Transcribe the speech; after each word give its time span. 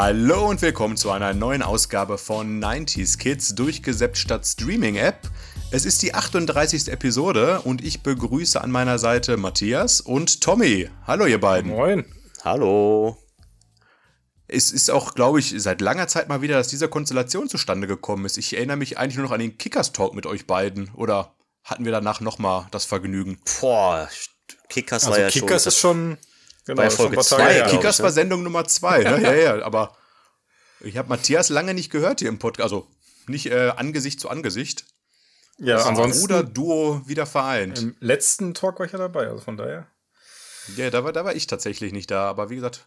Hallo 0.00 0.48
und 0.48 0.62
willkommen 0.62 0.96
zu 0.96 1.10
einer 1.10 1.34
neuen 1.34 1.60
Ausgabe 1.60 2.18
von 2.18 2.62
90s 2.62 3.18
Kids 3.18 3.56
durchgesäppt 3.56 4.16
statt 4.16 4.46
Streaming 4.46 4.94
App. 4.94 5.28
Es 5.72 5.84
ist 5.84 6.02
die 6.02 6.14
38. 6.14 6.86
Episode 6.86 7.62
und 7.62 7.82
ich 7.82 8.04
begrüße 8.04 8.60
an 8.60 8.70
meiner 8.70 9.00
Seite 9.00 9.36
Matthias 9.36 10.00
und 10.00 10.40
Tommy. 10.40 10.88
Hallo 11.04 11.26
ihr 11.26 11.40
beiden. 11.40 11.72
Moin. 11.72 12.04
Hallo. 12.44 13.18
Es 14.46 14.70
ist 14.70 14.88
auch, 14.88 15.16
glaube 15.16 15.40
ich, 15.40 15.52
seit 15.56 15.80
langer 15.80 16.06
Zeit 16.06 16.28
mal 16.28 16.42
wieder, 16.42 16.54
dass 16.54 16.68
diese 16.68 16.86
Konstellation 16.88 17.48
zustande 17.48 17.88
gekommen 17.88 18.24
ist. 18.24 18.38
Ich 18.38 18.56
erinnere 18.56 18.76
mich 18.76 18.98
eigentlich 18.98 19.16
nur 19.16 19.26
noch 19.26 19.32
an 19.32 19.40
den 19.40 19.58
Kickers 19.58 19.90
Talk 19.90 20.14
mit 20.14 20.26
euch 20.26 20.46
beiden. 20.46 20.92
Oder 20.94 21.34
hatten 21.64 21.84
wir 21.84 21.90
danach 21.90 22.20
nochmal 22.20 22.68
das 22.70 22.84
Vergnügen? 22.84 23.40
Boah, 23.60 24.08
Kickers 24.68 25.06
Also 25.06 25.16
war 25.16 25.18
ja 25.18 25.28
Kickers 25.28 25.64
schon. 25.64 25.68
ist 25.68 25.78
schon 25.80 26.18
genau, 26.68 26.82
Bei 26.82 26.90
Folge 26.90 27.12
ein 27.12 27.14
paar 27.16 27.24
zwei, 27.24 27.36
Tage 27.38 27.48
Ja, 27.48 27.54
her. 27.54 27.62
glaub 27.64 27.70
Kickers 27.80 27.96
ich, 27.96 27.98
ne? 27.98 28.04
war 28.04 28.12
Sendung 28.12 28.42
Nummer 28.44 28.64
zwei, 28.66 28.98
ne? 29.02 29.20
ja, 29.22 29.34
ja, 29.34 29.62
aber 29.64 29.96
ich 30.80 30.96
habe 30.96 31.08
Matthias 31.08 31.48
lange 31.48 31.74
nicht 31.74 31.90
gehört 31.90 32.20
hier 32.20 32.28
im 32.28 32.38
Podcast. 32.38 32.62
Also 32.72 32.86
nicht 33.26 33.46
äh, 33.46 33.70
Angesicht 33.76 34.20
zu 34.20 34.28
Angesicht. 34.30 34.84
Ja, 35.58 35.84
ansonsten 35.84 36.20
Bruder-Duo 36.20 37.02
wieder 37.06 37.26
vereint. 37.26 37.80
im 37.80 37.96
letzten 37.98 38.54
Talk 38.54 38.78
war 38.78 38.86
ich 38.86 38.92
ja 38.92 38.98
dabei, 38.98 39.26
also 39.26 39.42
von 39.42 39.56
daher. 39.56 39.88
Ja, 40.76 40.88
da 40.90 41.02
war, 41.02 41.12
da 41.12 41.24
war 41.24 41.34
ich 41.34 41.48
tatsächlich 41.48 41.92
nicht 41.92 42.10
da. 42.12 42.28
Aber 42.28 42.48
wie 42.50 42.54
gesagt, 42.56 42.86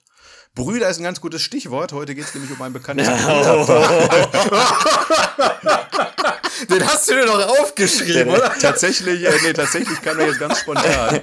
Brüder 0.55 0.88
ist 0.89 1.00
ein 1.00 1.03
ganz 1.03 1.20
gutes 1.20 1.41
Stichwort. 1.41 1.91
Heute 1.91 2.16
geht 2.16 2.23
es 2.25 2.34
nämlich 2.34 2.52
um 2.52 2.61
ein 2.61 2.72
bekanntes 2.73 3.08
Den 6.70 6.86
hast 6.86 7.10
du 7.10 7.14
dir 7.14 7.26
doch 7.26 7.60
aufgeschrieben, 7.60 8.30
oder? 8.30 8.54
tatsächlich, 8.60 9.24
äh, 9.24 9.34
nee, 9.44 9.54
tatsächlich 9.54 10.02
kam 10.02 10.20
er 10.20 10.28
jetzt 10.28 10.40
ganz 10.40 10.60
spontan. 10.60 11.22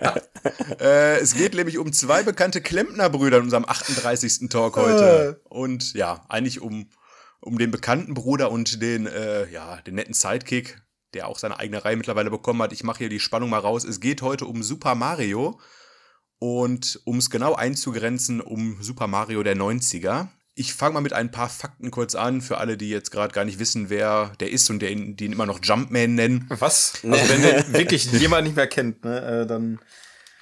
äh, 0.80 1.18
es 1.18 1.34
geht 1.34 1.54
nämlich 1.54 1.78
um 1.78 1.92
zwei 1.92 2.22
bekannte 2.22 2.60
Klempnerbrüder 2.60 3.38
in 3.38 3.44
unserem 3.44 3.64
38. 3.64 4.48
Talk 4.48 4.76
heute. 4.76 5.40
Und 5.44 5.94
ja, 5.94 6.24
eigentlich 6.28 6.60
um, 6.60 6.90
um 7.40 7.58
den 7.58 7.70
bekannten 7.70 8.14
Bruder 8.14 8.50
und 8.50 8.82
den, 8.82 9.06
äh, 9.06 9.48
ja, 9.50 9.80
den 9.82 9.94
netten 9.94 10.14
Sidekick, 10.14 10.80
der 11.14 11.28
auch 11.28 11.38
seine 11.38 11.58
eigene 11.58 11.84
Reihe 11.84 11.96
mittlerweile 11.96 12.30
bekommen 12.30 12.62
hat. 12.62 12.72
Ich 12.72 12.84
mache 12.84 12.98
hier 12.98 13.08
die 13.08 13.20
Spannung 13.20 13.50
mal 13.50 13.60
raus. 13.60 13.84
Es 13.84 14.00
geht 14.00 14.22
heute 14.22 14.46
um 14.46 14.62
Super 14.62 14.94
Mario. 14.94 15.60
Und 16.38 17.00
um 17.04 17.16
es 17.16 17.30
genau 17.30 17.54
einzugrenzen, 17.54 18.42
um 18.42 18.82
Super 18.82 19.06
Mario 19.06 19.42
der 19.42 19.56
90er. 19.56 20.28
Ich 20.58 20.72
fange 20.72 20.94
mal 20.94 21.00
mit 21.02 21.12
ein 21.12 21.30
paar 21.30 21.50
Fakten 21.50 21.90
kurz 21.90 22.14
an, 22.14 22.40
für 22.40 22.56
alle, 22.56 22.78
die 22.78 22.88
jetzt 22.88 23.10
gerade 23.10 23.34
gar 23.34 23.44
nicht 23.44 23.58
wissen, 23.58 23.90
wer 23.90 24.32
der 24.40 24.50
ist 24.50 24.70
und 24.70 24.80
der 24.80 24.90
ihn, 24.90 25.14
die 25.14 25.26
ihn 25.26 25.32
immer 25.32 25.44
noch 25.44 25.60
Jumpman 25.62 26.14
nennen. 26.14 26.46
Was? 26.48 26.94
Also 27.04 27.28
wenn 27.28 27.42
den 27.42 27.72
wirklich 27.74 28.10
jemand 28.12 28.46
nicht 28.46 28.56
mehr 28.56 28.66
kennt, 28.66 29.04
ne, 29.04 29.42
äh, 29.42 29.46
dann. 29.46 29.78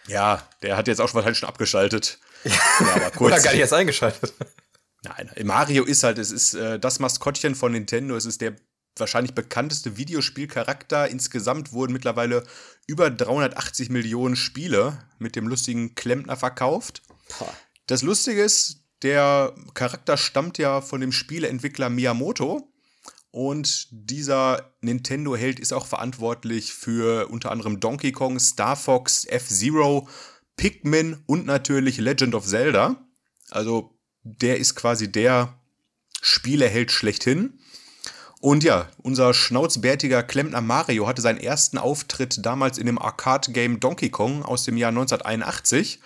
Ja, 0.06 0.48
der 0.62 0.76
hat 0.76 0.86
jetzt 0.86 1.00
auch 1.00 1.12
wahrscheinlich 1.14 1.38
schon 1.38 1.48
abgeschaltet. 1.48 2.18
Ja, 2.44 2.52
aber 2.78 2.96
Oder 2.96 3.10
kurz. 3.12 3.42
gar 3.42 3.52
nicht 3.52 3.60
erst 3.60 3.72
eingeschaltet. 3.72 4.34
Nein, 5.02 5.30
Mario 5.44 5.82
ist 5.84 6.02
halt, 6.02 6.18
es 6.18 6.30
ist 6.30 6.52
äh, 6.52 6.78
das 6.78 6.98
Maskottchen 6.98 7.54
von 7.54 7.72
Nintendo, 7.72 8.14
es 8.16 8.26
ist 8.26 8.42
der 8.42 8.54
wahrscheinlich 8.96 9.34
bekannteste 9.34 9.96
Videospielcharakter. 9.96 11.08
Insgesamt 11.08 11.72
wurden 11.72 11.92
mittlerweile 11.92 12.44
über 12.86 13.10
380 13.10 13.90
Millionen 13.90 14.36
Spiele 14.36 14.98
mit 15.18 15.36
dem 15.36 15.48
lustigen 15.48 15.94
Klempner 15.94 16.36
verkauft. 16.36 17.02
Das 17.86 18.02
Lustige 18.02 18.42
ist, 18.42 18.83
der 19.02 19.54
Charakter 19.74 20.16
stammt 20.16 20.58
ja 20.58 20.80
von 20.80 21.00
dem 21.00 21.12
Spieleentwickler 21.12 21.90
Miyamoto. 21.90 22.70
Und 23.30 23.88
dieser 23.90 24.72
Nintendo-Held 24.80 25.58
ist 25.58 25.72
auch 25.72 25.86
verantwortlich 25.86 26.72
für 26.72 27.28
unter 27.28 27.50
anderem 27.50 27.80
Donkey 27.80 28.12
Kong, 28.12 28.38
Star 28.38 28.76
Fox, 28.76 29.24
F-Zero, 29.24 30.08
Pikmin 30.56 31.22
und 31.26 31.44
natürlich 31.44 31.98
Legend 31.98 32.36
of 32.36 32.46
Zelda. 32.46 32.96
Also 33.50 33.98
der 34.22 34.58
ist 34.58 34.76
quasi 34.76 35.10
der 35.10 35.58
Spieleheld 36.22 36.92
schlechthin. 36.92 37.58
Und 38.40 38.62
ja, 38.62 38.88
unser 38.98 39.34
schnauzbärtiger 39.34 40.22
Klempner 40.22 40.60
Mario 40.60 41.06
hatte 41.06 41.22
seinen 41.22 41.40
ersten 41.40 41.78
Auftritt 41.78 42.44
damals 42.44 42.78
in 42.78 42.86
dem 42.86 42.98
Arcade-Game 42.98 43.80
Donkey 43.80 44.10
Kong 44.10 44.42
aus 44.42 44.64
dem 44.64 44.76
Jahr 44.76 44.90
1981. 44.90 46.00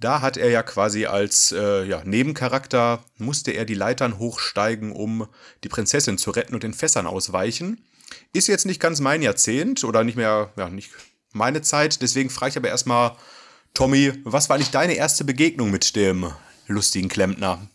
Da 0.00 0.22
hat 0.22 0.38
er 0.38 0.48
ja 0.48 0.62
quasi 0.62 1.04
als 1.04 1.52
äh, 1.52 1.84
ja, 1.84 2.02
Nebencharakter, 2.04 3.04
musste 3.18 3.52
er 3.52 3.66
die 3.66 3.74
Leitern 3.74 4.18
hochsteigen, 4.18 4.92
um 4.92 5.28
die 5.62 5.68
Prinzessin 5.68 6.16
zu 6.16 6.30
retten 6.30 6.54
und 6.54 6.62
den 6.62 6.72
Fässern 6.72 7.06
ausweichen. 7.06 7.84
Ist 8.32 8.48
jetzt 8.48 8.64
nicht 8.64 8.80
ganz 8.80 9.00
mein 9.00 9.20
Jahrzehnt 9.20 9.84
oder 9.84 10.02
nicht 10.02 10.16
mehr, 10.16 10.52
ja, 10.56 10.70
nicht 10.70 10.90
meine 11.32 11.60
Zeit. 11.60 12.00
Deswegen 12.00 12.30
frage 12.30 12.50
ich 12.50 12.56
aber 12.56 12.68
erstmal, 12.68 13.16
Tommy, 13.74 14.12
was 14.24 14.48
war 14.48 14.56
eigentlich 14.56 14.70
deine 14.70 14.94
erste 14.94 15.24
Begegnung 15.24 15.70
mit 15.70 15.94
dem 15.94 16.32
lustigen 16.66 17.10
Klempner? 17.10 17.68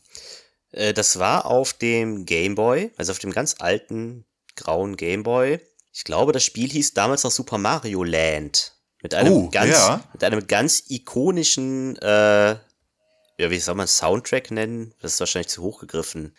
Äh, 0.72 0.94
das 0.94 1.20
war 1.20 1.46
auf 1.46 1.74
dem 1.74 2.26
Game 2.26 2.56
Boy, 2.56 2.92
also 2.98 3.12
auf 3.12 3.20
dem 3.20 3.32
ganz 3.32 3.56
alten 3.60 4.26
grauen 4.56 4.98
Game 4.98 5.22
Boy. 5.24 5.60
Ich 5.94 6.04
glaube, 6.04 6.32
das 6.32 6.44
Spiel 6.44 6.70
hieß 6.70 6.94
damals 6.94 7.24
noch 7.24 7.32
Super 7.32 7.60
Mario 7.60 8.04
Land. 8.04 8.75
Mit 9.02 9.14
einem 9.14 9.34
Oh, 9.34 9.50
ganz, 9.50 9.72
ja. 9.72 10.04
mit 10.14 10.24
einem 10.24 10.48
ganz 10.48 10.84
ikonischen, 10.90 11.98
äh, 11.98 12.56
ja, 13.38 13.50
wie 13.50 13.60
soll 13.60 13.76
man 13.76 13.88
Soundtrack 13.88 14.52
nennen? 14.52 14.94
Das 15.02 15.14
ist 15.14 15.20
wahrscheinlich 15.20 15.50
zu 15.50 15.62
hoch 15.62 15.80
gegriffen. 15.80 16.34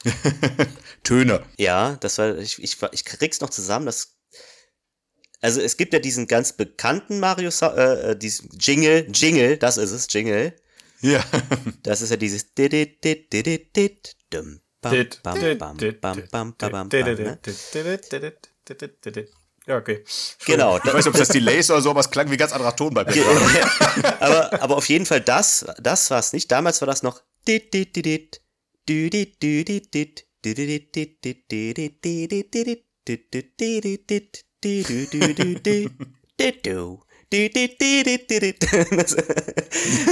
Töne. 1.03 1.43
Ja, 1.59 1.97
das 2.01 2.19
war, 2.19 2.37
ich, 2.39 2.63
ich, 2.63 2.77
ich 2.93 3.05
krieg's 3.05 3.41
noch 3.41 3.51
zusammen, 3.51 3.87
das, 3.87 4.17
also 5.41 5.61
es 5.61 5.77
gibt 5.77 5.93
ja 5.93 5.99
diesen 5.99 6.27
ganz 6.27 6.55
bekannten 6.55 7.21
Mario, 7.21 7.51
äh, 7.63 8.11
äh, 8.13 8.17
diesen 8.17 8.51
Jingle, 8.59 9.07
Jingle, 9.13 9.59
das 9.59 9.77
ist 9.77 9.93
es, 9.93 10.07
Jingle. 10.11 10.55
Ja. 11.03 11.23
Das 11.83 12.01
ist 12.01 12.11
ja 12.11 12.17
dieses 12.17 12.55
ne? 19.67 19.73
Ja, 19.73 19.79
okay. 19.79 20.05
Genau, 20.45 20.79
Ich 20.79 20.85
weiß 20.85 20.95
nicht, 20.95 21.07
ob 21.09 21.15
das 21.15 21.29
Delay 21.29 21.59
ist 21.59 21.71
oder 21.71 21.81
so, 21.81 21.91
aber 21.91 22.01
es 22.01 22.11
klang 22.11 22.31
wie 22.31 22.37
ganz 22.37 22.53
anderer 22.53 22.75
Ton 22.77 22.95
bei 22.95 23.05
mir. 23.05 23.25
aber, 24.21 24.63
aber 24.63 24.77
auf 24.77 24.89
jeden 24.89 25.07
Fall 25.07 25.21
das, 25.21 25.67
das 25.79 26.11
war 26.11 26.19
es 26.21 26.33
nicht. 26.33 26.51
Damals 26.53 26.81
war 26.81 26.87
das 26.87 27.03
noch 27.03 27.21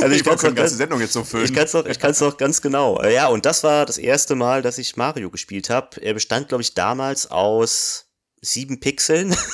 Also 0.02 0.14
Ich 0.16 0.24
die 0.24 0.28
noch 0.28 0.42
ganze 0.42 0.54
ganz, 0.54 0.76
Sendung 0.76 1.00
jetzt 1.00 1.12
so 1.12 1.20
ich 1.20 1.28
füllen. 1.28 1.54
kann's 1.54 1.72
noch, 1.72 1.86
ich 1.86 1.98
kann's 1.98 2.20
noch 2.20 2.36
ganz 2.36 2.60
genau. 2.60 3.00
Äh, 3.00 3.14
Ja, 3.14 3.28
und 3.28 3.46
das 3.46 3.62
war 3.62 3.86
das 3.86 3.98
erste 3.98 4.34
Mal, 4.34 4.62
dass 4.62 4.78
ich 4.78 4.96
Mario 4.96 5.30
gespielt 5.30 5.70
habe. 5.70 6.00
Er 6.02 6.14
bestand, 6.14 6.48
glaube 6.48 6.62
ich, 6.62 6.74
damals 6.74 7.30
aus 7.30 8.03
sieben 8.44 8.80
Pixeln. 8.80 9.34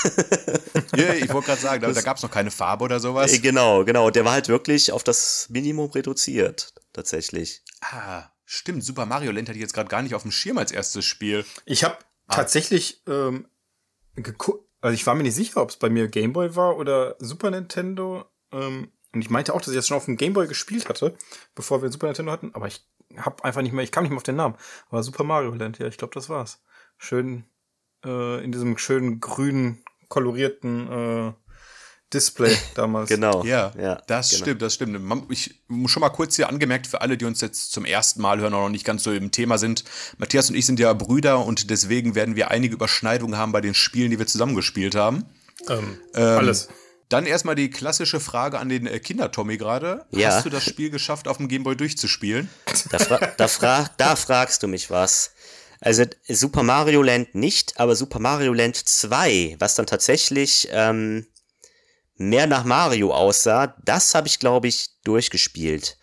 Ja, 0.96 1.14
ich 1.14 1.32
wollte 1.32 1.46
gerade 1.46 1.60
sagen, 1.60 1.82
da, 1.82 1.92
da 1.92 2.00
gab 2.00 2.16
es 2.16 2.22
noch 2.22 2.30
keine 2.30 2.50
Farbe 2.50 2.84
oder 2.84 2.98
sowas. 3.00 3.32
Äh, 3.32 3.38
Genau, 3.38 3.84
genau. 3.84 4.10
Der 4.10 4.24
war 4.24 4.32
halt 4.32 4.48
wirklich 4.48 4.90
auf 4.92 5.04
das 5.04 5.46
Minimum 5.48 5.90
reduziert, 5.90 6.74
tatsächlich. 6.92 7.62
Ah, 7.80 8.24
stimmt. 8.44 8.82
Super 8.84 9.06
Mario 9.06 9.30
Land 9.30 9.48
hatte 9.48 9.56
ich 9.56 9.62
jetzt 9.62 9.72
gerade 9.74 9.88
gar 9.88 10.02
nicht 10.02 10.14
auf 10.14 10.22
dem 10.22 10.32
Schirm 10.32 10.58
als 10.58 10.72
erstes 10.72 11.04
Spiel. 11.04 11.44
Ich 11.64 11.84
habe 11.84 11.96
tatsächlich 12.28 13.02
ähm, 13.06 13.46
geguckt, 14.16 14.68
also 14.80 14.94
ich 14.94 15.06
war 15.06 15.14
mir 15.14 15.22
nicht 15.22 15.34
sicher, 15.34 15.62
ob 15.62 15.70
es 15.70 15.76
bei 15.76 15.90
mir 15.90 16.08
Gameboy 16.08 16.56
war 16.56 16.76
oder 16.76 17.16
Super 17.20 17.50
Nintendo. 17.50 18.24
Ähm, 18.52 18.90
und 19.12 19.22
ich 19.22 19.30
meinte 19.30 19.54
auch, 19.54 19.60
dass 19.60 19.68
ich 19.68 19.76
das 19.76 19.86
schon 19.86 19.96
auf 19.96 20.06
dem 20.06 20.16
Gameboy 20.16 20.46
gespielt 20.48 20.88
hatte, 20.88 21.16
bevor 21.54 21.82
wir 21.82 21.90
Super 21.92 22.06
Nintendo 22.06 22.32
hatten. 22.32 22.50
Aber 22.54 22.66
ich 22.66 22.84
habe 23.16 23.44
einfach 23.44 23.62
nicht 23.62 23.72
mehr, 23.72 23.84
ich 23.84 23.92
kam 23.92 24.02
nicht 24.04 24.10
mehr 24.10 24.18
auf 24.18 24.22
den 24.24 24.36
Namen. 24.36 24.56
Aber 24.88 25.02
Super 25.02 25.24
Mario 25.24 25.52
Land, 25.54 25.78
ja, 25.78 25.86
ich 25.86 25.98
glaube, 25.98 26.14
das 26.14 26.28
war's. 26.28 26.62
Schön 26.98 27.44
äh, 28.05 28.43
in 28.44 28.53
diesem 28.53 28.78
schönen 28.78 29.21
grünen, 29.21 29.83
kolorierten 30.09 30.91
äh, 31.28 31.33
Display 32.12 32.56
damals. 32.75 33.09
Genau. 33.09 33.44
Ja, 33.44 33.73
ja 33.81 34.02
das 34.06 34.31
genau. 34.31 34.43
stimmt, 34.43 34.62
das 34.62 34.75
stimmt. 34.75 35.00
Man- 35.02 35.26
Ich 35.31 35.62
muss 35.69 35.91
schon 35.91 36.00
mal 36.00 36.08
kurz 36.11 36.37
hier 36.37 36.49
angemerkt 36.49 36.87
für 36.87 37.00
alle, 37.00 37.17
die 37.17 37.25
uns 37.25 37.41
jetzt 37.41 37.73
zum 37.73 37.85
ersten 37.85 38.20
Mal 38.20 38.41
hören 38.41 38.55
und 38.55 38.61
noch 38.62 38.69
nicht 38.69 38.85
ganz 38.85 39.05
so 39.05 39.12
im 39.12 39.31
Thema 39.31 39.58
sind. 39.58 39.85
Matthias 40.19 40.50
und 40.50 40.56
ich 40.56 40.67
sind 40.67 40.81
ja 40.81 40.93
Brüder 40.93 41.44
und 41.44 41.70
deswegen 41.70 42.14
werden 42.14 42.35
wir 42.37 42.50
einige 42.50 42.75
Überschneidungen 42.75 43.37
haben 43.38 43.52
bei 43.52 43.61
den 43.61 43.75
Spielen, 43.75 44.11
die 44.11 44.19
wir 44.19 44.26
zusammengespielt 44.26 44.94
haben. 44.96 45.25
Ähm, 45.69 45.99
alles. 46.14 46.69
Dann 47.11 47.26
erstmal 47.26 47.56
die 47.56 47.70
klassische 47.70 48.20
Frage 48.20 48.58
an 48.61 48.69
den 48.69 48.87
äh, 48.87 49.00
Kinder-Tommy 49.00 49.56
gerade. 49.56 50.06
Ja. 50.12 50.31
Hast 50.32 50.46
du 50.46 50.50
das 50.50 50.62
Spiel 50.64 50.91
geschafft, 50.91 51.26
auf 51.26 51.38
dem 51.38 51.49
Gameboy 51.49 51.75
durchzuspielen? 51.76 52.49
Da, 52.91 52.99
fra 52.99 53.19
da, 53.37 53.49
fra 53.49 53.91
da 53.96 54.14
fragst 54.17 54.62
du 54.62 54.69
mich 54.69 54.91
was. 54.91 55.32
Also 55.81 56.05
Super 56.29 56.62
Mario 56.62 57.03
Land 57.03 57.35
nicht, 57.35 57.81
aber 57.81 57.97
Super 57.97 58.19
Mario 58.19 58.53
Land 58.53 58.77
2, 58.77 59.56
was 59.59 59.75
dann 59.75 59.87
tatsächlich 59.87 60.69
ähm, 60.71 61.27
mehr 62.17 62.47
nach 62.47 62.65
Mario 62.65 63.15
aussah, 63.15 63.75
das 63.82 64.15
habe 64.15 64.29
ich, 64.29 64.38
glaube 64.38 64.69
ich, 64.69 64.91
durchgespielt. 65.05 65.97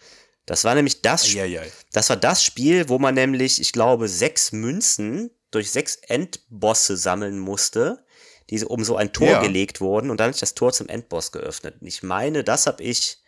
Das 0.47 0.63
war 0.63 0.73
nämlich 0.73 1.01
das, 1.01 1.25
Eieiei. 1.25 1.71
das 1.91 2.09
war 2.09 2.15
das 2.17 2.43
Spiel, 2.43 2.89
wo 2.89 2.97
man 2.97 3.13
nämlich, 3.13 3.61
ich 3.61 3.71
glaube, 3.71 4.07
sechs 4.07 4.51
Münzen 4.51 5.29
durch 5.51 5.71
sechs 5.71 5.95
Endbosse 5.95 6.97
sammeln 6.97 7.37
musste, 7.37 8.03
die 8.49 8.57
so 8.57 8.67
um 8.67 8.83
so 8.83 8.95
ein 8.95 9.13
Tor 9.13 9.27
Ja. 9.27 9.41
gelegt 9.41 9.79
wurden 9.81 10.09
und 10.09 10.19
dann 10.19 10.33
sich 10.33 10.39
das 10.39 10.55
Tor 10.55 10.73
zum 10.73 10.87
Endboss 10.87 11.31
geöffnet. 11.31 11.75
Und 11.81 11.87
ich 11.87 12.01
meine, 12.01 12.43
das 12.43 12.65
habe 12.65 12.81
ich 12.81 13.19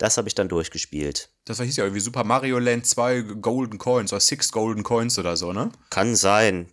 Das 0.00 0.16
habe 0.16 0.28
ich 0.28 0.34
dann 0.34 0.48
durchgespielt. 0.48 1.28
Das 1.44 1.58
war 1.58 1.66
hieß 1.66 1.76
ja 1.76 1.84
irgendwie 1.84 2.00
Super 2.00 2.24
Mario 2.24 2.58
Land 2.58 2.86
2 2.86 3.20
Golden 3.42 3.76
Coins 3.76 4.14
oder 4.14 4.20
Six 4.20 4.50
Golden 4.50 4.82
Coins 4.82 5.18
oder 5.18 5.36
so, 5.36 5.52
ne? 5.52 5.70
Kann 5.90 6.16
sein. 6.16 6.72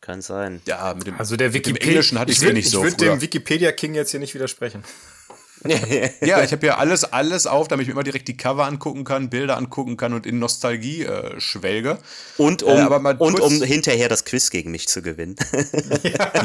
Kann 0.00 0.22
sein. 0.22 0.62
Ja, 0.64 0.94
mit 0.94 1.08
dem, 1.08 1.16
Also 1.18 1.34
der 1.34 1.48
mit 1.48 1.56
dem 1.56 1.74
Wikipedia. 1.74 1.88
Englischen 1.88 2.20
hatte 2.20 2.30
ich 2.30 2.40
ich 2.40 2.48
eh 2.48 2.52
nicht 2.52 2.70
so 2.70 2.78
Ich 2.78 2.92
würde 2.92 3.04
dem 3.04 3.20
Wikipedia 3.20 3.72
King 3.72 3.94
jetzt 3.94 4.12
hier 4.12 4.20
nicht 4.20 4.32
widersprechen. 4.32 4.84
Ja, 6.20 6.42
ich 6.42 6.52
habe 6.52 6.66
ja 6.66 6.76
alles, 6.76 7.04
alles 7.04 7.46
auf, 7.46 7.68
damit 7.68 7.84
ich 7.84 7.88
mir 7.88 7.92
immer 7.92 8.02
direkt 8.02 8.28
die 8.28 8.36
Cover 8.36 8.64
angucken 8.64 9.04
kann, 9.04 9.30
Bilder 9.30 9.56
angucken 9.56 9.96
kann 9.96 10.12
und 10.12 10.26
in 10.26 10.38
Nostalgie 10.38 11.02
äh, 11.04 11.40
schwelge. 11.40 11.98
Und 12.36 12.62
um, 12.62 12.76
Äh, 12.76 12.80
aber 12.80 12.98
mal 12.98 13.16
und 13.16 13.40
um 13.40 13.62
hinterher 13.62 14.08
das 14.08 14.24
Quiz 14.24 14.50
gegen 14.50 14.70
mich 14.70 14.88
zu 14.88 15.02
gewinnen. 15.02 15.36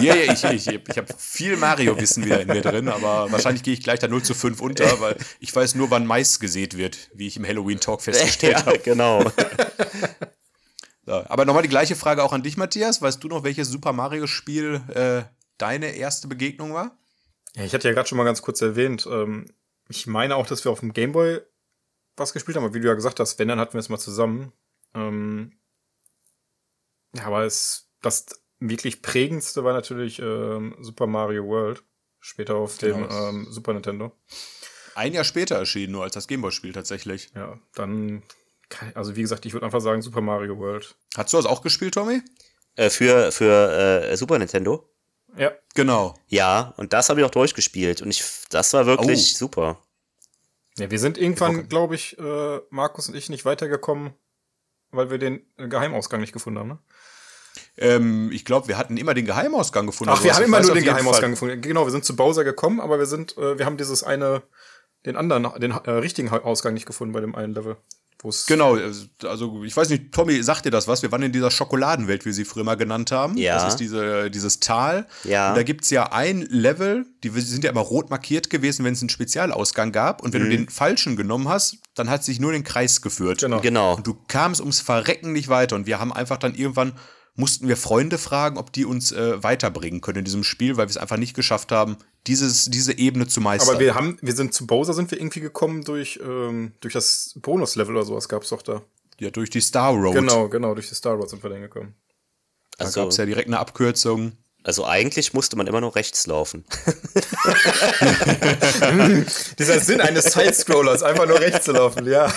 Ja, 0.01 0.15
ja, 0.15 0.33
ich, 0.33 0.43
ich, 0.43 0.67
ich 0.67 0.97
habe 0.97 1.13
viel 1.17 1.57
Mario-Wissen 1.57 2.25
wieder 2.25 2.41
in 2.41 2.47
mir 2.47 2.61
drin, 2.61 2.87
aber 2.87 3.31
wahrscheinlich 3.31 3.63
gehe 3.63 3.73
ich 3.73 3.83
gleich 3.83 3.99
da 3.99 4.07
0 4.07 4.23
zu 4.23 4.33
5 4.33 4.59
unter, 4.61 4.85
weil 5.01 5.15
ich 5.39 5.55
weiß 5.55 5.75
nur, 5.75 5.91
wann 5.91 6.05
Mais 6.05 6.39
gesät 6.39 6.77
wird, 6.77 7.09
wie 7.13 7.27
ich 7.27 7.37
im 7.37 7.45
Halloween-Talk 7.45 8.01
festgestellt 8.01 8.59
ja, 8.59 8.65
habe. 8.65 8.79
genau. 8.79 9.31
So, 11.05 11.13
aber 11.13 11.45
nochmal 11.45 11.63
die 11.63 11.69
gleiche 11.69 11.95
Frage 11.95 12.23
auch 12.23 12.33
an 12.33 12.43
dich, 12.43 12.57
Matthias. 12.57 13.01
Weißt 13.01 13.23
du 13.23 13.27
noch, 13.27 13.43
welches 13.43 13.67
Super 13.69 13.91
Mario-Spiel 13.93 14.81
äh, 14.93 15.23
deine 15.57 15.91
erste 15.95 16.27
Begegnung 16.27 16.73
war? 16.73 16.97
Ja, 17.55 17.63
ich 17.63 17.73
hatte 17.73 17.87
ja 17.87 17.93
gerade 17.93 18.07
schon 18.07 18.17
mal 18.17 18.23
ganz 18.23 18.41
kurz 18.41 18.61
erwähnt, 18.61 19.07
ähm, 19.09 19.45
ich 19.89 20.07
meine 20.07 20.35
auch, 20.35 20.47
dass 20.47 20.63
wir 20.63 20.71
auf 20.71 20.79
dem 20.79 20.93
Gameboy 20.93 21.41
was 22.15 22.33
gespielt 22.33 22.55
haben, 22.55 22.63
aber 22.63 22.73
wie 22.73 22.79
du 22.79 22.87
ja 22.87 22.93
gesagt 22.93 23.19
hast, 23.19 23.39
wenn, 23.39 23.47
dann 23.47 23.59
hatten 23.59 23.73
wir 23.73 23.79
es 23.79 23.89
mal 23.89 23.97
zusammen. 23.97 24.53
Ähm, 24.93 25.53
ja, 27.15 27.23
aber 27.25 27.43
es, 27.43 27.89
das 28.01 28.25
wirklich 28.59 29.01
prägendste 29.01 29.63
war 29.63 29.73
natürlich 29.73 30.19
ähm, 30.19 30.75
Super 30.81 31.07
Mario 31.07 31.45
World, 31.45 31.83
später 32.19 32.55
auf 32.55 32.77
dem 32.77 33.03
Genau. 33.03 33.29
ähm, 33.29 33.47
Super 33.49 33.73
Nintendo. 33.73 34.11
Ein 34.95 35.13
Jahr 35.13 35.23
später 35.23 35.55
erschienen, 35.55 35.93
nur 35.93 36.03
als 36.03 36.13
das 36.13 36.27
Gameboy-Spiel 36.27 36.73
tatsächlich. 36.73 37.31
Ja, 37.35 37.59
dann, 37.73 38.23
also 38.93 39.15
wie 39.15 39.21
gesagt, 39.21 39.45
ich 39.45 39.53
würde 39.53 39.65
einfach 39.65 39.81
sagen 39.81 40.01
Super 40.01 40.21
Mario 40.21 40.57
World. 40.57 40.95
Hast 41.15 41.33
du 41.33 41.37
das 41.37 41.45
auch 41.45 41.61
gespielt, 41.61 41.93
Tommy? 41.95 42.21
äh, 42.75 42.89
für 42.89 43.31
für 43.31 43.71
äh, 44.09 44.15
Super 44.17 44.37
Nintendo. 44.39 44.90
Ja, 45.37 45.51
Genau. 45.73 46.15
Ja, 46.27 46.73
und 46.77 46.91
das 46.93 47.09
habe 47.09 47.21
ich 47.21 47.25
auch 47.25 47.31
durchgespielt. 47.31 48.01
Und 48.01 48.09
ich, 48.11 48.23
das 48.49 48.73
war 48.73 48.85
wirklich 48.85 49.33
Oh. 49.35 49.37
super. 49.37 49.79
Ja, 50.77 50.89
wir 50.91 50.99
sind 50.99 51.17
irgendwann, 51.17 51.67
glaube 51.69 51.95
ich, 51.95 52.17
äh, 52.19 52.59
Markus 52.69 53.07
und 53.09 53.15
ich 53.15 53.29
nicht 53.29 53.45
weitergekommen, 53.45 54.13
weil 54.91 55.09
wir 55.09 55.17
den 55.17 55.45
Geheimausgang 55.57 56.19
nicht 56.21 56.33
gefunden 56.33 56.59
haben. 56.59 56.67
Ne? 56.69 56.79
Ähm, 57.77 58.31
ich 58.31 58.45
glaube, 58.45 58.67
wir 58.67 58.77
hatten 58.77 58.97
immer 58.97 59.13
den 59.13 59.25
Geheimausgang 59.25 59.85
gefunden. 59.85 60.09
Ach, 60.11 60.15
Also 60.17 60.23
wir 60.25 60.35
haben 60.35 60.43
immer 60.43 60.61
nur 60.61 60.73
den 60.73 60.83
Geheimausgang 60.83 61.21
Fall. 61.35 61.49
gefunden. 61.49 61.61
Genau, 61.61 61.85
wir 61.85 61.91
sind 61.91 62.05
zu 62.05 62.15
Bowser 62.15 62.43
gekommen, 62.43 62.79
aber 62.79 62.99
wir 62.99 63.05
sind, 63.05 63.37
äh, 63.37 63.57
wir 63.57 63.65
haben 63.65 63.77
dieses 63.77 64.03
eine, 64.03 64.43
den 65.05 65.15
anderen, 65.17 65.49
den 65.59 65.71
äh, 65.71 65.91
richtigen 65.91 66.29
Ausgang 66.29 66.73
nicht 66.73 66.85
gefunden 66.85 67.13
bei 67.13 67.21
dem 67.21 67.35
einen 67.35 67.53
Level. 67.53 67.77
Genau, 68.47 68.77
also 69.23 69.63
ich 69.63 69.75
weiß 69.75 69.89
nicht, 69.89 70.11
Tommy, 70.11 70.43
sagt 70.43 70.65
dir 70.65 70.71
das 70.71 70.87
was? 70.87 71.01
Wir 71.01 71.11
waren 71.11 71.23
in 71.23 71.31
dieser 71.31 71.49
Schokoladenwelt, 71.49 72.23
wie 72.23 72.27
wir 72.27 72.33
sie 72.33 72.45
früher 72.45 72.63
mal 72.63 72.75
genannt 72.75 73.11
haben. 73.11 73.35
Ja. 73.37 73.55
Das 73.55 73.73
ist 73.73 73.77
diese, 73.77 74.29
dieses 74.29 74.59
Tal. 74.59 75.07
Ja. 75.23 75.49
Und 75.49 75.55
da 75.57 75.63
gibt's 75.63 75.89
ja 75.89 76.11
ein 76.11 76.41
Level, 76.41 77.05
die 77.23 77.29
sind 77.29 77.63
ja 77.63 77.71
immer 77.71 77.81
rot 77.81 78.09
markiert 78.09 78.49
gewesen, 78.49 78.85
wenn 78.85 78.93
es 78.93 79.01
einen 79.01 79.09
Spezialausgang 79.09 79.91
gab. 79.91 80.21
Und 80.21 80.33
wenn 80.33 80.43
du 80.43 80.49
den 80.49 80.69
falschen 80.69 81.15
genommen 81.15 81.49
hast, 81.49 81.77
dann 81.95 82.09
hat 82.09 82.23
sich 82.23 82.39
nur 82.39 82.51
den 82.51 82.63
Kreis 82.63 83.01
geführt. 83.01 83.39
Genau. 83.39 83.59
Genau. 83.61 83.95
Und 83.95 84.05
du 84.05 84.15
kamst 84.27 84.61
ums 84.61 84.81
Verrecken 84.81 85.31
nicht 85.31 85.49
weiter. 85.49 85.75
Und 85.75 85.87
wir 85.87 85.99
haben 85.99 86.13
einfach 86.13 86.37
dann 86.37 86.53
irgendwann, 86.53 86.93
mussten 87.35 87.67
wir 87.67 87.77
Freunde 87.77 88.17
fragen, 88.17 88.57
ob 88.57 88.73
die 88.73 88.85
uns 88.85 89.11
äh, 89.11 89.41
weiterbringen 89.41 90.01
können 90.01 90.19
in 90.19 90.25
diesem 90.25 90.43
Spiel, 90.43 90.77
weil 90.77 90.87
wir 90.87 90.91
es 90.91 90.97
einfach 90.97 91.17
nicht 91.17 91.33
geschafft 91.35 91.71
haben, 91.71 91.97
dieses, 92.27 92.65
diese 92.65 92.97
Ebene 92.97 93.27
zu 93.27 93.41
meistern. 93.41 93.69
aber 93.75 93.79
wir 93.79 93.95
haben, 93.95 94.17
wir 94.21 94.33
sind 94.33 94.53
zu 94.53 94.67
Bowser 94.67 94.93
sind 94.93 95.09
wir 95.11 95.19
irgendwie 95.19 95.39
gekommen 95.39 95.83
durch, 95.83 96.19
ähm, 96.23 96.73
durch 96.81 96.93
das 96.93 97.33
Bonuslevel 97.41 97.95
oder 97.95 98.05
sowas 98.05 98.27
gab's 98.29 98.49
doch 98.49 98.61
da. 98.61 98.81
ja, 99.19 99.29
durch 99.31 99.49
die 99.49 99.61
Star 99.61 99.93
Road. 99.93 100.13
Genau, 100.15 100.49
genau, 100.49 100.73
durch 100.73 100.89
die 100.89 100.95
Star 100.95 101.13
Road 101.13 101.29
sind 101.29 101.41
wir 101.41 101.49
dann 101.49 101.61
gekommen. 101.61 101.95
Da 102.77 102.85
Also, 102.85 103.01
gab's 103.01 103.17
ja 103.17 103.25
direkt 103.25 103.47
eine 103.47 103.59
Abkürzung. 103.59 104.33
Also 104.63 104.85
eigentlich 104.85 105.33
musste 105.33 105.55
man 105.55 105.67
immer 105.67 105.81
nur 105.81 105.95
rechts 105.95 106.27
laufen. 106.27 106.65
Dieser 109.59 109.79
Sinn 109.79 110.01
eines 110.01 110.25
Sidescrollers, 110.33 111.03
einfach 111.03 111.27
nur 111.27 111.39
rechts 111.39 111.65
zu 111.65 111.71
laufen, 111.71 112.07
ja. 112.07 112.31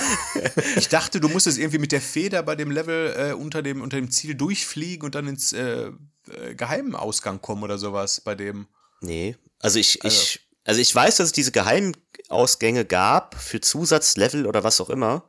Ich 0.76 0.88
dachte, 0.88 1.20
du 1.20 1.28
musstest 1.28 1.58
irgendwie 1.58 1.78
mit 1.78 1.92
der 1.92 2.00
Feder 2.00 2.42
bei 2.42 2.56
dem 2.56 2.70
Level 2.70 3.30
äh, 3.30 3.34
unter, 3.34 3.62
dem, 3.62 3.82
unter 3.82 3.96
dem 3.96 4.10
Ziel 4.10 4.34
durchfliegen 4.34 5.04
und 5.04 5.14
dann 5.14 5.26
ins 5.26 5.52
äh, 5.52 5.90
äh, 6.30 6.54
Geheimausgang 6.56 7.40
kommen 7.40 7.62
oder 7.62 7.78
sowas 7.78 8.20
bei 8.20 8.34
dem. 8.34 8.66
Nee. 9.00 9.36
Also 9.60 9.78
ich, 9.78 10.04
ich, 10.04 10.40
also 10.64 10.80
ich 10.80 10.94
weiß, 10.94 11.16
dass 11.16 11.26
es 11.26 11.32
diese 11.32 11.52
Geheimausgänge 11.52 12.84
gab 12.84 13.40
für 13.40 13.60
Zusatzlevel 13.60 14.46
oder 14.46 14.64
was 14.64 14.80
auch 14.80 14.90
immer. 14.90 15.24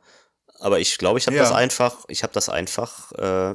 Aber 0.58 0.80
ich 0.80 0.98
glaube, 0.98 1.18
ich 1.18 1.26
habe 1.26 1.36
Ja. 1.36 1.42
das 1.42 1.52
einfach, 1.52 2.04
ich 2.08 2.22
habe 2.22 2.32
das 2.32 2.48
einfach 2.48 3.12
äh, 3.12 3.54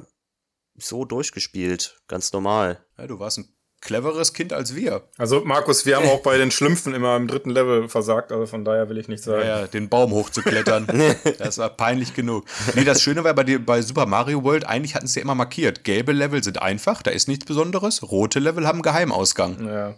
so 0.77 1.05
durchgespielt, 1.05 2.01
ganz 2.07 2.31
normal. 2.33 2.83
Ja, 2.97 3.07
du 3.07 3.19
warst 3.19 3.39
ein 3.39 3.49
cleveres 3.81 4.33
Kind 4.33 4.53
als 4.53 4.75
wir. 4.75 5.07
Also, 5.17 5.43
Markus, 5.43 5.85
wir 5.85 5.97
haben 5.97 6.07
auch 6.07 6.21
bei 6.21 6.37
den 6.37 6.51
Schlümpfen 6.51 6.93
immer 6.93 7.15
im 7.17 7.27
dritten 7.27 7.49
Level 7.49 7.89
versagt, 7.89 8.31
also 8.31 8.45
von 8.45 8.63
daher 8.63 8.89
will 8.89 8.97
ich 8.97 9.07
nicht 9.07 9.23
sagen. 9.23 9.41
Ja, 9.41 9.61
ja, 9.61 9.67
den 9.67 9.89
Baum 9.89 10.11
hochzuklettern. 10.11 10.87
das 11.39 11.57
war 11.57 11.69
peinlich 11.71 12.13
genug. 12.13 12.45
Nee, 12.75 12.83
das 12.83 13.01
Schöne 13.01 13.23
war 13.23 13.33
bei, 13.33 13.43
dir, 13.43 13.63
bei 13.63 13.81
Super 13.81 14.05
Mario 14.05 14.43
World, 14.43 14.65
eigentlich 14.65 14.95
hatten 14.95 15.07
sie 15.07 15.19
ja 15.19 15.23
immer 15.23 15.35
markiert. 15.35 15.83
Gelbe 15.83 16.11
Level 16.11 16.43
sind 16.43 16.61
einfach, 16.61 17.01
da 17.01 17.11
ist 17.11 17.27
nichts 17.27 17.45
Besonderes. 17.45 18.03
Rote 18.11 18.39
Level 18.39 18.67
haben 18.67 18.81
Geheimausgang. 18.81 19.67
Ja. 19.67 19.95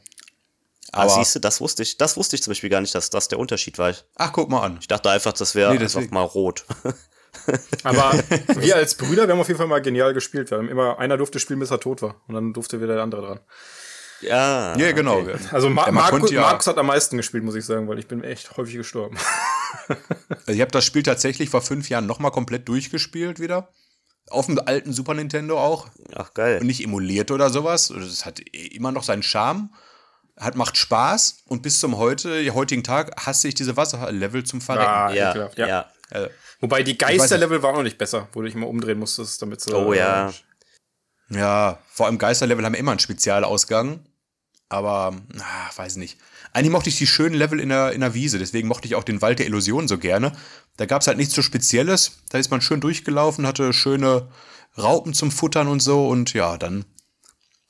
Aber 0.94 1.12
Aber, 1.12 1.16
siehst 1.16 1.36
du, 1.36 1.40
das 1.40 1.60
wusste 1.60 1.82
ich, 1.84 1.98
das 1.98 2.18
wusste 2.18 2.36
ich 2.36 2.44
zum 2.44 2.52
Beispiel 2.52 2.70
gar 2.70 2.80
nicht, 2.80 2.94
dass 2.94 3.10
das 3.10 3.28
der 3.28 3.40
Unterschied 3.40 3.80
war. 3.80 3.94
ach, 4.16 4.32
guck 4.32 4.50
mal 4.50 4.62
an. 4.62 4.78
Ich 4.80 4.88
dachte 4.88 5.10
einfach, 5.10 5.34
das 5.34 5.56
wäre 5.56 5.74
Nee, 5.74 5.80
einfach 5.80 6.10
mal 6.12 6.22
rot. 6.22 6.66
Aber 7.84 8.14
wir 8.56 8.76
als 8.76 8.96
Brüder, 8.96 9.28
wir 9.28 9.34
haben 9.34 9.42
auf 9.42 9.48
jeden 9.48 9.58
Fall 9.58 9.68
mal 9.68 9.82
genial 9.82 10.14
gespielt. 10.14 10.52
Wir 10.52 10.58
haben 10.58 10.70
immer, 10.70 11.00
einer 11.00 11.18
durfte 11.18 11.40
spielen, 11.40 11.60
bis 11.60 11.72
er 11.72 11.80
tot 11.80 12.02
war. 12.02 12.22
Und 12.28 12.36
dann 12.36 12.54
durfte 12.54 12.82
wieder 12.82 12.94
der 12.96 13.04
andere 13.04 13.22
dran. 13.22 13.40
ja. 14.22 14.78
Ja, 14.78 14.92
genau. 14.94 15.20
okay. 15.20 15.36
Also 15.52 15.70
Ma 15.70 15.86
Ja, 15.88 15.92
Markus, 15.92 16.32
ja- 16.32 16.42
Markus 16.42 16.68
hat 16.68 16.78
am 16.78 16.88
meisten 16.88 17.18
gespielt, 17.18 17.44
muss 17.44 17.56
ich 17.56 17.66
sagen, 17.66 17.88
weil 17.88 18.00
ich 18.00 18.08
bin 18.08 18.24
echt 18.24 18.56
häufig 18.58 18.76
gestorben. 18.76 19.18
Also 20.30 20.52
ich 20.52 20.62
habe 20.62 20.72
das 20.72 20.86
Spiel 20.86 21.04
tatsächlich 21.04 21.50
vor 21.50 21.62
fünf 21.62 21.90
Jahren 21.90 22.06
nochmal 22.06 22.32
komplett 22.32 22.68
durchgespielt 22.70 23.40
wieder. 23.40 23.70
Auf 24.30 24.46
dem 24.46 24.60
alten 24.60 24.94
Super 24.94 25.14
Nintendo 25.16 25.60
auch. 25.60 25.88
Ach 26.16 26.34
geil. 26.34 26.60
Und 26.62 26.68
nicht 26.68 26.82
emuliert 26.84 27.32
oder 27.32 27.50
sowas. 27.50 27.92
Das 27.94 28.26
hat 28.26 28.40
immer 28.40 28.92
noch 28.92 29.04
seinen 29.04 29.24
Charme. 29.24 29.72
Hat, 30.40 30.56
macht 30.56 30.78
Spaß. 30.78 31.44
Und 31.48 31.64
bis 31.64 31.80
zum 31.80 31.98
heute, 31.98 32.54
heutigen 32.54 32.84
Tag 32.84 33.26
hasse 33.26 33.48
ich 33.48 33.56
diese 33.56 33.76
Wasserlevel 33.76 34.44
zum 34.44 34.62
Verrecken. 34.62 34.88
Ah, 34.90 35.12
ja, 35.14 35.50
ja. 35.56 35.68
ja. 35.68 35.90
Äh, 36.12 36.30
Wobei 36.64 36.82
die. 36.82 36.98
Geisterlevel 36.98 37.62
waren 37.62 37.76
auch 37.76 37.84
nicht 37.84 37.98
besser, 37.98 38.30
wo 38.32 38.40
du 38.40 38.46
dich 38.46 38.56
immer 38.56 38.68
umdrehen 38.70 38.98
musstest, 38.98 39.42
damit 39.42 39.60
sie. 39.60 39.74
Oh 39.76 39.94
ja. 39.94 40.34
Ja, 41.30 41.80
vor 41.92 42.06
allem 42.06 42.18
Geisterlevel 42.18 42.64
haben 42.64 42.74
immer 42.74 42.92
einen 42.92 43.00
Spezialausgang. 43.00 44.00
Aber, 44.70 45.14
ah, 45.40 45.70
weiß 45.76 45.98
nicht. 45.98 46.18
Eigentlich 46.54 46.72
mochte 46.72 46.90
ich 46.90 46.98
die 46.98 47.06
schönen 47.06 47.36
Level 47.36 47.60
in 47.60 47.70
der, 47.70 47.92
in 47.92 48.00
der 48.00 48.14
Wiese, 48.14 48.40
deswegen 48.40 48.68
mochte 48.68 48.88
ich 48.88 48.96
auch 48.96 49.04
den 49.04 49.22
Wald 49.22 49.40
der 49.40 49.46
Illusion 49.46 49.88
so 49.90 49.98
gerne. 49.98 50.32
Da 50.78 50.86
gab 50.86 51.02
es 51.02 51.08
halt 51.08 51.18
nichts 51.18 51.36
so 51.36 51.42
Spezielles. 51.42 52.20
Da 52.30 52.38
ist 52.38 52.50
man 52.50 52.62
schön 52.62 52.80
durchgelaufen, 52.80 53.46
hatte 53.46 53.74
schöne 53.74 54.30
Raupen 54.78 55.14
zum 55.14 55.32
Futtern 55.32 55.68
und 55.68 55.82
so. 55.82 56.08
Und 56.08 56.34
ja, 56.34 56.58
dann, 56.58 56.86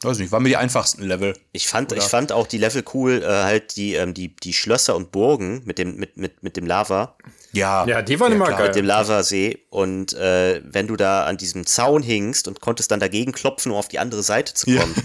weiß 0.04 0.20
nicht, 0.20 0.32
waren 0.32 0.44
mir 0.44 0.50
die 0.50 0.58
einfachsten 0.58 1.04
Level. 1.04 1.36
Ich 1.52 1.68
fand, 1.68 1.92
Oder- 1.92 2.02
ich 2.02 2.08
fand 2.08 2.32
auch 2.32 2.46
die 2.46 2.60
Level 2.60 2.84
cool, 2.94 3.24
äh, 3.24 3.28
halt 3.28 3.76
die, 3.76 3.96
ähm, 3.96 4.14
die, 4.14 4.36
die 4.36 4.54
Schlösser 4.54 4.96
und 4.96 5.12
Burgen 5.12 5.64
mit 5.66 5.80
dem, 5.80 5.96
mit, 5.96 6.16
mit, 6.16 6.44
mit 6.44 6.58
dem 6.58 6.68
Lava, 6.68 7.18
Ja, 7.54 7.86
Ja, 7.86 8.02
die 8.02 8.20
waren 8.20 8.32
immer 8.34 8.48
klar. 8.48 8.58
geil. 8.60 8.68
mit 8.68 8.76
dem 8.76 8.86
Lavasee. 8.86 9.66
Und 9.70 10.14
äh, 10.14 10.62
wenn 10.66 10.88
du 10.88 10.96
da 10.96 11.26
an 11.26 11.38
diesem 11.38 11.66
Zaun 11.66 12.02
hingst 12.04 12.48
und 12.48 12.60
konntest 12.62 12.92
dann 12.92 13.00
dagegen 13.00 13.32
klopfen, 13.32 13.72
um 13.72 13.78
auf 13.78 13.88
die 13.88 14.00
andere 14.00 14.24
Seite 14.24 14.54
zu 14.54 14.70
Ja. 14.70 14.82
kommen. 14.82 14.96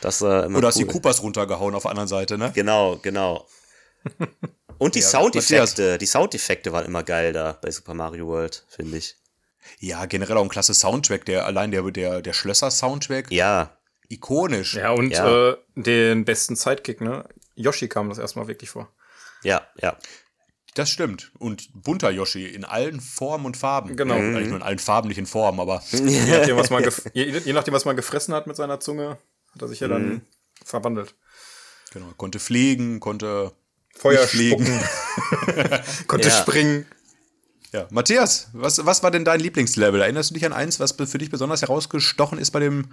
Das 0.00 0.22
war 0.22 0.44
immer 0.44 0.58
Oder 0.58 0.68
hast 0.68 0.78
die 0.78 0.84
cool. 0.84 0.92
Koopas 0.92 1.22
runtergehauen 1.22 1.74
auf 1.74 1.82
der 1.82 1.90
anderen 1.90 2.08
Seite, 2.08 2.38
ne? 2.38 2.52
Genau, 2.54 2.96
genau. 3.02 3.46
Und 4.78 4.94
die 4.94 5.00
Ja, 5.00 5.06
Soundeffekte, 5.06 5.98
die 5.98 6.06
Soundeffekte 6.06 6.72
waren 6.72 6.86
immer 6.86 7.02
geil 7.02 7.32
da 7.34 7.58
bei 7.60 7.70
Super 7.70 7.92
Mario 7.92 8.26
World, 8.26 8.64
finde 8.70 8.96
ich. 8.96 9.16
Ja, 9.78 10.06
generell 10.06 10.38
auch 10.38 10.42
ein 10.42 10.48
klasse 10.48 10.72
Soundtrack. 10.72 11.26
Der, 11.26 11.44
allein 11.44 11.70
der, 11.70 11.82
der, 11.90 12.22
der 12.22 12.32
Schlösser-Soundtrack, 12.32 13.30
Ja, 13.30 13.76
ikonisch. 14.08 14.74
Ja, 14.74 14.92
und 14.92 15.10
Ja. 15.10 15.50
Äh, 15.50 15.56
den 15.76 16.24
besten 16.24 16.56
Sidekick, 16.56 17.00
ne? 17.02 17.24
Yoshi 17.54 17.88
kam 17.88 18.08
das 18.08 18.16
erstmal 18.18 18.48
wirklich 18.48 18.70
vor. 18.70 18.88
ja, 19.42 19.60
ja. 19.82 19.96
Das 20.74 20.88
stimmt. 20.90 21.32
Und 21.38 21.68
bunter 21.74 22.10
Yoshi 22.10 22.46
in 22.46 22.64
allen 22.64 23.00
Formen 23.00 23.44
und 23.46 23.56
Farben. 23.56 23.96
Genau. 23.96 24.14
Ja, 24.16 24.20
Eigentlich 24.20 24.48
nur 24.48 24.56
in 24.58 24.62
allen 24.62 24.78
Farben, 24.78 25.08
nicht 25.08 25.18
in 25.18 25.26
Formen, 25.26 25.58
aber 25.60 25.82
Je 25.90 26.26
nachdem, 26.30 26.56
was 26.56 26.70
man, 26.70 26.84
je, 27.12 27.38
je 27.38 27.52
nachdem, 27.52 27.74
was 27.74 27.84
man 27.84 27.96
gefressen 27.96 28.34
hat 28.34 28.46
mit 28.46 28.56
seiner 28.56 28.78
Zunge, 28.80 29.18
hat 29.52 29.62
er 29.62 29.68
sich 29.68 29.80
ja 29.80 29.88
dann 29.88 30.22
verwandelt. 30.64 31.14
genau, 31.92 32.06
konnte 32.16 32.38
fliegen, 32.38 33.00
konnte 33.00 33.52
Feuer 33.96 34.26
fliegen. 34.26 34.64
konnte 36.06 36.28
Ja. 36.28 36.34
springen. 36.34 36.86
Ja, 37.72 37.86
Matthias, 37.90 38.48
was, 38.52 38.84
was 38.84 39.02
war 39.04 39.12
denn 39.12 39.24
dein 39.24 39.38
Lieblingslevel? 39.38 40.00
Erinnerst 40.00 40.30
du 40.30 40.34
dich 40.34 40.44
an 40.44 40.52
eins, 40.52 40.80
was 40.80 40.90
für 40.92 41.18
dich 41.18 41.30
besonders 41.30 41.62
herausgestochen 41.62 42.38
ist 42.38 42.50
bei 42.50 42.58
dem 42.58 42.86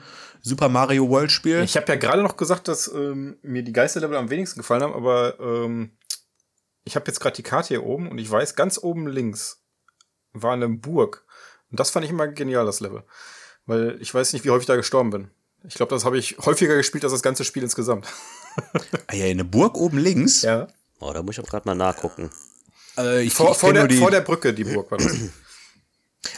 Super 0.43 0.69
Mario 0.69 1.10
World 1.10 1.31
Spiel? 1.31 1.63
Ich 1.63 1.75
habe 1.75 1.88
ja 1.91 1.96
gerade 1.96 2.22
noch 2.22 2.38
gesagt, 2.38 2.67
dass 2.67 2.88
ähm, 2.93 3.38
mir 3.41 3.63
die 3.63 3.74
Geisterlevel 3.74 4.15
am 4.15 4.29
wenigsten 4.29 4.60
gefallen 4.60 4.84
haben, 4.84 4.93
aber 4.93 5.39
ähm, 5.39 5.96
ich 6.88 6.96
habe 6.96 7.06
jetzt 7.08 7.20
gerade 7.20 7.36
die 7.36 7.44
Karte 7.44 7.67
hier 7.70 7.84
oben 7.84 8.10
und 8.10 8.17
ich 8.17 8.29
weiß, 8.29 8.56
ganz 8.56 8.77
oben 8.82 9.08
links 9.08 9.62
war 10.34 10.53
eine 10.53 10.70
Burg. 10.70 11.25
Und 11.70 11.79
das 11.79 11.89
fand 11.89 12.06
ich 12.06 12.12
immer 12.12 12.27
genial, 12.27 12.65
das 12.65 12.79
Level. 12.79 13.03
Weil 13.65 13.98
ich 14.01 14.13
weiß 14.13 14.34
nicht, 14.34 14.46
wie 14.46 14.50
häufig 14.50 14.63
ich 14.63 14.67
da 14.67 14.75
gestorben 14.75 15.10
bin. 15.10 15.32
Ich 15.67 15.74
glaube, 15.75 15.94
das 15.94 16.06
habe 16.06 16.17
ich 16.17 16.38
häufiger 16.39 16.75
gespielt 16.75 17.03
als 17.03 17.13
das 17.13 17.22
ganze 17.24 17.44
Spiel 17.44 17.63
insgesamt. 17.63 18.08
Ah 19.08 19.13
ja, 19.15 19.25
eine 19.25 19.44
Burg 19.44 19.75
oben 19.75 19.98
links. 19.98 20.41
Ja. 20.44 20.67
Oh, 21.00 21.12
da 21.13 21.22
muss 21.22 21.38
ich 21.38 21.44
auch 21.44 21.50
gerade 21.50 21.67
mal 21.67 21.75
nachgucken. 21.75 22.32
Äh, 22.98 23.24
ich, 23.24 23.34
Vor, 23.34 23.51
ich 23.51 23.58
vor, 23.58 23.74
der, 23.74 23.88
die, 23.88 23.98
vor 23.98 24.10
der 24.12 24.22
Brücke, 24.22 24.53
die 24.53 24.63
Burg 24.63 24.89
war 24.89 24.98
das. 24.98 25.13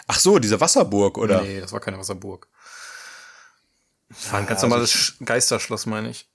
Ach 0.08 0.20
so, 0.20 0.40
diese 0.40 0.60
Wasserburg, 0.60 1.18
oder? 1.18 1.42
Nee, 1.42 1.62
das 1.62 1.72
war 1.72 1.80
keine 1.80 1.98
Wasserburg. 1.98 2.48
Das 4.10 4.32
war 4.32 4.40
ein 4.40 4.48
ganz 4.48 4.62
normales 4.64 4.92
Sch- 4.92 5.24
Geisterschloss, 5.24 5.86
meine 5.86 6.10
ich. 6.10 6.28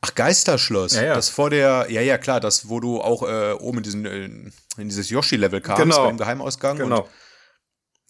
Ach, 0.00 0.14
Geisterschloss. 0.14 0.94
Ja, 0.94 1.02
ja. 1.04 1.14
Das 1.14 1.28
vor 1.28 1.50
der, 1.50 1.86
ja, 1.88 2.00
ja, 2.00 2.18
klar, 2.18 2.40
das, 2.40 2.68
wo 2.68 2.80
du 2.80 3.00
auch 3.00 3.22
äh, 3.22 3.52
oben 3.52 3.78
in, 3.78 3.82
diesen, 3.84 4.06
äh, 4.06 4.24
in 4.24 4.88
dieses 4.88 5.10
Yoshi-Level 5.10 5.60
kamst, 5.60 5.82
Genau. 5.82 6.04
beim 6.06 6.16
Geheimausgang. 6.18 6.78
Genau. 6.78 7.02
Und, 7.02 7.08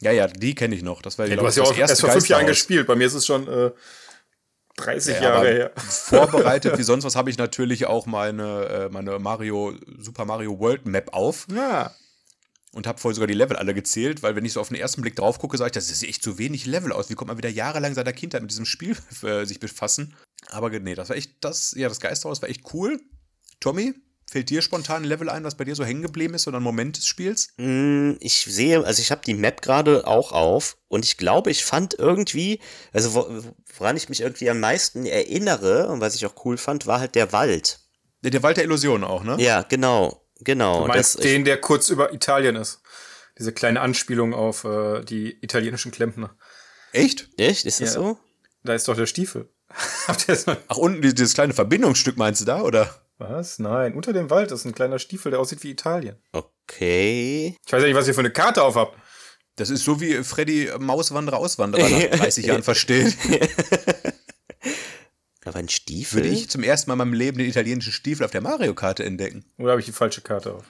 ja, 0.01 0.11
ja, 0.11 0.27
die 0.27 0.55
kenne 0.55 0.75
ich 0.75 0.83
noch. 0.83 1.03
Das 1.03 1.19
war, 1.19 1.27
Ja, 1.27 1.35
glaub 1.35 1.45
du 1.45 1.49
hast 1.49 1.57
ja 1.57 1.63
auch 1.65 1.77
erst 1.77 2.01
vor 2.01 2.11
fünf 2.11 2.29
Jahren 2.29 2.47
gespielt. 2.47 2.87
Bei 2.87 2.95
mir 2.97 3.07
ist 3.07 3.15
es 3.15 3.27
schon 3.27 3.47
äh, 3.47 3.71
30 4.77 5.17
Ja, 5.17 5.23
Jahre 5.23 5.49
her. 5.49 5.71
Vorbereitet 5.77 6.79
wie 6.79 6.83
sonst 6.93 7.05
was 7.05 7.15
habe 7.15 7.31
ich 7.31 7.39
natürlich 7.39 7.87
auch 7.87 8.07
meine, 8.07 8.65
äh, 8.65 8.89
meine 8.89 9.19
Mario, 9.19 9.75
Super 9.99 10.25
Mario 10.25 10.59
World 10.59 10.87
Map 10.87 11.11
auf 11.13 11.47
Ja. 11.55 11.93
Und 12.75 12.87
habe 12.87 12.99
vorher 12.99 13.15
sogar 13.15 13.27
die 13.27 13.35
Level 13.35 13.57
alle 13.57 13.75
gezählt, 13.75 14.23
weil 14.23 14.35
wenn 14.37 14.45
ich 14.45 14.55
so 14.55 14.61
auf 14.61 14.69
den 14.69 14.79
ersten 14.79 15.03
Blick 15.03 15.17
drauf 15.17 15.39
gucke, 15.39 15.57
sage 15.59 15.69
ich, 15.69 15.73
das 15.73 15.91
ist 15.91 16.03
echt 16.03 16.23
zu 16.23 16.39
wenig 16.39 16.67
Level 16.67 16.93
aus. 16.93 17.11
Wie 17.11 17.15
kommt 17.15 17.29
man 17.29 17.37
wieder 17.39 17.51
jahrelang 17.51 17.95
seiner 17.95 18.13
Kindheit 18.13 18.43
mit 18.43 18.51
diesem 18.51 18.65
Spiel 18.65 18.97
äh, 19.23 19.45
sich 19.45 19.61
befassen? 19.61 20.15
Aber 20.49 20.71
nee, 20.71 20.95
das 20.95 21.09
war 21.09 21.17
echt, 21.17 21.33
das, 21.41 21.75
ja, 21.77 21.89
das 21.89 22.01
Geisterhaus 22.01 22.43
war 22.43 22.49
echt 22.49 22.73
cool. 22.75 23.01
Tommy, 23.61 23.95
fällt 24.29 24.49
dir 24.51 24.63
spontan 24.63 25.03
ein 25.03 25.09
Level 25.09 25.29
ein, 25.29 25.45
was 25.45 25.57
bei 25.57 25.65
dir 25.65 25.75
so 25.75 25.85
hängen 25.85 26.03
geblieben 26.03 26.35
ist 26.35 26.49
oder 26.49 26.59
ein 26.59 26.63
Moment 26.63 26.97
des 26.97 27.07
Spiels? 27.07 27.49
Mm, 27.59 28.13
Ich 28.21 28.43
sehe, 28.45 28.85
also 28.85 29.01
ich 29.03 29.11
habe 29.11 29.21
die 29.25 29.35
Map 29.35 29.61
gerade 29.63 30.07
auch 30.07 30.33
auf 30.33 30.79
und 30.89 31.05
ich 31.05 31.19
glaube, 31.19 31.51
ich 31.51 31.65
fand 31.65 31.95
irgendwie, 31.95 32.59
also 32.93 33.15
wo, 33.15 33.45
woran 33.77 33.97
ich 33.97 34.09
mich 34.09 34.23
irgendwie 34.23 34.49
am 34.51 34.59
meisten 34.61 35.05
erinnere 35.07 35.89
und 35.89 36.01
was 36.01 36.15
ich 36.15 36.25
auch 36.27 36.45
cool 36.45 36.57
fand, 36.57 36.87
war 36.87 36.99
halt 37.01 37.15
der 37.15 37.33
Wald. 37.33 37.81
Der, 38.23 38.31
der 38.31 38.43
Wald 38.43 38.57
der 38.57 38.65
Illusionen 38.65 39.05
auch, 39.05 39.23
ne? 39.23 39.37
Ja, 39.39 39.63
genau, 39.63 40.22
genau. 40.45 40.83
Du 40.83 40.89
meinst 40.89 41.17
das, 41.17 41.23
den, 41.23 41.45
der 41.45 41.61
kurz 41.61 41.89
über 41.89 42.13
Italien 42.13 42.57
ist. 42.57 42.81
Diese 43.39 43.53
kleine 43.53 43.81
Anspielung 43.81 44.35
auf 44.35 44.65
äh, 44.65 45.03
die 45.05 45.39
italienischen 45.43 45.91
Klempner. 45.91 46.37
Echt? 46.93 47.29
echt, 47.39 47.65
ist 47.65 47.81
das 47.81 47.95
Ja. 47.95 48.01
so? 48.01 48.19
Da 48.65 48.75
ist 48.75 48.87
doch 48.89 48.97
der 48.97 49.07
Stiefel. 49.07 49.49
Ach, 50.69 50.77
unten 50.77 51.01
dieses 51.01 51.33
kleine 51.35 51.55
Verbindungsstück 51.55 52.17
meinst 52.19 52.43
du 52.43 52.45
da, 52.45 52.61
oder? 52.63 52.95
Was? 53.19 53.59
Nein, 53.59 53.95
unter 53.95 54.13
dem 54.13 54.31
Wald 54.31 54.51
ist 54.53 54.65
ein 54.65 54.75
kleiner 54.75 54.99
Stiefel, 54.99 55.31
der 55.31 55.41
aussieht 55.41 55.63
wie 55.63 55.71
Italien. 55.71 56.17
Okay. 56.33 57.57
Ich 57.67 57.73
weiß 57.73 57.81
ja 57.81 57.87
nicht, 57.89 57.97
was 57.97 58.07
ihr 58.09 58.15
für 58.15 58.21
eine 58.21 58.33
Karte 58.33 58.63
auf 58.63 58.75
habt. 58.77 58.99
Das 59.57 59.71
ist 59.71 59.85
so 59.85 60.01
wie 60.01 60.23
Freddy 60.25 60.71
Mauswanderer, 60.79 61.37
Auswanderer 61.39 61.89
nach 61.89 62.01
30 62.19 62.47
Jahren 62.47 62.63
versteht. 62.63 63.17
Aber 65.45 65.59
ein 65.59 65.69
Stiefel? 65.69 66.23
Würde 66.23 66.29
ich 66.29 66.49
zum 66.49 66.63
ersten 66.63 66.89
Mal 66.91 66.95
in 66.95 66.99
meinem 66.99 67.15
Leben 67.15 67.39
den 67.39 67.49
italienischen 67.49 67.93
Stiefel 67.93 68.25
auf 68.25 68.31
der 68.31 68.41
Mario-Karte 68.41 69.05
entdecken. 69.05 69.45
Oder 69.59 69.73
habe 69.73 69.81
ich 69.81 69.87
die 69.87 69.93
falsche 69.93 70.21
Karte 70.21 70.55
auf? 70.55 70.65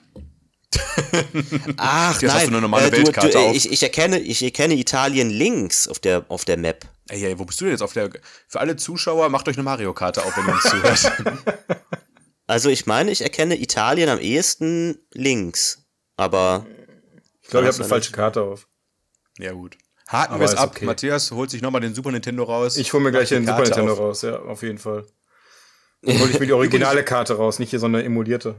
Ach, 1.76 2.20
Jetzt 2.20 2.32
hast 2.32 2.40
nein. 2.42 2.50
du 2.50 2.52
eine 2.56 2.60
normale 2.62 2.86
äh, 2.86 2.90
du, 2.90 2.96
Weltkarte 2.98 3.30
du, 3.30 3.38
auf. 3.38 3.54
Ich, 3.54 3.70
ich, 3.70 3.82
erkenne, 3.82 4.18
ich 4.20 4.42
erkenne 4.42 4.74
Italien 4.74 5.28
links 5.30 5.88
auf 5.88 5.98
der, 5.98 6.24
auf 6.28 6.44
der 6.44 6.56
Map. 6.56 6.86
Ey, 7.08 7.24
ey, 7.24 7.38
wo 7.38 7.44
bist 7.44 7.60
du 7.60 7.64
denn 7.64 7.72
jetzt 7.72 7.82
auf 7.82 7.92
der. 7.92 8.10
Für 8.48 8.60
alle 8.60 8.76
Zuschauer, 8.76 9.28
macht 9.28 9.48
euch 9.48 9.56
eine 9.56 9.64
Mario-Karte 9.64 10.24
auf, 10.24 10.36
wenn 10.36 10.46
ihr 10.46 10.54
uns 10.54 10.62
zuhört. 10.62 11.12
Also 12.48 12.68
ich 12.68 12.84
meine, 12.86 13.10
ich 13.10 13.22
erkenne 13.22 13.58
Italien 13.58 14.10
am 14.10 14.18
ehesten 14.18 14.98
links. 15.12 15.86
Aber 16.16 16.66
Ich 17.40 17.48
glaube, 17.48 17.66
ich 17.66 17.72
habe 17.72 17.82
eine 17.82 17.88
falsche 17.88 18.12
Karte 18.12 18.42
auf. 18.42 18.68
ja, 19.38 19.52
gut. 19.52 19.78
Haken 20.12 20.38
wir 20.38 20.44
es 20.44 20.54
ab. 20.54 20.72
okay. 20.72 20.84
Matthias 20.84 21.30
holt 21.30 21.50
sich 21.50 21.62
nochmal 21.62 21.80
den 21.80 21.94
Super 21.94 22.12
Nintendo 22.12 22.44
raus. 22.44 22.76
Ich 22.76 22.92
hole 22.92 23.02
mir 23.02 23.10
gleich 23.12 23.30
den 23.30 23.46
Super 23.46 23.62
Nintendo 23.62 23.92
auf. 23.94 23.98
raus, 23.98 24.22
ja, 24.22 24.38
auf 24.38 24.62
jeden 24.62 24.78
Fall. 24.78 25.06
Dann 26.02 26.20
hole 26.20 26.30
ich 26.30 26.38
mir 26.38 26.46
die 26.46 26.52
originale 26.52 27.02
Karte 27.02 27.34
raus, 27.34 27.58
nicht 27.58 27.70
hier 27.70 27.78
so 27.78 27.86
eine 27.86 28.04
emulierte. 28.04 28.54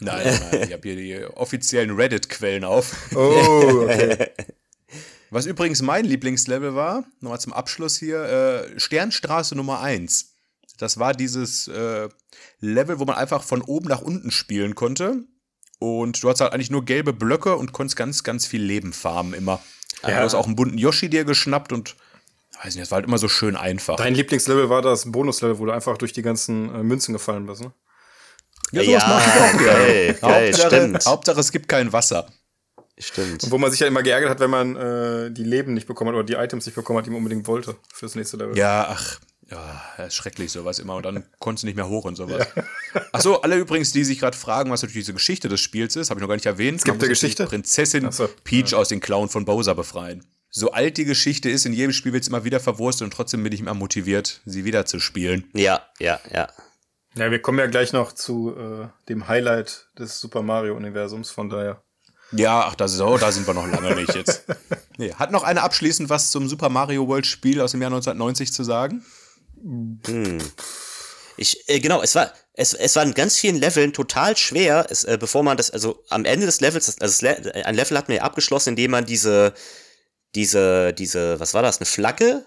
Nein, 0.00 0.24
nein, 0.24 0.40
nein. 0.50 0.62
Ich 0.68 0.72
habe 0.72 0.88
hier 0.88 0.96
die 0.96 1.24
offiziellen 1.36 1.90
Reddit-Quellen 1.90 2.64
auf. 2.64 2.96
Oh, 3.14 3.82
okay. 3.84 4.30
Was 5.30 5.44
übrigens 5.44 5.82
mein 5.82 6.06
Lieblingslevel 6.06 6.74
war, 6.74 7.04
nochmal 7.20 7.40
zum 7.40 7.52
Abschluss 7.52 7.98
hier, 7.98 8.22
äh, 8.22 8.80
Sternstraße 8.80 9.54
Nummer 9.54 9.80
1. 9.80 10.32
Das 10.78 10.98
war 10.98 11.12
dieses 11.12 11.68
äh, 11.68 12.08
Level, 12.60 12.98
wo 12.98 13.04
man 13.04 13.16
einfach 13.16 13.42
von 13.42 13.60
oben 13.60 13.88
nach 13.88 14.00
unten 14.00 14.30
spielen 14.30 14.74
konnte. 14.74 15.24
Und 15.80 16.22
du 16.22 16.30
hast 16.30 16.40
halt 16.40 16.54
eigentlich 16.54 16.70
nur 16.70 16.84
gelbe 16.84 17.12
Blöcke 17.12 17.56
und 17.56 17.72
konntest 17.72 17.96
ganz, 17.96 18.22
ganz 18.24 18.46
viel 18.46 18.62
Leben 18.62 18.94
farmen 18.94 19.34
immer. 19.34 19.60
Ja. 20.02 20.08
Du 20.10 20.16
hast 20.24 20.34
auch 20.34 20.46
einen 20.46 20.56
bunten 20.56 20.78
Yoshi 20.78 21.08
dir 21.10 21.24
geschnappt 21.24 21.72
und 21.72 21.96
weiß 22.62 22.74
nicht, 22.74 22.82
das 22.82 22.90
war 22.90 22.96
halt 22.96 23.06
immer 23.06 23.18
so 23.18 23.28
schön 23.28 23.56
einfach. 23.56 23.96
Dein 23.96 24.14
Lieblingslevel 24.14 24.68
war 24.68 24.82
das 24.82 25.10
Bonuslevel, 25.10 25.58
wo 25.58 25.66
du 25.66 25.72
einfach 25.72 25.96
durch 25.98 26.12
die 26.12 26.22
ganzen 26.22 26.74
äh, 26.74 26.82
Münzen 26.82 27.12
gefallen 27.12 27.46
bist, 27.46 27.62
ne? 27.62 27.72
Ja, 28.72 28.82
Ja, 28.82 29.00
sowas 29.00 29.06
mag 29.08 29.22
ich 29.26 29.40
auch 29.42 29.58
gerne. 29.58 29.78
geil, 29.78 30.18
geil, 30.20 30.44
Hauptsache, 30.46 30.66
stimmt. 30.76 31.06
Hauptsache, 31.06 31.40
es 31.40 31.52
gibt 31.52 31.68
kein 31.68 31.92
Wasser. 31.92 32.26
stimmt. 32.98 33.44
Und 33.44 33.50
wo 33.50 33.58
man 33.58 33.70
sich 33.70 33.80
ja 33.80 33.86
immer 33.86 34.02
geärgert 34.02 34.30
hat, 34.30 34.40
wenn 34.40 34.50
man 34.50 34.76
äh, 34.76 35.30
die 35.30 35.44
Leben 35.44 35.74
nicht 35.74 35.86
bekommen 35.86 36.08
hat 36.10 36.14
oder 36.16 36.24
die 36.24 36.34
Items 36.34 36.66
nicht 36.66 36.74
bekommen 36.74 36.98
hat, 36.98 37.06
die 37.06 37.10
man 37.10 37.18
unbedingt 37.18 37.46
wollte 37.46 37.76
fürs 37.92 38.14
nächste 38.14 38.36
Level. 38.36 38.56
Ja, 38.58 38.88
ach, 38.90 39.18
ja, 39.50 40.04
ist 40.06 40.14
schrecklich 40.14 40.52
sowas 40.52 40.78
immer 40.78 40.96
und 40.96 41.04
dann 41.04 41.24
konntest 41.38 41.62
du 41.62 41.66
nicht 41.66 41.76
mehr 41.76 41.88
hoch 41.88 42.04
und 42.04 42.16
sowas. 42.16 42.46
Ach 43.12 43.20
so, 43.20 43.40
alle 43.42 43.56
übrigens, 43.56 43.92
die 43.92 44.04
sich 44.04 44.18
gerade 44.18 44.36
fragen, 44.36 44.70
was 44.70 44.82
natürlich 44.82 45.04
diese 45.04 45.14
Geschichte 45.14 45.48
des 45.48 45.60
Spiels 45.60 45.96
ist, 45.96 46.10
habe 46.10 46.20
ich 46.20 46.22
noch 46.22 46.28
gar 46.28 46.34
nicht 46.34 46.46
erwähnt. 46.46 46.78
Es 46.78 46.84
gibt 46.84 47.00
eine 47.00 47.08
Geschichte? 47.08 47.44
Die 47.44 47.48
Prinzessin 47.48 48.10
so, 48.12 48.28
Peach 48.44 48.74
aus 48.74 48.88
den 48.88 49.00
Klauen 49.00 49.28
von 49.28 49.44
Bowser 49.44 49.74
befreien. 49.74 50.24
So 50.50 50.72
alt 50.72 50.96
die 50.96 51.04
Geschichte 51.04 51.50
ist, 51.50 51.66
in 51.66 51.72
jedem 51.72 51.92
Spiel 51.92 52.12
wird 52.12 52.22
es 52.22 52.28
immer 52.28 52.44
wieder 52.44 52.60
verwurstet 52.60 53.04
und 53.04 53.12
trotzdem 53.12 53.42
bin 53.42 53.52
ich 53.52 53.60
immer 53.60 53.74
motiviert, 53.74 54.40
sie 54.44 54.64
wieder 54.64 54.86
zu 54.86 54.98
spielen. 54.98 55.44
Ja, 55.54 55.82
ja, 55.98 56.20
ja. 56.32 56.48
Ja, 57.14 57.30
wir 57.30 57.40
kommen 57.40 57.58
ja 57.58 57.66
gleich 57.66 57.92
noch 57.92 58.12
zu 58.12 58.54
äh, 58.56 58.88
dem 59.08 59.28
Highlight 59.28 59.88
des 59.98 60.20
Super 60.20 60.42
Mario-Universums, 60.42 61.30
von 61.30 61.48
daher. 61.48 61.82
Ja, 62.32 62.66
ach, 62.66 62.74
das 62.74 62.94
ist, 62.94 63.00
oh, 63.00 63.16
da 63.16 63.32
sind 63.32 63.46
wir 63.46 63.54
noch 63.54 63.66
lange 63.66 63.94
nicht 63.94 64.14
jetzt. 64.14 64.44
Nee, 65.00 65.14
hat 65.14 65.30
noch 65.30 65.44
einer 65.44 65.62
abschließend 65.62 66.10
was 66.10 66.32
zum 66.32 66.48
Super 66.48 66.70
Mario 66.70 67.06
World 67.06 67.24
Spiel 67.24 67.60
aus 67.60 67.70
dem 67.70 67.80
Jahr 67.80 67.92
1990 67.92 68.52
zu 68.52 68.64
sagen? 68.64 69.04
Ich, 71.36 71.68
äh, 71.68 71.78
genau, 71.80 72.02
es 72.02 72.14
war, 72.14 72.32
es, 72.54 72.74
es 72.74 72.96
war 72.96 73.04
in 73.04 73.14
ganz 73.14 73.36
vielen 73.36 73.56
Leveln 73.56 73.92
total 73.92 74.36
schwer, 74.36 74.86
es, 74.90 75.04
äh, 75.04 75.16
bevor 75.20 75.42
man 75.44 75.56
das, 75.56 75.70
also 75.70 76.02
am 76.08 76.24
Ende 76.24 76.46
des 76.46 76.60
Levels, 76.60 76.86
das, 76.86 77.00
also 77.00 77.26
das 77.26 77.44
Le 77.44 77.64
ein 77.64 77.74
Level 77.74 77.96
hat 77.96 78.08
man 78.08 78.16
ja 78.16 78.22
abgeschlossen, 78.24 78.70
indem 78.70 78.90
man 78.90 79.06
diese, 79.06 79.54
diese, 80.34 80.92
diese, 80.94 81.38
was 81.38 81.54
war 81.54 81.62
das, 81.62 81.78
eine 81.78 81.86
Flagge? 81.86 82.44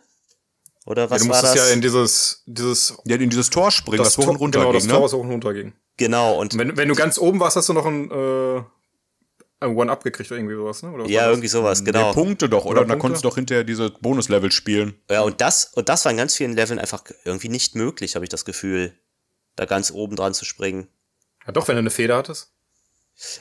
Oder 0.86 1.04
Ja, 1.04 1.10
was 1.12 1.22
du 1.22 1.30
war 1.30 1.36
musstest 1.38 1.56
das? 1.58 1.68
ja 1.70 1.74
in 1.74 1.82
dieses, 1.82 2.44
dieses 2.48 2.94
Ja, 3.06 3.16
in 3.16 3.30
dieses 3.30 3.50
Tor 3.50 3.72
springen, 3.72 4.04
das, 4.04 4.18
hoch 4.18 4.24
Tor- 4.24 4.32
und 4.32 4.38
runter 4.38 4.60
genau, 4.60 4.72
ging, 4.72 4.80
das 4.80 4.88
ne? 4.88 4.94
Tor, 4.94 5.04
was 5.04 5.14
hoch 5.14 5.20
und 5.22 5.30
runter 5.32 5.54
ging. 5.54 5.74
genau, 5.96 6.38
und 6.40 6.58
wenn, 6.58 6.76
wenn 6.76 6.90
du 6.90 6.96
ganz 6.96 7.18
oben 7.18 7.40
warst, 7.40 7.56
hast 7.56 7.70
du 7.70 7.74
noch 7.74 7.86
ein, 7.86 8.10
äh, 8.12 8.58
ein 8.58 8.66
One-Up 9.62 10.04
gekriegt 10.04 10.32
oder 10.32 10.40
irgendwie 10.40 10.56
sowas, 10.56 10.82
ne? 10.84 10.92
Oder 10.92 11.04
was 11.04 11.12
ja, 11.12 11.20
war 11.22 11.28
das? 11.28 11.32
irgendwie 11.34 11.48
sowas, 11.48 11.82
Nee, 11.82 11.92
genau. 11.92 12.14
Punkte 12.14 12.50
doch, 12.50 12.66
oder? 12.66 12.72
Oder 12.72 12.82
Und 12.82 12.88
dann 12.90 12.98
Punkte? 12.98 13.02
konntest 13.02 13.24
du 13.24 13.30
doch 13.30 13.36
hinterher 13.36 13.64
diese 13.64 13.90
Bonuslevel 13.92 14.52
spielen. 14.52 14.96
Ja, 15.10 15.22
und 15.22 15.40
das, 15.42 15.66
und 15.76 15.88
das 15.90 16.04
war 16.06 16.12
in 16.12 16.18
ganz 16.18 16.36
vielen 16.36 16.54
Leveln 16.54 16.80
einfach 16.80 17.04
irgendwie 17.26 17.50
nicht 17.50 17.76
möglich, 17.76 18.16
habe 18.16 18.26
ich 18.26 18.30
das 18.30 18.46
Gefühl, 18.46 18.94
da 19.56 19.66
ganz 19.66 19.92
oben 19.92 20.16
dran 20.16 20.34
zu 20.34 20.46
springen. 20.46 20.88
Ja, 21.46 21.52
doch, 21.54 21.68
wenn 21.68 21.76
du 21.76 21.80
eine 21.80 21.90
Feder 21.92 22.18
hattest. 22.18 22.52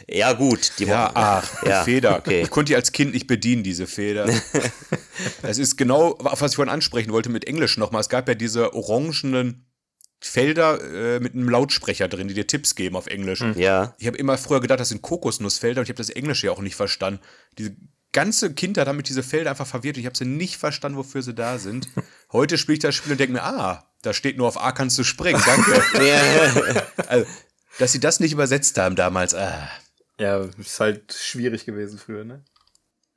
Ja, 0.08 0.32
gut, 0.34 0.72
die 0.78 0.84
Ja, 0.84 1.10
ach, 1.14 1.62
Ja, 1.66 1.84
Feder. 1.84 2.18
okay. 2.18 2.42
Ich 2.42 2.50
konnte 2.50 2.70
die 2.70 2.76
als 2.76 2.92
Kind 2.92 3.14
nicht 3.14 3.26
bedienen, 3.26 3.62
diese 3.62 3.86
Feder. 3.86 4.26
Es 5.42 5.58
ist 5.58 5.76
genau, 5.76 6.16
was 6.18 6.52
ich 6.52 6.56
vorhin 6.56 6.72
ansprechen 6.72 7.12
wollte 7.12 7.28
mit 7.30 7.46
Englisch 7.46 7.76
nochmal. 7.76 8.00
Es 8.00 8.08
gab 8.08 8.26
ja 8.28 8.34
diese 8.34 8.74
orangenen 8.74 9.66
Felder 10.20 10.80
äh, 10.82 11.20
mit 11.20 11.34
einem 11.34 11.48
Lautsprecher 11.48 12.08
drin, 12.08 12.28
die 12.28 12.34
dir 12.34 12.46
Tipps 12.46 12.74
geben 12.74 12.96
auf 12.96 13.06
Englisch. 13.06 13.42
Ja, 13.56 13.94
Ich 13.98 14.06
habe 14.06 14.18
immer 14.18 14.36
früher 14.36 14.60
gedacht, 14.60 14.80
das 14.80 14.90
sind 14.90 15.02
Kokosnussfelder 15.02 15.80
und 15.80 15.84
ich 15.84 15.90
habe 15.90 15.96
das 15.96 16.10
Englische 16.10 16.46
ja 16.46 16.52
auch 16.52 16.60
nicht 16.60 16.76
verstanden. 16.76 17.20
Diese 17.56 17.74
ganze 18.12 18.52
Kindheit 18.52 18.86
haben 18.86 18.96
mich 18.96 19.06
diese 19.06 19.22
Felder 19.22 19.50
einfach 19.50 19.66
verwirrt. 19.66 19.96
Ich 19.96 20.06
habe 20.06 20.16
sie 20.16 20.26
nicht 20.26 20.56
verstanden, 20.56 20.98
wofür 20.98 21.22
sie 21.22 21.34
da 21.34 21.58
sind. 21.58 21.88
Heute 22.32 22.58
spiele 22.58 22.74
ich 22.74 22.80
das 22.80 22.94
Spiel 22.94 23.12
und 23.12 23.18
denke 23.18 23.32
mir, 23.32 23.42
ah, 23.42 23.88
da 24.02 24.12
steht 24.12 24.36
nur 24.36 24.48
auf 24.48 24.60
A 24.60 24.72
kannst 24.72 24.98
du 24.98 25.04
springen, 25.04 25.42
danke. 25.44 25.82
ja. 26.06 26.82
also, 27.08 27.26
dass 27.78 27.92
sie 27.92 28.00
das 28.00 28.20
nicht 28.20 28.32
übersetzt 28.32 28.76
haben 28.78 28.96
damals, 28.96 29.34
ah. 29.34 29.70
Ja, 30.18 30.44
ist 30.58 30.80
halt 30.80 31.14
schwierig 31.14 31.64
gewesen 31.64 31.98
früher, 31.98 32.24
ne? 32.24 32.44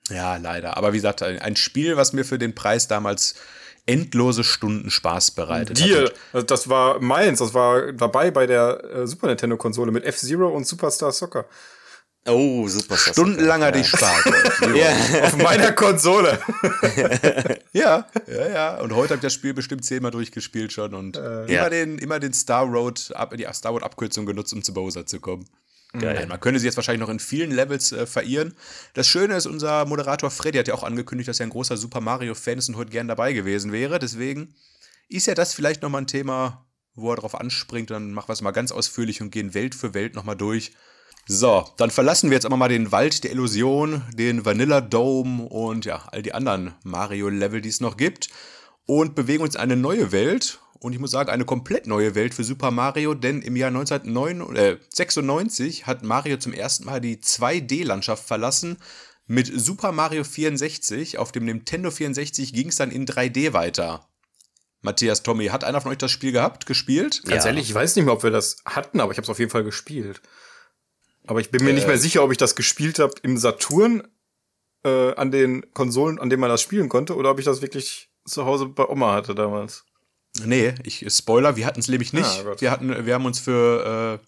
Ja, 0.10 0.38
leider. 0.38 0.77
Aber 0.77 0.93
wie 0.93 0.98
gesagt, 0.98 1.22
ein, 1.22 1.39
ein 1.39 1.55
Spiel, 1.55 1.98
was 1.98 2.13
mir 2.13 2.24
für 2.24 2.38
den 2.38 2.55
Preis 2.55 2.88
damals 2.88 3.36
endlose 3.85 4.43
Stunden 4.43 4.89
Spaß 4.89 5.31
bereitet 5.31 5.79
hat. 5.81 5.87
Dir, 5.87 6.11
also 6.31 6.45
das 6.45 6.69
war 6.69 6.99
meins, 7.01 7.39
das 7.39 7.53
war 7.53 7.91
dabei 7.91 8.31
bei 8.31 8.47
der 8.47 8.83
äh, 8.83 9.07
Super 9.07 9.27
Nintendo 9.27 9.57
Konsole 9.57 9.91
mit 9.91 10.05
F-Zero 10.05 10.47
und 10.47 10.65
Superstar 10.65 11.11
Soccer. 11.11 11.45
Oh, 12.25 12.65
super. 12.69 12.95
Stundenlang 12.95 13.61
hatte 13.63 13.79
ich 13.79 13.87
Spaß. 13.87 14.23
Ja. 14.75 15.23
Auf 15.25 15.35
meiner 15.35 15.73
Konsole. 15.73 16.39
ja, 17.73 18.07
ja, 18.27 18.47
ja. 18.47 18.79
Und 18.79 18.93
heute 18.95 19.09
habe 19.09 19.15
ich 19.15 19.21
das 19.23 19.33
Spiel 19.33 19.53
bestimmt 19.53 19.83
zehnmal 19.83 20.11
durchgespielt 20.11 20.71
schon 20.71 20.93
und 20.93 21.17
immer, 21.17 21.49
Ja. 21.49 21.69
den, 21.69 21.97
immer 21.97 22.21
den 22.21 22.31
Star 22.31 22.63
Road, 22.65 23.11
ab, 23.13 23.35
die 23.35 23.45
Star 23.51 23.73
Road 23.73 23.83
Abkürzung 23.83 24.25
genutzt, 24.25 24.53
um 24.53 24.63
zu 24.63 24.73
Bowser 24.73 25.05
zu 25.05 25.19
kommen. 25.19 25.45
Geil. 26.00 26.25
Man 26.27 26.39
könnte 26.39 26.59
sie 26.59 26.65
jetzt 26.65 26.75
wahrscheinlich 26.75 27.01
noch 27.01 27.13
in 27.13 27.19
vielen 27.19 27.51
Levels 27.51 27.91
äh, 27.91 28.07
verirren. 28.07 28.55
Das 28.95 29.07
Schöne 29.07 29.35
ist, 29.35 29.45
unser 29.45 29.85
Moderator 29.85 30.31
Freddy 30.31 30.57
hat 30.57 30.67
ja 30.67 30.73
auch 30.73 30.83
angekündigt, 30.83 31.27
dass 31.27 31.39
er 31.39 31.45
ein 31.45 31.51
großer 31.51 31.77
Super 31.77 32.01
Mario-Fan 32.01 32.57
ist 32.57 32.69
und 32.69 32.77
heute 32.77 32.89
gern 32.89 33.07
dabei 33.07 33.33
gewesen 33.33 33.71
wäre. 33.71 34.00
Deswegen 34.00 34.55
ist 35.07 35.27
ja 35.27 35.35
das 35.35 35.53
vielleicht 35.53 35.83
nochmal 35.83 36.01
ein 36.01 36.07
Thema, 36.07 36.65
wo 36.95 37.12
er 37.12 37.17
drauf 37.17 37.39
anspringt. 37.39 37.91
Dann 37.91 38.12
machen 38.12 38.29
wir 38.29 38.33
es 38.33 38.41
mal 38.41 38.51
ganz 38.51 38.71
ausführlich 38.71 39.21
und 39.21 39.29
gehen 39.29 39.53
Welt 39.53 39.75
für 39.75 39.93
Welt 39.93 40.15
nochmal 40.15 40.35
durch. 40.35 40.71
So, 41.27 41.69
dann 41.77 41.91
verlassen 41.91 42.31
wir 42.31 42.35
jetzt 42.35 42.45
aber 42.45 42.57
mal 42.57 42.69
den 42.69 42.91
Wald 42.91 43.23
der 43.23 43.31
Illusion, 43.31 44.01
den 44.13 44.45
Vanilla 44.45 44.81
Dome 44.81 45.43
und 45.43 45.85
ja, 45.85 46.07
all 46.12 46.23
die 46.23 46.33
anderen 46.33 46.73
Mario-Level, 46.83 47.62
die 47.62 47.69
es 47.69 47.81
noch 47.81 47.97
gibt. 47.97 48.29
Und 48.85 49.13
bewegen 49.13 49.43
uns 49.43 49.55
in 49.55 49.62
eine 49.62 49.77
neue 49.77 50.12
Welt. 50.12 50.59
Und 50.83 50.91
ich 50.91 50.99
muss 50.99 51.11
sagen, 51.11 51.29
eine 51.29 51.45
komplett 51.45 51.87
neue 51.87 52.13
Welt 52.13 52.33
für 52.33 52.43
Super 52.43 52.69
Mario, 52.69 53.13
denn 53.13 53.41
im 53.41 53.55
Jahr 53.55 53.69
1996 53.69 55.79
äh, 55.79 55.83
hat 55.85 56.03
Mario 56.03 56.35
zum 56.35 56.51
ersten 56.51 56.83
Mal 56.83 56.99
die 56.99 57.15
2D-Landschaft 57.17 58.27
verlassen. 58.27 58.75
Mit 59.25 59.47
Super 59.47 59.93
Mario 59.93 60.25
64 60.25 61.17
auf 61.17 61.31
dem 61.31 61.45
Nintendo 61.45 61.89
64 61.89 62.51
ging 62.51 62.67
es 62.67 62.75
dann 62.75 62.91
in 62.91 63.07
3D 63.07 63.53
weiter. 63.53 64.09
Matthias, 64.81 65.23
Tommy, 65.23 65.47
hat 65.47 65.63
einer 65.63 65.79
von 65.79 65.93
euch 65.93 65.99
das 65.99 66.11
Spiel 66.11 66.33
gehabt, 66.33 66.65
gespielt? 66.65 67.21
Ganz 67.23 67.45
Ja. 67.45 67.51
ehrlich, 67.51 67.69
ich 67.69 67.73
weiß 67.73 67.95
nicht 67.95 68.03
mehr, 68.03 68.13
ob 68.13 68.23
wir 68.23 68.31
das 68.31 68.57
hatten, 68.65 68.99
aber 68.99 69.13
ich 69.13 69.17
habe 69.17 69.23
es 69.23 69.29
auf 69.29 69.39
jeden 69.39 69.51
Fall 69.51 69.63
gespielt. 69.63 70.21
Aber 71.27 71.39
ich 71.39 71.49
bin 71.49 71.63
mir 71.63 71.71
nicht 71.71 71.87
mehr 71.87 71.97
sicher, 71.97 72.25
ob 72.25 72.33
ich 72.33 72.37
das 72.37 72.57
gespielt 72.57 72.99
habe 72.99 73.13
im 73.21 73.37
Saturn 73.37 74.05
äh, 74.83 75.15
an 75.15 75.31
den 75.31 75.65
Konsolen, 75.73 76.19
an 76.19 76.29
denen 76.29 76.41
man 76.41 76.49
das 76.49 76.61
spielen 76.61 76.89
konnte, 76.89 77.15
oder 77.15 77.31
ob 77.31 77.39
ich 77.39 77.45
das 77.45 77.61
wirklich 77.61 78.09
zu 78.25 78.43
Hause 78.43 78.65
bei 78.65 78.85
Oma 78.85 79.13
hatte 79.13 79.33
damals. 79.33 79.85
Nee, 80.43 80.73
ich 80.83 81.05
Spoiler, 81.09 81.55
wir 81.55 81.65
hatten 81.65 81.79
es 81.79 81.87
nämlich 81.87 82.13
nicht. 82.13 82.25
Ah, 82.25 82.43
Gott. 82.43 82.61
wir 82.61 82.71
hatten, 82.71 83.05
wir 83.05 83.13
haben 83.13 83.25
uns 83.25 83.39
für 83.39 84.19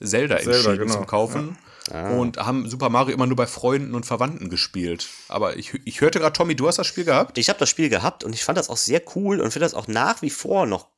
äh, 0.00 0.04
Zelda, 0.04 0.38
Zelda, 0.38 0.52
entschieden 0.52 0.78
genau. 0.78 0.94
zum 0.94 1.06
Kaufen 1.06 1.58
und 1.90 2.38
haben 2.38 2.68
Super 2.68 2.88
Mario 2.88 3.14
immer 3.14 3.26
nur 3.26 3.36
bei 3.36 3.46
Freunden 3.46 3.94
und 3.94 4.06
Verwandten 4.06 4.48
gespielt. 4.48 5.08
Aber 5.28 5.56
ich, 5.56 5.72
ich 5.84 6.00
hörte 6.00 6.20
gerade, 6.20 6.32
Tommy, 6.32 6.54
du 6.54 6.68
hast 6.68 6.78
das 6.78 6.86
Spiel 6.86 7.04
gehabt? 7.04 7.36
Ich 7.36 7.48
habe 7.48 7.58
das 7.58 7.68
Spiel 7.68 7.88
gehabt 7.88 8.22
und 8.22 8.34
ich 8.34 8.44
fand 8.44 8.58
das 8.58 8.70
auch 8.70 8.76
sehr 8.76 9.02
cool 9.14 9.40
und 9.40 9.50
finde 9.50 9.64
das 9.64 9.74
auch 9.74 9.88
nach 9.88 10.22
wie 10.22 10.30
vor 10.30 10.66
noch 10.66 10.88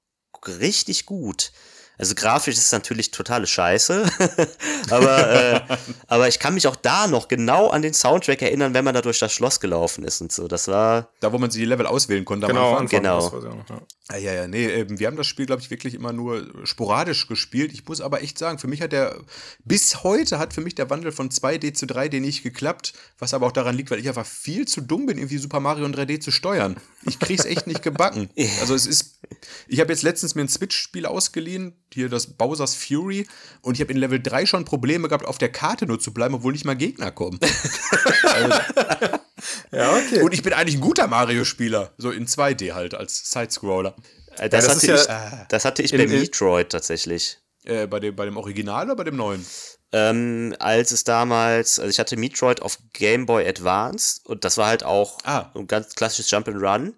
richtig 0.46 1.06
gut. 1.06 1.52
Also 1.98 2.14
grafisch 2.14 2.54
ist 2.54 2.66
es 2.66 2.72
natürlich 2.72 3.10
totale 3.10 3.46
Scheiße, 3.46 4.04
aber, 4.90 5.30
äh, 5.30 5.60
aber 6.08 6.26
ich 6.26 6.38
kann 6.38 6.54
mich 6.54 6.66
auch 6.66 6.74
da 6.74 7.06
noch 7.06 7.28
genau 7.28 7.68
an 7.68 7.82
den 7.82 7.94
Soundtrack 7.94 8.42
erinnern, 8.42 8.74
wenn 8.74 8.84
man 8.84 8.94
da 8.94 9.02
durch 9.02 9.18
das 9.18 9.32
Schloss 9.32 9.60
gelaufen 9.60 10.02
ist 10.04 10.20
und 10.20 10.32
so. 10.32 10.48
Das 10.48 10.68
war, 10.68 11.10
Da, 11.20 11.32
wo 11.32 11.38
man 11.38 11.50
sich 11.50 11.60
die 11.60 11.66
Level 11.66 11.86
auswählen 11.86 12.24
konnte. 12.24 12.46
am 12.46 12.52
Genau, 12.52 12.72
Anfang. 12.72 12.88
genau. 12.88 13.18
auch 13.18 13.32
noch, 13.32 13.68
ja. 13.68 13.82
Ah, 14.12 14.18
ja, 14.18 14.34
ja, 14.34 14.46
nee, 14.46 14.66
ähm, 14.66 14.98
wir 14.98 15.06
haben 15.06 15.16
das 15.16 15.26
Spiel, 15.26 15.46
glaube 15.46 15.62
ich, 15.62 15.70
wirklich 15.70 15.94
immer 15.94 16.12
nur 16.12 16.46
sporadisch 16.64 17.28
gespielt. 17.28 17.72
Ich 17.72 17.88
muss 17.88 18.02
aber 18.02 18.22
echt 18.22 18.36
sagen, 18.38 18.58
für 18.58 18.68
mich 18.68 18.82
hat 18.82 18.92
der, 18.92 19.16
bis 19.64 20.04
heute 20.04 20.38
hat 20.38 20.52
für 20.52 20.60
mich 20.60 20.74
der 20.74 20.90
Wandel 20.90 21.12
von 21.12 21.30
2D 21.30 21.72
zu 21.72 21.86
3D 21.86 22.20
nicht 22.20 22.42
geklappt, 22.42 22.92
was 23.18 23.32
aber 23.32 23.46
auch 23.46 23.52
daran 23.52 23.74
liegt, 23.74 23.90
weil 23.90 24.00
ich 24.00 24.08
einfach 24.08 24.26
viel 24.26 24.68
zu 24.68 24.82
dumm 24.82 25.06
bin, 25.06 25.16
irgendwie 25.16 25.38
Super 25.38 25.60
Mario 25.60 25.86
in 25.86 25.94
3D 25.94 26.20
zu 26.20 26.30
steuern. 26.30 26.76
Ich 27.06 27.20
krieg's 27.20 27.46
echt 27.46 27.66
nicht 27.66 27.82
gebacken. 27.82 28.28
Also 28.60 28.74
es 28.74 28.86
ist, 28.86 29.20
ich 29.66 29.80
habe 29.80 29.92
jetzt 29.92 30.02
letztens 30.02 30.34
mir 30.34 30.42
ein 30.42 30.48
Switch-Spiel 30.48 31.06
ausgeliehen, 31.06 31.72
hier 31.92 32.08
das 32.08 32.26
Bowser's 32.26 32.74
Fury, 32.74 33.26
und 33.62 33.74
ich 33.74 33.80
habe 33.80 33.92
in 33.92 33.98
Level 33.98 34.20
3 34.20 34.46
schon 34.46 34.64
Probleme 34.64 35.08
gehabt, 35.08 35.24
auf 35.24 35.38
der 35.38 35.50
Karte 35.50 35.86
nur 35.86 35.98
zu 35.98 36.12
bleiben, 36.12 36.34
obwohl 36.34 36.52
nicht 36.52 36.64
mal 36.64 36.76
Gegner 36.76 37.10
kommen. 37.10 37.40
Ja, 39.72 39.92
okay. 39.96 40.22
Und 40.22 40.32
ich 40.34 40.42
bin 40.42 40.52
eigentlich 40.52 40.76
ein 40.76 40.80
guter 40.80 41.06
Mario-Spieler, 41.06 41.92
so 41.98 42.10
in 42.10 42.26
2D 42.26 42.72
halt, 42.72 42.94
als 42.94 43.30
Sidescroller. 43.30 43.94
äh, 44.38 44.48
das, 44.48 44.66
das 44.66 44.76
hatte 44.76 44.86
ich, 44.94 45.06
ja- 45.06 45.46
das 45.48 45.64
hatte 45.64 45.82
ich 45.82 45.92
in- 45.92 45.98
bei 45.98 46.06
Metroid 46.06 46.70
tatsächlich. 46.70 47.38
Äh, 47.64 47.86
bei, 47.86 48.00
dem, 48.00 48.16
bei 48.16 48.24
dem 48.24 48.36
Original 48.36 48.86
oder 48.86 48.96
bei 48.96 49.04
dem 49.04 49.16
neuen? 49.16 49.44
Ähm, 49.92 50.54
als 50.58 50.90
es 50.90 51.04
damals, 51.04 51.78
also 51.78 51.90
ich 51.90 51.98
hatte 51.98 52.16
Metroid 52.16 52.62
auf 52.62 52.78
Game 52.92 53.26
Boy 53.26 53.46
Advance 53.46 54.20
und 54.24 54.44
das 54.44 54.56
war 54.56 54.66
halt 54.68 54.84
auch 54.84 55.18
Ah. 55.24 55.50
ein 55.54 55.66
ganz 55.66 55.94
klassisches 55.94 56.30
Jump 56.30 56.48
and 56.48 56.62
Run. 56.62 56.96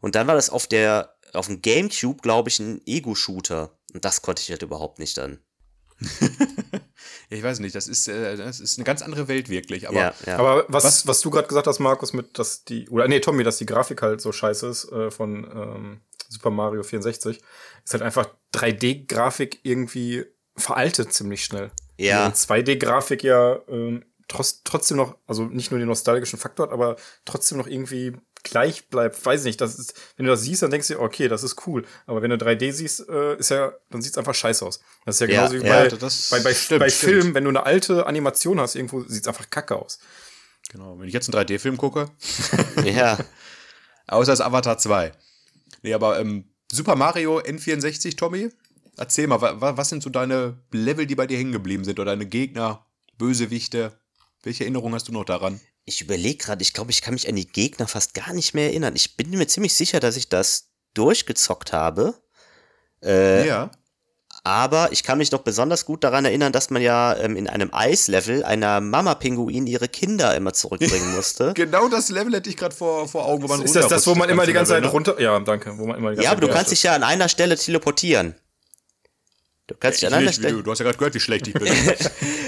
Und 0.00 0.14
dann 0.14 0.26
war 0.26 0.34
das 0.36 0.48
auf 0.48 0.66
der, 0.66 1.16
auf 1.32 1.46
dem 1.46 1.60
Gamecube, 1.60 2.20
glaube 2.22 2.48
ich, 2.48 2.60
ein 2.60 2.80
Ego-Shooter. 2.86 3.76
Und 3.92 4.04
das 4.04 4.22
konnte 4.22 4.42
ich 4.42 4.50
halt 4.50 4.62
überhaupt 4.62 4.98
nicht 5.00 5.18
dann. 5.18 5.40
Ja, 7.28 7.36
ich 7.36 7.42
weiß 7.42 7.60
nicht, 7.60 7.74
das 7.74 7.88
ist, 7.88 8.08
äh, 8.08 8.36
das 8.36 8.60
ist 8.60 8.78
eine 8.78 8.84
ganz 8.84 9.02
andere 9.02 9.28
Welt 9.28 9.48
wirklich. 9.48 9.88
Aber 9.88 9.98
ja, 9.98 10.14
ja. 10.26 10.38
Aber 10.38 10.64
was, 10.68 11.06
was, 11.06 11.20
du 11.20 11.30
gerade 11.30 11.48
gesagt 11.48 11.66
hast, 11.66 11.78
Markus, 11.78 12.12
mit, 12.12 12.38
dass 12.38 12.64
die, 12.64 12.88
oder 12.88 13.08
nee, 13.08 13.20
Tommy, 13.20 13.44
dass 13.44 13.58
die 13.58 13.66
Grafik 13.66 14.02
halt 14.02 14.20
so 14.20 14.32
scheiße 14.32 14.66
ist 14.68 14.90
äh, 14.92 15.10
von 15.10 15.44
ähm, 15.44 16.00
Super 16.28 16.50
Mario 16.50 16.82
64, 16.82 17.40
ist 17.84 17.92
halt 17.92 18.02
einfach 18.02 18.28
3D-Grafik 18.54 19.60
irgendwie 19.62 20.24
veraltet 20.56 21.12
ziemlich 21.12 21.44
schnell. 21.44 21.70
Ja. 21.98 22.20
Während 22.20 22.36
2D-Grafik 22.36 23.22
ja 23.24 23.58
ähm, 23.68 24.04
trotz, 24.28 24.62
trotzdem 24.64 24.96
noch, 24.96 25.16
also 25.26 25.44
nicht 25.44 25.70
nur 25.70 25.78
den 25.78 25.88
nostalgischen 25.88 26.38
Faktor 26.38 26.66
hat, 26.66 26.72
aber 26.72 26.96
trotzdem 27.24 27.58
noch 27.58 27.66
irgendwie 27.66 28.16
gleich 28.50 28.88
bleibt. 28.88 29.24
Weiß 29.24 29.44
nicht, 29.44 29.60
das 29.60 29.78
ist, 29.78 29.94
wenn 30.16 30.26
du 30.26 30.32
das 30.32 30.42
siehst, 30.42 30.62
dann 30.62 30.70
denkst 30.70 30.88
du, 30.88 30.94
dir, 30.94 31.00
okay, 31.00 31.28
das 31.28 31.42
ist 31.42 31.66
cool. 31.66 31.84
Aber 32.06 32.22
wenn 32.22 32.30
du 32.30 32.36
3D 32.36 32.72
siehst, 32.72 33.08
äh, 33.08 33.36
ist 33.36 33.50
ja, 33.50 33.72
dann 33.90 34.02
sieht's 34.02 34.16
einfach 34.18 34.34
scheiße 34.34 34.64
aus. 34.64 34.80
Das 35.04 35.16
ist 35.16 35.20
ja 35.20 35.26
Ja, 35.26 35.46
genauso 35.48 35.62
wie 35.62 35.66
ja, 35.68 35.84
bei, 35.84 35.88
bei, 36.30 36.40
bei, 36.42 36.54
stimmt, 36.54 36.80
bei 36.80 36.88
stimmt. 36.88 37.12
Filmen, 37.12 37.34
wenn 37.34 37.44
du 37.44 37.50
eine 37.50 37.64
alte 37.64 38.06
Animation 38.06 38.60
hast, 38.60 38.74
irgendwo 38.74 39.02
sieht's 39.02 39.28
einfach 39.28 39.50
kacke 39.50 39.76
aus. 39.76 39.98
genau, 40.70 40.98
wenn 40.98 41.08
ich 41.08 41.14
jetzt 41.14 41.32
einen 41.32 41.44
3D-Film 41.46 41.76
gucke, 41.76 42.10
ja. 42.84 43.18
außer 44.06 44.32
das 44.32 44.40
Avatar 44.40 44.78
2. 44.78 45.12
Nee, 45.82 45.94
aber 45.94 46.18
ähm, 46.20 46.44
Super 46.72 46.96
Mario 46.96 47.38
N64, 47.40 48.16
Tommy, 48.16 48.50
erzähl 48.96 49.26
mal, 49.26 49.40
wa, 49.40 49.76
was 49.76 49.88
sind 49.88 50.02
so 50.02 50.10
deine 50.10 50.58
Level, 50.72 51.06
die 51.06 51.14
bei 51.14 51.26
dir 51.26 51.38
hängen 51.38 51.52
geblieben 51.52 51.84
sind? 51.84 52.00
Oder 52.00 52.12
deine 52.12 52.26
Gegner, 52.26 52.86
Bösewichte? 53.18 53.92
Welche 54.42 54.64
Erinnerung 54.64 54.94
hast 54.94 55.08
du 55.08 55.12
noch 55.12 55.24
daran? 55.24 55.60
Ich 55.86 56.00
überlege 56.00 56.44
gerade, 56.44 56.62
ich 56.62 56.72
glaube, 56.72 56.90
ich 56.90 57.00
kann 57.00 57.14
mich 57.14 57.28
an 57.28 57.36
die 57.36 57.46
Gegner 57.46 57.86
fast 57.86 58.12
gar 58.12 58.32
nicht 58.32 58.54
mehr 58.54 58.66
erinnern. 58.66 58.96
Ich 58.96 59.16
bin 59.16 59.30
mir 59.30 59.46
ziemlich 59.46 59.72
sicher, 59.74 60.00
dass 60.00 60.16
ich 60.16 60.28
das 60.28 60.70
durchgezockt 60.94 61.72
habe. 61.72 62.14
Äh, 63.02 63.46
ja. 63.46 63.70
Aber 64.42 64.92
ich 64.92 65.02
kann 65.02 65.18
mich 65.18 65.32
noch 65.32 65.42
besonders 65.42 65.86
gut 65.86 66.04
daran 66.04 66.24
erinnern, 66.24 66.52
dass 66.52 66.70
man 66.70 66.82
ja 66.82 67.16
ähm, 67.16 67.36
in 67.36 67.48
einem 67.48 67.70
Eislevel 67.72 68.44
einer 68.44 68.80
Mama-Pinguin 68.80 69.66
ihre 69.66 69.88
Kinder 69.88 70.34
immer 70.36 70.52
zurückbringen 70.52 71.12
musste. 71.16 71.52
Genau 71.54 71.88
das 71.88 72.10
Level 72.10 72.34
hätte 72.34 72.50
ich 72.50 72.56
gerade 72.56 72.74
vor, 72.74 73.08
vor 73.08 73.26
Augen, 73.26 73.44
wo 73.44 73.48
man 73.48 73.62
Ist 73.62 73.76
das 73.76 73.88
das, 73.88 74.06
wo 74.06 74.14
man 74.14 74.28
immer 74.28 74.46
die 74.46 74.52
ganze 74.52 74.72
Zeit 74.72 74.92
runter. 74.92 75.20
Ja, 75.20 75.38
danke. 75.40 75.78
Wo 75.78 75.86
man 75.86 75.96
immer 75.96 76.10
die 76.10 76.16
ganze 76.16 76.24
ja, 76.24 76.30
aber 76.32 76.40
du 76.40 76.48
Zeit 76.48 76.56
kannst 76.56 76.72
dich 76.72 76.82
ja 76.82 76.94
an 76.94 77.02
einer 77.02 77.28
Stelle 77.28 77.56
teleportieren. 77.56 78.34
Du 79.66 79.74
kannst 79.74 80.00
dich 80.00 80.08
Ich 80.08 80.14
an 80.14 80.24
du, 80.24 80.32
Stelle, 80.32 80.62
du 80.62 80.70
hast 80.70 80.78
ja 80.78 80.84
gerade 80.84 80.98
gehört, 80.98 81.14
wie 81.14 81.20
schlecht 81.20 81.48
ich 81.48 81.54
bin. 81.54 81.66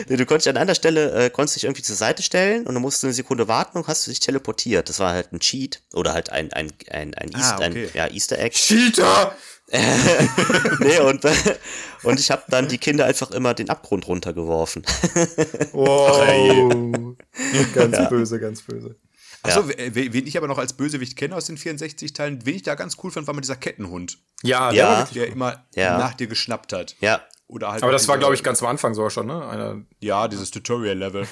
Du 0.09 0.25
konntest 0.25 0.47
dich 0.47 0.51
an 0.51 0.57
einer 0.57 0.75
Stelle, 0.75 1.27
äh, 1.27 1.31
konntest 1.31 1.57
dich 1.57 1.65
irgendwie 1.65 1.83
zur 1.83 1.97
Seite 1.97 2.23
stellen 2.23 2.67
und 2.67 2.75
dann 2.75 2.83
musst 2.83 3.03
du 3.03 3.09
eine 3.09 3.15
Sekunde 3.15 3.49
warten 3.49 3.77
und 3.77 3.87
hast 3.89 4.07
du 4.07 4.11
dich 4.11 4.21
teleportiert. 4.21 4.89
Das 4.89 5.01
war 5.01 5.13
halt 5.13 5.33
ein 5.33 5.41
Cheat 5.41 5.83
oder 5.93 6.15
halt 6.15 6.31
ein, 6.31 6.53
ein, 6.53 6.73
ein, 6.91 7.15
ein, 7.15 7.35
Ah, 7.35 7.39
East, 7.39 7.55
okay. 7.55 7.65
ein 7.65 7.91
ja, 7.93 8.07
Easter 8.07 8.39
Egg. 8.39 8.55
Cheater! 8.57 9.35
nee, 10.79 10.99
und, 11.01 11.23
und 12.03 12.19
ich 12.19 12.31
habe 12.31 12.43
dann 12.49 12.69
die 12.69 12.79
Kinder 12.79 13.05
einfach 13.05 13.33
immer 13.33 13.53
den 13.53 13.69
Abgrund 13.69 14.09
runtergeworfen. 14.09 14.83
Wow. 15.73 17.17
ganz 17.75 18.09
böse, 18.09 18.41
ganz 18.41 18.63
böse. 18.63 18.97
Achso, 19.43 19.69
we- 19.69 19.93
wen 19.95 20.27
ich 20.27 20.37
aber 20.37 20.49
noch 20.49 20.59
als 20.59 20.73
Bösewicht 20.73 21.17
kenne 21.17 21.35
aus 21.37 21.47
den 21.47 21.57
64-Teilen, 21.57 22.45
wen 22.45 22.57
ich 22.57 22.63
da 22.63 22.75
ganz 22.75 22.97
cool 23.03 23.11
fand, 23.11 23.27
war 23.27 23.35
mal 23.35 23.41
dieser 23.41 23.57
Kettenhund, 23.57 24.19
Ja, 24.43 24.71
Ja. 24.73 24.89
der 24.91 24.99
wirklich- 24.99 25.15
der 25.23 25.27
immer 25.33 25.67
Ja. 25.75 25.97
nach 25.99 26.15
dir 26.15 26.27
geschnappt 26.27 26.73
hat. 26.73 26.97
ja, 27.01 27.23
Oder 27.47 27.71
halt 27.73 27.83
aber 27.83 27.93
das 27.93 28.09
war, 28.09 28.19
glaube 28.19 28.35
ich, 28.35 28.43
ganz 28.43 28.61
am 28.63 28.69
Anfang 28.69 28.95
sogar 28.95 29.11
schon, 29.11 29.27
ne? 29.27 29.47
Einer, 29.49 29.83
Ja, 30.01 30.29
dieses 30.29 30.51
Tutorial-Level. 30.51 31.27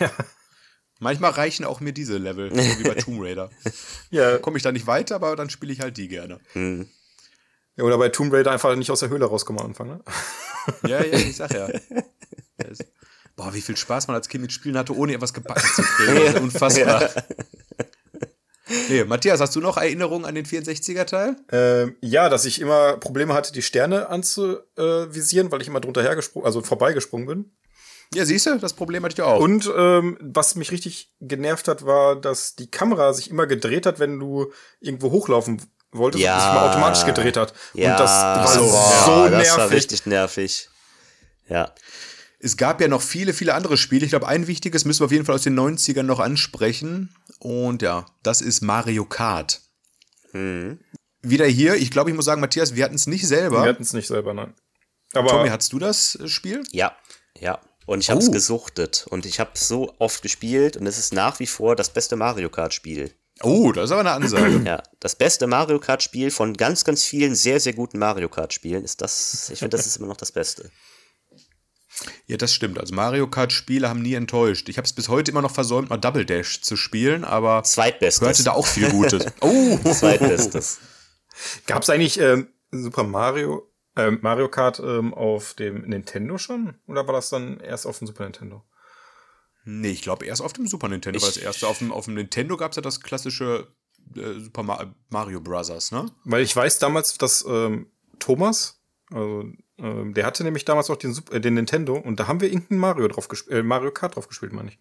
Manchmal 0.98 1.32
reichen 1.32 1.66
auch 1.66 1.80
mir 1.80 1.92
diese 1.92 2.16
Level, 2.16 2.50
so 2.50 2.56
wie 2.78 2.84
bei 2.84 2.94
Tomb 2.94 3.20
Raider. 3.22 3.50
ja, 4.10 4.38
Komme 4.38 4.56
ich 4.56 4.62
da 4.62 4.72
nicht 4.72 4.86
weiter, 4.86 5.16
aber 5.16 5.36
dann 5.36 5.50
spiele 5.50 5.72
ich 5.72 5.80
halt 5.80 5.96
die 5.98 6.08
gerne. 6.08 6.40
ja, 6.54 7.84
oder 7.84 7.98
bei 7.98 8.08
Tomb 8.08 8.32
Raider 8.32 8.50
einfach 8.52 8.74
nicht 8.76 8.90
aus 8.90 9.00
der 9.00 9.10
Höhle 9.10 9.26
rauskommen 9.26 9.60
am 9.60 9.66
Anfang, 9.66 9.88
ne? 9.88 10.00
Ja, 10.86 11.02
ja, 11.04 11.12
ich 11.18 11.36
sag 11.36 11.52
ja. 11.52 11.68
Boah, 13.36 13.52
wie 13.52 13.60
viel 13.60 13.76
Spaß 13.76 14.06
man 14.06 14.16
als 14.16 14.28
Kind 14.30 14.40
mit 14.42 14.52
Spielen 14.52 14.78
hatte, 14.78 14.96
ohne 14.96 15.12
etwas 15.12 15.34
gebacken 15.34 15.68
zu 15.74 15.82
kriegen. 15.96 16.16
Ja 16.34 16.40
unfassbar. 16.40 17.10
Nee, 18.88 19.04
Matthias, 19.04 19.40
hast 19.40 19.54
du 19.54 19.60
noch 19.60 19.76
Erinnerungen 19.76 20.24
an 20.24 20.34
den 20.34 20.44
64er-Teil? 20.44 21.36
Ähm, 21.52 21.96
ja, 22.00 22.28
dass 22.28 22.44
ich 22.44 22.60
immer 22.60 22.96
Probleme 22.96 23.32
hatte, 23.34 23.52
die 23.52 23.62
Sterne 23.62 24.08
anzuvisieren, 24.08 25.52
weil 25.52 25.62
ich 25.62 25.68
immer 25.68 25.80
drunter 25.80 26.02
hergesprungen, 26.02 26.46
also 26.46 26.62
vorbeigesprungen 26.62 27.26
bin. 27.26 27.50
Ja, 28.14 28.24
siehst 28.24 28.46
du, 28.46 28.58
das 28.58 28.72
Problem 28.74 29.04
hatte 29.04 29.14
ich 29.14 29.22
auch. 29.22 29.40
Und 29.40 29.70
ähm, 29.76 30.16
was 30.20 30.54
mich 30.54 30.70
richtig 30.72 31.12
genervt 31.20 31.66
hat, 31.68 31.84
war, 31.86 32.16
dass 32.20 32.54
die 32.54 32.70
Kamera 32.70 33.12
sich 33.12 33.30
immer 33.30 33.46
gedreht 33.46 33.84
hat, 33.86 33.98
wenn 33.98 34.18
du 34.20 34.52
irgendwo 34.80 35.10
hochlaufen 35.10 35.60
wolltest 35.92 36.22
Ja. 36.22 36.34
und 36.36 36.40
sich 36.42 36.50
mal 36.52 36.68
automatisch 36.70 37.04
gedreht 37.04 37.36
hat. 37.36 37.52
ja. 37.74 37.92
und 37.92 38.00
das 38.00 38.10
war 38.10 38.46
so, 38.48 38.60
so 38.64 38.68
das 39.28 39.50
war 39.50 39.58
nervig. 39.58 39.72
richtig 39.76 40.06
nervig. 40.06 40.68
Ja. 41.48 41.72
Es 42.38 42.56
gab 42.56 42.80
ja 42.80 42.88
noch 42.88 43.02
viele, 43.02 43.32
viele 43.32 43.54
andere 43.54 43.76
Spiele. 43.76 44.04
Ich 44.04 44.10
glaube, 44.10 44.28
ein 44.28 44.46
wichtiges 44.46 44.84
müssen 44.84 45.00
wir 45.00 45.06
auf 45.06 45.12
jeden 45.12 45.24
Fall 45.24 45.34
aus 45.34 45.42
den 45.42 45.58
90ern 45.58 46.02
noch 46.02 46.20
ansprechen. 46.20 47.14
Und 47.38 47.82
ja, 47.82 48.06
das 48.22 48.40
ist 48.40 48.60
Mario 48.60 49.04
Kart. 49.06 49.62
Hm. 50.32 50.78
Wieder 51.22 51.46
hier, 51.46 51.74
ich 51.76 51.90
glaube, 51.90 52.10
ich 52.10 52.16
muss 52.16 52.26
sagen, 52.26 52.40
Matthias, 52.40 52.74
wir 52.74 52.84
hatten 52.84 52.94
es 52.94 53.06
nicht 53.06 53.26
selber. 53.26 53.62
Wir 53.62 53.70
hatten 53.70 53.82
es 53.82 53.92
nicht 53.94 54.06
selber, 54.06 54.34
nein. 54.34 54.54
Aber 55.14 55.28
Tommy, 55.30 55.48
hattest 55.48 55.72
du 55.72 55.78
das 55.78 56.16
äh, 56.16 56.28
Spiel? 56.28 56.62
Ja, 56.72 56.94
ja. 57.40 57.58
Und 57.86 58.00
ich 58.00 58.10
habe 58.10 58.20
es 58.20 58.28
Oh. 58.28 58.32
gesuchtet. 58.32 59.06
Und 59.08 59.24
ich 59.26 59.40
habe 59.40 59.52
so 59.54 59.94
oft 59.98 60.20
gespielt 60.22 60.76
und 60.76 60.86
es 60.86 60.98
ist 60.98 61.12
nach 61.14 61.38
wie 61.40 61.46
vor 61.46 61.74
das 61.76 61.90
beste 61.90 62.16
Mario 62.16 62.50
Kart-Spiel. 62.50 63.12
Oh, 63.42 63.70
das 63.72 63.86
ist 63.86 63.90
aber 63.92 64.00
eine 64.00 64.10
Ansage. 64.12 64.60
Ja, 64.66 64.82
das 65.00 65.14
beste 65.14 65.46
Mario 65.46 65.78
Kart-Spiel 65.78 66.30
von 66.30 66.54
ganz, 66.54 66.84
ganz 66.84 67.02
vielen 67.04 67.34
sehr, 67.34 67.60
sehr 67.60 67.72
guten 67.72 67.98
Mario 67.98 68.28
Kart-Spielen 68.28 68.84
ist 68.84 69.00
das. 69.00 69.48
Ich 69.50 69.60
finde, 69.60 69.76
das 69.76 69.86
ist 69.86 69.96
immer 69.96 70.08
noch 70.08 70.16
das 70.16 70.32
Beste. 70.32 70.70
Ja, 72.26 72.36
das 72.36 72.52
stimmt. 72.52 72.78
Also 72.78 72.94
Mario 72.94 73.28
Kart-Spiele 73.28 73.88
haben 73.88 74.02
nie 74.02 74.14
enttäuscht. 74.14 74.68
Ich 74.68 74.76
habe 74.78 74.86
es 74.86 74.92
bis 74.92 75.08
heute 75.08 75.30
immer 75.30 75.42
noch 75.42 75.50
versäumt, 75.52 75.90
mal 75.90 75.96
Double 75.96 76.24
Dash 76.24 76.60
zu 76.60 76.76
spielen, 76.76 77.24
aber 77.24 77.62
Zweitbestes. 77.62 78.26
hörte 78.26 78.44
da 78.44 78.52
auch 78.52 78.66
viel 78.66 78.90
Gutes. 78.90 79.26
Oh, 79.40 79.78
Zweitbestes. 79.78 80.78
Gab 81.66 81.82
es 81.82 81.90
eigentlich 81.90 82.18
ähm, 82.20 82.48
Super 82.70 83.04
Mario, 83.04 83.70
ähm, 83.96 84.18
Mario 84.22 84.48
Kart 84.48 84.80
ähm, 84.80 85.14
auf 85.14 85.54
dem 85.54 85.82
Nintendo 85.82 86.38
schon? 86.38 86.74
Oder 86.86 87.06
war 87.06 87.14
das 87.14 87.30
dann 87.30 87.60
erst 87.60 87.86
auf 87.86 87.98
dem 87.98 88.06
Super 88.06 88.24
Nintendo? 88.24 88.64
Nee, 89.64 89.90
ich 89.90 90.02
glaube 90.02 90.24
erst 90.26 90.42
auf 90.42 90.52
dem 90.52 90.66
Super 90.66 90.88
Nintendo 90.88 91.20
war 91.20 91.28
das 91.28 91.36
erste. 91.36 91.66
Auf 91.66 91.78
dem, 91.78 91.92
auf 91.92 92.04
dem 92.04 92.14
Nintendo 92.14 92.56
gab 92.56 92.72
es 92.72 92.76
ja 92.76 92.82
das 92.82 93.00
klassische 93.00 93.66
äh, 94.14 94.40
Super 94.40 94.62
Ma 94.62 94.94
Mario 95.08 95.40
Brothers, 95.40 95.92
ne? 95.92 96.10
Weil 96.24 96.42
ich 96.42 96.54
weiß 96.54 96.78
damals, 96.78 97.18
dass 97.18 97.44
ähm, 97.48 97.90
Thomas, 98.18 98.80
also 99.10 99.44
ähm, 99.78 100.14
der 100.14 100.26
hatte 100.26 100.44
nämlich 100.44 100.64
damals 100.64 100.90
auch 100.90 100.96
den, 100.96 101.12
Sup- 101.12 101.32
äh, 101.32 101.40
den 101.40 101.54
Nintendo 101.54 101.94
und 101.96 102.18
da 102.20 102.26
haben 102.28 102.40
wir 102.40 102.48
irgendein 102.50 102.78
Mario 102.78 103.08
drauf 103.08 103.28
gespielt, 103.28 103.58
äh, 103.58 103.62
Mario 103.62 103.90
Kart 103.90 104.16
drauf 104.16 104.28
gespielt, 104.28 104.52
meine 104.52 104.70
ich. 104.70 104.78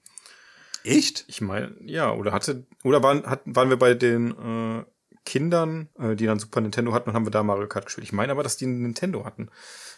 Echt? 0.84 1.26
Ich 1.28 1.42
meine, 1.42 1.76
ja, 1.82 2.12
oder 2.14 2.32
hatte, 2.32 2.66
oder 2.84 3.02
waren, 3.02 3.26
hatten, 3.26 3.56
waren 3.56 3.70
wir 3.70 3.78
bei 3.78 3.94
den 3.96 4.32
äh, 4.32 4.84
Kindern, 5.26 5.90
äh, 5.98 6.16
die 6.16 6.26
dann 6.28 6.38
Super 6.40 6.62
Nintendo 6.62 6.94
hatten 6.94 7.10
und 7.10 7.16
haben 7.16 7.26
wir 7.26 7.32
da 7.32 7.42
Mario 7.42 7.68
Kart 7.68 7.86
gespielt. 7.86 8.06
Ich 8.06 8.14
meine 8.14 8.32
aber, 8.32 8.44
dass 8.44 8.58
die 8.58 8.66
einen 8.66 8.84
Nintendo 8.84 9.26
hatten. 9.26 9.50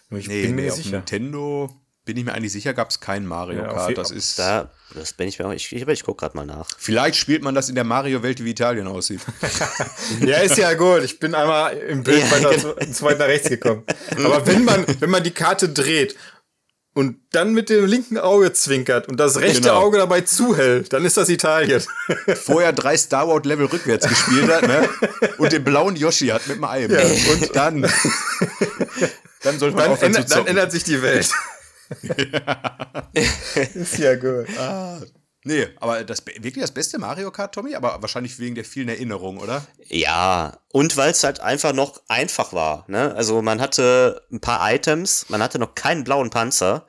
Nur 0.09 0.19
ich 0.21 0.27
Nee, 0.29 0.43
bin 0.43 0.55
mir 0.55 0.61
nee, 0.61 0.69
sicher. 0.69 0.97
Nintendo 0.97 1.69
bin 2.07 2.17
ich 2.17 2.25
mir 2.25 2.33
eigentlich 2.33 2.51
sicher, 2.53 2.73
gab 2.73 2.89
es 2.89 2.99
kein 2.99 3.27
Mario 3.27 3.59
Ja, 3.61 3.67
Kart. 3.73 3.97
Das 3.97 4.09
ist. 4.09 4.39
Da, 4.39 4.71
das 4.95 5.13
bin 5.13 5.27
ich 5.27 5.37
mir 5.37 5.45
auch. 5.45 5.51
Ich, 5.53 5.71
ich, 5.71 5.87
ich 5.87 6.03
gucke 6.03 6.21
gerade 6.21 6.35
mal 6.35 6.45
nach. 6.47 6.67
Vielleicht 6.79 7.17
spielt 7.17 7.43
man 7.43 7.53
das 7.53 7.69
in 7.69 7.75
der 7.75 7.83
Mario-Welt, 7.83 8.43
wie 8.43 8.49
Italien 8.49 8.87
aussieht. 8.87 9.21
Ja, 10.25 10.37
ist 10.37 10.57
ja 10.57 10.73
gut. 10.73 11.03
Ich 11.03 11.19
bin 11.19 11.35
einmal 11.35 11.77
im 11.77 12.03
Bild 12.03 12.23
Ja, 12.23 12.31
weiter 12.31 12.49
genau. 12.55 13.01
weit 13.01 13.19
nach 13.19 13.27
rechts 13.27 13.49
gekommen. 13.49 13.83
Aber 14.17 14.47
wenn 14.47 14.63
man, 14.65 14.85
wenn 14.99 15.09
man 15.09 15.21
die 15.23 15.31
Karte 15.31 15.69
dreht 15.69 16.15
und 16.93 17.17
dann 17.31 17.53
mit 17.53 17.69
dem 17.69 17.85
linken 17.85 18.17
Auge 18.17 18.53
zwinkert 18.53 19.07
und 19.09 19.17
das 19.19 19.37
rechte 19.39 19.61
Genau. 19.61 19.81
Auge 19.81 19.97
dabei 19.99 20.21
zuhält, 20.21 20.93
dann 20.93 21.05
ist 21.05 21.17
das 21.17 21.29
Italien. 21.29 21.83
Vorher 22.35 22.71
drei 22.73 22.97
Star 22.97 23.27
Wars 23.27 23.43
Level 23.45 23.65
rückwärts 23.67 24.07
gespielt 24.07 24.49
hat, 24.49 24.65
ne? 24.65 24.89
Und 25.37 25.51
den 25.51 25.63
blauen 25.63 25.95
Yoshi 25.95 26.27
hat 26.27 26.47
mit 26.47 26.57
dem 26.57 26.63
Ei. 26.63 26.85
Ja, 26.87 27.03
und 27.33 27.55
dann. 27.55 27.91
Dann 29.43 29.59
sollte 29.59 29.77
man 29.77 29.89
Dann, 29.91 29.99
zu 29.99 30.05
ändert, 30.05 30.31
dann 30.31 30.47
ändert 30.47 30.71
sich 30.71 30.83
die 30.83 30.99
Welt. 31.01 31.29
ist 33.73 33.97
ja 33.97 34.15
gut. 34.15 34.47
Nee, 35.43 35.67
aber 35.79 36.03
das 36.03 36.25
wirklich 36.25 36.61
das 36.61 36.71
beste 36.71 36.97
Mario 36.99 37.31
Kart, 37.31 37.53
Tommy? 37.55 37.75
Aber 37.75 38.01
wahrscheinlich 38.01 38.37
wegen 38.39 38.55
der 38.55 38.65
vielen 38.65 38.89
Erinnerungen, 38.89 39.39
oder? 39.39 39.65
Ja, 39.85 40.57
und 40.73 40.97
weil 40.97 41.11
es 41.11 41.23
halt 41.23 41.39
einfach 41.39 41.71
noch 41.73 42.01
einfach 42.09 42.51
war. 42.51 42.83
Ne? 42.89 43.15
Also 43.15 43.41
man 43.41 43.61
hatte 43.61 44.23
ein 44.31 44.41
paar 44.41 44.73
Items, 44.73 45.27
man 45.29 45.41
hatte 45.41 45.57
noch 45.59 45.73
keinen 45.75 46.03
blauen 46.03 46.31
Panzer. 46.31 46.85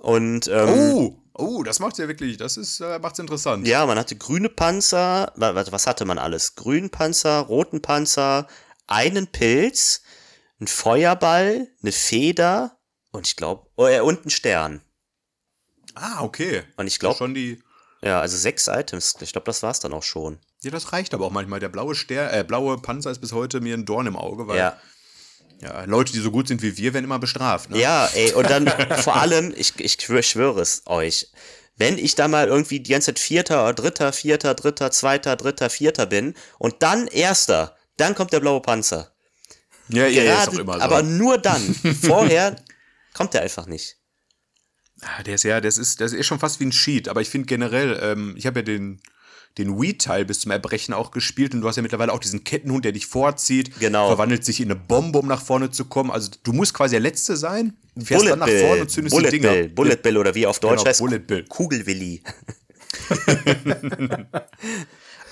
Und 0.00 0.48
ähm, 0.48 0.68
Oh, 0.68 1.16
oh, 1.34 1.62
das 1.62 1.78
macht's 1.78 1.98
ja 1.98 2.08
wirklich, 2.08 2.36
das 2.36 2.56
ist, 2.56 2.80
äh, 2.80 2.98
macht's 2.98 3.20
interessant. 3.20 3.64
ja, 3.66 3.86
man 3.86 3.96
hatte 3.98 4.16
grüne 4.16 4.48
Panzer. 4.48 5.32
wa- 5.36 5.54
wa- 5.54 5.64
Was 5.70 5.86
hatte 5.86 6.04
man 6.04 6.18
alles? 6.18 6.56
Grünen 6.56 6.90
Panzer, 6.90 7.38
roten 7.40 7.80
Panzer, 7.80 8.48
einen 8.88 9.28
Pilz, 9.28 10.02
einen 10.58 10.66
Feuerball, 10.66 11.68
eine 11.80 11.92
Feder 11.92 12.76
und 13.14 13.26
ich 13.26 13.36
glaube, 13.36 13.66
oh, 13.76 13.86
und 14.02 14.20
einen 14.22 14.30
Stern. 14.30 14.80
Ah, 15.94 16.22
okay. 16.22 16.62
Und 16.76 16.86
ich 16.86 16.98
glaube, 16.98 17.16
Schon 17.16 17.34
die. 17.34 17.62
ja, 18.02 18.20
also 18.20 18.36
sechs 18.36 18.66
Items. 18.68 19.14
Ich 19.20 19.32
glaube, 19.32 19.46
das 19.46 19.62
war's 19.62 19.80
dann 19.80 19.92
auch 19.92 20.02
schon. 20.02 20.38
Ja, 20.62 20.70
das 20.70 20.92
reicht 20.92 21.14
aber 21.14 21.26
auch 21.26 21.30
manchmal. 21.30 21.60
Der 21.60 21.68
blaue 21.68 21.94
Stern, 21.94 22.32
äh, 22.34 22.42
blaue 22.44 22.78
Panzer 22.78 23.10
ist 23.10 23.20
bis 23.20 23.32
heute 23.32 23.60
mir 23.60 23.74
ein 23.76 23.84
Dorn 23.86 24.06
im 24.06 24.16
Auge, 24.16 24.48
weil 24.48 24.58
Ja. 24.58 24.76
ja, 25.60 25.84
Leute, 25.84 26.12
die 26.12 26.18
so 26.20 26.30
gut 26.30 26.48
sind 26.48 26.62
wie 26.62 26.76
wir, 26.76 26.94
werden 26.94 27.04
immer 27.04 27.18
bestraft. 27.18 27.70
Ne? 27.70 27.78
Ja, 27.78 28.06
ey, 28.14 28.32
und 28.32 28.48
dann 28.50 28.66
vor 29.02 29.16
allem, 29.16 29.52
ich, 29.56 29.78
ich 29.78 29.94
schwö- 29.94 30.22
schwöre 30.22 30.60
es 30.60 30.82
euch, 30.86 31.30
wenn 31.76 31.98
ich 31.98 32.14
da 32.14 32.28
mal 32.28 32.48
irgendwie 32.48 32.80
die 32.80 32.90
ganze 32.92 33.06
Zeit 33.14 33.18
Vierter 33.20 33.62
oder 33.64 33.74
Dritter, 33.74 34.12
Vierter, 34.12 34.54
Dritter, 34.54 34.90
Zweiter, 34.90 35.36
Dritter, 35.36 35.70
Vierter 35.70 36.06
bin 36.06 36.34
und 36.58 36.82
dann 36.82 37.06
Erster, 37.08 37.76
dann 37.96 38.14
kommt 38.14 38.32
der 38.32 38.40
blaue 38.40 38.60
Panzer. 38.62 39.12
ja, 39.88 40.06
ja, 40.06 40.22
ja, 40.22 40.32
ist 40.32 40.44
Gerade, 40.46 40.56
auch 40.56 40.60
immer 40.60 40.74
so. 40.74 40.80
aber 40.80 41.02
nur 41.02 41.38
dann. 41.38 41.74
Vorher 42.02 42.56
kommt 43.14 43.32
der 43.32 43.40
einfach 43.42 43.64
nicht. 43.66 43.96
Ah, 45.00 45.22
der 45.22 45.36
ist 45.36 45.44
ja, 45.44 45.60
das 45.62 45.78
ist, 45.78 46.00
das 46.02 46.12
ist 46.12 46.26
schon 46.26 46.38
fast 46.38 46.60
wie 46.60 46.66
ein 46.66 46.70
Cheat, 46.70 47.08
aber 47.08 47.20
ich 47.22 47.30
finde 47.30 47.46
generell, 47.46 47.98
ähm, 48.02 48.34
ich 48.36 48.46
habe 48.46 48.60
ja 48.60 48.62
den, 48.64 49.00
den 49.58 49.80
Wii-Teil 49.80 50.24
bis 50.24 50.40
zum 50.40 50.50
Erbrechen 50.52 50.94
auch 50.94 51.10
gespielt 51.10 51.52
und 51.54 51.60
du 51.62 51.68
hast 51.68 51.76
ja 51.76 51.82
mittlerweile 51.82 52.12
auch 52.12 52.18
diesen 52.20 52.44
Kettenhund, 52.44 52.84
der 52.84 52.92
dich 52.92 53.06
vorzieht, 53.06 53.78
Genau. 53.80 54.06
verwandelt 54.08 54.44
sich 54.44 54.60
in 54.60 54.70
eine 54.70 54.78
Bombe, 54.78 55.18
um 55.18 55.26
nach 55.26 55.42
vorne 55.42 55.70
zu 55.70 55.86
kommen. 55.86 56.10
Also 56.10 56.30
du 56.42 56.52
musst 56.52 56.74
quasi 56.74 56.92
der 56.92 57.00
Letzte 57.00 57.36
sein, 57.36 57.76
fährst 57.96 58.22
Bullet 58.24 58.30
dann 58.30 58.38
nach 58.40 58.46
vorne 58.48 58.72
Bill, 58.72 58.80
und 58.82 58.90
zündest 58.90 59.14
Bullet 59.16 59.30
die 59.30 59.40
Dinger. 59.40 59.52
Bill, 59.52 59.68
Bullet 59.70 59.96
Bill 59.96 60.16
oder 60.18 60.34
wie 60.34 60.46
auf 60.46 60.60
Deutsch 60.60 60.78
Genau, 60.78 60.86
heißt, 60.86 61.00
Bullet 61.00 61.18
Bill. 61.20 61.44
Kugelwilli. 61.46 62.22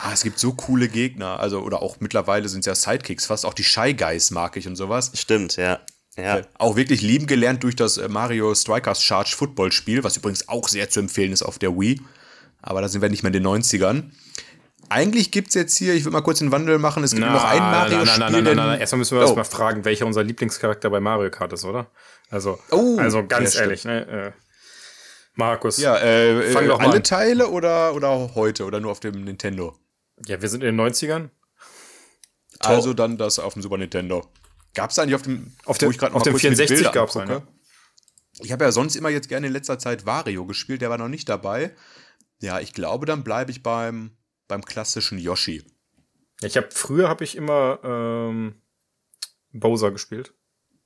Ah, 0.05 0.13
es 0.13 0.25
gibt 0.25 0.41
so 0.41 0.53
coole 0.55 0.89
Gegner, 0.89 1.39
also 1.39 1.61
oder 1.61 1.81
auch 1.81 2.01
mittlerweile 2.01 2.49
sind 2.49 2.61
es 2.61 2.67
ja 2.67 2.75
Sidekicks, 2.75 3.27
fast 3.27 3.47
auch 3.47 3.55
die 3.55 3.63
Shy 3.63 3.95
Guys 3.95 4.33
mag 4.33 4.57
ich 4.57 4.67
und 4.67 4.75
sowas. 4.75 5.13
Stimmt, 5.15 5.55
ja. 5.57 5.79
Ja, 6.17 6.43
Auch 6.59 6.77
wirklich 6.77 7.01
lieben 7.01 7.27
gelernt 7.27 7.63
durch 7.63 7.75
das 7.75 7.97
äh, 7.97 8.09
Mario 8.09 8.55
Strikers 8.55 9.03
Charge 9.03 9.35
Football 9.37 9.73
Spiel, 9.73 10.05
was 10.05 10.17
übrigens 10.17 10.47
auch 10.49 10.69
sehr 10.69 10.91
zu 10.91 11.01
empfehlen 11.01 11.33
ist 11.33 11.43
auf 11.43 11.59
der 11.59 11.71
Wii. 11.79 12.01
Aber 12.61 12.81
da 12.83 12.89
sind 12.89 13.01
wir 13.01 13.09
nicht 13.09 13.23
mehr 13.23 13.33
in 13.33 13.43
den 13.43 13.47
90ern. 13.47 14.11
Eigentlich 14.91 15.31
gibt 15.31 15.49
es 15.49 15.55
jetzt 15.55 15.77
hier, 15.79 15.95
ich 15.95 16.05
will 16.05 16.13
mal 16.13 16.21
kurz 16.21 16.43
einen 16.43 16.53
Wandel 16.53 16.79
machen, 16.79 17.03
es 17.03 17.13
gibt 17.13 17.23
nur 17.23 17.31
noch 17.33 17.45
ein 17.45 17.59
Mario-Spiel. 17.61 18.19
nein, 18.19 18.19
nein, 18.19 18.33
nein, 18.33 18.45
nein, 18.45 18.57
nein, 18.57 18.67
nein. 18.69 18.81
Erstmal 18.81 18.99
müssen 18.99 19.17
wir 19.17 19.21
Oh. 19.21 19.25
erstmal 19.25 19.45
fragen, 19.47 19.85
welcher 19.87 20.05
unser 20.05 20.23
Lieblingscharakter 20.23 20.91
bei 20.91 21.01
Mario 21.01 21.31
Kart 21.31 21.53
ist, 21.55 21.65
oder? 21.65 21.87
Also, 22.29 22.59
Oh, 22.71 22.99
also 22.99 23.27
ganz 23.27 23.55
ja, 23.55 23.63
ehrlich, 23.63 23.85
ne? 23.87 24.07
Äh, 24.07 24.33
Markus. 25.35 25.79
Ja, 25.79 25.97
äh, 25.97 26.53
Fang 26.53 26.65
äh, 26.65 26.69
doch 26.69 26.79
mal 26.79 26.89
alle 26.89 26.97
an. 26.97 27.05
Teile 27.05 27.49
oder, 27.49 27.95
oder 27.95 28.35
heute 28.35 28.65
oder 28.67 28.81
nur 28.81 28.91
auf 28.91 29.01
dem 29.01 29.25
Nintendo? 29.25 29.79
ja, 30.27 30.43
wir 30.43 30.49
sind 30.51 30.63
in 30.63 30.77
den 30.77 30.81
90ern. 30.87 31.31
Also 32.61 32.93
dann 32.93 33.17
das 33.17 33.39
auf 33.39 33.55
dem 33.55 33.63
Super 33.63 33.79
Nintendo. 33.79 34.27
Gab 34.75 34.91
es 34.91 34.99
eigentlich 34.99 35.15
auf 35.15 35.23
dem, 35.23 35.53
Auf 35.65 35.79
dem- 35.79 35.87
wo 35.87 35.91
ich 35.91 35.99
grad 35.99 36.13
auf 36.13 36.23
dem 36.23 36.33
kurz 36.33 36.43
mir 36.45 36.51
die 36.51 36.57
64 36.57 36.77
Bilder 36.79 36.93
gab's 36.93 37.17
angucke? 37.17 37.37
einen, 37.47 37.49
Ich 38.41 38.53
habe 38.53 38.65
ja 38.65 38.73
sonst 38.73 38.97
immer 38.97 39.11
jetzt 39.11 39.29
gerne 39.29 39.47
in 39.49 39.53
letzter 39.53 39.79
Zeit 39.79 40.07
Wario 40.07 40.47
gespielt, 40.47 40.81
der 40.83 40.91
war 40.91 40.99
noch 40.99 41.09
nicht 41.09 41.29
dabei. 41.29 41.75
Ja, 42.41 42.59
ich 42.61 42.73
glaube, 42.73 43.07
dann 43.07 43.23
bleibe 43.25 43.51
ich 43.51 43.63
beim, 43.63 44.17
beim 44.49 44.65
klassischen 44.65 45.19
Yoshi. 45.19 45.63
Ja, 46.41 46.49
ich 46.49 46.57
habe 46.57 46.69
früher 46.73 47.09
habe 47.09 47.23
ich 47.25 47.37
immer 47.37 47.79
ähm, 47.85 48.61
Bowser 49.53 49.91
gespielt. 49.93 50.33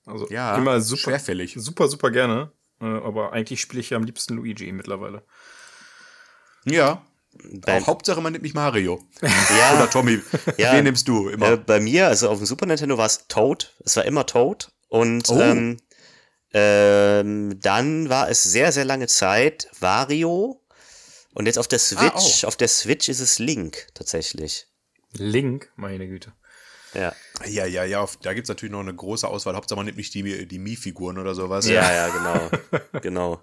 Also 0.04 0.28
Ja, 0.30 0.56
immer 0.56 0.80
super, 0.80 1.02
schwerfällig. 1.02 1.54
super, 1.56 1.88
super 1.88 2.10
gerne. 2.10 2.52
Äh, 2.80 2.84
aber 2.86 3.32
eigentlich 3.32 3.60
spiele 3.60 3.80
ich 3.80 3.90
ja 3.90 3.96
am 3.96 4.04
liebsten 4.04 4.34
Luigi 4.34 4.70
mittlerweile. 4.72 5.24
Ja. 6.64 7.04
Beim- 7.42 7.82
Auch 7.82 7.86
Hauptsache, 7.86 8.20
man 8.20 8.32
nimmt 8.32 8.42
nicht 8.44 8.54
Mario. 8.54 9.02
ja. 9.22 9.74
Oder 9.76 9.90
Tommy. 9.90 10.20
Ja. 10.56 10.72
Wen 10.74 10.84
nimmst 10.84 11.06
du 11.08 11.28
immer? 11.28 11.52
Äh, 11.52 11.56
bei 11.56 11.80
mir, 11.80 12.08
also 12.08 12.28
auf 12.30 12.38
dem 12.38 12.46
Super 12.46 12.66
Nintendo 12.66 12.96
war 12.98 13.06
es 13.06 13.26
Toad. 13.28 13.74
Es 13.84 13.96
war 13.96 14.04
immer 14.04 14.26
Toad. 14.26 14.70
Und 14.88 15.28
Oh. 15.30 15.40
ähm, 15.40 15.78
ähm, 16.52 17.58
dann 17.60 18.08
war 18.08 18.30
es 18.30 18.42
sehr, 18.42 18.72
sehr 18.72 18.84
lange 18.84 19.06
Zeit 19.08 19.68
Wario. 19.80 20.62
Und 21.34 21.46
jetzt 21.46 21.58
auf 21.58 21.68
der 21.68 21.78
Switch, 21.78 22.44
auch. 22.44 22.48
auf 22.48 22.56
der 22.56 22.68
Switch 22.68 23.08
ist 23.08 23.20
es 23.20 23.38
Link 23.38 23.88
tatsächlich. 23.94 24.66
Link, 25.12 25.70
meine 25.76 26.06
Güte. 26.08 26.32
Ja, 26.94 27.12
ja, 27.46 27.66
ja, 27.66 27.84
ja. 27.84 28.06
Da 28.22 28.32
gibt 28.32 28.46
es 28.46 28.48
natürlich 28.48 28.72
noch 28.72 28.80
eine 28.80 28.94
große 28.94 29.28
Auswahl. 29.28 29.54
Hauptsache, 29.54 29.76
man 29.76 29.84
nimmt 29.84 29.98
nicht 29.98 30.14
die, 30.14 30.46
die 30.48 30.58
Mii-Figuren 30.58 31.18
oder 31.18 31.34
sowas. 31.34 31.68
ja, 31.68 31.92
ja, 31.92 32.08
genau. 32.08 32.50
genau. 33.02 33.40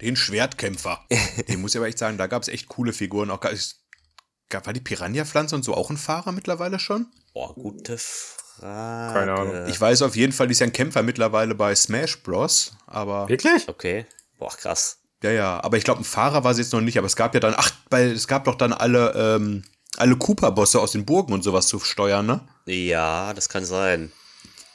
Den 0.00 0.16
Schwertkämpfer. 0.16 1.00
Den 1.48 1.60
muss 1.60 1.74
ich 1.74 1.78
aber 1.78 1.88
echt 1.88 1.98
sagen, 1.98 2.18
da 2.18 2.26
gab 2.26 2.42
es 2.42 2.48
echt 2.48 2.68
coole 2.68 2.92
Figuren. 2.92 3.30
Auch, 3.30 3.40
gab, 3.40 4.66
war 4.66 4.72
die 4.72 4.80
Piranha-Pflanze 4.80 5.54
und 5.54 5.64
so 5.64 5.74
auch 5.74 5.90
ein 5.90 5.96
Fahrer 5.96 6.32
mittlerweile 6.32 6.78
schon? 6.78 7.06
Boah, 7.32 7.54
gute 7.54 7.98
Frage. 7.98 9.12
Keine 9.12 9.32
Ahnung. 9.34 9.66
Ich 9.68 9.80
weiß 9.80 10.02
auf 10.02 10.16
jeden 10.16 10.32
Fall, 10.32 10.46
die 10.46 10.52
ist 10.52 10.60
ja 10.60 10.66
ein 10.66 10.72
Kämpfer 10.72 11.02
mittlerweile 11.02 11.54
bei 11.54 11.74
Smash 11.74 12.22
Bros. 12.22 12.72
Aber 12.86 13.28
Wirklich? 13.28 13.68
Okay. 13.68 14.06
Boah, 14.38 14.50
krass. 14.50 14.98
ja, 15.22 15.30
ja. 15.30 15.60
Aber 15.62 15.76
ich 15.76 15.84
glaube, 15.84 16.00
ein 16.00 16.04
Fahrer 16.04 16.44
war 16.44 16.54
sie 16.54 16.62
jetzt 16.62 16.72
noch 16.72 16.80
nicht. 16.80 16.96
Aber 16.98 17.06
es 17.06 17.16
gab 17.16 17.34
ja 17.34 17.40
dann, 17.40 17.54
ach, 17.56 17.70
weil 17.90 18.12
es 18.12 18.26
gab 18.28 18.44
doch 18.44 18.54
dann 18.54 18.72
alle, 18.72 19.12
ähm, 19.14 19.64
alle 19.96 20.16
Cooper-Bosse 20.16 20.80
aus 20.80 20.92
den 20.92 21.04
Burgen 21.04 21.32
und 21.32 21.42
sowas 21.42 21.68
zu 21.68 21.78
steuern, 21.80 22.26
ne? 22.26 22.46
Ja, 22.66 23.32
das 23.34 23.48
kann 23.48 23.64
sein. 23.64 24.12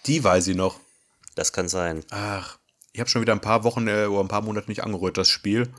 Die 0.06 0.24
weiß 0.24 0.48
ich 0.48 0.56
noch. 0.56 0.80
Das 1.36 1.54
kann 1.54 1.70
sein. 1.70 2.04
Ach, 2.10 2.58
ich 2.94 3.00
habe 3.00 3.10
schon 3.10 3.22
wieder 3.22 3.34
ein 3.34 3.42
paar 3.42 3.64
Wochen 3.64 3.88
äh, 3.88 4.06
oder 4.06 4.22
ein 4.22 4.28
paar 4.28 4.42
Monate 4.42 4.68
nicht 4.70 4.84
angerührt, 4.84 5.18
das 5.18 5.30
Spiel. 5.30 5.70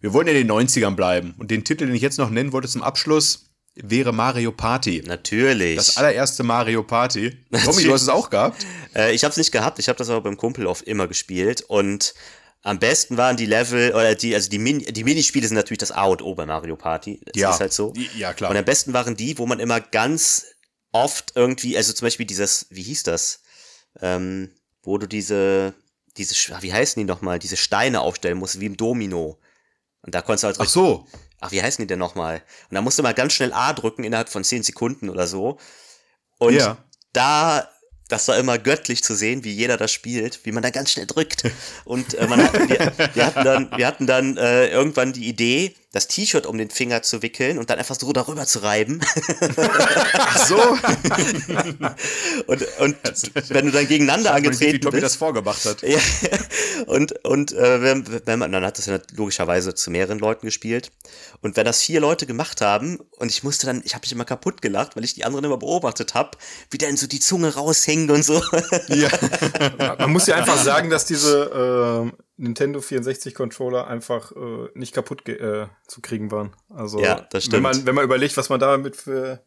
Wir 0.00 0.12
wollen 0.12 0.26
ja 0.26 0.32
in 0.34 0.46
den 0.46 0.50
90ern 0.56 0.94
bleiben. 0.94 1.34
Und 1.38 1.50
den 1.50 1.64
Titel, 1.64 1.86
den 1.86 1.94
ich 1.94 2.02
jetzt 2.02 2.18
noch 2.18 2.30
nennen 2.30 2.52
wollte 2.52 2.68
zum 2.68 2.82
Abschluss, 2.82 3.46
wäre 3.74 4.12
Mario 4.12 4.52
Party. 4.52 5.02
Natürlich. 5.06 5.76
Das 5.76 5.96
allererste 5.96 6.42
Mario 6.42 6.82
Party. 6.82 7.36
Tommy, 7.64 7.82
du 7.82 7.92
hast 7.92 8.02
es 8.02 8.08
auch 8.08 8.30
gehabt? 8.30 8.64
Äh, 8.94 9.14
ich 9.14 9.24
habe 9.24 9.30
es 9.32 9.36
nicht 9.36 9.52
gehabt, 9.52 9.78
ich 9.78 9.88
habe 9.88 9.98
das 9.98 10.08
aber 10.10 10.22
beim 10.22 10.36
Kumpel 10.36 10.66
oft 10.66 10.82
immer 10.84 11.06
gespielt 11.08 11.62
und 11.62 12.14
Am 12.62 12.80
besten 12.80 13.16
waren 13.16 13.36
die 13.36 13.46
Level, 13.46 13.92
oder 13.92 14.16
die, 14.16 14.34
also 14.34 14.50
die, 14.50 14.58
Min 14.58 14.80
die 14.80 15.04
Minispiele 15.04 15.46
sind 15.46 15.56
natürlich 15.56 15.78
das 15.78 15.92
A 15.92 16.06
und 16.06 16.20
O 16.20 16.34
bei 16.34 16.46
Mario 16.46 16.74
Party. 16.74 17.20
Das 17.26 17.40
Ja. 17.40 17.50
ist 17.52 17.60
halt 17.60 17.72
so. 17.72 17.92
Ja, 18.16 18.32
klar. 18.34 18.50
Und 18.50 18.56
am 18.56 18.64
besten 18.64 18.92
waren 18.92 19.14
die, 19.14 19.38
wo 19.38 19.46
man 19.46 19.60
immer 19.60 19.80
ganz 19.80 20.46
oft 20.90 21.32
irgendwie, 21.36 21.76
also 21.76 21.92
zum 21.92 22.06
Beispiel 22.06 22.26
dieses, 22.26 22.66
wie 22.70 22.82
hieß 22.82 23.04
das? 23.04 23.42
Ähm, 24.00 24.50
wo 24.82 24.98
du 24.98 25.06
diese, 25.06 25.74
diese, 26.18 26.34
wie 26.62 26.72
heißen 26.72 27.00
die 27.00 27.04
nochmal, 27.04 27.38
diese 27.38 27.56
Steine 27.56 28.00
aufstellen 28.00 28.38
musst, 28.38 28.60
wie 28.60 28.66
im 28.66 28.76
Domino. 28.76 29.38
Und 30.02 30.14
da 30.14 30.22
konntest 30.22 30.44
du 30.44 30.46
halt 30.48 30.56
Ach 30.60 30.66
so. 30.68 31.06
ach, 31.40 31.50
wie 31.52 31.62
heißen 31.62 31.82
die 31.82 31.86
denn 31.86 31.98
nochmal? 31.98 32.42
Und 32.70 32.74
da 32.74 32.80
musst 32.82 32.98
du 32.98 33.02
mal 33.02 33.14
ganz 33.14 33.32
schnell 33.32 33.52
A 33.52 33.72
drücken 33.72 34.04
innerhalb 34.04 34.28
von 34.28 34.44
10 34.44 34.62
Sekunden 34.62 35.08
oder 35.10 35.26
so. 35.26 35.58
Und 36.38 36.54
Ja. 36.54 36.76
da, 37.12 37.68
das 38.08 38.28
war 38.28 38.36
immer 38.38 38.58
göttlich 38.58 39.02
zu 39.02 39.14
sehen, 39.14 39.42
wie 39.44 39.52
jeder 39.52 39.76
das 39.76 39.90
spielt, 39.92 40.44
wie 40.44 40.52
man 40.52 40.62
da 40.62 40.70
ganz 40.70 40.92
schnell 40.92 41.06
drückt. 41.06 41.44
Und 41.84 42.14
äh, 42.14 42.26
man 42.28 42.42
hat, 42.42 42.52
wir, 42.68 42.92
wir 43.14 43.26
hatten 43.26 43.44
dann, 43.44 43.70
wir 43.76 43.86
hatten 43.86 44.06
dann 44.06 44.36
äh, 44.36 44.68
irgendwann 44.68 45.12
die 45.12 45.26
Idee, 45.28 45.74
das 45.92 46.08
T-Shirt 46.08 46.46
um 46.46 46.58
den 46.58 46.70
Finger 46.70 47.02
zu 47.02 47.22
wickeln 47.22 47.58
und 47.58 47.70
dann 47.70 47.78
einfach 47.78 47.98
so 47.98 48.12
darüber 48.12 48.44
zu 48.44 48.58
reiben. 48.58 49.00
Ach 50.18 50.46
so. 50.46 50.56
Und, 52.46 52.62
und 52.78 52.96
wenn 53.48 53.66
du 53.66 53.72
dann 53.72 53.88
gegeneinander 53.88 54.32
Man 54.32 54.42
sieht, 54.42 54.42
wie 54.42 54.48
angetreten 54.48 54.80
Tommy 54.80 54.92
bist. 54.92 55.04
das 55.04 55.16
vorgemacht 55.16 55.64
hat. 55.64 55.82
Ja, 55.82 55.98
und, 56.86 57.24
und 57.24 57.52
äh, 57.52 57.82
wenn, 57.82 58.26
wenn 58.26 58.38
man, 58.38 58.52
dann 58.52 58.64
hat 58.64 58.78
das 58.78 58.86
ja 58.86 58.98
logischerweise 59.14 59.74
zu 59.74 59.90
mehreren 59.90 60.18
Leuten 60.18 60.46
gespielt. 60.46 60.92
Und 61.40 61.56
wenn 61.56 61.64
das 61.64 61.82
vier 61.82 62.00
Leute 62.00 62.26
gemacht 62.26 62.60
haben, 62.60 63.00
und 63.18 63.30
ich 63.30 63.42
musste 63.42 63.66
dann, 63.66 63.82
ich 63.84 63.94
habe 63.94 64.02
mich 64.02 64.12
immer 64.12 64.24
kaputt 64.24 64.62
gelacht, 64.62 64.96
weil 64.96 65.04
ich 65.04 65.14
die 65.14 65.24
anderen 65.24 65.44
immer 65.44 65.56
beobachtet 65.56 66.14
habe, 66.14 66.36
wie 66.70 66.78
dann 66.78 66.96
so 66.96 67.06
die 67.06 67.20
Zunge 67.20 67.54
raushängt 67.54 68.10
und 68.10 68.24
so. 68.24 68.42
Ja. 68.88 69.08
Man 69.98 70.12
muss 70.12 70.26
ja 70.26 70.36
einfach 70.36 70.62
sagen, 70.62 70.90
dass 70.90 71.06
diese 71.06 72.10
äh, 72.12 72.25
Nintendo 72.38 72.80
64 72.80 73.34
Controller 73.34 73.86
einfach 73.86 74.32
äh, 74.32 74.68
nicht 74.74 74.94
kaputt 74.94 75.24
ge- 75.24 75.38
äh, 75.38 75.66
zu 75.86 76.00
kriegen 76.02 76.30
waren. 76.30 76.54
Also 76.68 77.00
Ja, 77.00 77.14
das 77.30 77.32
wenn 77.32 77.40
stimmt. 77.42 77.62
man 77.62 77.86
wenn 77.86 77.94
man 77.94 78.04
überlegt, 78.04 78.36
was 78.36 78.48
man 78.50 78.60
damit 78.60 78.96
für 78.96 79.42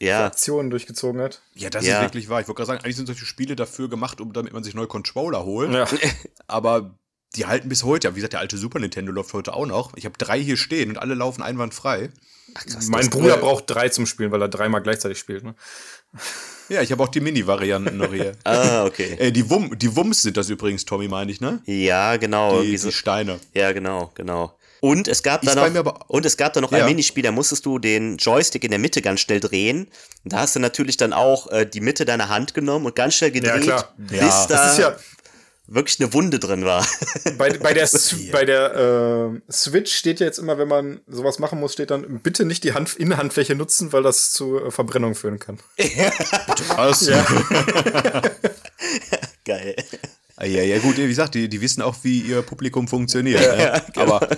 ja, 0.00 0.26
Aktionen 0.26 0.70
durchgezogen 0.70 1.20
hat. 1.20 1.42
Ja, 1.54 1.70
das 1.70 1.84
Ja. 1.86 1.96
ist 1.98 2.02
wirklich 2.06 2.28
wahr. 2.28 2.40
Ich 2.40 2.48
wollte 2.48 2.58
gerade 2.58 2.66
sagen, 2.68 2.84
eigentlich 2.84 2.96
sind 2.96 3.06
solche 3.06 3.24
Spiele 3.24 3.56
dafür 3.56 3.88
gemacht, 3.88 4.20
um 4.20 4.32
damit 4.32 4.52
man 4.52 4.62
sich 4.64 4.74
neue 4.74 4.86
Controller 4.86 5.44
holt. 5.44 5.72
Ja. 5.72 5.86
Aber 6.46 6.98
die 7.36 7.46
halten 7.46 7.68
bis 7.68 7.84
heute. 7.84 8.08
Ja, 8.08 8.12
Wie 8.14 8.16
gesagt, 8.18 8.32
der 8.32 8.40
alte 8.40 8.56
Super 8.58 8.78
Nintendo 8.78 9.12
läuft 9.12 9.32
heute 9.34 9.52
auch 9.54 9.66
noch. 9.66 9.92
Ich 9.96 10.04
habe 10.04 10.16
drei 10.16 10.40
hier 10.40 10.56
stehen 10.56 10.90
und 10.90 10.98
alle 10.98 11.14
laufen 11.14 11.42
einwandfrei. 11.42 12.10
Ach, 12.54 12.64
krass, 12.64 12.88
mein 12.88 13.10
Bruder 13.10 13.36
braucht 13.36 13.64
drei 13.68 13.88
zum 13.90 14.06
Spielen, 14.06 14.30
weil 14.32 14.40
er 14.40 14.48
dreimal 14.48 14.82
gleichzeitig 14.82 15.18
spielt. 15.18 15.44
Ne? 15.44 15.54
Ja, 16.68 16.82
ich 16.82 16.92
habe 16.92 17.02
auch 17.02 17.08
die 17.08 17.20
Mini-Varianten 17.20 17.96
noch 17.96 18.12
hier. 18.12 18.32
Ah, 18.44 18.84
okay. 18.84 19.16
äh, 19.18 19.32
die, 19.32 19.48
Wum 19.48 19.76
die 19.78 19.94
Wumms 19.96 20.22
sind 20.22 20.36
das 20.36 20.48
übrigens, 20.50 20.84
Tommy, 20.84 21.08
meine 21.08 21.30
ich, 21.32 21.40
ne? 21.40 21.60
Ja, 21.66 22.16
genau. 22.16 22.60
Die, 22.62 22.76
so- 22.76 22.88
die 22.88 22.94
Steine. 22.94 23.38
Ja, 23.54 23.72
genau, 23.72 24.10
genau. 24.14 24.54
Und 24.80 25.08
es 25.08 25.24
gab 25.24 25.42
da 25.42 25.54
noch, 25.56 26.04
und 26.06 26.24
es 26.24 26.36
gab 26.36 26.52
da 26.52 26.60
noch 26.60 26.70
Ja. 26.70 26.78
ein 26.78 26.84
Minispiel, 26.84 27.24
da 27.24 27.32
musstest 27.32 27.66
du 27.66 27.80
den 27.80 28.16
Joystick 28.16 28.62
in 28.62 28.70
der 28.70 28.78
Mitte 28.78 29.02
ganz 29.02 29.18
schnell 29.20 29.40
drehen. 29.40 29.88
Und 30.22 30.32
da 30.32 30.38
hast 30.38 30.54
du 30.54 30.60
natürlich 30.60 30.96
dann 30.96 31.12
auch 31.12 31.50
äh, 31.50 31.66
die 31.66 31.80
Mitte 31.80 32.04
deiner 32.04 32.28
Hand 32.28 32.54
genommen 32.54 32.86
und 32.86 32.94
ganz 32.94 33.14
schnell 33.14 33.32
gedreht, 33.32 33.62
klar. 33.62 33.92
bis 33.96 34.18
Ja. 34.20 34.46
da 34.48 34.54
Das 34.54 34.72
ist 34.72 34.78
ja 34.78 34.96
wirklich 35.70 36.00
eine 36.00 36.12
Wunde 36.14 36.38
drin 36.38 36.64
war. 36.64 36.84
bei, 37.38 37.50
bei 37.58 37.74
der, 37.74 37.88
bei 38.32 38.44
der 38.44 38.74
äh, 39.46 39.52
Switch 39.52 39.94
steht 39.94 40.18
ja 40.20 40.26
jetzt 40.26 40.38
immer, 40.38 40.58
wenn 40.58 40.68
man 40.68 41.00
sowas 41.06 41.38
machen 41.38 41.60
muss, 41.60 41.74
steht 41.74 41.90
dann 41.90 42.20
bitte 42.20 42.44
nicht 42.44 42.64
die 42.64 42.72
Hand 42.72 42.96
Innenhandfläche 42.96 43.54
nutzen, 43.54 43.92
weil 43.92 44.02
das 44.02 44.32
zu 44.32 44.58
äh, 44.58 44.70
Verbrennung 44.70 45.14
führen 45.14 45.38
kann. 45.38 45.58
Was? 46.76 47.06
Ja. 47.06 47.24
Geil. 49.44 49.76
Ah, 50.36 50.44
Ja, 50.44 50.62
ja, 50.62 50.78
gut, 50.78 50.96
wie 50.98 51.06
gesagt, 51.08 51.34
die, 51.34 51.48
die 51.48 51.60
wissen 51.60 51.82
auch, 51.82 51.96
wie 52.02 52.20
ihr 52.20 52.42
Publikum 52.42 52.86
funktioniert. 52.88 53.40
ne? 53.40 53.82
Aber 53.96 54.28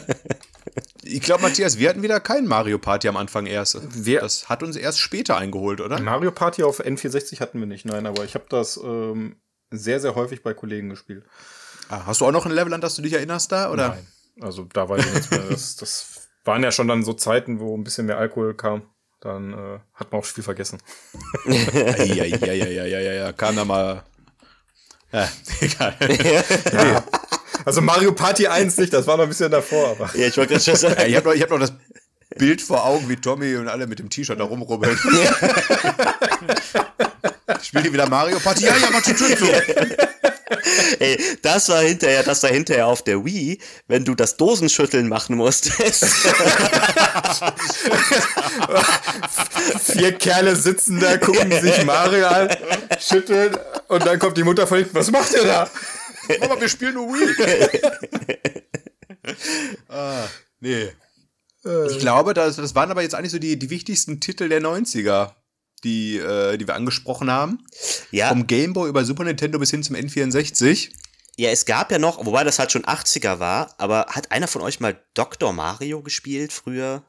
ich 1.02 1.20
glaube, 1.20 1.42
Matthias, 1.42 1.78
wir 1.78 1.88
hatten 1.90 2.02
wieder 2.02 2.20
kein 2.20 2.46
Mario 2.46 2.78
Party 2.78 3.08
am 3.08 3.16
Anfang 3.16 3.46
erst. 3.46 3.78
Wir- 4.04 4.20
das 4.20 4.48
hat 4.48 4.62
uns 4.62 4.76
erst 4.76 4.98
später 4.98 5.36
eingeholt, 5.36 5.80
oder? 5.80 6.00
Mario 6.00 6.30
Party 6.30 6.62
auf 6.62 6.80
N64 6.80 7.40
hatten 7.40 7.60
wir 7.60 7.66
nicht, 7.66 7.84
nein, 7.84 8.06
aber 8.06 8.24
ich 8.24 8.34
habe 8.34 8.46
das 8.48 8.78
ähm, 8.82 9.36
sehr, 9.70 10.00
sehr 10.00 10.14
häufig 10.14 10.42
bei 10.42 10.54
Kollegen 10.54 10.90
gespielt. 10.90 11.24
Ah, 11.88 12.02
hast 12.06 12.20
du 12.20 12.26
auch 12.26 12.32
noch 12.32 12.46
ein 12.46 12.52
Level, 12.52 12.72
an 12.72 12.80
das 12.80 12.94
du 12.94 13.02
dich 13.02 13.12
erinnerst 13.12 13.52
da? 13.52 13.70
Oder? 13.70 13.88
Nein. 13.88 14.06
Also 14.40 14.64
da 14.64 14.88
weiß 14.88 15.04
ich 15.04 15.12
nichts 15.12 15.30
mehr. 15.30 15.42
Das, 15.50 15.76
das 15.76 16.28
waren 16.44 16.62
ja 16.62 16.72
schon 16.72 16.88
dann 16.88 17.04
so 17.04 17.12
Zeiten, 17.12 17.60
wo 17.60 17.76
ein 17.76 17.84
bisschen 17.84 18.06
mehr 18.06 18.18
Alkohol 18.18 18.54
kam. 18.54 18.82
Dann 19.20 19.52
äh, 19.52 19.78
hat 19.94 20.12
man 20.12 20.20
auch 20.20 20.24
viel 20.24 20.44
vergessen. 20.44 20.78
Ja, 21.44 22.04
ja, 22.04 22.24
ja, 22.24 22.52
ja, 22.52 22.66
ja, 22.66 22.84
ja, 22.86 23.12
ja, 23.12 23.32
kam 23.32 23.56
da 23.56 23.66
mal. 23.66 24.02
Ja, 25.12 25.28
egal. 25.60 25.94
Also 27.66 27.82
Mario 27.82 28.12
Party 28.12 28.46
1 28.46 28.78
nicht, 28.78 28.92
das 28.92 29.06
war 29.06 29.18
noch 29.18 29.24
ein 29.24 29.28
bisschen 29.28 29.50
davor, 29.50 29.90
aber. 29.90 30.16
Ja, 30.16 30.28
ich 30.28 30.36
wollte 30.38 30.54
gerade 30.54 30.64
schon 30.64 30.76
sagen. 30.76 30.94
Ja, 31.00 31.06
ich 31.06 31.16
habe 31.16 31.28
noch, 31.28 31.34
ich 31.34 31.42
hab 31.42 31.50
noch 31.50 31.58
das 31.58 31.74
Bild 32.38 32.62
vor 32.62 32.86
Augen, 32.86 33.08
wie 33.08 33.16
Tommy 33.16 33.56
und 33.56 33.68
alle 33.68 33.86
mit 33.86 33.98
dem 33.98 34.08
T-Shirt 34.08 34.38
da 34.38 34.44
rumrubbeln. 34.44 34.98
Spielt 37.62 37.84
ihr 37.86 37.92
wieder 37.92 38.08
Mario 38.08 38.38
Party? 38.38 38.64
Ja, 38.64 38.76
ja, 38.76 38.88
aber 38.88 39.02
tut 39.02 39.18
so. 39.18 39.46
Ey, 40.98 41.18
das 41.42 41.68
war 41.68 41.82
hinterher, 41.82 42.22
das 42.22 42.42
war 42.42 42.50
hinterher 42.50 42.86
auf 42.86 43.02
der 43.02 43.24
Wii, 43.24 43.60
wenn 43.86 44.04
du 44.04 44.14
das 44.14 44.36
Dosenschütteln 44.36 45.08
machen 45.08 45.36
musstest. 45.36 46.04
Vier 49.84 50.12
Kerle 50.18 50.56
sitzen 50.56 50.98
da, 51.00 51.16
gucken 51.18 51.52
sich 51.60 51.84
Mario 51.84 52.26
an, 52.26 52.48
schütteln 52.98 53.56
und 53.88 54.04
dann 54.04 54.18
kommt 54.18 54.36
die 54.36 54.44
Mutter 54.44 54.66
von 54.66 54.78
hinten, 54.78 54.94
was 54.94 55.10
macht 55.10 55.32
ihr 55.32 55.44
da? 55.44 55.70
Mama, 56.40 56.60
wir 56.60 56.68
spielen 56.68 56.94
nur 56.94 57.08
Wii. 57.08 57.80
ah, 59.88 60.26
nee. 60.60 60.90
Ich 61.88 61.98
glaube, 61.98 62.32
das, 62.34 62.56
das 62.56 62.74
waren 62.74 62.90
aber 62.90 63.02
jetzt 63.02 63.14
eigentlich 63.14 63.32
so 63.32 63.38
die, 63.38 63.58
die 63.58 63.70
wichtigsten 63.70 64.18
Titel 64.20 64.48
der 64.48 64.62
90er, 64.62 65.32
die, 65.84 66.18
äh, 66.18 66.56
die 66.56 66.66
wir 66.66 66.74
angesprochen 66.74 67.30
haben. 67.30 67.58
ja, 68.10 68.28
Vom 68.28 68.46
Game 68.46 68.72
Boy 68.72 68.88
über 68.88 69.04
Super 69.04 69.24
Nintendo 69.24 69.58
bis 69.58 69.70
hin 69.70 69.82
zum 69.82 69.96
N64. 69.96 70.90
ja, 71.36 71.50
es 71.50 71.64
gab 71.64 71.90
ja 71.90 71.98
noch, 71.98 72.24
wobei 72.24 72.44
das 72.44 72.58
halt 72.58 72.72
schon 72.72 72.84
80er 72.84 73.38
war, 73.38 73.74
aber 73.78 74.06
hat 74.10 74.30
einer 74.32 74.48
von 74.48 74.62
euch 74.62 74.80
mal 74.80 75.02
Dr. 75.14 75.52
Mario 75.52 76.02
gespielt 76.02 76.52
früher? 76.52 77.02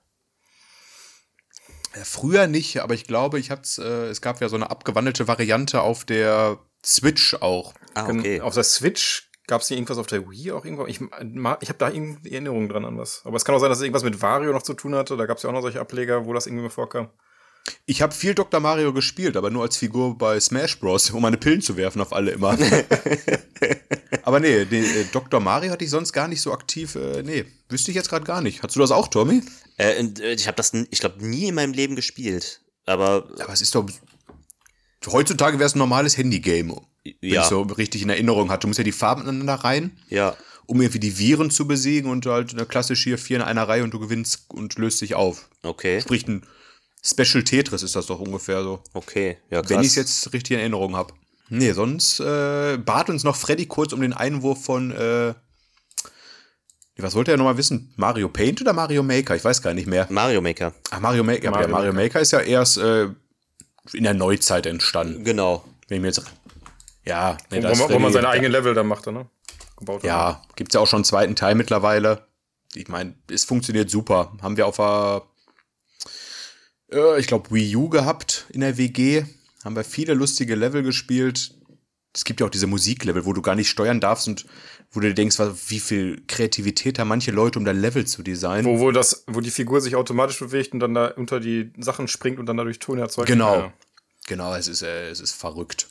Äh, 1.93 2.05
Früher 2.05 2.47
nicht, 2.47 2.79
aber 2.79 2.93
ich 2.93 3.05
glaube, 3.05 3.39
ich 3.39 3.51
hab's, 3.51 3.77
äh, 3.77 4.07
es 4.07 4.21
gab 4.21 4.39
ja 4.41 4.49
so 4.49 4.55
eine 4.55 4.69
abgewandelte 4.71 5.27
Variante 5.27 5.81
auf 5.81 6.05
der 6.05 6.59
Switch 6.85 7.35
auch. 7.35 7.73
Ah, 7.93 8.07
okay. 8.07 8.41
Auf 8.41 8.53
der 8.53 8.63
Switch 8.63 9.29
gab 9.47 9.61
es 9.61 9.67
hier 9.67 9.75
irgendwas 9.75 9.97
auf 9.97 10.07
der 10.07 10.29
Wii 10.29 10.53
auch 10.53 10.63
irgendwo? 10.63 10.85
Ich, 10.87 11.01
ich 11.01 11.69
habe 11.69 11.77
da 11.77 11.89
irgendwie 11.89 12.31
Erinnerungen 12.31 12.69
dran 12.69 12.85
an 12.85 12.97
was. 12.97 13.21
Aber 13.25 13.35
es 13.35 13.43
kann 13.43 13.53
auch 13.53 13.59
sein, 13.59 13.69
dass 13.69 13.79
es 13.79 13.83
irgendwas 13.83 14.03
mit 14.03 14.21
Wario 14.21 14.53
noch 14.53 14.63
zu 14.63 14.73
tun 14.73 14.95
hatte. 14.95 15.17
Da 15.17 15.25
gab 15.25 15.37
es 15.37 15.43
ja 15.43 15.49
auch 15.49 15.53
noch 15.53 15.61
solche 15.61 15.81
Ableger, 15.81 16.25
wo 16.25 16.31
das 16.33 16.47
irgendwie 16.47 16.63
mal 16.63 16.69
vorkam. 16.69 17.09
Ich 17.85 18.01
habe 18.01 18.13
viel 18.13 18.33
Dr. 18.33 18.59
Mario 18.59 18.93
gespielt, 18.93 19.37
aber 19.37 19.49
nur 19.49 19.63
als 19.63 19.77
Figur 19.77 20.17
bei 20.17 20.39
Smash 20.39 20.79
Bros., 20.79 21.09
um 21.11 21.21
meine 21.21 21.37
Pillen 21.37 21.61
zu 21.61 21.77
werfen 21.77 22.01
auf 22.01 22.13
alle 22.13 22.31
immer. 22.31 22.57
aber 24.23 24.39
nee, 24.39 24.65
den, 24.65 24.83
äh, 24.83 25.05
Dr. 25.11 25.39
Mario 25.39 25.71
hatte 25.71 25.83
ich 25.83 25.89
sonst 25.89 26.13
gar 26.13 26.27
nicht 26.27 26.41
so 26.41 26.51
aktiv. 26.53 26.95
Äh, 26.95 27.23
nee, 27.23 27.45
wüsste 27.69 27.91
ich 27.91 27.95
jetzt 27.95 28.09
gerade 28.09 28.25
gar 28.25 28.41
nicht. 28.41 28.63
Hast 28.63 28.75
du 28.75 28.79
das 28.79 28.91
auch, 28.91 29.07
Tommy? 29.07 29.41
Äh, 29.77 30.03
äh, 30.03 30.33
ich 30.33 30.47
habe 30.47 30.55
das, 30.55 30.73
ich 30.73 30.99
glaube, 30.99 31.25
nie 31.25 31.47
in 31.47 31.55
meinem 31.55 31.73
Leben 31.73 31.95
gespielt. 31.95 32.61
Aber 32.85 33.27
Aber 33.39 33.53
es 33.53 33.61
ist 33.61 33.75
doch. 33.75 33.85
Heutzutage 35.07 35.57
wäre 35.57 35.67
es 35.67 35.75
ein 35.75 35.79
normales 35.79 36.17
Handygame, 36.17 36.81
wenn 37.03 37.15
ja, 37.21 37.41
ich 37.41 37.47
so 37.47 37.61
richtig 37.61 38.03
in 38.03 38.09
Erinnerung 38.09 38.51
hatte. 38.51 38.61
Du 38.61 38.67
musst 38.67 38.77
ja 38.77 38.83
die 38.83 38.91
Farben 38.91 39.23
aneinander 39.23 39.55
rein, 39.55 39.97
ja, 40.09 40.35
um 40.67 40.79
irgendwie 40.79 40.99
die 40.99 41.17
Viren 41.17 41.49
zu 41.49 41.67
besiegen 41.67 42.09
und 42.09 42.25
halt 42.27 42.53
eine 42.53 42.65
klassisch 42.65 43.03
hier 43.03 43.17
vier 43.17 43.37
in 43.37 43.43
einer 43.43 43.67
Reihe 43.67 43.83
und 43.83 43.93
du 43.93 43.99
gewinnst 43.99 44.45
und 44.49 44.77
löst 44.77 45.01
dich 45.01 45.15
auf. 45.15 45.49
okay, 45.63 45.99
Sprich, 46.01 46.27
ein 46.27 46.43
Special 47.03 47.43
Tetris 47.43 47.81
ist 47.83 47.95
das 47.95 48.05
doch 48.05 48.19
ungefähr 48.19 48.61
so. 48.63 48.81
okay, 48.93 49.37
ja, 49.49 49.61
krass. 49.61 49.69
Wenn 49.71 49.81
ich 49.81 49.87
es 49.87 49.95
jetzt 49.95 50.33
richtig 50.33 50.51
in 50.51 50.59
Erinnerung 50.59 50.95
habe. 50.95 51.13
Nee, 51.49 51.71
sonst 51.73 52.19
äh, 52.19 52.77
bat 52.77 53.09
uns 53.09 53.23
noch 53.23 53.35
Freddy 53.35 53.65
kurz 53.65 53.91
um 53.91 54.01
den 54.01 54.13
Einwurf 54.13 54.63
von, 54.63 54.91
äh, 54.91 55.33
was 56.97 57.15
wollte 57.15 57.31
er 57.31 57.37
nochmal 57.37 57.57
wissen? 57.57 57.91
Mario 57.97 58.29
Paint 58.29 58.61
oder 58.61 58.73
Mario 58.73 59.01
Maker? 59.01 59.35
Ich 59.35 59.43
weiß 59.43 59.61
gar 59.61 59.73
nicht 59.73 59.87
mehr. 59.87 60.05
Mario 60.09 60.41
Maker, 60.41 60.73
Ach, 60.91 60.99
Mario 60.99 61.23
Maker. 61.23 61.49
Mario 61.49 61.67
Mario, 61.67 61.75
Mario 61.75 61.93
Maker. 61.93 62.03
Maker 62.03 62.19
ist 62.21 62.31
ja 62.31 62.39
erst 62.41 62.77
äh, 62.77 63.05
in 63.93 64.03
der 64.03 64.13
Neuzeit 64.13 64.65
entstanden. 64.65 65.23
genau. 65.23 65.65
Wenn 65.87 65.97
ich 65.97 66.01
mir 66.01 66.07
jetzt. 66.07 66.23
Ja, 67.03 67.37
nee, 67.49 67.57
wo, 67.63 67.67
man, 67.67 67.79
wo 67.79 67.83
man 67.87 67.89
Freddy- 67.99 68.13
seine 68.13 68.29
eigenen 68.29 68.51
Level 68.51 68.73
dann 68.75 68.87
machte, 68.87 69.11
ne? 69.11 69.27
Gebaut. 69.77 70.03
Ja, 70.03 70.43
gibt's 70.55 70.75
ja 70.75 70.79
auch 70.81 70.87
schon 70.87 70.97
einen 70.99 71.05
zweiten 71.05 71.35
Teil 71.35 71.55
mittlerweile. 71.55 72.27
Ich 72.75 72.87
meine, 72.87 73.15
es 73.29 73.43
funktioniert 73.43 73.89
super. 73.89 74.31
Haben 74.41 74.55
wir 74.55 74.67
auf 74.67 74.77
der, 74.77 75.23
äh, 76.91 77.19
ich 77.19 77.27
glaube, 77.27 77.51
Wii 77.51 77.75
U 77.75 77.89
gehabt 77.89 78.45
in 78.49 78.61
der 78.61 78.77
WG. 78.77 79.23
Haben 79.63 79.75
wir 79.75 79.83
viele 79.83 80.13
lustige 80.13 80.55
Level 80.55 80.81
gespielt. 80.83 81.53
Es 82.13 82.25
gibt 82.25 82.39
ja 82.39 82.47
auch 82.47 82.51
diese 82.51 82.67
Musiklevel, 82.67 83.25
wo 83.25 83.31
du 83.33 83.41
gar 83.41 83.55
nicht 83.55 83.69
steuern 83.69 83.99
darfst 84.01 84.27
und 84.27 84.45
wo 84.91 84.99
du 84.99 85.07
dir 85.07 85.13
denkst, 85.13 85.39
was- 85.39 85.69
wie 85.69 85.79
viel 85.79 86.23
Kreativität 86.27 86.99
haben 86.99 87.07
manche 87.07 87.31
Leute, 87.31 87.59
um 87.59 87.63
da 87.65 87.71
Level 87.71 88.05
zu 88.05 88.23
designen. 88.23 88.65
Wo, 88.65 88.79
wo, 88.79 88.91
das, 88.91 89.23
wo 89.27 89.39
die 89.39 89.51
Figur 89.51 89.79
sich 89.79 89.95
automatisch 89.95 90.39
bewegt 90.39 90.73
und 90.73 90.79
dann 90.81 90.93
da 90.93 91.07
unter 91.09 91.39
die 91.39 91.71
Sachen 91.77 92.07
springt 92.07 92.39
und 92.39 92.47
dann 92.47 92.57
dadurch 92.57 92.79
Ton 92.79 92.97
erzeugt. 92.97 93.27
Genau. 93.27 93.55
Ja. 93.55 93.73
Genau, 94.27 94.53
es 94.55 94.67
ist, 94.67 94.81
äh, 94.81 95.09
es 95.09 95.19
ist 95.19 95.31
verrückt. 95.33 95.89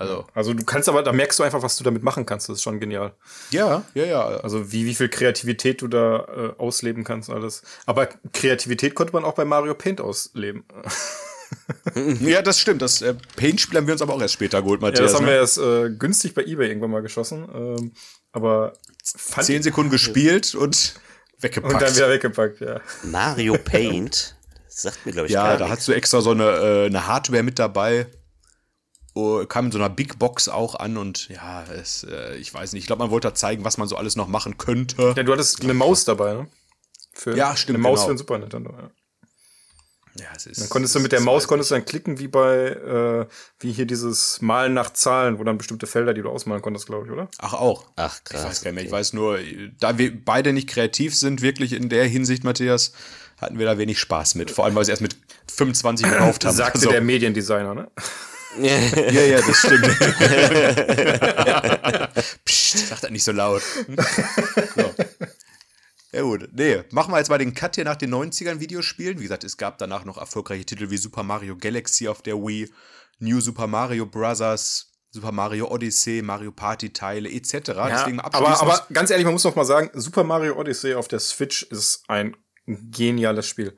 Also, 0.00 0.26
Also 0.34 0.54
du 0.54 0.64
kannst 0.64 0.88
aber, 0.88 1.02
da 1.02 1.12
merkst 1.12 1.38
du 1.38 1.42
einfach, 1.42 1.62
was 1.62 1.76
du 1.76 1.84
damit 1.84 2.02
machen 2.02 2.24
kannst. 2.26 2.48
Das 2.48 2.56
ist 2.56 2.62
schon 2.62 2.80
genial. 2.80 3.12
ja, 3.50 3.82
ja, 3.94 4.04
ja. 4.04 4.22
Also 4.26 4.72
wie, 4.72 4.86
wie 4.86 4.94
viel 4.94 5.08
Kreativität 5.08 5.82
du 5.82 5.88
da 5.88 6.24
äh, 6.24 6.52
ausleben 6.58 7.04
kannst 7.04 7.28
und 7.28 7.34
alles. 7.36 7.62
Aber 7.86 8.08
Kreativität 8.32 8.94
konnte 8.94 9.12
man 9.12 9.24
auch 9.24 9.34
bei 9.34 9.44
Mario 9.44 9.74
Paint 9.74 10.00
ausleben. 10.00 10.64
Ja, 12.20 12.42
das 12.42 12.60
stimmt. 12.60 12.80
Das 12.80 13.02
äh, 13.02 13.14
Paint-Spiel 13.36 13.76
haben 13.76 13.86
wir 13.88 13.94
uns 13.94 14.02
aber 14.02 14.14
auch 14.14 14.20
erst 14.20 14.34
später 14.34 14.62
geholt, 14.62 14.80
Ja, 14.80 14.86
Matthias. 14.88 15.10
das 15.10 15.20
haben 15.20 15.26
wir 15.26 15.32
ne? 15.32 15.38
erst 15.40 15.58
äh, 15.58 15.90
günstig 15.90 16.32
bei 16.34 16.44
Ebay 16.44 16.68
irgendwann 16.68 16.92
mal 16.92 17.02
geschossen. 17.02 17.48
Ähm, 17.52 17.92
aber 18.32 18.74
Zehn 19.02 19.60
Sekunden 19.62 19.90
gespielt 19.90 20.54
und 20.54 20.94
weggepackt. 21.40 21.74
und 21.74 21.82
dann 21.82 21.94
wieder 21.94 22.08
weggepackt, 22.08 22.60
ja. 22.60 22.80
Mario 23.02 23.56
Paint. 23.58 24.36
Das 24.66 24.82
sagt 24.82 25.04
mir, 25.04 25.10
glaube 25.12 25.26
ich, 25.26 25.32
ja, 25.34 25.42
gar 25.48 25.56
da 25.56 25.64
nichts. 25.64 25.80
hast 25.80 25.88
du 25.88 25.92
extra 25.92 26.20
so 26.20 26.30
eine, 26.30 26.44
äh, 26.44 26.86
eine 26.86 27.08
Hardware 27.08 27.42
mit 27.42 27.58
dabei. 27.58 28.06
Oh, 29.14 29.44
kam 29.46 29.66
in 29.66 29.72
so 29.72 29.78
einer 29.78 29.90
Big 29.90 30.18
Box 30.18 30.48
auch 30.48 30.76
an 30.76 30.96
und 30.96 31.28
ja, 31.30 31.64
es, 31.64 32.04
äh, 32.04 32.36
ich 32.36 32.52
weiß 32.54 32.72
nicht. 32.72 32.82
Ich 32.82 32.86
glaube, 32.86 33.02
man 33.02 33.10
wollte 33.10 33.28
da 33.28 33.34
zeigen, 33.34 33.64
was 33.64 33.76
man 33.76 33.88
so 33.88 33.96
alles 33.96 34.14
noch 34.16 34.28
machen 34.28 34.56
könnte. 34.56 35.14
ja. 35.16 35.22
Du 35.22 35.32
hattest 35.32 35.62
eine 35.62 35.74
Maus 35.74 36.04
dabei, 36.04 36.34
ne? 36.34 36.46
Für, 37.12 37.36
Ja, 37.36 37.56
stimmt, 37.56 37.76
Eine 37.76 37.82
Maus 37.82 37.98
genau. 38.00 38.06
für 38.08 38.14
den 38.14 38.18
Super 38.18 38.38
Nintendo, 38.38 38.70
ja. 38.72 38.90
Ja, 40.18 40.26
es 40.36 40.46
ist, 40.46 40.60
Dann 40.60 40.68
konntest 40.68 40.94
du 40.94 41.00
mit 41.00 41.12
der 41.12 41.20
Maus 41.20 41.46
konntest 41.46 41.70
du 41.70 41.76
dann 41.76 41.84
klicken 41.84 42.18
wie 42.18 42.26
bei 42.28 42.66
äh, 42.68 43.26
wie 43.60 43.72
hier 43.72 43.86
dieses 43.86 44.40
Malen 44.42 44.74
nach 44.74 44.90
Zahlen, 44.92 45.38
wo 45.38 45.44
dann 45.44 45.56
bestimmte 45.56 45.86
Felder, 45.86 46.14
die 46.14 46.22
du 46.22 46.28
ausmalen 46.30 46.62
konntest, 46.62 46.86
glaube 46.86 47.06
ich, 47.06 47.12
oder? 47.12 47.28
Ach, 47.38 47.54
auch. 47.54 47.86
Ach, 47.96 48.16
Ich 48.18 48.24
krass. 48.24 48.44
weiß 48.44 48.62
gar 48.62 48.70
nicht 48.72 48.76
mehr. 48.76 48.84
Ich 48.86 48.90
weiß 48.90 49.12
nur, 49.12 49.38
da 49.78 49.98
wir 49.98 50.24
beide 50.24 50.52
nicht 50.52 50.68
kreativ 50.68 51.16
sind, 51.16 51.42
wirklich 51.42 51.72
in 51.72 51.88
der 51.88 52.06
Hinsicht, 52.06 52.42
Matthias, 52.42 52.92
hatten 53.40 53.58
wir 53.60 53.66
da 53.66 53.78
wenig 53.78 54.00
Spaß 54.00 54.34
mit. 54.34 54.50
Vor 54.50 54.64
allem, 54.64 54.74
weil 54.74 54.80
wir 54.80 54.82
es 54.82 54.88
erst 54.88 55.02
mit 55.02 55.16
25 55.52 56.06
gekauft 56.08 56.44
haben. 56.44 56.56
Sagte 56.56 56.78
Also- 56.78 56.90
der 56.90 57.00
Mediendesigner, 57.02 57.74
ne? 57.74 57.90
Ja, 58.58 59.22
ja, 59.22 59.40
das 59.40 59.56
stimmt. 59.58 59.86
Psst, 62.44 62.88
sag 62.88 63.00
das 63.00 63.10
nicht 63.10 63.24
so 63.24 63.32
laut. 63.32 63.62
So. 64.76 64.94
Ja 66.12 66.22
gut, 66.22 66.48
nee, 66.52 66.82
machen 66.90 67.12
wir 67.12 67.18
jetzt 67.18 67.30
mal 67.30 67.38
den 67.38 67.54
Cut 67.54 67.76
hier 67.76 67.84
nach 67.84 67.96
den 67.96 68.12
90ern 68.12 68.58
Videospielen. 68.58 69.18
Wie 69.18 69.22
gesagt, 69.22 69.44
es 69.44 69.56
gab 69.56 69.78
danach 69.78 70.04
noch 70.04 70.18
erfolgreiche 70.18 70.64
Titel 70.64 70.90
wie 70.90 70.96
Super 70.96 71.22
Mario 71.22 71.56
Galaxy 71.56 72.08
auf 72.08 72.22
der 72.22 72.36
Wii, 72.36 72.68
New 73.20 73.40
Super 73.40 73.68
Mario 73.68 74.06
Bros., 74.06 74.88
Super 75.12 75.32
Mario 75.32 75.68
Odyssey, 75.68 76.22
Mario 76.22 76.52
Party 76.52 76.92
Teile 76.92 77.28
etc. 77.28 77.72
Deswegen 77.90 78.20
aber, 78.20 78.60
aber 78.60 78.86
ganz 78.92 79.10
ehrlich, 79.10 79.24
man 79.24 79.34
muss 79.34 79.44
noch 79.44 79.56
mal 79.56 79.64
sagen, 79.64 79.90
Super 79.94 80.24
Mario 80.24 80.56
Odyssey 80.56 80.94
auf 80.94 81.08
der 81.08 81.20
Switch 81.20 81.62
ist 81.64 82.04
ein 82.08 82.36
geniales 82.66 83.46
Spiel. 83.46 83.76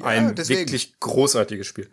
ein 0.00 0.34
deswegen. 0.34 0.60
wirklich 0.60 0.98
großartiges 1.00 1.66
Spiel. 1.66 1.90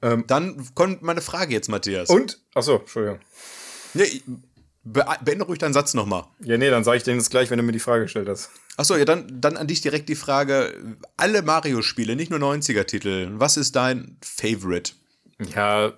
Dann 0.00 0.68
kommt 0.74 1.02
meine 1.02 1.20
Frage 1.20 1.52
jetzt, 1.52 1.68
Matthias. 1.68 2.08
Und, 2.08 2.40
ach 2.54 2.62
so, 2.62 2.76
Entschuldigung. 2.78 3.20
Nee, 3.94 4.22
be 4.84 5.04
beende 5.24 5.44
ruhig 5.44 5.58
deinen 5.58 5.74
Satz 5.74 5.94
nochmal. 5.94 6.24
Ja, 6.40 6.56
nee, 6.56 6.70
dann 6.70 6.84
sage 6.84 6.98
ich 6.98 7.02
dir 7.02 7.14
das 7.14 7.30
gleich, 7.30 7.50
wenn 7.50 7.58
du 7.58 7.62
mir 7.62 7.72
die 7.72 7.80
Frage 7.80 8.04
gestellt 8.04 8.28
hast. 8.28 8.50
Achso, 8.76 8.96
ja, 8.96 9.04
dann, 9.04 9.40
dann 9.40 9.56
an 9.56 9.66
dich 9.66 9.80
direkt 9.80 10.08
die 10.08 10.14
Frage: 10.14 10.96
Alle 11.16 11.42
Mario-Spiele, 11.42 12.16
nicht 12.16 12.30
nur 12.30 12.40
90er-Titel, 12.40 13.30
was 13.34 13.56
ist 13.56 13.76
dein 13.76 14.16
Favorite? 14.22 14.92
Ja, 15.54 15.92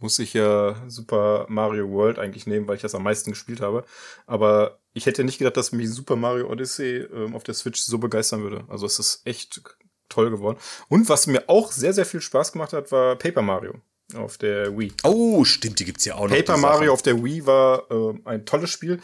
muss 0.00 0.18
ich 0.18 0.34
ja 0.34 0.76
Super 0.86 1.46
Mario 1.48 1.90
World 1.90 2.18
eigentlich 2.18 2.46
nehmen, 2.46 2.68
weil 2.68 2.76
ich 2.76 2.82
das 2.82 2.94
am 2.94 3.02
meisten 3.02 3.30
gespielt 3.30 3.60
habe. 3.60 3.84
Aber 4.26 4.78
ich 4.92 5.06
hätte 5.06 5.24
nicht 5.24 5.38
gedacht, 5.38 5.56
dass 5.56 5.72
mich 5.72 5.90
Super 5.90 6.16
Mario 6.16 6.50
Odyssey 6.50 6.98
ähm, 6.98 7.34
auf 7.34 7.42
der 7.42 7.54
Switch 7.54 7.80
so 7.80 7.98
begeistern 7.98 8.42
würde. 8.42 8.64
Also 8.68 8.86
es 8.86 8.98
ist 8.98 9.22
echt 9.24 9.62
toll 10.08 10.30
geworden. 10.30 10.58
Und 10.88 11.08
was 11.08 11.26
mir 11.26 11.48
auch 11.48 11.72
sehr, 11.72 11.92
sehr 11.92 12.06
viel 12.06 12.20
Spaß 12.20 12.52
gemacht 12.52 12.72
hat, 12.72 12.92
war 12.92 13.16
Paper 13.16 13.42
Mario 13.42 13.74
auf 14.14 14.38
der 14.38 14.76
Wii. 14.78 14.92
Oh, 15.02 15.44
stimmt, 15.44 15.78
die 15.80 15.84
gibt's 15.84 16.04
ja 16.04 16.14
auch 16.16 16.28
noch. 16.28 16.36
Paper 16.36 16.56
Mario 16.56 16.92
auf 16.92 17.02
der 17.02 17.22
Wii 17.24 17.46
war 17.46 17.90
äh, 17.90 18.14
ein 18.24 18.44
tolles 18.46 18.70
Spiel. 18.70 19.00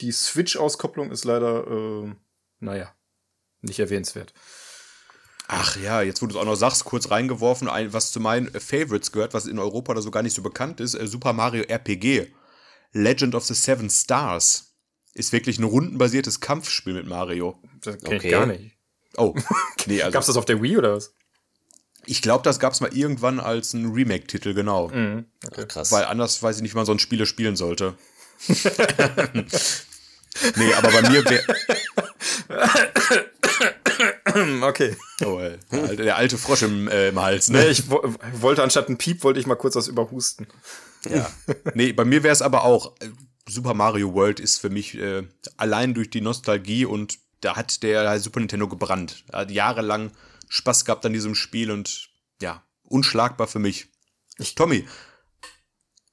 Die 0.00 0.12
Switch-Auskopplung 0.12 1.10
ist 1.10 1.24
leider, 1.24 1.66
äh, 1.66 2.12
naja, 2.60 2.94
nicht 3.60 3.78
erwähnenswert. 3.78 4.32
Ach 5.48 5.76
ja, 5.76 6.02
jetzt 6.02 6.22
wo 6.22 6.26
du 6.26 6.34
es 6.34 6.40
auch 6.40 6.44
noch 6.44 6.54
sagst, 6.54 6.84
kurz 6.84 7.10
reingeworfen, 7.10 7.68
ein, 7.68 7.92
was 7.92 8.10
zu 8.12 8.20
meinen 8.20 8.48
Favorites 8.58 9.12
gehört, 9.12 9.34
was 9.34 9.46
in 9.46 9.58
Europa 9.58 9.92
oder 9.92 10.02
so 10.02 10.10
gar 10.10 10.22
nicht 10.22 10.34
so 10.34 10.42
bekannt 10.42 10.80
ist: 10.80 10.94
äh, 10.94 11.06
Super 11.06 11.32
Mario 11.32 11.64
RPG. 11.64 12.32
Legend 12.92 13.34
of 13.34 13.44
the 13.44 13.54
Seven 13.54 13.90
Stars. 13.90 14.68
Ist 15.14 15.32
wirklich 15.32 15.58
ein 15.58 15.64
rundenbasiertes 15.64 16.40
Kampfspiel 16.40 16.94
mit 16.94 17.06
Mario. 17.06 17.58
Das 17.82 17.98
kenn 17.98 18.16
Okay. 18.16 18.26
ich 18.28 18.32
gar 18.32 18.46
nicht. 18.46 18.76
Oh, 19.16 19.34
nee, 19.86 20.02
also 20.02 20.12
Gab's 20.12 20.26
das 20.26 20.36
auf 20.36 20.44
der 20.44 20.62
Wii 20.62 20.78
oder 20.78 20.94
was? 20.96 21.14
ich 22.04 22.20
glaube, 22.20 22.42
das 22.42 22.58
gab's 22.58 22.80
mal 22.80 22.92
irgendwann 22.92 23.38
als 23.38 23.74
ein 23.74 23.92
Remake-Titel, 23.92 24.54
genau. 24.54 24.88
Mhm. 24.88 25.26
Ach, 25.56 25.68
krass. 25.68 25.92
Weil 25.92 26.04
anders 26.04 26.42
weiß 26.42 26.56
ich 26.56 26.62
nicht, 26.62 26.72
wie 26.74 26.76
man 26.76 26.84
so 26.86 26.90
ein 26.92 26.98
Spiele 26.98 27.26
spielen 27.26 27.54
sollte. 27.54 27.94
nee, 30.56 30.72
aber 30.74 30.90
bei 30.90 31.02
mir 31.10 31.24
wäre. 31.24 31.44
Okay. 34.62 34.96
Oh, 35.24 35.38
der, 35.38 35.58
alte, 35.82 35.96
der 36.02 36.16
alte 36.16 36.38
Frosch 36.38 36.62
im, 36.62 36.88
äh, 36.88 37.08
im 37.10 37.20
Hals, 37.20 37.48
Nee, 37.48 37.58
ne? 37.58 37.68
ich 37.68 37.90
wo 37.90 38.02
wollte 38.32 38.62
anstatt 38.62 38.88
ein 38.88 38.96
Piep, 38.96 39.22
wollte 39.24 39.38
ich 39.38 39.46
mal 39.46 39.54
kurz 39.56 39.76
was 39.76 39.88
überhusten. 39.88 40.46
Ja. 41.08 41.30
Nee, 41.74 41.92
bei 41.92 42.04
mir 42.04 42.22
wäre 42.22 42.32
es 42.32 42.42
aber 42.42 42.64
auch. 42.64 42.94
äh, 43.00 43.08
Super 43.48 43.74
Mario 43.74 44.14
World 44.14 44.40
ist 44.40 44.58
für 44.58 44.70
mich 44.70 44.96
äh, 44.96 45.24
allein 45.56 45.94
durch 45.94 46.10
die 46.10 46.20
Nostalgie 46.20 46.84
und 46.86 47.18
da 47.42 47.56
hat 47.56 47.82
der 47.82 48.18
Super 48.18 48.40
Nintendo 48.40 48.66
gebrannt. 48.68 49.24
Er 49.30 49.40
hat 49.40 49.50
jahrelang 49.50 50.10
Spaß 50.48 50.84
gehabt 50.86 51.04
an 51.04 51.12
diesem 51.12 51.34
Spiel 51.34 51.70
und 51.70 52.08
ja, 52.40 52.62
unschlagbar 52.82 53.46
für 53.46 53.58
mich. 53.58 53.88
Tommy, 54.56 54.88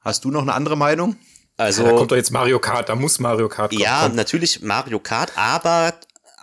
hast 0.02 0.26
du 0.26 0.32
noch 0.32 0.42
eine 0.42 0.54
andere 0.54 0.76
Meinung? 0.78 1.16
Also, 1.58 1.84
da 1.84 1.92
kommt 1.92 2.12
doch 2.12 2.16
jetzt 2.16 2.32
Mario 2.32 2.60
Kart, 2.60 2.88
da 2.90 2.96
muss 2.96 3.20
Mario 3.20 3.50
Kart 3.50 3.72
kommen. 3.72 3.82
ja, 3.82 4.04
Komm. 4.08 4.16
natürlich 4.16 4.62
Mario 4.62 5.00
Kart, 5.00 5.32
aber 5.38 5.94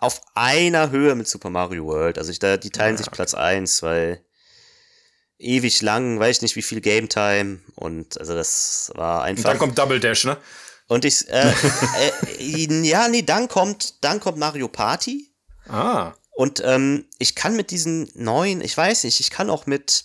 auf 0.00 0.20
einer 0.34 0.90
Höhe 0.90 1.14
mit 1.14 1.26
Super 1.26 1.48
Mario 1.48 1.86
World. 1.86 2.18
Also 2.18 2.30
ich, 2.30 2.38
da, 2.38 2.56
die 2.58 2.70
teilen 2.70 2.96
sich 2.98 3.10
Platz 3.10 3.32
eins, 3.32 3.82
weil 3.82 4.22
ewig 5.38 5.80
lang, 5.82 6.18
weiß 6.20 6.36
ich 6.36 6.42
nicht 6.42 6.56
wie 6.56 6.62
viel 6.62 6.80
Game 6.82 7.08
Time 7.08 7.60
und 7.76 8.18
also 8.20 8.34
das 8.34 8.92
war 8.94 9.20
Und 9.22 9.26
einfach. 9.28 9.50
dann 9.50 9.58
kommt 9.58 9.78
Double 9.78 10.00
Dash, 10.00 10.24
ne? 10.24 10.36
Und 10.88 11.04
ich, 11.04 11.28
äh, 11.28 11.52
äh, 12.38 12.82
ja, 12.82 13.08
nee, 13.08 13.22
dann 13.22 13.48
kommt, 13.48 14.04
dann 14.04 14.20
kommt 14.20 14.38
Mario 14.38 14.68
Party. 14.68 15.32
Ah. 15.68 16.12
Und 16.30 16.62
ähm, 16.64 17.06
ich 17.18 17.34
kann 17.34 17.56
mit 17.56 17.70
diesen 17.70 18.10
neuen, 18.14 18.60
ich 18.60 18.76
weiß 18.76 19.04
nicht, 19.04 19.20
ich 19.20 19.30
kann 19.30 19.50
auch 19.50 19.66
mit 19.66 20.04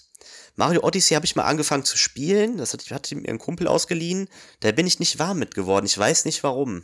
Mario 0.56 0.82
Odyssey 0.84 1.16
habe 1.16 1.26
ich 1.26 1.36
mal 1.36 1.44
angefangen 1.44 1.84
zu 1.86 1.98
spielen. 1.98 2.58
Das 2.58 2.74
hat, 2.74 2.90
hatte 2.90 3.16
mir 3.16 3.30
ein 3.30 3.40
Kumpel 3.40 3.68
ausgeliehen. 3.68 4.28
Da 4.60 4.72
bin 4.72 4.88
ich 4.88 5.00
nicht 5.00 5.20
warm 5.20 5.40
mit 5.40 5.56
geworden. 5.56 5.86
Ich 5.86 5.98
weiß 5.98 6.26
nicht 6.26 6.44
warum. 6.44 6.84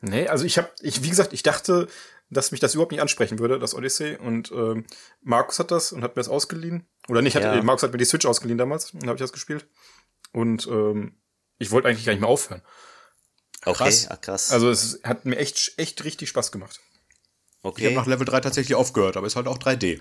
Nee, 0.00 0.28
also 0.28 0.44
ich 0.44 0.58
habe, 0.58 0.70
ich, 0.80 1.02
wie 1.02 1.10
gesagt, 1.10 1.32
ich 1.32 1.42
dachte, 1.42 1.88
dass 2.30 2.50
mich 2.50 2.60
das 2.60 2.74
überhaupt 2.74 2.92
nicht 2.92 3.00
ansprechen 3.00 3.38
würde, 3.38 3.58
das 3.58 3.74
Odyssey. 3.74 4.16
Und 4.16 4.50
ähm, 4.52 4.84
Markus 5.22 5.58
hat 5.58 5.70
das 5.70 5.92
und 5.92 6.02
hat 6.02 6.16
mir 6.16 6.20
das 6.20 6.28
ausgeliehen. 6.28 6.86
Oder 7.08 7.22
nicht, 7.22 7.36
hat, 7.36 7.42
Ja. 7.42 7.54
äh, 7.54 7.62
Markus 7.62 7.82
hat 7.82 7.92
mir 7.92 7.98
die 7.98 8.04
Switch 8.04 8.26
ausgeliehen 8.26 8.58
damals 8.58 8.92
und 8.92 9.02
habe 9.06 9.14
ich 9.14 9.20
das 9.20 9.32
gespielt. 9.32 9.66
Und 10.32 10.66
ähm, 10.66 11.16
ich 11.58 11.70
wollte 11.70 11.88
eigentlich 11.88 12.04
gar 12.04 12.12
nicht 12.12 12.20
mehr 12.20 12.28
aufhören. 12.30 12.62
Okay, 13.66 13.78
Krass. 13.84 14.06
Ach, 14.10 14.20
krass. 14.20 14.50
Also 14.50 14.70
es 14.70 15.00
hat 15.04 15.24
mir 15.24 15.36
echt, 15.36 15.72
echt 15.76 16.04
richtig 16.04 16.28
Spaß 16.28 16.52
gemacht. 16.52 16.80
Ich 17.60 17.66
habe 17.66 17.76
okay. 17.86 17.94
nach 17.94 18.06
Level 18.06 18.26
3 18.26 18.40
tatsächlich 18.40 18.74
aufgehört, 18.74 19.16
aber 19.16 19.26
ist 19.26 19.36
halt 19.36 19.46
auch 19.46 19.58
3D. 19.58 19.98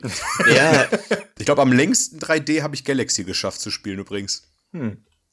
Ja, 0.53 0.87
Ich 1.37 1.45
glaube, 1.45 1.61
am 1.61 1.71
längsten 1.71 2.19
3D 2.19 2.61
habe 2.61 2.75
ich 2.75 2.83
Galaxy 2.83 3.23
geschafft 3.23 3.61
zu 3.61 3.71
spielen 3.71 3.99
übrigens. 3.99 4.43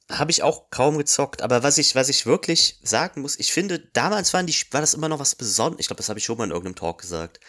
habe 0.08 0.30
ich 0.30 0.42
auch 0.44 0.70
kaum 0.70 0.96
gezockt. 0.96 1.42
Aber 1.42 1.64
was 1.64 1.76
ich, 1.78 1.96
was 1.96 2.08
ich 2.08 2.26
wirklich 2.26 2.78
sagen 2.82 3.22
muss, 3.22 3.36
ich 3.38 3.52
finde, 3.52 3.80
damals 3.80 4.32
waren 4.32 4.46
die, 4.46 4.54
war 4.70 4.80
das 4.80 4.94
immer 4.94 5.08
noch 5.08 5.18
was 5.18 5.34
Besonderes. 5.34 5.80
Ich 5.80 5.86
glaube, 5.88 5.98
das 5.98 6.08
habe 6.08 6.20
ich 6.20 6.24
schon 6.24 6.38
mal 6.38 6.44
in 6.44 6.50
irgendeinem 6.50 6.76
Talk 6.76 7.00
gesagt. 7.00 7.40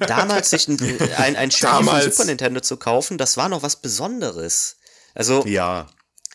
Damals 0.00 0.50
sich 0.50 0.68
ein, 0.68 0.78
ein, 1.16 1.36
ein 1.36 1.50
Spiel 1.50 1.68
für 1.68 1.74
Damals. 1.76 2.04
Super 2.04 2.26
Nintendo 2.26 2.60
zu 2.60 2.76
kaufen, 2.76 3.16
das 3.18 3.36
war 3.36 3.48
noch 3.48 3.62
was 3.62 3.80
Besonderes. 3.80 4.76
Also, 5.14 5.44
Ja. 5.46 5.86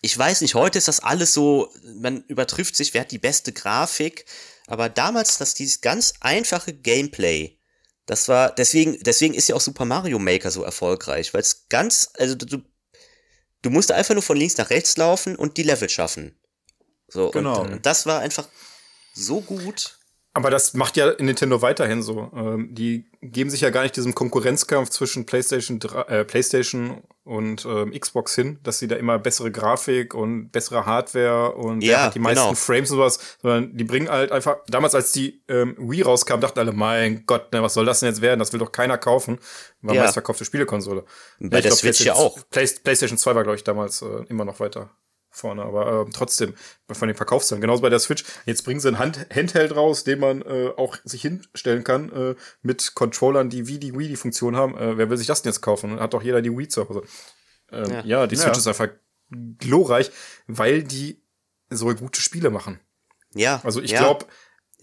Ich 0.01 0.17
weiß 0.17 0.41
nicht, 0.41 0.55
heute 0.55 0.77
ist 0.77 0.87
das 0.87 1.01
alles 1.01 1.33
so, 1.33 1.71
man 1.95 2.23
übertrifft 2.27 2.75
sich, 2.75 2.93
wer 2.93 3.01
hat 3.01 3.11
die 3.11 3.17
beste 3.19 3.51
Grafik, 3.51 4.25
aber 4.67 4.89
damals, 4.89 5.37
dass 5.37 5.53
dieses 5.53 5.81
ganz 5.81 6.13
einfache 6.21 6.73
Gameplay, 6.73 7.57
das 8.05 8.27
war, 8.27 8.53
deswegen, 8.53 8.97
deswegen 9.03 9.33
ist 9.33 9.49
ja 9.49 9.55
auch 9.55 9.61
Super 9.61 9.85
Mario 9.85 10.19
Maker 10.19 10.51
so 10.51 10.63
erfolgreich, 10.63 11.33
weil 11.33 11.41
es 11.41 11.67
ganz, 11.69 12.09
also 12.17 12.35
du, 12.35 12.61
du 13.61 13.69
musst 13.69 13.91
einfach 13.91 14.13
nur 14.13 14.23
von 14.23 14.37
links 14.37 14.57
nach 14.57 14.69
rechts 14.69 14.97
laufen 14.97 15.35
und 15.35 15.57
die 15.57 15.63
Level 15.63 15.89
schaffen. 15.89 16.39
So, 17.07 17.31
Genau. 17.31 17.61
und, 17.61 17.73
und 17.73 17.85
das 17.85 18.05
war 18.05 18.19
einfach 18.19 18.47
so 19.13 19.41
gut. 19.41 19.99
Aber 20.33 20.51
das 20.51 20.73
macht 20.73 20.95
ja 20.95 21.15
Nintendo 21.19 21.61
weiterhin 21.61 22.03
so. 22.03 22.31
Ähm, 22.35 22.73
die 22.73 23.09
geben 23.21 23.49
sich 23.49 23.61
ja 23.61 23.71
gar 23.71 23.83
nicht 23.83 23.95
diesem 23.95 24.13
Konkurrenzkampf 24.13 24.89
zwischen 24.89 25.25
PlayStation, 25.25 25.79
3, 25.79 26.01
äh, 26.03 26.25
PlayStation 26.25 27.03
und 27.29 27.63
ähm, 27.65 27.91
Xbox 27.97 28.33
hin, 28.33 28.59
dass 28.63 28.79
sie 28.79 28.87
da 28.87 28.95
immer 28.95 29.19
bessere 29.19 29.51
Grafik 29.51 30.13
und 30.15 30.49
bessere 30.49 30.85
Hardware 30.85 31.51
und 31.53 31.81
Ja, 31.81 32.05
hat 32.05 32.15
die 32.15 32.19
meisten 32.19 32.43
genau. 32.43 32.55
Frames 32.55 32.89
und 32.89 32.97
sowas, 32.97 33.37
sondern 33.41 33.77
die 33.77 33.83
bringen 33.83 34.09
halt 34.09 34.31
einfach, 34.31 34.57
damals 34.67 34.95
als 34.95 35.11
die 35.11 35.41
ähm, 35.47 35.75
Wii 35.77 36.01
rauskam, 36.01 36.39
dachten 36.39 36.57
alle, 36.59 36.71
mein 36.73 37.25
Gott, 37.27 37.53
ne, 37.53 37.61
was 37.61 37.75
soll 37.75 37.85
das 37.85 37.99
denn 37.99 38.09
jetzt 38.09 38.21
werden? 38.21 38.39
Das 38.39 38.51
will 38.51 38.59
doch 38.59 38.71
keiner 38.71 38.97
kaufen. 38.97 39.39
War 39.81 39.93
Ja. 39.95 40.01
meistverkaufte 40.03 40.43
Spielekonsole. 40.43 41.03
Bei 41.39 41.45
Ich 41.45 41.49
der 41.49 41.61
glaub, 41.61 41.73
Switch 41.73 42.01
ja 42.01 42.13
PlayStation- 42.13 42.39
auch. 42.41 42.49
Play, 42.49 42.67
PlayStation 42.83 43.17
2 43.19 43.35
war, 43.35 43.43
glaube 43.43 43.55
ich, 43.57 43.63
damals 43.63 44.01
äh, 44.01 44.23
immer 44.29 44.43
noch 44.45 44.59
weiter. 44.59 44.89
Vorne, 45.29 45.63
aber 45.63 46.07
äh, 46.07 46.11
trotzdem 46.11 46.53
von 46.91 47.07
den 47.07 47.15
Verkaufszahlen. 47.15 47.61
Genauso 47.61 47.81
bei 47.81 47.89
der 47.89 47.99
Switch. 47.99 48.23
Jetzt 48.45 48.63
bringen 48.63 48.79
sie 48.79 48.87
ein 48.87 48.99
Hand 48.99 49.27
Handheld 49.33 49.75
raus, 49.75 50.03
den 50.03 50.19
man 50.19 50.41
äh, 50.41 50.71
auch 50.75 50.97
sich 51.03 51.21
hinstellen 51.21 51.83
kann 51.83 52.11
äh, 52.11 52.35
mit 52.61 52.95
Controllern, 52.95 53.49
die 53.49 53.67
wie 53.67 53.79
die 53.79 53.97
Wii 53.97 54.07
die 54.07 54.15
Funktion 54.15 54.55
haben. 54.55 54.77
Äh, 54.77 54.97
wer 54.97 55.09
will 55.09 55.17
sich 55.17 55.27
das 55.27 55.41
denn 55.41 55.51
jetzt 55.51 55.61
kaufen? 55.61 55.99
Hat 55.99 56.13
doch 56.13 56.23
jeder 56.23 56.41
die 56.41 56.55
Wii 56.55 56.67
zu 56.67 56.87
Hause. 56.87 57.03
Ähm, 57.71 57.91
ja. 57.91 58.03
ja. 58.03 58.27
die 58.27 58.35
Switch 58.35 58.53
ja. 58.53 58.57
ist 58.57 58.67
einfach 58.67 58.89
glorreich, 59.29 60.11
weil 60.47 60.83
die 60.83 61.23
so 61.69 61.93
gute 61.93 62.21
Spiele 62.21 62.49
machen. 62.49 62.79
Ja. 63.33 63.61
Also 63.63 63.81
ich 63.81 63.91
ja. 63.91 63.99
glaube, 63.99 64.25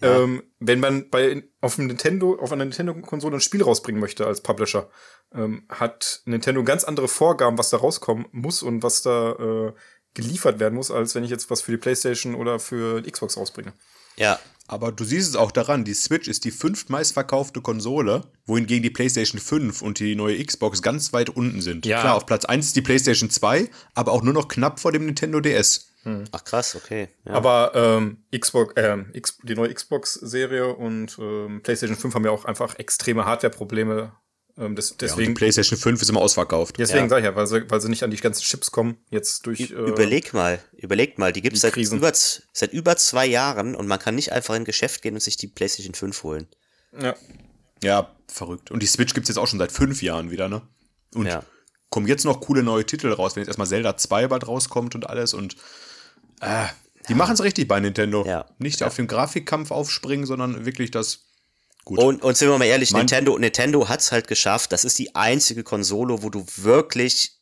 ja. 0.01 0.19
ähm, 0.19 0.43
wenn 0.59 0.79
man 0.79 1.09
bei 1.09 1.43
auf 1.61 1.75
dem 1.75 1.87
Nintendo, 1.87 2.37
auf 2.39 2.51
einer 2.51 2.65
Nintendo-Konsole 2.65 3.37
ein 3.37 3.41
Spiel 3.41 3.63
rausbringen 3.63 3.99
möchte 3.99 4.25
als 4.25 4.41
Publisher, 4.41 4.89
ähm, 5.33 5.65
hat 5.69 6.21
Nintendo 6.25 6.63
ganz 6.63 6.83
andere 6.83 7.07
Vorgaben, 7.07 7.57
was 7.57 7.69
da 7.69 7.77
rauskommen 7.77 8.27
muss 8.31 8.63
und 8.63 8.83
was 8.83 9.01
da 9.01 9.31
äh, 9.33 9.73
geliefert 10.13 10.59
werden 10.59 10.75
muss, 10.75 10.91
als 10.91 11.15
wenn 11.15 11.23
ich 11.23 11.29
jetzt 11.29 11.49
was 11.49 11.61
für 11.61 11.71
die 11.71 11.77
PlayStation 11.77 12.35
oder 12.35 12.59
für 12.59 13.01
die 13.01 13.11
Xbox 13.11 13.37
rausbringe. 13.37 13.73
Ja. 14.17 14.39
Aber 14.69 14.91
du 14.91 15.05
siehst 15.05 15.29
es 15.29 15.35
auch 15.37 15.51
daran, 15.51 15.85
die 15.85 15.93
Switch 15.93 16.27
ist 16.27 16.43
die 16.43 16.51
fünftmeistverkaufte 16.51 17.61
Konsole, 17.61 18.23
wohingegen 18.45 18.83
die 18.83 18.89
PlayStation 18.89 19.39
5 19.39 19.81
und 19.81 19.99
die 19.99 20.15
neue 20.15 20.43
Xbox 20.43 20.81
ganz 20.81 21.13
weit 21.13 21.29
unten 21.29 21.61
sind. 21.61 21.85
Ja. 21.85 22.01
Klar, 22.01 22.15
auf 22.15 22.25
Platz 22.25 22.43
1 22.43 22.67
ist 22.67 22.75
die 22.75 22.81
PlayStation 22.81 23.29
2, 23.29 23.69
aber 23.93 24.11
auch 24.11 24.23
nur 24.23 24.33
noch 24.33 24.49
knapp 24.49 24.81
vor 24.81 24.91
dem 24.91 25.05
Nintendo 25.05 25.39
DS. 25.39 25.93
Hm. 26.03 26.25
Ach 26.31 26.43
krass, 26.43 26.75
okay. 26.75 27.07
Ja. 27.25 27.33
Aber 27.33 27.71
ähm, 27.75 28.17
Xbox, 28.37 28.73
äh, 28.75 28.97
X, 29.13 29.37
die 29.43 29.55
neue 29.55 29.73
Xbox-Serie 29.73 30.75
und 30.75 31.17
ähm, 31.19 31.61
PlayStation 31.63 31.97
5 31.97 32.15
haben 32.15 32.25
ja 32.25 32.31
auch 32.31 32.43
einfach 32.43 32.77
extreme 32.77 33.25
Hardware-Probleme 33.25 34.11
das, 34.57 34.97
deswegen, 34.97 35.21
ja, 35.21 35.27
die 35.27 35.33
PlayStation 35.33 35.77
5 35.77 36.01
ist 36.01 36.09
immer 36.09 36.21
ausverkauft. 36.21 36.77
Deswegen 36.79 37.03
ja. 37.03 37.09
sage 37.09 37.21
ich 37.21 37.25
ja, 37.25 37.35
weil 37.35 37.45
sie, 37.45 37.69
weil 37.69 37.79
sie 37.79 37.89
nicht 37.89 38.03
an 38.03 38.09
die 38.09 38.17
ganzen 38.17 38.41
Chips 38.41 38.71
kommen, 38.71 38.97
jetzt 39.11 39.45
durch. 39.45 39.59
Äh, 39.59 39.73
überleg 39.73 40.33
mal, 40.33 40.59
überleg 40.75 41.19
mal, 41.19 41.31
die 41.31 41.41
gibt 41.41 41.55
es 41.55 41.61
seit 41.61 41.77
über, 41.77 42.11
seit 42.13 42.73
über 42.73 42.97
zwei 42.97 43.27
Jahren 43.27 43.75
und 43.75 43.85
man 43.85 43.99
kann 43.99 44.15
nicht 44.15 44.31
einfach 44.31 44.55
in 44.55 44.63
ein 44.63 44.65
Geschäft 44.65 45.03
gehen 45.03 45.13
und 45.13 45.21
sich 45.21 45.37
die 45.37 45.47
PlayStation 45.47 45.93
5 45.93 46.23
holen. 46.23 46.47
Ja. 46.99 47.15
Ja, 47.83 48.15
verrückt. 48.27 48.71
Und 48.71 48.81
die 48.81 48.87
Switch 48.87 49.13
gibt 49.13 49.25
es 49.25 49.29
jetzt 49.29 49.37
auch 49.37 49.47
schon 49.47 49.59
seit 49.59 49.71
fünf 49.71 50.01
Jahren 50.01 50.31
wieder, 50.31 50.49
ne? 50.49 50.63
Und 51.13 51.27
ja. 51.27 51.43
kommen 51.91 52.07
jetzt 52.07 52.25
noch 52.25 52.41
coole 52.41 52.63
neue 52.63 52.85
Titel 52.85 53.11
raus, 53.11 53.35
wenn 53.35 53.41
jetzt 53.41 53.49
erstmal 53.49 53.67
Zelda 53.67 53.95
2 53.95 54.27
bald 54.27 54.47
rauskommt 54.47 54.95
und 54.95 55.07
alles 55.07 55.35
und 55.35 55.55
äh, 56.41 56.65
die 57.07 57.13
ja. 57.13 57.17
machen 57.17 57.33
es 57.33 57.43
richtig 57.43 57.67
bei 57.67 57.79
Nintendo. 57.79 58.25
Ja. 58.25 58.45
Nicht 58.57 58.81
auf 58.83 58.95
den 58.95 59.07
Grafikkampf 59.07 59.69
aufspringen, 59.69 60.25
sondern 60.25 60.65
wirklich 60.65 60.91
das 60.91 61.26
Gut. 61.87 61.99
Und, 61.99 62.21
und 62.21 62.35
sind 62.35 62.49
wir 62.49 62.57
mal 62.57 62.65
ehrlich, 62.65 62.91
mein 62.91 63.03
Nintendo, 63.03 63.37
Nintendo 63.37 63.87
hat's 63.87 64.11
halt 64.11 64.27
geschafft. 64.27 64.73
Das 64.73 64.83
ist 64.83 64.99
die 64.99 65.15
einzige 65.15 65.63
Konsole, 65.63 66.21
wo 66.21 66.29
du 66.29 66.45
wirklich 66.57 67.39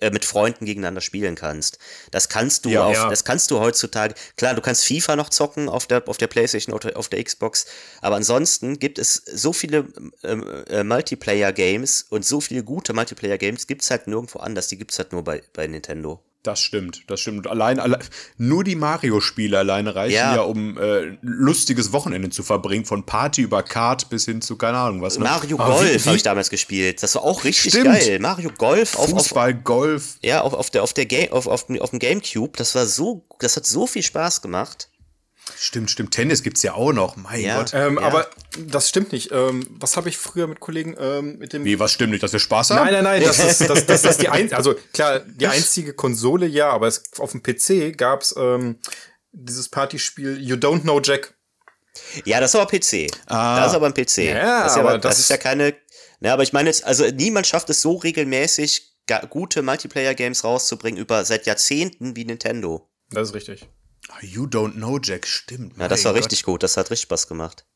äh, 0.00 0.08
mit 0.08 0.24
Freunden 0.24 0.64
gegeneinander 0.64 1.02
spielen 1.02 1.34
kannst. 1.34 1.78
Das 2.10 2.30
kannst 2.30 2.64
du 2.64 2.70
ja, 2.70 2.84
auf, 2.86 2.94
ja. 2.94 3.10
das 3.10 3.26
kannst 3.26 3.50
du 3.50 3.60
heutzutage. 3.60 4.14
Klar, 4.38 4.54
du 4.54 4.62
kannst 4.62 4.86
FIFA 4.86 5.16
noch 5.16 5.28
zocken 5.28 5.68
auf 5.68 5.86
der 5.86 6.08
auf 6.08 6.16
der 6.16 6.26
PlayStation 6.26 6.74
oder 6.74 6.96
auf 6.96 7.10
der 7.10 7.22
Xbox, 7.22 7.66
aber 8.00 8.16
ansonsten 8.16 8.78
gibt 8.78 8.98
es 8.98 9.14
so 9.14 9.52
viele 9.52 9.88
ähm, 10.22 10.42
äh, 10.70 10.82
Multiplayer 10.82 11.52
Games 11.52 12.06
und 12.08 12.24
so 12.24 12.40
viele 12.40 12.64
gute 12.64 12.94
Multiplayer 12.94 13.36
Games 13.36 13.66
gibt's 13.66 13.90
halt 13.90 14.06
nirgendwo 14.06 14.38
anders. 14.38 14.68
Die 14.68 14.78
gibt's 14.78 14.98
halt 14.98 15.12
nur 15.12 15.22
bei 15.22 15.42
bei 15.52 15.66
Nintendo. 15.66 16.25
Das 16.46 16.60
stimmt, 16.60 17.02
das 17.08 17.18
stimmt. 17.18 17.48
Allein, 17.48 17.80
allein 17.80 18.00
nur 18.38 18.62
die 18.62 18.76
Mario-Spiele 18.76 19.58
alleine 19.58 19.96
reichen 19.96 20.14
ja, 20.14 20.36
ja 20.36 20.42
um 20.42 20.78
äh, 20.78 21.16
lustiges 21.20 21.92
Wochenende 21.92 22.30
zu 22.30 22.44
verbringen, 22.44 22.84
von 22.84 23.04
Party 23.04 23.42
über 23.42 23.64
Kart 23.64 24.08
bis 24.10 24.26
hin 24.26 24.40
zu 24.40 24.54
keine 24.54 24.78
Ahnung 24.78 25.02
was. 25.02 25.18
Ne? 25.18 25.24
Mario 25.24 25.56
Golf 25.56 26.06
habe 26.06 26.16
ich 26.16 26.22
damals 26.22 26.48
gespielt. 26.48 27.02
Das 27.02 27.16
war 27.16 27.24
auch 27.24 27.42
richtig 27.42 27.72
stimmt. 27.72 27.86
geil. 27.86 28.20
Mario 28.20 28.50
Golf 28.56 28.96
auf 28.96 29.10
Fußball, 29.10 29.54
auf, 29.54 29.64
Golf. 29.64 30.18
Ja, 30.22 30.42
auf, 30.42 30.54
auf 30.54 30.70
der 30.70 30.84
auf 30.84 30.92
der 30.92 31.06
Game 31.06 31.32
auf, 31.32 31.48
auf, 31.48 31.66
auf 31.80 31.90
dem 31.90 31.98
GameCube. 31.98 32.56
Das 32.56 32.76
war 32.76 32.86
so, 32.86 33.24
das 33.40 33.56
hat 33.56 33.66
so 33.66 33.88
viel 33.88 34.04
Spaß 34.04 34.40
gemacht. 34.40 34.88
Stimmt, 35.54 35.90
stimmt. 35.90 36.12
Tennis 36.12 36.42
gibt's 36.42 36.62
ja 36.62 36.74
auch 36.74 36.92
noch. 36.92 37.16
Mein 37.16 37.40
ja, 37.40 37.58
Gott. 37.58 37.72
Ähm, 37.72 37.98
ja. 38.00 38.06
Aber 38.06 38.28
das 38.58 38.88
stimmt 38.88 39.12
nicht. 39.12 39.30
Ähm, 39.32 39.66
was 39.70 39.96
habe 39.96 40.08
ich 40.08 40.18
früher 40.18 40.46
mit 40.46 40.60
Kollegen 40.60 40.96
ähm, 40.98 41.38
mit 41.38 41.52
dem. 41.52 41.64
Wie, 41.64 41.78
was 41.78 41.92
stimmt 41.92 42.12
nicht? 42.12 42.22
Dass 42.22 42.32
wir 42.32 42.40
Spaß 42.40 42.70
haben? 42.70 42.84
Nein, 42.84 42.94
nein, 42.94 43.04
nein. 43.04 43.22
Das 43.22 43.38
ist, 43.38 43.68
das, 43.68 43.86
das 43.86 44.04
ist 44.04 44.20
die 44.20 44.28
ein 44.28 44.52
Also 44.52 44.74
klar, 44.92 45.20
die 45.20 45.46
einzige 45.46 45.94
Konsole, 45.94 46.46
ja, 46.46 46.70
aber 46.70 46.88
es, 46.88 47.04
auf 47.18 47.32
dem 47.32 47.42
PC 47.42 47.96
gab's 47.96 48.34
ähm, 48.36 48.78
dieses 49.32 49.68
Partyspiel 49.68 50.38
You 50.40 50.56
Don't 50.56 50.82
Know 50.82 51.00
Jack. 51.00 51.34
Ja, 52.24 52.40
das 52.40 52.54
ist 52.54 52.60
aber 52.60 52.66
PC. 52.66 53.10
Ah. 53.26 53.60
Das 53.60 53.68
ist 53.68 53.76
aber 53.76 53.86
ein 53.86 53.94
PC. 53.94 54.18
Ja, 54.18 54.64
das 54.64 54.72
ist, 54.72 54.76
ja 54.76 54.82
aber, 54.82 54.98
das, 54.98 55.12
das 55.12 55.20
ist 55.20 55.30
ja 55.30 55.36
keine. 55.36 55.74
Ja, 56.20 56.32
aber 56.32 56.42
ich 56.42 56.52
meine 56.52 56.68
jetzt, 56.68 56.84
also 56.84 57.04
niemand 57.08 57.46
schafft 57.46 57.70
es 57.70 57.82
so 57.82 57.96
regelmäßig, 57.96 58.96
gute 59.30 59.62
Multiplayer-Games 59.62 60.44
rauszubringen 60.44 61.00
über 61.00 61.24
seit 61.24 61.46
Jahrzehnten 61.46 62.16
wie 62.16 62.24
Nintendo. 62.24 62.90
Das 63.10 63.28
ist 63.28 63.34
richtig. 63.34 63.68
You 64.22 64.44
Don't 64.44 64.74
Know 64.74 64.98
Jack, 65.02 65.26
stimmt. 65.26 65.76
Ja, 65.78 65.88
das 65.88 66.04
war 66.04 66.12
Gott. 66.12 66.22
richtig 66.22 66.42
gut. 66.42 66.62
Das 66.62 66.76
hat 66.76 66.90
richtig 66.90 67.02
Spaß 67.02 67.28
gemacht. 67.28 67.66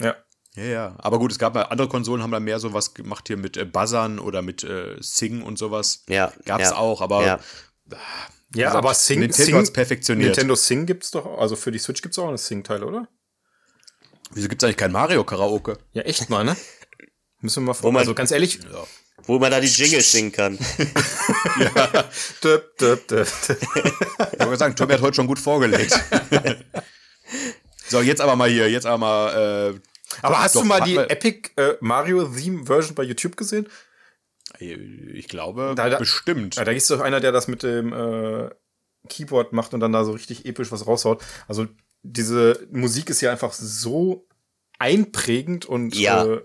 Ja. 0.00 0.16
Ja, 0.56 0.64
ja. 0.64 0.96
Aber 0.98 1.18
gut, 1.18 1.32
es 1.32 1.38
gab 1.38 1.54
mal 1.54 1.62
andere 1.62 1.88
Konsolen, 1.88 2.22
haben 2.22 2.30
da 2.30 2.40
mehr 2.40 2.60
so 2.60 2.72
was 2.72 2.94
gemacht 2.94 3.26
hier 3.26 3.36
mit 3.36 3.56
äh, 3.56 3.64
Buzzern 3.64 4.18
oder 4.18 4.40
mit 4.40 4.62
äh, 4.62 4.96
Sing 5.00 5.42
und 5.42 5.58
sowas. 5.58 6.04
Ja. 6.08 6.32
Gab's 6.44 6.70
ja, 6.70 6.76
auch, 6.76 7.00
aber. 7.00 7.26
Ja, 7.26 7.40
ah, 7.90 7.96
ja 8.54 8.66
gesagt, 8.68 8.76
aber 8.76 8.94
Sing. 8.94 9.20
Nintendo 9.20 9.64
Sing, 9.64 9.72
perfektioniert. 9.72 10.28
Nintendo 10.28 10.54
Sing 10.54 10.86
gibt's 10.86 11.10
doch, 11.10 11.38
also 11.38 11.56
für 11.56 11.72
die 11.72 11.78
Switch 11.78 12.02
gibt's 12.02 12.18
auch 12.18 12.28
eine 12.28 12.38
Sing-Teil, 12.38 12.84
oder? 12.84 13.08
Wieso 14.30 14.48
gibt's 14.48 14.64
eigentlich 14.64 14.76
kein 14.76 14.92
Mario-Karaoke? 14.92 15.78
Ja, 15.92 16.02
echt 16.02 16.30
mal, 16.30 16.44
ne? 16.44 16.56
Müssen 17.40 17.62
wir 17.62 17.68
mal 17.68 17.74
vor. 17.74 17.94
Also 17.96 18.14
ganz 18.14 18.30
ehrlich. 18.30 18.60
Ja. 18.62 18.86
Wo 19.22 19.38
man 19.38 19.50
da 19.50 19.60
die 19.60 19.68
Jingles 19.68 20.12
singen 20.12 20.32
kann. 20.32 20.58
ja. 21.58 22.04
Döp, 22.42 22.76
döp, 22.76 23.08
döp. 23.08 23.28
Ich 24.32 24.40
wollte 24.40 24.56
sagen, 24.56 24.76
Tommy 24.76 24.92
hat 24.92 25.00
heute 25.00 25.14
schon 25.14 25.26
gut 25.26 25.38
vorgelegt. 25.38 25.98
so, 27.86 28.02
jetzt 28.02 28.20
aber 28.20 28.36
mal 28.36 28.50
hier, 28.50 28.70
jetzt 28.70 28.86
aber 28.86 28.98
mal. 28.98 29.72
Äh, 29.72 29.80
aber 30.20 30.42
hast 30.42 30.56
doch, 30.56 30.62
du 30.62 30.66
mal 30.66 30.80
die 30.80 30.94
mal 30.94 31.10
Epic 31.10 31.50
äh, 31.56 31.74
Mario 31.80 32.24
Theme 32.24 32.66
Version 32.66 32.94
bei 32.94 33.02
YouTube 33.02 33.36
gesehen? 33.36 33.68
Ich 34.58 35.28
glaube, 35.28 35.74
da, 35.74 35.88
da, 35.88 35.98
bestimmt. 35.98 36.56
Da, 36.56 36.64
da 36.64 36.72
ist 36.72 36.90
doch 36.90 37.00
einer, 37.00 37.20
der 37.20 37.32
das 37.32 37.48
mit 37.48 37.62
dem 37.62 37.92
äh, 37.92 38.50
Keyboard 39.08 39.52
macht 39.52 39.74
und 39.74 39.80
dann 39.80 39.92
da 39.92 40.04
so 40.04 40.12
richtig 40.12 40.46
episch 40.46 40.70
was 40.70 40.86
raushaut. 40.86 41.22
Also 41.48 41.66
diese 42.02 42.66
Musik 42.70 43.10
ist 43.10 43.20
ja 43.20 43.32
einfach 43.32 43.52
so 43.52 44.28
einprägend 44.78 45.66
und 45.66 45.94
ja. 45.96 46.24
äh, 46.24 46.42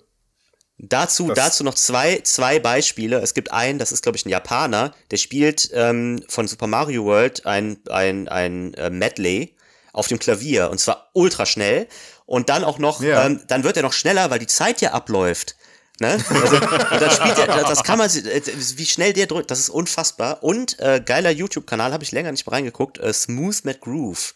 Dazu, 0.82 1.34
dazu 1.34 1.66
noch 1.66 1.74
zwei, 1.76 2.22
zwei 2.24 2.60
Beispiele. 2.60 3.20
Es 3.20 3.34
gibt 3.34 3.52
einen, 3.52 3.80
das 3.80 3.92
ist, 3.92 4.02
glaube 4.02 4.18
ich, 4.18 4.26
ein 4.26 4.30
Japaner, 4.30 4.94
der 5.12 5.18
spielt 5.18 5.70
ähm, 5.74 6.24
von 6.30 6.48
Super 6.48 6.68
Mario 6.68 7.04
World 7.04 7.46
ein, 7.46 7.80
ein, 7.90 8.30
ein 8.30 8.74
äh, 8.76 8.90
Medley 8.90 9.58
auf 9.92 10.08
dem 10.08 10.20
Klavier 10.20 10.70
und 10.70 10.80
zwar 10.80 11.10
ultra 11.14 11.46
schnell. 11.46 11.88
Und 12.26 12.48
dann 12.48 12.64
auch 12.64 12.80
noch, 12.80 13.02
ja. 13.02 13.26
ähm, 13.26 13.42
dann 13.48 13.66
wird 13.66 13.76
er 13.76 13.84
noch 13.84 13.92
schneller, 13.92 14.30
weil 14.30 14.40
die 14.40 14.48
Zeit 14.48 14.80
ja 14.80 14.92
abläuft. 14.92 15.58
Ne? 16.00 16.18
Also, 16.30 16.56
und 16.56 17.02
dann 17.02 17.12
spielt 17.12 17.38
er, 17.40 17.48
das 17.48 17.84
kann 17.84 17.98
man, 17.98 18.10
äh, 18.10 18.42
wie 18.76 18.86
schnell 18.86 19.12
der 19.12 19.26
drückt, 19.26 19.52
das 19.52 19.60
ist 19.60 19.70
unfassbar. 19.70 20.44
Und 20.44 20.80
äh, 20.80 21.02
geiler 21.06 21.32
YouTube-Kanal, 21.32 21.92
habe 21.92 22.06
ich 22.06 22.14
länger 22.14 22.32
nicht 22.32 22.46
mehr 22.48 22.54
reingeguckt, 22.54 23.00
äh, 23.00 23.12
Smooth 23.12 23.66
Matt 23.66 23.82
Groove. 23.82 24.36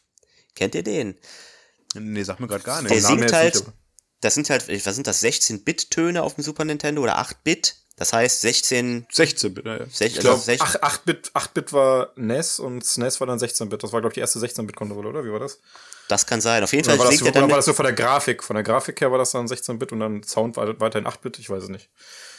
Kennt 0.55 0.75
ihr 0.75 0.83
den? 0.83 1.17
Nee, 1.95 2.23
sag 2.23 2.41
mir 2.41 2.47
gerade 2.47 2.63
gar 2.65 2.81
nicht. 2.81 2.93
Der 2.93 3.01
singt 3.01 3.31
halt, 3.31 3.63
das 4.23 4.35
sind 4.35 4.49
halt, 4.49 4.67
was 4.85 4.95
sind 4.95 5.07
das, 5.07 5.23
16-Bit-Töne 5.23 6.23
auf 6.23 6.35
dem 6.35 6.43
Super 6.43 6.65
Nintendo 6.65 7.01
oder 7.01 7.19
8-Bit? 7.19 7.75
Das 7.95 8.11
heißt 8.11 8.41
16. 8.41 9.07
16-Bit, 9.07 9.65
ja. 9.65 9.77
16, 9.79 10.07
ich 10.07 10.19
glaube, 10.19 10.41
8-Bit 10.41 11.31
8 11.33 11.73
war 11.73 12.11
NES 12.15 12.59
und 12.59 12.83
SNES 12.83 13.19
war 13.19 13.27
dann 13.27 13.37
16-Bit. 13.37 13.83
Das 13.83 13.93
war, 13.93 14.01
glaube 14.01 14.11
ich, 14.11 14.15
die 14.15 14.19
erste 14.21 14.39
16-Bit-Konsole, 14.39 15.07
oder? 15.07 15.23
Wie 15.23 15.31
war 15.31 15.39
das? 15.39 15.59
Das 16.07 16.25
kann 16.25 16.41
sein. 16.41 16.63
Auf 16.63 16.73
jeden 16.73 16.85
Fall 16.85 16.97
war 16.97 17.09
das, 17.09 17.19
dann 17.19 17.49
war 17.49 17.57
das 17.57 17.65
so 17.65 17.73
von 17.73 17.85
der 17.85 17.93
Grafik. 17.93 18.43
Von 18.43 18.55
der 18.55 18.63
Grafik 18.63 18.99
her 18.99 19.11
war 19.11 19.19
das 19.19 19.31
dann 19.31 19.45
16-Bit 19.45 19.91
und 19.91 19.99
dann 19.99 20.23
Sound 20.23 20.57
war 20.57 20.79
weiterhin 20.79 21.07
8-Bit, 21.07 21.39
ich 21.39 21.49
weiß 21.49 21.63
es 21.63 21.69
nicht. 21.69 21.89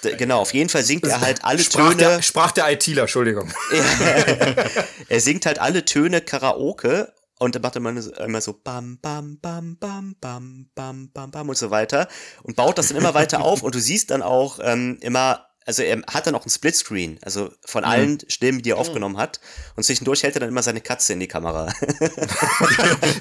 Genau, 0.02 0.40
auf 0.40 0.52
jeden 0.52 0.68
Fall 0.68 0.82
singt 0.82 1.06
er 1.06 1.20
halt 1.20 1.44
alle 1.44 1.58
sprach 1.62 1.90
Töne. 1.90 1.96
Der, 1.96 2.22
sprach 2.22 2.50
der 2.52 2.70
ITler, 2.70 3.02
Entschuldigung. 3.02 3.52
er 5.08 5.20
singt 5.20 5.46
halt 5.46 5.60
alle 5.60 5.84
Töne 5.84 6.20
Karaoke 6.20 7.12
und 7.44 7.54
dann 7.54 7.62
macht 7.62 7.76
er 7.76 7.80
immer, 7.80 7.94
immer 8.24 8.40
so 8.40 8.52
bam, 8.52 8.98
bam, 9.00 9.38
bam, 9.40 9.76
bam, 9.76 10.16
bam, 10.20 10.66
bam, 10.74 11.10
bam, 11.12 11.30
bam 11.30 11.48
und 11.48 11.58
so 11.58 11.70
weiter 11.70 12.08
und 12.42 12.56
baut 12.56 12.78
das 12.78 12.88
dann 12.88 12.96
immer 12.96 13.14
weiter 13.14 13.42
auf 13.42 13.62
und 13.62 13.74
du 13.74 13.80
siehst 13.80 14.10
dann 14.10 14.22
auch 14.22 14.58
ähm, 14.62 14.98
immer, 15.00 15.46
also 15.66 15.82
er 15.82 16.02
hat 16.12 16.26
dann 16.26 16.34
auch 16.34 16.42
einen 16.42 16.50
Splitscreen, 16.50 17.18
also 17.22 17.50
von 17.64 17.84
mhm. 17.84 17.90
allen 17.90 18.18
Stimmen, 18.28 18.62
die 18.62 18.70
er 18.70 18.78
aufgenommen 18.78 19.18
hat 19.18 19.40
und 19.76 19.82
zwischendurch 19.84 20.22
hält 20.22 20.36
er 20.36 20.40
dann 20.40 20.48
immer 20.48 20.62
seine 20.62 20.80
Katze 20.80 21.12
in 21.12 21.20
die 21.20 21.28
Kamera. 21.28 21.72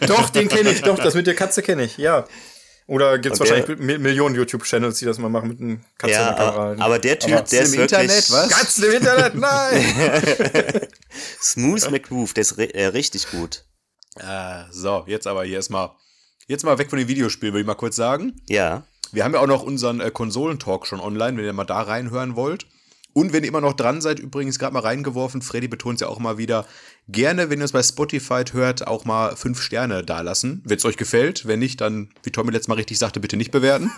doch, 0.08 0.30
den 0.30 0.48
kenne 0.48 0.72
ich, 0.72 0.82
doch, 0.82 0.98
das 0.98 1.14
mit 1.14 1.28
der 1.28 1.36
Katze 1.36 1.62
kenne 1.62 1.84
ich, 1.84 1.98
ja. 1.98 2.26
Oder 2.86 3.18
gibt 3.18 3.36
es 3.36 3.40
wahrscheinlich 3.40 3.66
der, 3.66 4.00
Millionen 4.00 4.36
YouTube-Channels, 4.36 5.00
die 5.00 5.06
das 5.06 5.18
mal 5.18 5.30
machen 5.30 5.48
mit 5.48 5.62
einem 5.62 5.82
Katze 5.98 6.14
ja, 6.14 6.30
in 6.30 6.36
der 6.36 6.46
Kamera. 6.46 6.72
Aber, 6.72 6.84
aber 6.84 7.00
der 7.00 7.18
Typ, 7.18 7.34
aber 7.34 7.42
der 7.44 7.62
ist 7.62 7.74
im 7.74 7.80
wirklich... 7.80 8.00
Internet, 8.02 8.32
was? 8.32 8.50
Katzen 8.50 8.84
im 8.84 8.92
Internet, 8.92 9.36
nein! 9.36 10.82
Smooth 11.42 11.92
McGroove, 11.92 12.34
der 12.34 12.42
ist 12.42 12.58
äh, 12.58 12.86
richtig 12.88 13.30
gut. 13.32 13.64
Äh, 14.18 14.64
so, 14.72 15.04
jetzt 15.08 15.28
aber 15.28 15.44
hier 15.44 15.58
erstmal. 15.58 15.92
Jetzt 16.48 16.66
mal 16.66 16.78
weg 16.78 16.90
von 16.90 17.00
den 17.00 17.08
Videospielen, 17.08 17.54
würde 17.54 17.62
ich 17.62 17.68
mal 17.68 17.76
kurz 17.76 17.96
sagen. 17.96 18.42
Ja. 18.50 18.84
Wir 19.12 19.24
haben 19.24 19.34
ja 19.34 19.40
auch 19.40 19.48
noch 19.48 19.64
unseren 19.64 20.02
äh, 20.02 20.12
Konsolentalk 20.12 20.86
schon 20.86 21.00
online, 21.00 21.38
wenn 21.38 21.46
ihr 21.46 21.54
mal 21.54 21.64
da 21.64 21.82
reinhören 21.82 22.36
wollt. 22.36 22.66
Und 23.14 23.32
wenn 23.32 23.44
ihr 23.44 23.50
immer 23.50 23.62
noch 23.62 23.74
dran 23.74 24.02
seid, 24.02 24.20
übrigens 24.20 24.58
gerade 24.58 24.74
mal 24.74 24.80
reingeworfen, 24.80 25.42
Freddy 25.42 25.68
betont 25.68 25.96
es 25.96 26.02
ja 26.02 26.08
auch 26.08 26.20
mal 26.20 26.38
wieder, 26.38 26.66
gerne, 27.08 27.50
wenn 27.50 27.60
ihr 27.60 27.66
es 27.66 27.72
bei 27.72 27.84
Spotify 27.84 28.44
hört, 28.52 28.88
auch 28.88 29.06
mal 29.06 29.36
fünf 29.36 29.62
Sterne 29.62 30.04
dalassen, 30.04 30.64
wenn 30.66 30.78
es 30.78 30.86
euch 30.86 30.98
gefällt. 30.98 31.46
Wenn 31.46 31.60
nicht, 31.60 31.82
dann, 31.82 32.10
wie 32.24 32.32
Tommy 32.32 32.52
letztes 32.52 32.70
Mal 32.70 32.76
richtig 32.76 32.98
sagte, 32.98 33.20
bitte 33.20 33.38
nicht 33.38 33.52
bewerten. 33.52 33.92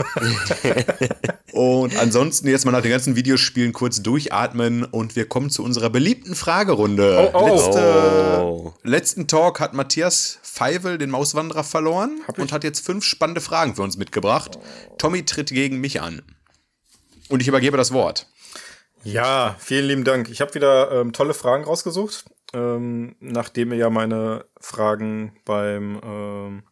und 1.54 1.98
ansonsten 1.98 2.48
jetzt 2.50 2.66
mal 2.66 2.72
nach 2.72 2.82
den 2.82 2.92
ganzen 2.92 3.16
Videospielen 3.16 3.72
kurz 3.72 4.02
durchatmen 4.02 4.84
und 4.84 5.16
wir 5.16 5.28
kommen 5.28 5.50
zu 5.50 5.64
unserer 5.64 5.90
beliebten 5.90 6.36
Fragerunde. 6.36 7.32
Oh, 7.34 7.40
oh. 7.40 7.48
Letzte, 7.48 8.16
Oh. 8.46 8.74
Letzten 8.84 9.28
Talk 9.28 9.60
hat 9.60 9.74
Matthias 9.74 10.40
Feivel 10.42 10.98
den 10.98 11.10
Mauswanderer 11.10 11.64
verloren 11.64 12.22
und 12.38 12.52
hat 12.52 12.64
jetzt 12.64 12.86
fünf 12.86 13.04
spannende 13.04 13.42
Fragen 13.42 13.76
für 13.76 13.82
uns 13.82 13.98
mitgebracht. 13.98 14.58
Tommy 14.98 15.24
tritt 15.26 15.50
gegen 15.50 15.80
mich 15.80 16.02
an. 16.02 16.22
Und 17.30 17.42
ich 17.42 17.48
übergebe 17.48 17.76
das 17.78 17.92
Wort. 17.92 18.28
Ja, 19.06 19.56
vielen 19.60 19.86
lieben 19.86 20.04
Dank. 20.04 20.30
Ich 20.30 20.42
habe 20.42 20.56
wieder 20.56 20.92
ähm, 20.92 21.14
tolle 21.14 21.36
Fragen 21.36 21.64
rausgesucht, 21.64 22.26
ähm, 22.54 23.16
nachdem 23.20 23.72
ihr 23.72 23.78
ja 23.78 23.90
meine 23.92 24.46
Fragen 24.60 25.40
beim 25.46 26.02
ähm, 26.04 26.64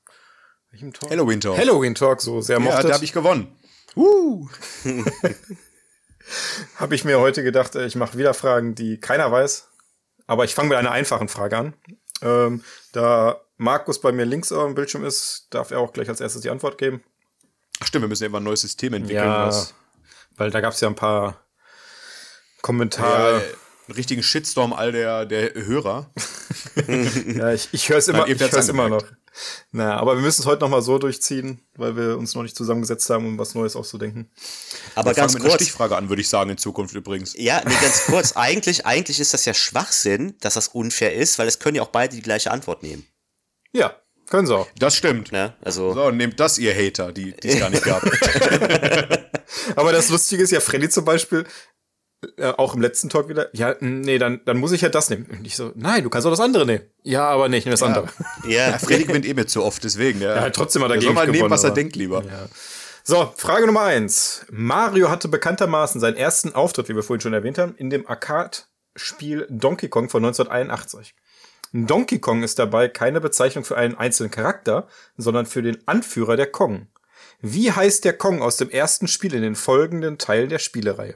welchem 0.72 0.94
Talk? 0.94 1.12
Halloween 1.12 1.40
Talk. 1.40 1.58
Halloween 1.60 1.94
Talk 1.94 2.22
so 2.22 2.42
sehr 2.42 2.58
Ja, 2.58 2.60
mochtet, 2.60 2.90
da 2.90 2.96
habe 2.96 3.06
ich 3.06 3.14
gewonnen. 3.14 3.56
Uh. 3.96 4.50
habe 6.78 6.96
ich 6.96 7.06
mir 7.06 7.20
heute 7.20 7.44
gedacht, 7.44 7.76
äh, 7.76 7.86
ich 7.86 7.96
mache 7.96 8.18
wieder 8.18 8.34
Fragen, 8.34 8.74
die 8.74 9.00
keiner 9.00 9.32
weiß. 9.32 9.70
Aber 10.26 10.44
ich 10.44 10.56
fange 10.56 10.70
mit 10.70 10.78
einer 10.80 10.92
einfachen 10.92 11.28
Frage 11.28 11.56
an. 11.56 11.74
Ähm, 12.24 12.64
da 12.94 13.42
Markus 13.58 14.02
bei 14.02 14.12
mir 14.12 14.26
links 14.26 14.52
auf 14.52 14.66
dem 14.66 14.74
Bildschirm 14.74 15.06
ist, 15.06 15.50
darf 15.52 15.70
er 15.70 15.80
auch 15.80 15.94
gleich 15.94 16.10
als 16.10 16.20
erstes 16.20 16.42
die 16.42 16.50
Antwort 16.50 16.80
geben. 16.80 17.04
Ach 17.80 17.86
stimmt, 17.86 18.06
wir 18.06 18.10
müssen 18.10 18.24
immer 18.24 18.40
ein 18.40 18.44
neues 18.44 18.62
System 18.62 18.94
entwickeln. 18.94 19.24
Ja, 19.24 19.46
was 19.48 19.76
weil 20.36 20.52
da 20.52 20.62
gab 20.62 20.74
es 20.74 20.82
ja 20.82 20.88
ein 20.88 20.96
paar 20.96 21.43
ja, 22.64 22.68
Kommentare. 22.68 23.36
einen 23.88 23.96
richtigen 23.96 24.24
Shitstorm 24.24 24.74
all 24.74 24.92
der, 24.92 25.26
der 25.26 25.54
Hörer. 25.54 26.12
Ja, 27.28 27.54
ich, 27.54 27.70
ich 27.72 27.90
höre 27.90 27.98
es 27.98 28.08
immer, 28.08 28.28
ich 28.28 28.40
hör's 28.40 28.70
immer 28.70 28.90
noch. 28.90 29.04
Naja, 29.72 29.98
aber 29.98 30.16
wir 30.16 30.22
müssen 30.22 30.42
es 30.42 30.48
heute 30.48 30.62
noch 30.62 30.70
mal 30.70 30.82
so 30.82 30.98
durchziehen, 30.98 31.60
weil 31.76 31.96
wir 31.96 32.18
uns 32.18 32.34
noch 32.36 32.42
nicht 32.44 32.56
zusammengesetzt 32.56 33.10
haben, 33.10 33.26
um 33.28 33.38
was 33.38 33.54
Neues 33.54 33.76
auszudenken. 33.76 34.32
Aber 34.96 35.12
Wir 35.12 35.16
ganz 35.16 35.34
fangen 35.34 35.44
mit 35.44 35.52
kurz. 35.52 35.62
Stichfrage 35.62 35.96
an, 35.98 36.10
würde 36.10 36.22
ich 36.22 36.30
sagen, 36.30 36.50
in 36.50 36.58
Zukunft 36.58 36.96
übrigens. 36.96 37.34
Ja, 37.38 37.62
nee, 37.66 37.74
ganz 37.82 38.04
kurz. 38.06 38.34
eigentlich, 38.36 38.86
eigentlich 38.86 39.20
ist 39.20 39.34
das 39.34 39.46
ja 39.46 39.54
Schwachsinn, 39.54 40.36
dass 40.40 40.54
das 40.56 40.70
unfair 40.70 41.14
ist, 41.14 41.38
weil 41.38 41.48
es 41.48 41.60
können 41.60 41.76
ja 41.76 41.82
auch 41.84 41.90
beide 41.90 42.16
die 42.16 42.22
gleiche 42.22 42.50
Antwort 42.50 42.82
nehmen. 42.82 43.06
Ja, 43.72 43.96
können 44.30 44.48
sie 44.48 44.56
auch. 44.56 44.68
Das 44.80 44.96
stimmt. 44.96 45.32
Ne? 45.32 45.54
Also, 45.62 45.94
So, 45.94 46.10
nehmt 46.12 46.40
das, 46.40 46.58
ihr 46.58 46.74
Hater, 46.74 47.12
die 47.12 47.34
die 47.34 47.50
es 47.50 47.60
gar 47.60 47.70
nicht 47.70 47.84
gab. 47.84 48.04
Aber 49.76 49.92
das 49.92 50.10
Lustige 50.10 50.44
ist 50.44 50.52
ja, 50.52 50.60
Freddy 50.60 50.90
zum 50.90 51.06
Beispiel, 51.06 51.46
äh, 52.38 52.48
auch 52.58 52.76
im 52.76 52.82
letzten 52.82 53.10
Talk 53.10 53.30
wieder, 53.30 53.50
ja, 53.54 53.76
nee, 53.80 54.18
dann, 54.18 54.42
dann 54.46 54.58
muss 54.58 54.72
ich 54.72 54.82
ja 54.82 54.90
das 54.90 55.10
nehmen. 55.10 55.26
Und 55.32 55.46
ich 55.46 55.56
so, 55.56 55.72
nein, 55.76 56.04
du 56.04 56.10
kannst 56.10 56.26
auch 56.28 56.32
das 56.32 56.40
andere 56.40 56.66
nehmen. 56.66 56.84
Ja, 57.04 57.28
aber 57.30 57.50
nicht, 57.50 57.66
nimm 57.66 57.72
das 57.72 57.84
andere. 57.84 58.08
ja, 58.48 58.72
Ja, 58.72 58.78
Freddy 58.80 59.06
gewinnt 59.06 59.26
eh 59.26 59.34
mir 59.34 59.46
zu 59.48 59.64
oft, 59.64 59.84
deswegen. 59.84 60.20
Der, 60.20 60.36
Ja, 60.36 60.50
trotzdem 60.50 60.82
hat 60.84 60.90
er 60.92 60.94
der 60.96 61.00
gegen 61.02 61.16
soll 61.16 61.26
mal 61.28 61.32
nehmen, 61.32 61.50
was 61.50 61.64
er 61.64 61.68
aber- 61.70 61.76
denkt, 61.76 61.96
lieber. 61.96 62.24
Ja. 62.24 62.48
So, 63.06 63.34
Frage 63.36 63.66
Nummer 63.66 63.82
eins. 63.82 64.46
Mario 64.50 65.10
hatte 65.10 65.28
bekanntermaßen 65.28 66.00
seinen 66.00 66.16
ersten 66.16 66.54
Auftritt, 66.56 66.88
wie 66.90 66.96
wir 66.96 67.04
vorhin 67.04 67.20
schon 67.22 67.34
erwähnt 67.34 67.58
haben, 67.58 67.76
in 67.76 67.90
dem 67.90 68.08
Arcade-Spiel 68.08 69.48
Donkey 69.50 69.90
Kong 69.90 70.10
von 70.10 70.24
1981. 70.24 71.14
Donkey 71.74 72.20
Kong 72.20 72.44
ist 72.44 72.60
dabei 72.60 72.88
keine 72.88 73.20
Bezeichnung 73.20 73.66
für 73.66 73.76
einen 73.78 73.96
einzelnen 73.96 74.32
Charakter, 74.32 74.88
sondern 75.18 75.46
für 75.46 75.62
den 75.62 75.80
Anführer 75.88 76.38
der 76.38 76.48
Kong. 76.48 76.88
Wie 77.42 77.72
heißt 77.74 78.06
der 78.06 78.14
Kong 78.14 78.42
aus 78.42 78.56
dem 78.58 78.70
ersten 78.70 79.08
Spiel 79.10 79.34
in 79.34 79.42
den 79.42 79.56
folgenden 79.56 80.18
Teilen 80.18 80.48
der 80.50 80.60
Spielereihe? 80.60 81.16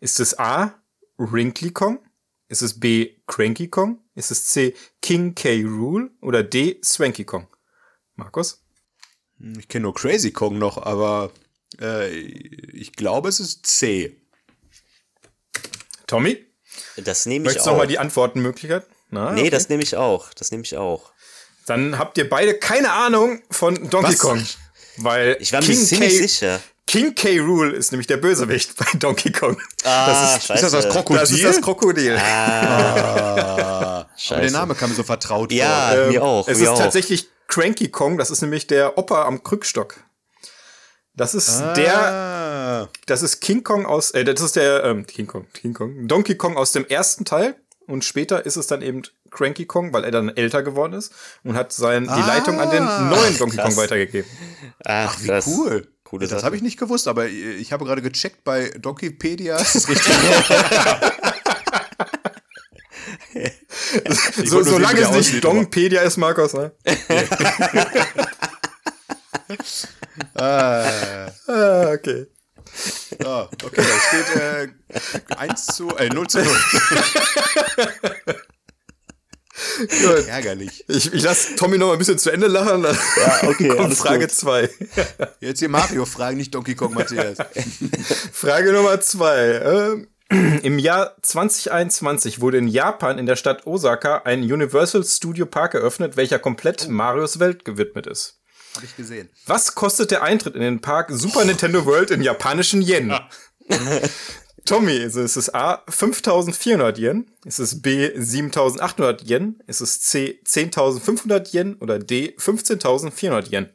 Ist 0.00 0.20
es 0.20 0.38
A. 0.38 0.74
Wrinkly 1.18 1.70
Kong? 1.70 1.98
Ist 2.48 2.62
es 2.62 2.80
B. 2.80 3.16
Cranky 3.26 3.68
Kong? 3.68 4.02
Ist 4.14 4.30
es 4.30 4.46
C. 4.46 4.74
King 5.02 5.34
K. 5.34 5.62
Rule? 5.62 6.10
Oder 6.20 6.42
D. 6.42 6.80
Swanky 6.82 7.24
Kong? 7.24 7.46
Markus? 8.16 8.62
Ich 9.58 9.68
kenne 9.68 9.84
nur 9.84 9.94
Crazy 9.94 10.32
Kong 10.32 10.58
noch, 10.58 10.78
aber 10.78 11.32
äh, 11.80 12.08
ich 12.10 12.92
glaube, 12.92 13.28
es 13.28 13.40
ist 13.40 13.66
C. 13.66 14.16
Tommy? 16.06 16.44
das 16.96 17.26
nehme 17.26 17.44
ich 17.44 17.46
Möchtest 17.46 17.66
du 17.66 17.70
auch. 17.70 17.74
nochmal 17.74 17.86
die 17.86 17.98
Antwortmöglichkeit? 17.98 18.86
Na, 19.10 19.32
nee, 19.32 19.42
okay. 19.42 19.50
das 19.50 19.68
nehme 19.68 19.82
ich 19.82 19.96
auch. 19.96 20.32
Das 20.34 20.50
nehme 20.50 20.64
ich 20.64 20.76
auch. 20.76 21.12
Dann 21.66 21.98
habt 21.98 22.18
ihr 22.18 22.28
beide 22.28 22.58
keine 22.58 22.92
Ahnung 22.92 23.42
von 23.50 23.74
Donkey 23.90 24.12
Was? 24.12 24.18
Kong. 24.18 24.44
Weil 24.96 25.36
Ich 25.40 25.52
war 25.52 25.62
mir 25.62 25.74
ziemlich 25.74 26.18
sicher. 26.18 26.60
King 26.90 27.14
K. 27.14 27.38
Rule 27.38 27.70
ist 27.72 27.92
nämlich 27.92 28.08
der 28.08 28.16
Bösewicht 28.16 28.76
bei 28.76 28.84
Donkey 28.98 29.30
Kong. 29.30 29.56
Ah, 29.84 30.06
das 30.08 30.36
ist, 30.38 30.46
scheiße. 30.46 30.66
Ist 30.66 30.72
das 30.74 30.82
das 30.84 30.92
Krokodil? 30.92 31.20
das 31.20 31.30
ist 31.30 31.44
das 31.44 31.60
Krokodil. 31.60 32.16
Aber 32.18 34.08
Scheiße. 34.16 34.40
der 34.40 34.50
Name 34.50 34.74
kam 34.74 34.90
mir 34.90 34.96
so 34.96 35.02
vertraut 35.04 35.52
Ja, 35.52 35.92
vor. 35.94 36.06
mir 36.08 36.22
auch. 36.22 36.48
Ähm, 36.48 36.52
Es 36.54 36.58
mir 36.58 36.64
ist 36.64 36.70
auch. 36.70 36.78
tatsächlich 36.78 37.28
Cranky 37.46 37.88
Kong, 37.90 38.18
das 38.18 38.30
ist 38.30 38.42
nämlich 38.42 38.66
der 38.66 38.98
Opa 38.98 39.24
am 39.24 39.42
Krückstock. 39.42 39.96
Das 41.14 41.34
ist 41.34 41.60
der, 41.76 41.94
Ah. 41.96 42.88
das 43.06 43.22
ist 43.22 43.40
King 43.40 43.62
Kong 43.64 43.86
aus, 43.86 44.10
äh, 44.12 44.24
das 44.24 44.40
ist 44.40 44.56
der, 44.56 44.84
ähm, 44.84 45.06
King 45.06 45.26
Kong, 45.26 45.46
King 45.52 45.74
Kong, 45.74 46.08
Donkey 46.08 46.36
Kong 46.36 46.56
aus 46.56 46.72
dem 46.72 46.86
ersten 46.86 47.24
Teil. 47.24 47.56
Und 47.86 48.04
später 48.04 48.46
ist 48.46 48.56
es 48.56 48.68
dann 48.68 48.82
eben 48.82 49.02
Cranky 49.32 49.66
Kong, 49.66 49.92
weil 49.92 50.04
er 50.04 50.12
dann 50.12 50.28
älter 50.28 50.62
geworden 50.62 50.92
ist 50.92 51.12
und 51.42 51.56
hat 51.56 51.72
sein, 51.72 52.04
die 52.04 52.20
Leitung 52.20 52.60
an 52.60 52.70
den 52.70 52.84
neuen 52.84 53.36
Donkey 53.38 53.56
Kong 53.56 53.76
weitergegeben. 53.76 54.30
Ach, 54.84 55.16
Wie 55.20 55.26
krass. 55.26 55.46
cool. 55.48 55.88
Coole 56.10 56.26
das 56.26 56.42
habe 56.42 56.56
ich 56.56 56.62
nicht 56.62 56.76
gewusst, 56.76 57.06
aber 57.06 57.28
ich 57.28 57.72
habe 57.72 57.84
gerade 57.84 58.02
gecheckt 58.02 58.42
bei 58.42 58.70
Donkeypedia. 58.70 59.56
Ist 59.58 59.76
das 59.76 59.88
richtig? 59.88 60.12
Ich 64.42 64.50
So, 64.50 64.64
solange 64.64 64.98
es 65.02 65.10
nicht 65.12 65.44
Dongpedia 65.44 66.02
ist, 66.02 66.16
Markus, 66.16 66.52
ne? 66.54 66.72
Ah, 70.34 71.30
Ah, 71.46 71.92
okay. 71.92 72.26
ah, 73.24 73.48
okay, 73.64 73.82
da 73.82 74.00
steht 74.08 74.36
äh, 74.36 74.68
1 75.36 75.66
zu, 75.66 75.96
äh, 75.96 76.08
0 76.08 76.26
zu 76.26 76.42
0. 76.42 76.56
Gut. 79.78 80.26
Ärgerlich. 80.28 80.84
Ich, 80.88 81.12
ich 81.12 81.22
lasse 81.22 81.56
Tommy 81.56 81.78
noch 81.78 81.88
mal 81.88 81.92
ein 81.94 81.98
bisschen 81.98 82.18
zu 82.18 82.30
Ende 82.30 82.46
lachen. 82.46 82.84
Ja, 82.84 83.42
okay, 83.48 83.68
kommt 83.68 83.96
Frage 83.96 84.26
gut. 84.26 84.32
2. 84.32 84.70
Jetzt 85.40 85.58
hier 85.58 85.68
Mario 85.68 86.06
fragen, 86.06 86.36
nicht 86.36 86.54
Donkey 86.54 86.74
Kong 86.74 86.94
Matthias. 86.94 87.38
Frage 88.32 88.72
Nummer 88.72 89.00
2. 89.00 89.36
Ähm, 89.36 90.08
Im 90.62 90.78
Jahr 90.78 91.16
2021 91.22 92.40
wurde 92.40 92.58
in 92.58 92.68
Japan 92.68 93.18
in 93.18 93.26
der 93.26 93.34
Stadt 93.34 93.66
Osaka 93.66 94.22
ein 94.24 94.42
Universal 94.42 95.04
Studio 95.04 95.44
Park 95.44 95.74
eröffnet, 95.74 96.16
welcher 96.16 96.38
komplett 96.38 96.88
Marios 96.88 97.40
Welt 97.40 97.64
gewidmet 97.64 98.06
ist. 98.06 98.38
Habe 98.76 98.86
ich 98.86 98.96
gesehen. 98.96 99.28
Was 99.46 99.74
kostet 99.74 100.12
der 100.12 100.22
Eintritt 100.22 100.54
in 100.54 100.60
den 100.60 100.80
Park 100.80 101.08
Super 101.10 101.44
Nintendo 101.44 101.84
World 101.84 102.12
in 102.12 102.22
japanischen 102.22 102.80
Yen? 102.80 103.12
Tommy, 104.64 104.92
ist 104.92 105.16
es 105.16 105.36
ist 105.36 105.54
A 105.54 105.82
5400 105.88 106.98
Yen? 106.98 107.30
Ist 107.44 107.58
es 107.58 107.82
B 107.82 108.10
7800 108.14 109.28
Yen? 109.28 109.62
Ist 109.66 109.80
es 109.80 110.00
C 110.00 110.40
10.500 110.44 111.54
Yen? 111.54 111.74
Oder 111.76 111.98
D 111.98 112.34
15.400 112.38 113.50
Yen? 113.50 113.70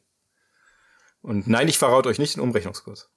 Und 1.22 1.48
nein, 1.48 1.68
ich 1.68 1.78
verrate 1.78 2.10
euch 2.10 2.20
nicht 2.20 2.36
den 2.36 2.42
Umrechnungskurs. 2.42 3.10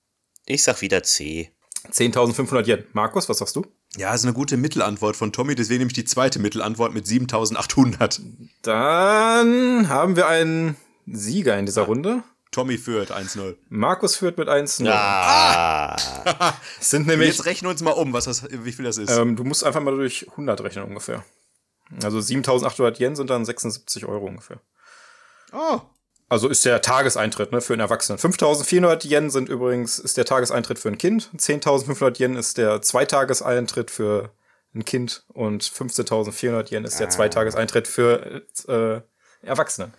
Ich 0.47 0.63
sag 0.63 0.81
wieder 0.81 1.03
C. 1.03 1.53
10.500 1.93 2.67
Yen. 2.67 2.85
Markus, 2.93 3.29
was 3.29 3.39
sagst 3.39 3.57
du? 3.57 3.67
Ja, 3.97 4.15
ist 4.15 4.25
eine 4.25 4.33
gute 4.33 4.57
Mittelantwort 4.57 5.17
von 5.17 5.33
Tommy, 5.33 5.55
deswegen 5.55 5.79
nehme 5.79 5.89
ich 5.89 5.95
die 5.95 6.05
zweite 6.05 6.39
Mittelantwort 6.39 6.93
mit 6.93 7.07
7800. 7.07 8.21
Dann 8.63 9.89
haben 9.89 10.17
wir 10.17 10.27
einen 10.27 10.77
Sieger 11.07 11.59
in 11.59 11.67
dieser 11.67 11.83
Runde. 11.83 12.23
Tommy 12.51 12.79
führt 12.79 13.11
1-0. 13.13 13.57
Markus 13.69 14.17
führt 14.17 14.39
mit 14.39 14.49
1 14.49 14.81
0. 14.81 14.93
Ah, 14.93 15.97
Es 16.81 16.91
sind 16.91 17.07
nämlich, 17.07 17.29
Jetzt 17.29 17.45
rechnen 17.47 17.69
wir 17.69 17.73
uns 17.73 17.83
mal 17.83 17.91
um, 17.93 18.13
was 18.13 18.25
das, 18.25 18.45
wie 18.51 18.73
viel 18.73 18.85
das 18.85 18.97
ist. 18.99 19.11
ähm, 19.17 19.37
du 19.37 19.45
musst 19.45 19.65
einfach 19.65 19.81
mal 19.81 19.95
durch 19.97 20.27
100 20.31 20.61
rechnen 20.63 20.85
ungefähr. 20.85 21.25
Also 22.03 22.21
7800 22.21 22.99
Yen 23.01 23.17
sind 23.17 23.31
dann 23.31 23.45
76 23.45 24.05
Euro 24.07 24.27
ungefähr. 24.27 24.61
oh, 25.53 25.81
Also 26.29 26.49
ist 26.49 26.65
der 26.65 26.83
Tageseintritt 26.83 27.53
ne, 27.53 27.61
für 27.61 27.73
einen 27.75 27.81
Erwachsenen. 27.81 28.19
5400 28.19 29.05
Yen 29.05 29.31
sind 29.31 29.49
übrigens, 29.49 29.99
ist 29.99 30.17
der 30.17 30.25
Tageseintritt 30.25 30.79
für 30.79 30.89
ein 30.89 30.99
Kind. 30.99 31.31
10.500 31.37 32.19
Yen 32.21 32.37
ist 32.37 32.59
der 32.59 32.83
Zweitageseintritt 32.83 33.91
für 33.91 34.33
ein 34.75 34.85
Kind. 34.85 35.25
Und 35.29 35.63
15.400 35.65 36.71
Yen 36.73 36.85
ist 36.85 37.01
der 37.01 37.09
Zweitageseintritt 37.09 37.89
für 37.89 38.43
äh, 38.67 39.01
Erwachsene. 39.47 39.93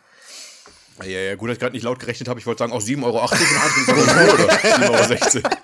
Ja, 1.03 1.19
ja, 1.19 1.35
gut, 1.35 1.49
dass 1.49 1.55
ich 1.55 1.59
gerade 1.59 1.73
nicht 1.73 1.83
laut 1.83 1.99
gerechnet 1.99 2.29
habe. 2.29 2.39
Ich 2.39 2.45
wollte 2.45 2.59
sagen, 2.59 2.71
auch 2.71 2.81
7,80 2.81 3.03
Euro 3.03 3.23
oder? 3.23 3.35
7,60 3.35 5.43
Euro. 5.43 5.49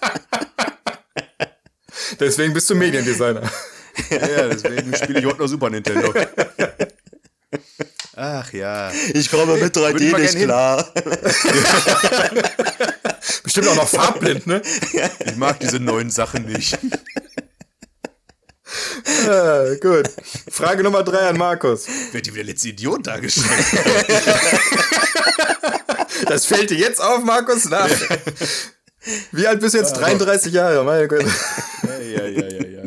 Deswegen 2.19 2.53
bist 2.53 2.69
du 2.69 2.75
Mediendesigner. 2.75 3.41
Ja, 4.09 4.47
deswegen 4.47 4.93
spiele 4.95 5.19
ich 5.19 5.25
heute 5.25 5.39
nur 5.39 5.47
Super 5.47 5.69
Nintendo. 5.69 6.13
Ach 8.15 8.51
ja. 8.53 8.91
ich 9.13 9.29
komme 9.29 9.57
mit 9.57 9.75
Würde 9.75 9.97
ich 9.97 10.03
3D 10.03 10.11
mal 10.11 10.21
nicht 10.21 10.37
klar. 10.37 10.93
Bestimmt 13.43 13.67
auch 13.69 13.75
noch 13.75 13.87
farbblind, 13.87 14.47
ne? 14.47 14.61
Ich 15.25 15.35
mag 15.35 15.59
diese 15.59 15.79
neuen 15.79 16.09
Sachen 16.09 16.45
nicht. 16.45 16.77
Ah, 19.27 19.75
gut. 19.81 20.09
Frage 20.49 20.83
Nummer 20.83 21.03
drei 21.03 21.29
an 21.29 21.37
Markus. 21.37 21.87
Wird 22.11 22.25
dir 22.25 22.33
wieder 22.33 22.45
letzte 22.45 22.69
Idiot 22.69 23.07
dargestellt. 23.07 23.47
Das 26.27 26.45
fällt 26.45 26.69
dir 26.69 26.77
jetzt 26.77 27.01
auf, 27.01 27.23
Markus? 27.23 27.65
Nach. 27.65 27.89
Wie 29.31 29.45
alt 29.45 29.59
bist 29.59 29.75
du 29.75 29.79
jetzt? 29.79 29.93
33 29.93 30.53
Jahre, 30.53 30.83
meine 30.83 31.07
Güte. 31.07 31.25
ja, 31.83 31.99
ja, 31.99 32.25
ja, 32.25 32.47
ja, 32.47 32.65
ja. 32.65 32.81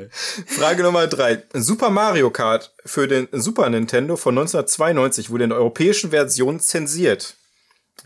Frage 0.46 0.82
Nummer 0.82 1.06
drei. 1.06 1.42
Super 1.52 1.90
Mario 1.90 2.30
Kart 2.30 2.74
für 2.84 3.06
den 3.06 3.28
Super 3.32 3.68
Nintendo 3.68 4.16
von 4.16 4.36
1992 4.36 5.30
wurde 5.30 5.44
in 5.44 5.50
der 5.50 5.58
europäischen 5.58 6.10
Version 6.10 6.58
zensiert. 6.58 7.36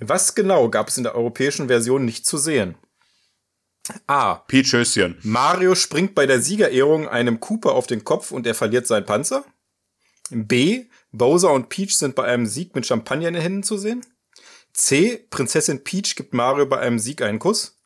Was 0.01 0.35
genau 0.35 0.69
gab 0.69 0.89
es 0.89 0.97
in 0.97 1.05
der 1.05 1.15
europäischen 1.15 1.69
Version 1.69 2.05
nicht 2.05 2.27
zu 2.27 2.37
sehen? 2.37 2.75
A. 4.07 4.37
Peach 4.37 4.73
Höschen. 4.73 5.19
Mario 5.23 5.75
springt 5.75 6.15
bei 6.15 6.27
der 6.27 6.41
Siegerehrung 6.41 7.09
einem 7.09 7.41
Cooper 7.41 7.73
auf 7.73 7.87
den 7.87 8.05
Kopf 8.05 8.31
und 8.31 8.47
er 8.47 8.55
verliert 8.55 8.87
seinen 8.87 9.07
Panzer. 9.07 9.45
B. 10.31 10.87
Bowser 11.11 11.53
und 11.53 11.69
Peach 11.69 11.97
sind 11.97 12.15
bei 12.15 12.25
einem 12.25 12.47
Sieg 12.47 12.75
mit 12.75 12.87
Champagner 12.87 13.29
in 13.29 13.35
den 13.35 13.43
Händen 13.43 13.63
zu 13.63 13.77
sehen. 13.77 14.05
C. 14.73 15.27
Prinzessin 15.31 15.85
Peach 15.85 16.15
gibt 16.17 16.33
Mario 16.33 16.67
bei 16.67 16.79
einem 16.79 16.99
Sieg 16.99 17.23
einen 17.23 17.39
Kuss. 17.39 17.79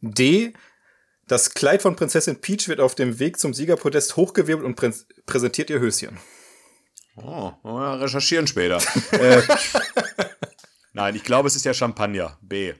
D. 0.00 0.52
Das 1.26 1.54
Kleid 1.54 1.82
von 1.82 1.96
Prinzessin 1.96 2.40
Peach 2.40 2.68
wird 2.68 2.80
auf 2.80 2.94
dem 2.94 3.18
Weg 3.18 3.38
zum 3.38 3.54
Siegerpodest 3.54 4.16
hochgewirbelt 4.16 4.66
und 4.66 4.74
prä 4.74 4.92
präsentiert 5.26 5.70
ihr 5.70 5.80
Höschen. 5.80 6.18
Oh, 7.16 7.52
mal 7.62 7.98
recherchieren 7.98 8.46
später. 8.46 8.78
äh, 9.12 9.40
nein, 10.92 11.14
ich 11.14 11.22
glaube, 11.22 11.46
es 11.46 11.56
ist 11.56 11.64
ja 11.64 11.72
Champagner. 11.72 12.36
B. 12.42 12.74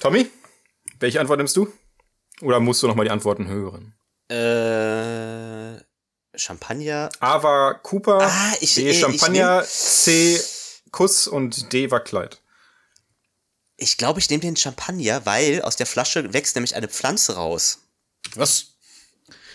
Tommy, 0.00 0.28
welche 1.00 1.20
Antwort 1.20 1.38
nimmst 1.38 1.56
du? 1.56 1.72
Oder 2.42 2.60
musst 2.60 2.82
du 2.82 2.86
noch 2.86 2.94
mal 2.94 3.04
die 3.04 3.10
Antworten 3.10 3.48
hören? 3.48 3.94
Äh, 4.28 5.80
Champagner. 6.38 7.10
A 7.20 7.42
war 7.42 7.74
Cooper, 7.82 8.20
Ah, 8.22 8.52
ich- 8.60 8.76
B 8.76 8.86
äh, 8.86 8.90
ich 8.90 9.00
Champagner, 9.00 9.62
C 9.64 10.40
Kuss 10.92 11.26
und 11.26 11.72
D 11.72 11.90
war 11.90 12.00
Kleid. 12.00 12.40
Ich 13.76 13.96
glaube, 13.96 14.20
ich 14.20 14.28
nehme 14.30 14.40
den 14.42 14.56
Champagner, 14.56 15.24
weil 15.26 15.62
aus 15.62 15.76
der 15.76 15.86
Flasche 15.86 16.32
wächst 16.32 16.54
nämlich 16.54 16.74
eine 16.76 16.88
Pflanze 16.88 17.34
raus. 17.34 17.78
Was? 18.34 18.74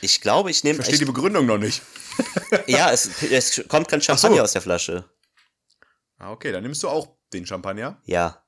Ich 0.01 0.21
glaube, 0.21 0.51
ich 0.51 0.63
nehme. 0.63 0.75
Verstehe 0.77 0.99
die 0.99 1.05
Begründung 1.05 1.45
noch 1.45 1.57
nicht. 1.57 1.81
Ja, 2.67 2.91
es, 2.91 3.21
es 3.23 3.65
kommt 3.67 3.89
kein 3.89 4.01
Champagner 4.01 4.37
so. 4.37 4.43
aus 4.43 4.53
der 4.53 4.61
Flasche. 4.61 5.03
Ah, 6.17 6.31
okay, 6.31 6.53
dann 6.53 6.63
nimmst 6.63 6.81
du 6.81 6.87
auch 6.87 7.09
den 7.33 7.45
Champagner. 7.45 8.01
Ja. 8.05 8.41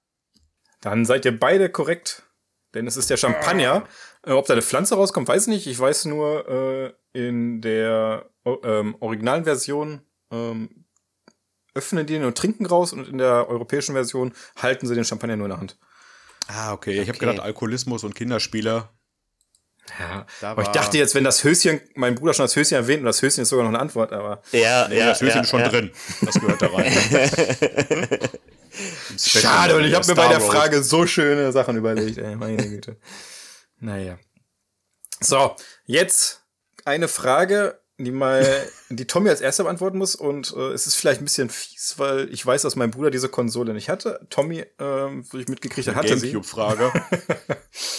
Dann 0.80 1.06
seid 1.06 1.26
ihr 1.26 1.38
beide 1.38 1.70
korrekt, 1.70 2.24
denn 2.74 2.88
es 2.88 2.98
ist 2.98 3.10
der 3.10 3.18
Champagner. 3.18 3.86
Äh, 4.26 4.32
ob 4.32 4.46
da 4.48 4.54
eine 4.54 4.62
Pflanze 4.62 4.96
rauskommt, 4.96 5.28
weiß 5.28 5.44
ich 5.44 5.48
nicht. 5.48 5.68
Ich 5.68 5.80
weiß 5.80 6.06
nur, 6.06 6.48
äh, 6.48 6.94
in 7.14 7.62
der 7.62 8.30
ähm, 8.64 8.96
originalen 9.00 9.44
Version 9.46 10.02
ähm, 10.32 10.86
öffnen 11.74 12.06
die 12.06 12.16
ihn 12.16 12.24
und 12.26 12.38
trinken 12.38 12.66
raus 12.66 12.94
und 12.94 13.08
in 13.08 13.18
der 13.18 13.48
europäischen 13.50 13.94
Version 13.94 14.34
halten 14.62 14.88
sie 14.88 14.96
den 14.96 15.06
Champagner 15.06 15.36
nur 15.36 15.46
in 15.46 15.52
der 15.52 15.60
Hand. 15.60 15.78
Ah, 16.48 16.74
okay. 16.74 16.94
Ich 16.94 17.08
habe 17.10 17.18
Okay. 17.18 17.20
gedacht, 17.26 17.40
Alkoholismus 17.40 18.04
und 18.04 18.16
Kinderspiele. 18.16 18.90
Ja, 20.00 20.26
Da 20.42 20.52
aber 20.52 20.64
ich 20.64 20.68
dachte 20.70 20.98
jetzt, 20.98 21.16
wenn 21.16 21.24
das 21.24 21.44
Höschen, 21.46 21.80
mein 21.96 22.16
Bruder 22.16 22.34
schon 22.34 22.44
das 22.44 22.56
Höschen 22.58 22.76
erwähnt 22.76 23.00
und 23.00 23.06
das 23.06 23.22
Höschen 23.22 23.42
ist 23.44 23.50
sogar 23.50 23.64
noch 23.64 23.72
eine 23.72 23.80
Antwort, 23.80 24.12
aber 24.12 24.42
Ja, 24.52 24.88
Nee, 24.90 24.98
ja, 25.00 25.06
das 25.08 25.22
Höschen 25.22 25.38
ja, 25.38 25.42
ist 25.44 25.50
schon 25.50 25.62
ja. 25.62 25.70
drin. 25.70 25.92
Das 26.22 26.36
gehört 26.36 26.62
da 26.62 26.68
rein. 26.68 26.92
Schade 29.18 29.76
und 29.76 29.84
ich 29.84 29.94
habe 29.94 30.08
mir 30.08 30.16
bei 30.16 30.28
der. 30.28 30.42
Frage 30.42 30.84
so 30.84 31.06
schöne 31.08 31.52
Sachen 31.52 31.78
überlegt, 31.78 32.18
ey, 32.18 32.36
meine 32.36 32.58
Güte. 32.70 32.98
Naja. 33.80 34.18
So, 35.20 35.56
jetzt 35.86 36.44
eine 36.86 37.08
Frage, 37.08 37.80
die 38.00 38.12
mal, 38.12 38.46
die 38.90 39.08
Tommy 39.08 39.30
als 39.30 39.42
erster 39.42 39.64
beantworten 39.64 39.98
muss 39.98 40.16
und 40.16 40.54
äh, 40.56 40.72
es 40.72 40.86
ist 40.86 40.96
vielleicht 40.96 41.22
ein 41.22 41.26
bisschen 41.26 41.50
fies, 41.50 41.96
weil 41.98 42.32
ich 42.32 42.46
weiß, 42.46 42.62
dass 42.62 42.76
mein 42.76 42.92
Bruder 42.92 43.10
diese 43.10 43.30
Konsole 43.30 43.74
nicht 43.74 43.90
hatte. 43.90 44.20
Tommy, 44.30 44.66
ähm, 44.78 45.26
wie 45.32 45.42
ich 45.42 45.48
mitgekriegt 45.48 45.88
habe, 45.88 45.98
hatte 45.98 46.18
sie. 46.18 46.32
Gamecube-Frage. 46.32 46.92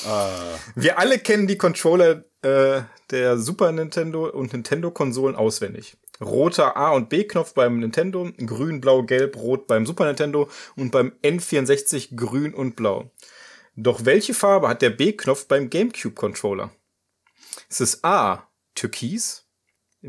ah, 0.06 0.40
Wir 0.76 0.98
alle 0.98 1.18
kennen 1.18 1.48
die 1.48 1.58
Controller 1.58 2.24
äh, 2.42 2.82
der 3.10 3.38
Super 3.38 3.72
Nintendo 3.72 4.28
und 4.28 4.52
Nintendo-Konsolen 4.52 5.34
auswendig. 5.34 5.96
Roter 6.20 6.76
A- 6.76 6.92
und 6.92 7.08
B-Knopf 7.08 7.54
beim 7.54 7.80
Nintendo, 7.80 8.30
grün, 8.38 8.80
blau, 8.80 9.02
gelb, 9.02 9.36
rot 9.36 9.66
beim 9.66 9.86
Super 9.86 10.06
Nintendo 10.06 10.48
und 10.76 10.90
beim 10.90 11.12
N64 11.22 12.14
grün 12.16 12.54
und 12.54 12.76
blau. 12.76 13.10
Doch 13.74 14.04
welche 14.04 14.34
Farbe 14.34 14.68
hat 14.68 14.82
der 14.82 14.90
B-Knopf 14.90 15.46
beim 15.46 15.70
GameCube-Controller? 15.70 16.70
Ist 17.68 17.80
es 17.80 18.04
A, 18.04 18.48
türkis, 18.74 19.47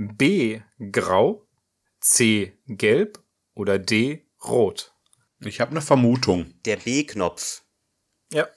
B, 0.02 0.62
grau, 0.94 1.46
C, 2.00 2.58
gelb 2.68 3.22
oder 3.54 3.78
D, 3.78 4.26
rot? 4.46 4.94
ich 5.42 5.60
habe 5.60 5.72
eine 5.72 5.82
Vermutung. 5.82 6.54
Der 6.64 6.78
B-Knopf 6.78 7.64
Ja, 8.32 8.48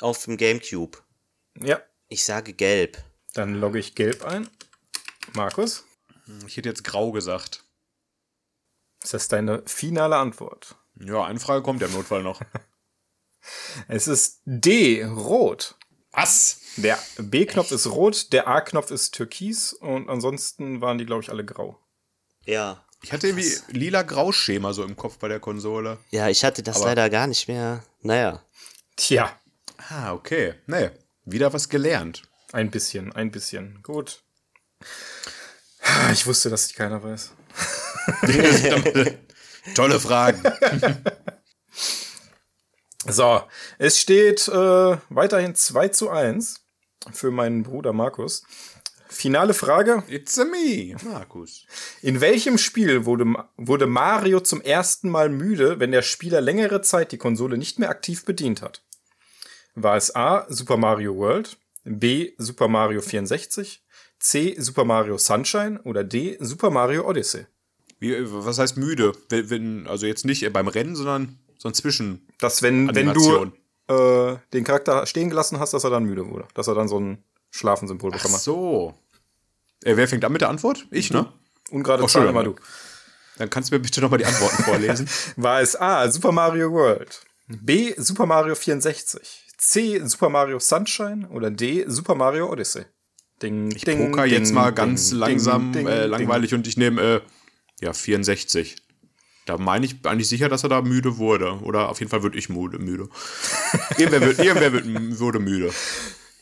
auf 0.00 0.24
dem 0.24 0.36
Gamecube. 0.38 0.98
ja. 1.60 1.82
Ich 2.10 2.24
sage 2.24 2.54
gelb. 2.54 2.96
Dann 3.34 3.56
logge 3.56 3.78
ich 3.78 3.94
gelb 3.94 4.24
ein. 4.24 4.48
Markus, 5.34 5.84
Ich 6.46 6.56
hätte 6.56 6.70
jetzt 6.70 6.84
grau 6.84 7.12
gesagt. 7.12 7.64
ist 9.02 9.12
das 9.12 9.28
deine 9.28 9.62
finale 9.66 10.16
Antwort? 10.16 10.76
Ja, 10.94 11.24
eine 11.26 11.38
Frage 11.40 11.62
kommt 11.62 11.82
ja 11.82 11.88
im 11.88 11.92
Notfall 11.92 12.22
noch. 12.22 12.40
Es 13.86 14.08
ist 14.08 14.40
D, 14.46 15.04
rot. 15.04 15.76
Was? 16.10 16.60
Der 16.82 16.98
B-Knopf 17.18 17.70
ist 17.72 17.86
rot, 17.86 18.32
der 18.32 18.46
A-Knopf 18.48 18.90
ist 18.90 19.14
türkis 19.14 19.72
und 19.72 20.08
ansonsten 20.08 20.80
waren 20.80 20.98
die, 20.98 21.06
glaube 21.06 21.22
ich, 21.22 21.30
alle 21.30 21.44
grau. 21.44 21.78
Ja. 22.44 22.84
Ich 23.02 23.12
hatte 23.12 23.28
irgendwie 23.28 23.52
lila-grau-Schema 23.68 24.72
so 24.72 24.82
im 24.82 24.96
Kopf 24.96 25.18
bei 25.18 25.28
der 25.28 25.38
Konsole. 25.40 25.98
Ja, 26.10 26.28
ich 26.28 26.44
hatte 26.44 26.62
das 26.62 26.76
Aber- 26.78 26.86
leider 26.86 27.10
gar 27.10 27.26
nicht 27.26 27.46
mehr. 27.48 27.84
Naja. 28.02 28.42
Tja, 28.96 29.32
Ah, 29.90 30.12
okay. 30.12 30.54
Nee, 30.66 30.90
wieder 31.24 31.52
was 31.52 31.68
gelernt. 31.68 32.22
ein 32.52 32.70
bisschen, 32.70 33.12
ein 33.12 33.30
bisschen. 33.30 33.80
Gut. 33.82 34.20
Ich 36.12 36.26
wusste, 36.26 36.50
dass 36.50 36.66
ich 36.66 36.74
keiner 36.74 37.02
weiß. 37.02 37.30
Tolle 39.74 40.00
Fragen. 40.00 40.42
So, 43.06 43.42
es 43.78 43.98
steht 43.98 44.48
äh, 44.48 44.96
weiterhin 45.08 45.54
2 45.54 45.88
zu 45.88 46.10
1 46.10 46.60
für 47.12 47.30
meinen 47.30 47.62
Bruder 47.62 47.92
Markus. 47.92 48.44
Finale 49.08 49.54
Frage. 49.54 50.02
It's 50.08 50.38
a 50.38 50.44
me, 50.44 50.94
Markus. 51.02 51.64
In 52.02 52.20
welchem 52.20 52.58
Spiel 52.58 53.06
wurde, 53.06 53.24
wurde 53.56 53.86
Mario 53.86 54.40
zum 54.40 54.60
ersten 54.60 55.08
Mal 55.08 55.30
müde, 55.30 55.80
wenn 55.80 55.92
der 55.92 56.02
Spieler 56.02 56.40
längere 56.40 56.82
Zeit 56.82 57.12
die 57.12 57.18
Konsole 57.18 57.56
nicht 57.56 57.78
mehr 57.78 57.88
aktiv 57.88 58.24
bedient 58.24 58.60
hat? 58.60 58.82
War 59.74 59.96
es 59.96 60.14
A. 60.14 60.46
Super 60.48 60.76
Mario 60.76 61.16
World, 61.16 61.56
B. 61.84 62.32
Super 62.36 62.68
Mario 62.68 63.00
64, 63.00 63.82
C. 64.18 64.56
Super 64.58 64.84
Mario 64.84 65.16
Sunshine 65.16 65.80
oder 65.84 66.04
D. 66.04 66.36
Super 66.40 66.70
Mario 66.70 67.08
Odyssey? 67.08 67.46
Wie, 68.00 68.14
was 68.30 68.58
heißt 68.58 68.76
müde? 68.76 69.12
Wenn, 69.28 69.50
wenn, 69.50 69.86
also 69.86 70.06
jetzt 70.06 70.24
nicht 70.24 70.52
beim 70.52 70.68
Rennen, 70.68 70.94
sondern 70.94 71.38
so 71.56 71.68
ein 71.68 71.74
Zwischen. 71.74 72.28
Dass 72.38 72.62
wenn, 72.62 72.94
wenn 72.94 73.12
du. 73.12 73.52
Äh, 73.88 74.36
den 74.52 74.64
Charakter 74.64 75.06
stehen 75.06 75.28
gelassen 75.30 75.58
hast, 75.60 75.72
dass 75.74 75.84
er 75.84 75.90
dann 75.90 76.04
müde 76.04 76.28
wurde. 76.28 76.46
Dass 76.54 76.68
er 76.68 76.74
dann 76.74 76.88
so 76.88 76.98
ein 77.00 77.24
Schlafensymbol 77.50 78.10
Ach 78.12 78.16
bekommen 78.18 78.34
hat. 78.34 78.40
so. 78.42 78.94
Äh, 79.84 79.96
wer 79.96 80.08
fängt 80.08 80.24
an 80.24 80.32
mit 80.32 80.40
der 80.42 80.48
Antwort? 80.50 80.86
Ich, 80.90 81.10
ne? 81.12 81.32
Ungerade 81.70 82.02
Oh, 82.02 82.06
Zahl 82.06 82.26
immer 82.28 82.44
du. 82.44 82.56
Dann 83.38 83.48
kannst 83.50 83.70
du 83.70 83.76
mir 83.76 83.80
bitte 83.80 84.00
nochmal 84.00 84.18
die 84.18 84.26
Antworten 84.26 84.62
vorlesen. 84.64 85.08
War 85.36 85.60
es 85.60 85.80
A. 85.80 86.10
Super 86.10 86.32
Mario 86.32 86.72
World, 86.72 87.20
B. 87.46 87.94
Super 87.96 88.26
Mario 88.26 88.54
64, 88.56 89.46
C. 89.58 90.00
Super 90.04 90.28
Mario 90.28 90.58
Sunshine 90.58 91.28
oder 91.28 91.50
D. 91.50 91.84
Super 91.86 92.14
Mario 92.16 92.50
Odyssey? 92.50 92.84
Ding, 93.40 93.70
Ich 93.70 93.84
poker 93.84 94.24
jetzt 94.26 94.52
mal 94.52 94.70
ganz 94.72 95.12
langsam 95.12 95.72
ding, 95.72 95.86
äh, 95.86 96.00
ding. 96.02 96.10
langweilig 96.10 96.54
und 96.54 96.66
ich 96.66 96.76
nehme 96.76 97.00
äh, 97.00 97.20
ja 97.80 97.92
64. 97.92 98.76
Da 99.48 99.56
meine 99.56 99.86
ich 99.86 99.96
eigentlich 100.04 100.28
sicher, 100.28 100.48
dass 100.48 100.62
er 100.62 100.68
da 100.68 100.82
müde 100.82 101.16
wurde. 101.18 101.60
Oder 101.62 101.88
auf 101.88 102.00
jeden 102.00 102.10
Fall 102.10 102.22
würde 102.22 102.38
ich 102.38 102.48
müde. 102.48 102.78
müde. 102.78 103.08
irgendwer 103.96 104.20
wird, 104.20 104.38
irgendwer 104.38 104.72
wird, 104.72 104.84
wurde 105.18 105.38
müde. 105.38 105.72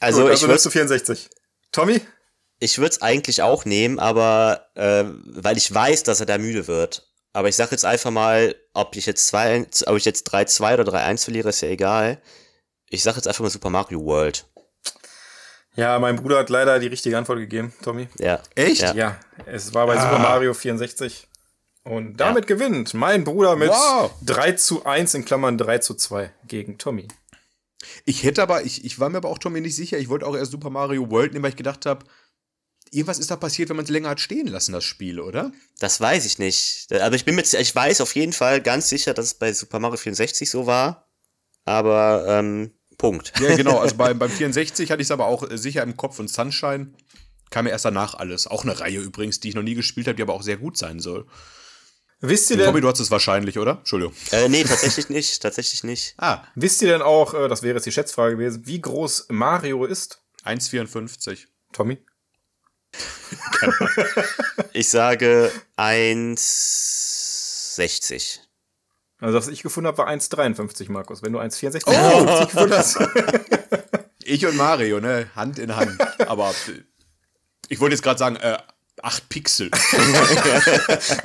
Also, 0.01 0.23
Gut, 0.23 0.27
ich 0.27 0.33
also 0.33 0.43
würde 0.43 0.53
nimmst 0.55 0.67
du 0.67 0.71
64. 0.71 1.31
Tommy? 1.73 2.01
ich 2.59 2.79
würde 2.79 2.91
es 2.91 3.03
eigentlich 3.03 3.43
auch 3.43 3.65
nehmen, 3.65 3.99
aber 3.99 4.69
äh, 4.75 5.05
weil 5.25 5.57
ich 5.57 5.73
weiß, 5.73 6.03
dass 6.05 6.21
er 6.21 6.27
da 6.27 6.39
müde 6.39 6.67
wird. 6.67 7.07
Aber 7.33 7.49
ich 7.49 7.57
sage 7.57 7.73
jetzt 7.73 7.85
einfach 7.85 8.11
mal, 8.11 8.55
ob 8.73 8.97
ich 8.97 9.05
jetzt 9.05 9.27
zwei, 9.29 9.67
ob 9.87 9.97
ich 9.97 10.07
jetzt 10.07 10.33
3-2 10.33 10.81
oder 10.81 10.93
3-1 10.95 11.25
verliere, 11.25 11.51
ist 11.51 11.61
ja 11.61 11.69
egal. 11.69 12.21
Ich 12.89 13.03
sage 13.03 13.17
jetzt 13.17 13.29
einfach 13.29 13.43
mal 13.43 13.51
Super 13.51 13.69
Mario 13.69 14.03
World. 14.05 14.47
Ja, 15.75 15.99
mein 15.99 16.17
Bruder 16.17 16.39
hat 16.39 16.49
leider 16.49 16.79
die 16.79 16.87
richtige 16.87 17.19
Antwort 17.19 17.39
gegeben, 17.39 17.75
Tommy. 17.83 18.09
Ja. 18.19 18.41
Echt? 18.55 18.81
Ja. 18.81 18.95
Ja, 18.95 19.21
es 19.45 19.75
war 19.75 19.87
bei 19.87 19.97
Ah. 19.97 20.01
Super 20.03 20.19
Mario 20.19 20.55
64. 20.55 21.29
Und 21.87 22.17
damit 22.17 22.49
gewinnt 22.49 22.95
mein 22.95 23.23
Bruder 23.23 23.55
mit 23.55 23.69
Wow. 23.69 24.11
3 24.25 24.53
zu 24.53 24.85
1 24.85 25.15
in 25.15 25.25
Klammern 25.25 25.57
3 25.57 25.79
zu 25.79 25.95
2 25.95 26.33
gegen 26.49 26.79
Tommy. 26.79 27.07
Ich 28.05 28.25
hätte 28.25 28.43
aber, 28.43 28.65
ich, 28.65 28.85
ich 28.85 28.99
war 28.99 29.09
mir 29.09 29.19
aber 29.19 29.29
auch 29.29 29.39
Tommy 29.39 29.61
nicht 29.61 29.77
sicher. 29.77 29.97
Ich 29.97 30.09
wollte 30.09 30.27
auch 30.27 30.35
erst 30.35 30.51
Super 30.51 30.69
Mario 30.69 31.09
World 31.13 31.33
nehmen, 31.33 31.45
weil 31.45 31.51
ich 31.51 31.57
gedacht 31.57 31.87
habe, 31.87 32.05
irgendwas 32.91 33.21
ist 33.21 33.31
da 33.31 33.37
passiert, 33.37 33.69
wenn 33.69 33.77
man 33.77 33.85
es 33.85 33.91
länger 33.91 34.09
hat 34.09 34.19
stehen 34.19 34.49
lassen, 34.49 34.73
das 34.73 34.83
Spiel, 34.83 35.21
oder? 35.21 35.53
Das 35.79 36.01
weiß 36.01 36.27
ich 36.27 36.41
nicht. 36.41 36.93
Aber 36.93 37.15
ich 37.15 37.25
bin 37.25 37.37
mir, 37.37 37.43
ich 37.43 37.75
weiß 37.75 38.01
auf 38.01 38.17
jeden 38.17 38.33
Fall 38.33 38.61
ganz 38.61 38.89
sicher, 38.89 39.15
dass 39.15 39.27
es 39.27 39.35
bei 39.35 39.53
Super 39.53 39.79
Mario 39.79 39.97
64 39.97 40.51
so 40.51 40.67
war. 40.67 41.07
Aber, 41.65 42.25
ähm, 42.29 42.73
Punkt. 42.99 43.33
Ja, 43.39 43.55
genau. 43.55 43.79
Also 43.79 43.95
bei, 43.99 44.13
beim 44.13 44.31
64 44.31 44.91
hatte 44.91 45.03
ich 45.03 45.07
es 45.07 45.13
aber 45.13 45.27
auch 45.27 45.49
äh, 45.49 45.57
sicher 45.57 45.85
im 45.85 45.97
Kopf 45.97 46.19
und 46.19 46.29
Sunshine 46.29 46.95
kam 47.51 47.67
ja 47.67 47.73
erst 47.73 47.85
danach 47.85 48.15
alles. 48.15 48.49
Auch 48.49 48.65
eine 48.65 48.81
Reihe 48.81 48.99
übrigens, 48.99 49.39
die 49.39 49.51
ich 49.51 49.55
noch 49.55 49.63
nie 49.63 49.75
gespielt 49.75 50.09
habe, 50.09 50.17
die 50.17 50.23
aber 50.23 50.35
auch 50.35 50.43
sehr 50.43 50.57
gut 50.57 50.77
sein 50.77 50.99
soll. 50.99 51.27
Wisst 52.21 52.51
ihr 52.51 52.57
denn, 52.57 52.67
Tommy, 52.67 52.81
du 52.81 52.89
hast 52.89 52.99
es 52.99 53.11
wahrscheinlich, 53.11 53.59
oder? 53.59 53.73
Entschuldigung. 53.79 54.15
Äh, 54.31 54.49
nee, 54.49 54.65
tatsächlich 54.65 55.11
nicht. 55.11 55.43
Tatsächlich 55.43 55.85
nicht. 55.85 56.15
Ah, 56.17 56.45
wisst 56.55 56.81
ihr 56.81 56.89
denn 56.89 57.03
auch, 57.03 57.35
äh, 57.35 57.47
das 57.49 57.63
wäre 57.63 57.75
jetzt 57.75 57.85
die 57.85 57.93
Schätzfrage 57.93 58.37
gewesen, 58.37 58.67
wie 58.67 58.81
groß 58.81 59.27
Mario 59.29 59.85
ist? 59.85 60.23
1,54. 60.45 61.49
Tommy? 61.73 61.99
Ich 64.73 64.89
sage 64.89 65.53
1,60. 65.77 68.39
Also, 69.19 69.39
was 69.39 69.49
ich 69.49 69.63
gefunden 69.63 69.89
habe, 69.89 69.99
war 69.99 70.09
1,53, 70.09 70.91
Markus. 70.91 71.23
Wenn 71.23 71.33
du 71.33 71.41
1,64 71.41 71.83
oh! 71.87 72.47
gefunden 72.47 72.75
hast. 72.75 72.99
Ich 74.29 74.45
und 74.45 74.57
Mario, 74.57 74.99
ne? 74.99 75.31
Hand 75.37 75.61
in 75.61 75.77
Hand. 75.77 76.01
Aber 76.29 76.51
äh, 76.51 76.83
ich 77.69 77.79
wollte 77.79 77.95
jetzt 77.95 78.03
gerade 78.03 78.19
sagen, 78.19 78.35
äh, 78.35 78.59
8 79.03 79.29
Pixel. 79.29 79.71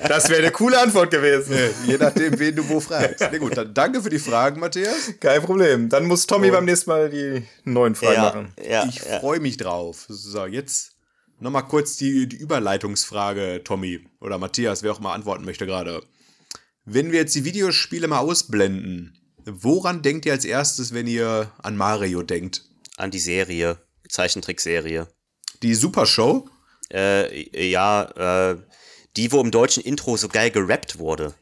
Das 0.08 0.30
wäre 0.30 0.42
eine 0.42 0.52
coole 0.52 0.80
Antwort 0.80 1.12
gewesen. 1.12 1.56
Je 1.88 1.98
nachdem, 1.98 2.38
wen 2.40 2.56
du 2.56 2.68
wo 2.68 2.80
fragst. 2.80 3.20
Na 3.32 3.38
gut, 3.38 3.56
dann 3.58 3.74
danke 3.74 4.02
für 4.02 4.10
die 4.10 4.20
Fragen, 4.20 4.60
Matthias. 4.60 5.14
Kein 5.20 5.42
Problem. 5.42 5.90
Dann 5.90 6.06
muss 6.06 6.28
Tommy 6.28 6.48
Und- 6.48 6.54
beim 6.54 6.66
nächsten 6.66 6.90
Mal 6.90 7.10
die 7.10 7.44
neuen 7.64 7.96
Fragen 7.96 8.14
Ja, 8.16 8.22
machen. 8.24 8.54
ja, 8.70 8.86
Ich 8.88 8.96
ja. 9.04 9.20
freue 9.20 9.40
mich 9.40 9.58
drauf. 9.58 10.06
So, 10.10 10.46
jetzt 10.46 10.92
nochmal 11.40 11.66
kurz 11.68 11.96
die, 11.98 12.28
die 12.28 12.36
Überleitungsfrage, 12.38 13.62
Tommy 13.64 14.06
oder 14.20 14.38
Matthias, 14.38 14.84
wer 14.84 14.92
auch 14.92 15.00
mal 15.00 15.14
antworten 15.14 15.46
möchte 15.46 15.66
gerade. 15.66 16.02
Wenn 16.86 17.12
wir 17.12 17.20
jetzt 17.20 17.36
die 17.36 17.46
Videospiele 17.46 18.08
mal 18.08 18.20
ausblenden, 18.20 19.18
woran 19.46 20.02
denkt 20.02 20.26
ihr 20.26 20.34
als 20.34 20.46
erstes, 20.46 20.94
wenn 20.94 21.08
ihr 21.08 21.52
an 21.62 21.78
Mario 21.78 22.22
denkt? 22.24 22.64
An 22.98 23.12
die 23.12 23.20
Serie. 23.20 23.78
Zeichentrickserie. 24.10 25.08
Die 25.64 25.74
Super 25.76 26.06
Show? 26.06 26.50
Äh, 26.94 27.70
ja, 27.70 28.52
äh, 28.52 28.58
die, 29.16 29.32
wo 29.32 29.42
im 29.42 29.52
deutschen 29.52 29.84
Intro 29.84 30.18
so 30.18 30.28
geil 30.28 30.52
gerappt 30.52 31.00
wurde. 31.00 31.34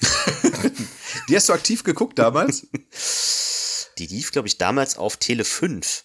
Die 1.28 1.36
hast 1.36 1.48
du 1.48 1.52
aktiv 1.52 1.84
geguckt 1.84 2.18
damals? 2.18 2.66
Die 3.98 4.06
lief, 4.06 4.32
glaube 4.32 4.48
ich, 4.48 4.58
damals 4.58 4.96
auf 4.96 5.16
Tele 5.16 5.44
5. 5.44 6.04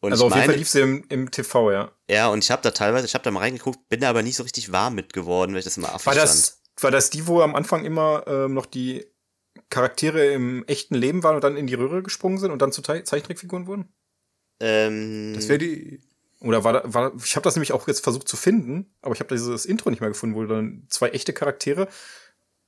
Und 0.00 0.12
Also 0.12 0.26
auf 0.26 0.32
jeden 0.32 0.40
Fall 0.40 0.48
meine, 0.48 0.58
lief 0.58 0.68
sie 0.68 0.80
im, 0.80 1.04
im 1.08 1.30
TV, 1.30 1.70
ja. 1.70 1.92
ja, 2.08 2.28
und 2.28 2.42
ich 2.42 2.50
habe 2.50 2.60
da 2.62 2.72
teilweise, 2.72 3.06
ich 3.06 3.14
habe 3.14 3.22
da 3.22 3.30
mal 3.30 3.40
reingeguckt, 3.40 3.88
bin 3.88 4.00
da 4.00 4.10
aber 4.10 4.22
nie 4.22 4.32
so 4.32 4.42
richtig 4.42 4.72
warm 4.72 4.96
mit 4.96 5.12
geworden, 5.12 5.52
weil 5.52 5.60
ich 5.60 5.64
das 5.64 5.76
immer 5.76 5.94
affig 5.94 6.06
War 6.06 6.14
das, 6.16 6.60
war 6.80 6.90
das 6.90 7.10
die, 7.10 7.28
wo 7.28 7.40
am 7.40 7.54
Anfang 7.54 7.84
immer 7.84 8.24
ähm, 8.26 8.52
noch 8.52 8.66
die 8.66 9.06
Charaktere 9.70 10.32
im 10.32 10.66
echten 10.66 10.96
Leben 10.96 11.22
waren 11.22 11.36
und 11.36 11.44
dann 11.44 11.56
in 11.56 11.68
die 11.68 11.74
Röhre 11.74 12.02
gesprungen 12.02 12.38
sind 12.38 12.50
und 12.50 12.60
dann 12.60 12.72
zu 12.72 12.82
Zeichentrickfiguren 12.82 13.68
wurden? 13.68 13.94
Ähm, 14.58 15.34
Das 15.36 15.48
wäre 15.48 15.58
die. 15.58 16.00
Oder 16.42 16.64
war 16.64 16.72
da, 16.72 16.82
war, 16.84 17.12
ich 17.22 17.36
habe 17.36 17.44
das 17.44 17.54
nämlich 17.56 17.72
auch 17.72 17.86
jetzt 17.88 18.02
versucht 18.02 18.28
zu 18.28 18.36
finden, 18.36 18.94
aber 19.00 19.14
ich 19.14 19.20
habe 19.20 19.34
dieses 19.34 19.64
Intro 19.64 19.90
nicht 19.90 20.00
mehr 20.00 20.10
gefunden, 20.10 20.34
wo 20.34 20.44
dann 20.44 20.86
zwei 20.88 21.08
echte 21.10 21.32
Charaktere 21.32 21.88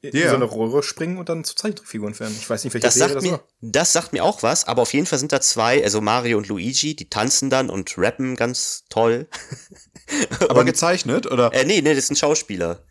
in 0.00 0.14
Ja. 0.16 0.28
so 0.30 0.36
eine 0.36 0.44
Röhre 0.44 0.82
springen 0.82 1.16
und 1.18 1.28
dann 1.28 1.44
zu 1.44 1.54
Zeichentrickfiguren 1.54 2.18
werden. 2.20 2.36
Ich 2.38 2.48
weiß 2.48 2.62
nicht, 2.64 2.74
welche 2.74 2.86
das 2.86 2.94
Serie 2.94 3.14
sagt, 3.14 3.16
das 3.16 3.24
mir, 3.24 3.32
war. 3.32 3.48
das 3.62 3.92
sagt 3.92 4.12
mir 4.12 4.22
auch 4.22 4.42
was, 4.42 4.66
aber 4.66 4.82
auf 4.82 4.92
jeden 4.92 5.06
Fall 5.06 5.18
sind 5.18 5.32
da 5.32 5.40
zwei, 5.40 5.82
also 5.82 6.00
Mario 6.00 6.36
und 6.38 6.48
Luigi, 6.48 6.94
die 6.94 7.08
tanzen 7.08 7.48
dann 7.50 7.70
und 7.70 7.94
rappen 7.96 8.36
ganz 8.36 8.84
toll. 8.90 9.28
Aber 10.40 10.60
und, 10.60 10.66
gezeichnet, 10.66 11.26
oder? 11.26 11.52
äh, 11.54 11.64
nee, 11.64 11.80
nee, 11.80 11.94
das 11.94 12.08
sind 12.08 12.16
Schauspieler. 12.18 12.84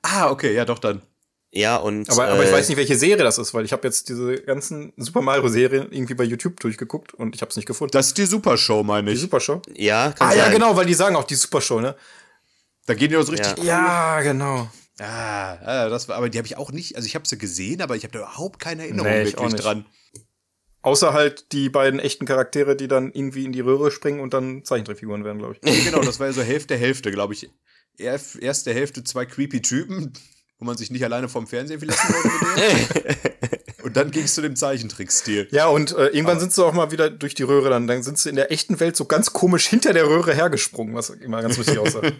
ah, 0.00 0.30
okay, 0.30 0.54
ja, 0.54 0.64
doch 0.64 0.78
dann. 0.78 1.02
Ja, 1.54 1.76
und. 1.76 2.08
Aber, 2.10 2.28
aber 2.28 2.44
ich 2.44 2.50
äh, 2.50 2.52
weiß 2.54 2.68
nicht, 2.68 2.78
welche 2.78 2.96
Serie 2.96 3.22
das 3.22 3.36
ist, 3.36 3.52
weil 3.52 3.64
ich 3.66 3.72
habe 3.72 3.86
jetzt 3.86 4.08
diese 4.08 4.36
ganzen 4.42 4.92
Super 4.96 5.20
Mario-Serien 5.20 5.92
irgendwie 5.92 6.14
bei 6.14 6.24
YouTube 6.24 6.58
durchgeguckt 6.60 7.12
und 7.12 7.34
ich 7.34 7.42
habe 7.42 7.50
es 7.50 7.56
nicht 7.56 7.66
gefunden. 7.66 7.92
Das 7.92 8.06
ist 8.08 8.18
die 8.18 8.24
Super 8.24 8.56
Show, 8.56 8.82
meine 8.82 9.10
die 9.10 9.14
ich. 9.16 9.20
Super 9.20 9.38
Show? 9.38 9.60
Ja, 9.74 10.12
kann 10.12 10.28
Ah 10.28 10.30
sein. 10.30 10.38
ja, 10.38 10.48
genau, 10.50 10.74
weil 10.76 10.86
die 10.86 10.94
sagen 10.94 11.14
auch 11.14 11.24
die 11.24 11.34
Super 11.34 11.60
Show, 11.60 11.80
ne? 11.80 11.94
Da 12.86 12.94
gehen 12.94 13.10
die 13.10 13.22
so 13.22 13.30
richtig. 13.32 13.62
Ja, 13.64 14.22
genau. 14.22 14.68
Ah, 14.98 15.58
ah, 15.64 15.88
das 15.88 16.08
war, 16.08 16.16
aber 16.16 16.28
die 16.30 16.38
habe 16.38 16.46
ich 16.46 16.56
auch 16.56 16.72
nicht, 16.72 16.96
also 16.96 17.06
ich 17.06 17.14
habe 17.14 17.26
sie 17.28 17.36
gesehen, 17.38 17.82
aber 17.82 17.96
ich 17.96 18.04
habe 18.04 18.12
da 18.12 18.20
überhaupt 18.20 18.58
keine 18.58 18.82
Erinnerung 18.82 19.10
Nee, 19.10 19.22
ich 19.22 19.36
auch 19.36 19.42
wirklich 19.42 19.52
nicht. 19.54 19.64
dran. 19.64 19.86
Außer 20.82 21.12
halt 21.12 21.52
die 21.52 21.68
beiden 21.68 22.00
echten 22.00 22.24
Charaktere, 22.26 22.76
die 22.76 22.88
dann 22.88 23.12
irgendwie 23.12 23.44
in 23.44 23.52
die 23.52 23.60
Röhre 23.60 23.90
springen 23.90 24.20
und 24.20 24.34
dann 24.34 24.64
Zeichentrickfiguren 24.64 25.24
werden, 25.24 25.38
glaube 25.38 25.56
ich. 25.60 25.84
Genau, 25.84 26.00
das 26.00 26.18
war 26.18 26.26
ja 26.28 26.32
so 26.32 26.42
Hälfte, 26.42 26.76
Hälfte, 26.76 27.10
glaube 27.12 27.34
ich. 27.34 27.48
Er, 27.98 28.18
erste 28.40 28.72
Hälfte 28.74 29.04
zwei 29.04 29.24
creepy 29.26 29.62
Typen, 29.62 30.12
wo 30.62 30.64
man 30.64 30.76
sich 30.76 30.92
nicht 30.92 31.02
alleine 31.02 31.28
vom 31.28 31.48
Fernsehen 31.48 31.80
verlassen 31.80 32.14
wollte. 32.14 33.16
Und 33.82 33.96
dann 33.96 34.12
ging 34.12 34.22
es 34.22 34.36
zu 34.36 34.42
dem 34.42 34.54
Zeichentrickstil. 34.54 35.48
Ja, 35.50 35.66
und 35.66 35.90
äh, 35.90 36.06
irgendwann 36.06 36.38
sind 36.38 36.52
sie 36.52 36.64
auch 36.64 36.72
mal 36.72 36.92
wieder 36.92 37.10
durch 37.10 37.34
die 37.34 37.42
Röhre 37.42 37.68
dann. 37.68 37.88
Dann 37.88 38.04
sind 38.04 38.16
sie 38.16 38.28
in 38.28 38.36
der 38.36 38.52
echten 38.52 38.78
Welt 38.78 38.94
so 38.94 39.06
ganz 39.06 39.32
komisch 39.32 39.66
hinter 39.66 39.92
der 39.92 40.06
Röhre 40.06 40.32
hergesprungen, 40.32 40.94
was 40.94 41.10
immer 41.10 41.42
ganz 41.42 41.56
lustig 41.56 41.78
aussah. 41.78 42.00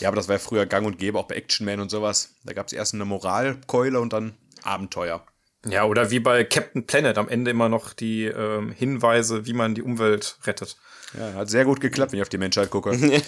Ja, 0.00 0.08
aber 0.08 0.16
das 0.16 0.28
war 0.28 0.36
ja 0.36 0.38
früher 0.38 0.64
gang 0.64 0.86
und 0.86 0.98
gäbe, 0.98 1.18
auch 1.18 1.26
bei 1.26 1.34
Action 1.34 1.66
Man 1.66 1.78
und 1.78 1.90
sowas. 1.90 2.36
Da 2.42 2.54
gab 2.54 2.68
es 2.68 2.72
erst 2.72 2.94
eine 2.94 3.04
Moralkeule 3.04 4.00
und 4.00 4.14
dann 4.14 4.34
Abenteuer. 4.62 5.26
Ja, 5.68 5.84
oder 5.84 6.10
wie 6.10 6.20
bei 6.20 6.44
Captain 6.44 6.86
Planet 6.86 7.18
am 7.18 7.28
Ende 7.28 7.50
immer 7.50 7.68
noch 7.68 7.92
die 7.92 8.24
ähm, 8.24 8.70
Hinweise, 8.72 9.46
wie 9.46 9.52
man 9.52 9.74
die 9.74 9.82
Umwelt 9.82 10.36
rettet. 10.44 10.76
Ja, 11.18 11.34
hat 11.34 11.50
sehr 11.50 11.64
gut 11.64 11.80
geklappt, 11.80 12.12
wenn 12.12 12.18
ich 12.18 12.22
auf 12.22 12.28
die 12.28 12.38
Menschheit 12.38 12.70
gucke. 12.70 12.92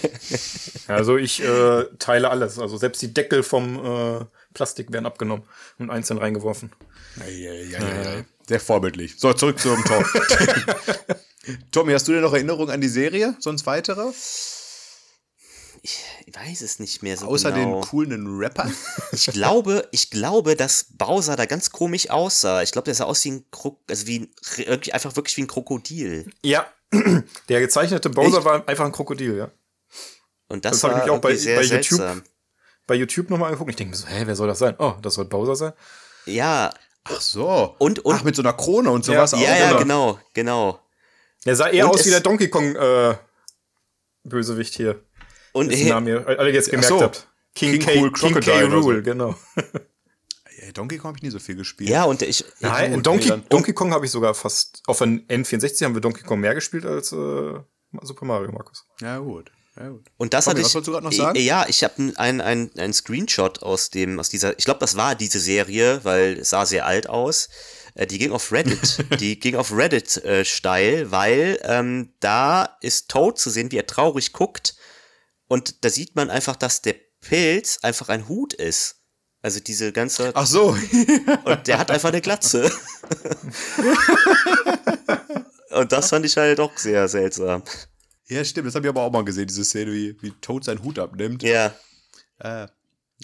Also 0.87 1.17
ich 1.17 1.43
äh, 1.43 1.85
teile 1.99 2.29
alles. 2.29 2.59
Also 2.59 2.77
selbst 2.77 3.01
die 3.01 3.13
Deckel 3.13 3.43
vom 3.43 4.21
äh, 4.21 4.25
Plastik 4.53 4.91
werden 4.93 5.05
abgenommen 5.05 5.43
und 5.79 5.89
einzeln 5.89 6.17
reingeworfen. 6.17 6.71
Ja, 7.19 7.25
ja, 7.27 7.53
ja, 7.53 7.79
ja. 7.79 8.25
Sehr 8.47 8.59
vorbildlich. 8.59 9.15
So, 9.17 9.33
zurück 9.33 9.59
zum 9.59 9.83
Tom. 9.83 10.05
Tommy, 11.71 11.93
hast 11.93 12.07
du 12.07 12.13
denn 12.13 12.21
noch 12.21 12.33
Erinnerungen 12.33 12.71
an 12.71 12.81
die 12.81 12.87
Serie? 12.87 13.35
Sonst 13.39 13.65
weitere? 13.65 14.11
Ich 16.25 16.35
weiß 16.35 16.61
es 16.61 16.79
nicht 16.79 17.01
mehr 17.01 17.15
so 17.17 17.27
Außer 17.27 17.51
genau. 17.51 17.79
den 17.79 17.81
coolen 17.89 18.37
Rapper? 18.37 18.69
Ich 19.13 19.27
glaube, 19.27 19.87
ich 19.91 20.09
glaube, 20.09 20.55
dass 20.55 20.87
Bowser 20.91 21.35
da 21.35 21.45
ganz 21.45 21.71
komisch 21.71 22.09
aussah. 22.09 22.61
Ich 22.61 22.71
glaube, 22.71 22.85
der 22.85 22.95
sah 22.95 23.05
aus 23.05 23.23
wie 23.25 23.31
ein 23.31 23.45
Krok 23.51 23.79
also 23.89 24.05
wie 24.07 24.29
ein, 24.67 24.81
einfach 24.91 25.15
wirklich 25.15 25.37
wie 25.37 25.41
ein 25.43 25.47
Krokodil. 25.47 26.29
Ja, 26.43 26.67
der 27.49 27.59
gezeichnete 27.61 28.09
Bowser 28.09 28.37
Echt? 28.37 28.45
war 28.45 28.67
einfach 28.67 28.85
ein 28.85 28.91
Krokodil, 28.91 29.37
ja. 29.37 29.49
Und 30.49 30.65
das, 30.65 30.73
Das 30.73 30.83
hab 30.83 30.91
ich 30.91 30.97
war 30.97 31.03
mich 31.05 31.11
auch 31.11 31.21
bei- 31.21 31.29
bei 31.29 31.61
YouTube 31.63 31.67
seltsam. 31.67 32.23
Bei 32.85 32.95
YouTube 32.95 33.29
nochmal 33.29 33.47
angeguckt. 33.49 33.69
Ich 33.71 33.75
denke 33.75 33.91
mir 33.91 33.97
so, 33.97 34.07
hä, 34.07 34.23
wer 34.25 34.35
soll 34.35 34.47
das 34.47 34.59
sein? 34.59 34.75
Oh, 34.79 34.93
das 35.01 35.13
soll 35.15 35.25
Bowser 35.25 35.55
sein? 35.55 35.73
Ja, 36.25 36.73
Ach 37.09 37.21
so. 37.21 37.75
Und- 37.79 37.99
und- 38.03 38.15
Ach, 38.15 38.23
mit 38.25 38.35
so 38.35 38.41
einer 38.41 38.51
Krone 38.53 38.89
und 38.91 39.05
sowas 39.05 39.31
Ja, 39.31 39.37
auch. 39.37 39.41
ja, 39.41 39.55
ja, 39.57 39.69
oder? 39.71 39.79
genau, 39.79 40.19
genau. 40.33 40.79
Der 41.45 41.55
sah 41.55 41.69
eher 41.69 41.85
Und 41.85 41.95
aus 41.95 42.05
wie 42.05 42.09
der 42.09 42.19
Donkey 42.19 42.49
Kong 42.49 42.75
äh, 42.75 43.15
Bösewicht 44.23 44.73
hier. 44.75 45.01
Und 45.57 45.71
Dessen 45.71 45.89
Namen 45.89 46.07
ihr 46.07 46.27
alle 46.27 46.51
jetzt 46.51 46.69
gemerkt 46.69 46.87
so. 46.89 47.01
habt. 47.01 47.27
King, 47.55 47.79
King 47.79 47.81
K. 47.81 47.99
Cool 48.01 48.11
King 48.11 48.39
K. 48.39 48.69
So. 48.69 48.79
Rule, 48.79 49.01
genau. 49.01 49.35
Donkey 50.73 50.97
Kong 50.97 51.09
habe 51.09 51.17
ich 51.17 51.23
nie 51.23 51.29
so 51.29 51.39
viel 51.39 51.55
gespielt. 51.55 51.89
ja, 51.89 52.03
und 52.03 52.21
ich, 52.21 52.43
Nein, 52.59 52.93
gut, 52.93 53.05
Donkey, 53.05 53.31
Donkey 53.49 53.73
Kong 53.73 53.93
habe 53.93 54.05
ich 54.05 54.11
sogar 54.11 54.33
fast. 54.33 54.81
Auf 54.87 55.01
ein 55.01 55.25
N64 55.27 55.83
haben 55.85 55.93
wir 55.93 56.01
Donkey 56.01 56.23
Kong 56.23 56.39
mehr 56.39 56.55
gespielt 56.55 56.85
als 56.85 57.11
äh, 57.11 57.53
Super 58.01 58.25
Mario, 58.25 58.51
Markus. 58.51 58.85
Ja, 59.01 59.17
gut. 59.19 59.51
Ja, 59.77 59.89
gut. 59.89 60.05
Und 60.17 60.33
das 60.33 60.45
Tommy, 60.45 60.53
hatte 60.53 60.61
ich. 60.61 60.65
was 60.65 60.73
wolltest 60.75 60.87
du 60.87 60.91
gerade 60.91 61.05
noch 61.05 61.11
sagen? 61.13 61.39
Ja, 61.39 61.65
ich 61.67 61.83
habe 61.83 62.13
ein, 62.17 62.41
ein, 62.41 62.71
ein 62.77 62.93
Screenshot 62.93 63.61
aus 63.61 63.91
dem, 63.91 64.19
aus 64.19 64.29
dieser, 64.29 64.57
ich 64.57 64.65
glaube, 64.65 64.79
das 64.79 64.97
war 64.97 65.15
diese 65.15 65.39
Serie, 65.39 65.99
weil 66.03 66.39
es 66.39 66.49
sah 66.49 66.65
sehr 66.65 66.85
alt 66.85 67.07
aus. 67.07 67.49
Äh, 67.93 68.07
Die 68.07 68.17
ging 68.17 68.31
auf 68.31 68.51
Reddit. 68.51 69.05
die 69.19 69.39
ging 69.39 69.55
auf 69.55 69.71
Reddit 69.71 70.17
äh, 70.25 70.43
steil, 70.45 71.11
weil 71.11 71.59
ähm, 71.63 72.11
da 72.19 72.77
ist 72.81 73.09
Toad 73.09 73.37
zu 73.39 73.49
sehen, 73.51 73.71
wie 73.71 73.77
er 73.77 73.85
traurig 73.87 74.33
guckt. 74.33 74.75
Und 75.47 75.83
da 75.85 75.89
sieht 75.89 76.15
man 76.15 76.29
einfach, 76.29 76.55
dass 76.55 76.81
der 76.81 76.95
Pilz 77.21 77.79
einfach 77.81 78.09
ein 78.09 78.27
Hut 78.27 78.53
ist. 78.53 79.01
Also 79.41 79.59
diese 79.59 79.91
ganze. 79.91 80.31
Ach 80.33 80.45
so. 80.45 80.69
Und 81.45 81.67
der 81.67 81.77
hat 81.77 81.91
einfach 81.91 82.09
eine 82.09 82.21
Glatze. 82.21 82.71
Und 85.71 85.91
das 85.91 86.09
fand 86.09 86.25
ich 86.25 86.35
halt 86.37 86.59
auch 86.59 86.75
sehr 86.77 87.07
seltsam. 87.07 87.63
ja, 88.27 88.43
stimmt. 88.43 88.67
Das 88.67 88.75
habe 88.75 88.87
ich 88.87 88.89
aber 88.89 89.03
auch 89.03 89.11
mal 89.11 89.23
gesehen, 89.23 89.47
diese 89.47 89.63
Szene, 89.63 89.93
wie, 89.93 90.17
wie 90.21 90.31
Toad 90.41 90.63
seinen 90.63 90.83
Hut 90.83 90.97
abnimmt. 90.99 91.43
Ja. 91.43 91.73
Äh, 92.39 92.67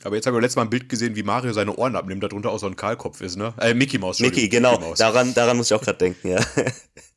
aber 0.04 0.16
jetzt 0.16 0.26
haben 0.26 0.34
wir 0.34 0.42
letztes 0.42 0.56
Mal 0.56 0.64
ein 0.64 0.70
Bild 0.70 0.90
gesehen, 0.90 1.16
wie 1.16 1.24
Mario 1.24 1.54
seine 1.54 1.76
Ohren 1.76 1.96
abnimmt, 1.96 2.24
darunter 2.24 2.52
auch 2.52 2.60
so 2.60 2.66
ein 2.68 2.76
Kahlkopf 2.76 3.22
ist, 3.22 3.36
ne? 3.36 3.54
Äh, 3.60 3.74
Mickey 3.74 3.98
Mouse. 4.00 4.20
Mickey, 4.20 4.50
genau. 4.50 4.72
Mickey 4.72 4.86
Mouse. 4.86 4.98
Daran, 4.98 5.34
daran 5.34 5.58
muss 5.58 5.68
ich 5.72 5.74
auch 5.74 5.82
gerade 5.82 6.00
denken, 6.00 6.30
ja. 6.30 6.40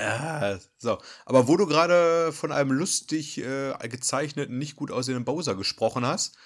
Ah, 0.00 0.58
so. 0.78 0.98
Aber 1.26 1.48
wo 1.48 1.56
du 1.56 1.66
gerade 1.66 2.32
von 2.32 2.52
einem 2.52 2.72
lustig 2.72 3.38
äh, 3.38 3.74
gezeichneten, 3.88 4.58
nicht 4.58 4.76
gut 4.76 4.90
aussehenden 4.90 5.24
Bowser 5.24 5.54
gesprochen 5.54 6.06
hast, 6.06 6.36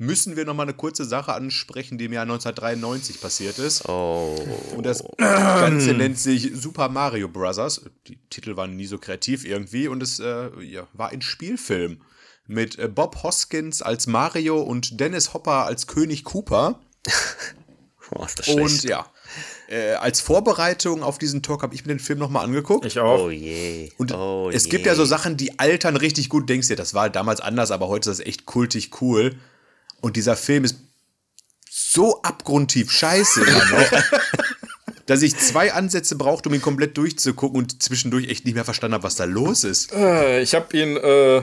müssen 0.00 0.34
wir 0.34 0.46
noch 0.46 0.54
mal 0.54 0.62
eine 0.62 0.74
kurze 0.74 1.04
Sache 1.04 1.34
ansprechen, 1.34 1.98
die 1.98 2.06
im 2.06 2.12
Jahr 2.14 2.22
1993 2.22 3.20
passiert 3.20 3.58
ist. 3.58 3.86
Oh. 3.88 4.34
Und 4.74 4.86
das 4.86 5.04
Ganze 5.18 5.92
nennt 5.92 6.18
sich 6.18 6.52
Super 6.54 6.88
Mario 6.88 7.28
Bros. 7.28 7.82
Die 8.06 8.18
Titel 8.30 8.56
waren 8.56 8.76
nie 8.76 8.86
so 8.86 8.98
kreativ 8.98 9.44
irgendwie 9.44 9.88
und 9.88 10.02
es 10.02 10.18
äh, 10.18 10.50
ja, 10.62 10.86
war 10.94 11.10
ein 11.10 11.20
Spielfilm 11.22 12.02
mit 12.46 12.78
äh, 12.78 12.88
Bob 12.88 13.22
Hoskins 13.22 13.82
als 13.82 14.06
Mario 14.06 14.60
und 14.60 14.98
Dennis 15.00 15.34
Hopper 15.34 15.66
als 15.66 15.86
König 15.86 16.24
Cooper. 16.24 16.80
Oh, 18.12 18.24
ist 18.24 18.40
das 18.40 18.48
Und 18.48 18.68
schlecht. 18.68 18.84
ja, 18.86 19.06
äh, 19.70 19.92
als 19.94 20.20
Vorbereitung 20.20 21.02
auf 21.02 21.18
diesen 21.18 21.42
Talk 21.42 21.62
habe 21.62 21.74
ich 21.74 21.84
mir 21.86 21.94
den 21.94 21.98
Film 22.00 22.18
nochmal 22.18 22.44
angeguckt. 22.44 22.84
Ich 22.84 22.98
auch. 22.98 23.24
Oh 23.24 23.30
je. 23.30 23.90
und 23.96 24.12
oh 24.12 24.50
es 24.52 24.64
je. 24.64 24.70
gibt 24.70 24.86
ja 24.86 24.94
so 24.94 25.04
Sachen, 25.04 25.36
die 25.36 25.58
altern 25.58 25.96
richtig 25.96 26.28
gut. 26.28 26.48
Denkst 26.48 26.68
dir, 26.68 26.76
das 26.76 26.92
war 26.94 27.08
damals 27.10 27.40
anders, 27.40 27.70
aber 27.70 27.88
heute 27.88 28.10
ist 28.10 28.18
das 28.20 28.26
echt 28.26 28.46
kultig 28.46 29.00
cool. 29.00 29.36
Und 30.00 30.16
dieser 30.16 30.36
Film 30.36 30.64
ist 30.64 30.76
so 31.70 32.20
abgrundtief 32.22 32.90
scheiße 32.90 33.42
immer 33.42 33.64
noch, 33.64 34.02
dass 35.06 35.22
ich 35.22 35.36
zwei 35.36 35.72
Ansätze 35.72 36.16
brauchte, 36.16 36.48
um 36.48 36.54
ihn 36.54 36.62
komplett 36.62 36.96
durchzugucken 36.96 37.58
und 37.58 37.82
zwischendurch 37.82 38.28
echt 38.28 38.44
nicht 38.44 38.54
mehr 38.54 38.64
verstanden 38.64 38.94
habe, 38.94 39.04
was 39.04 39.14
da 39.16 39.24
los 39.24 39.64
ist. 39.64 39.92
Äh, 39.92 40.42
Ich 40.42 40.54
habe 40.54 40.76
ihn 40.76 40.96
äh, 40.96 41.42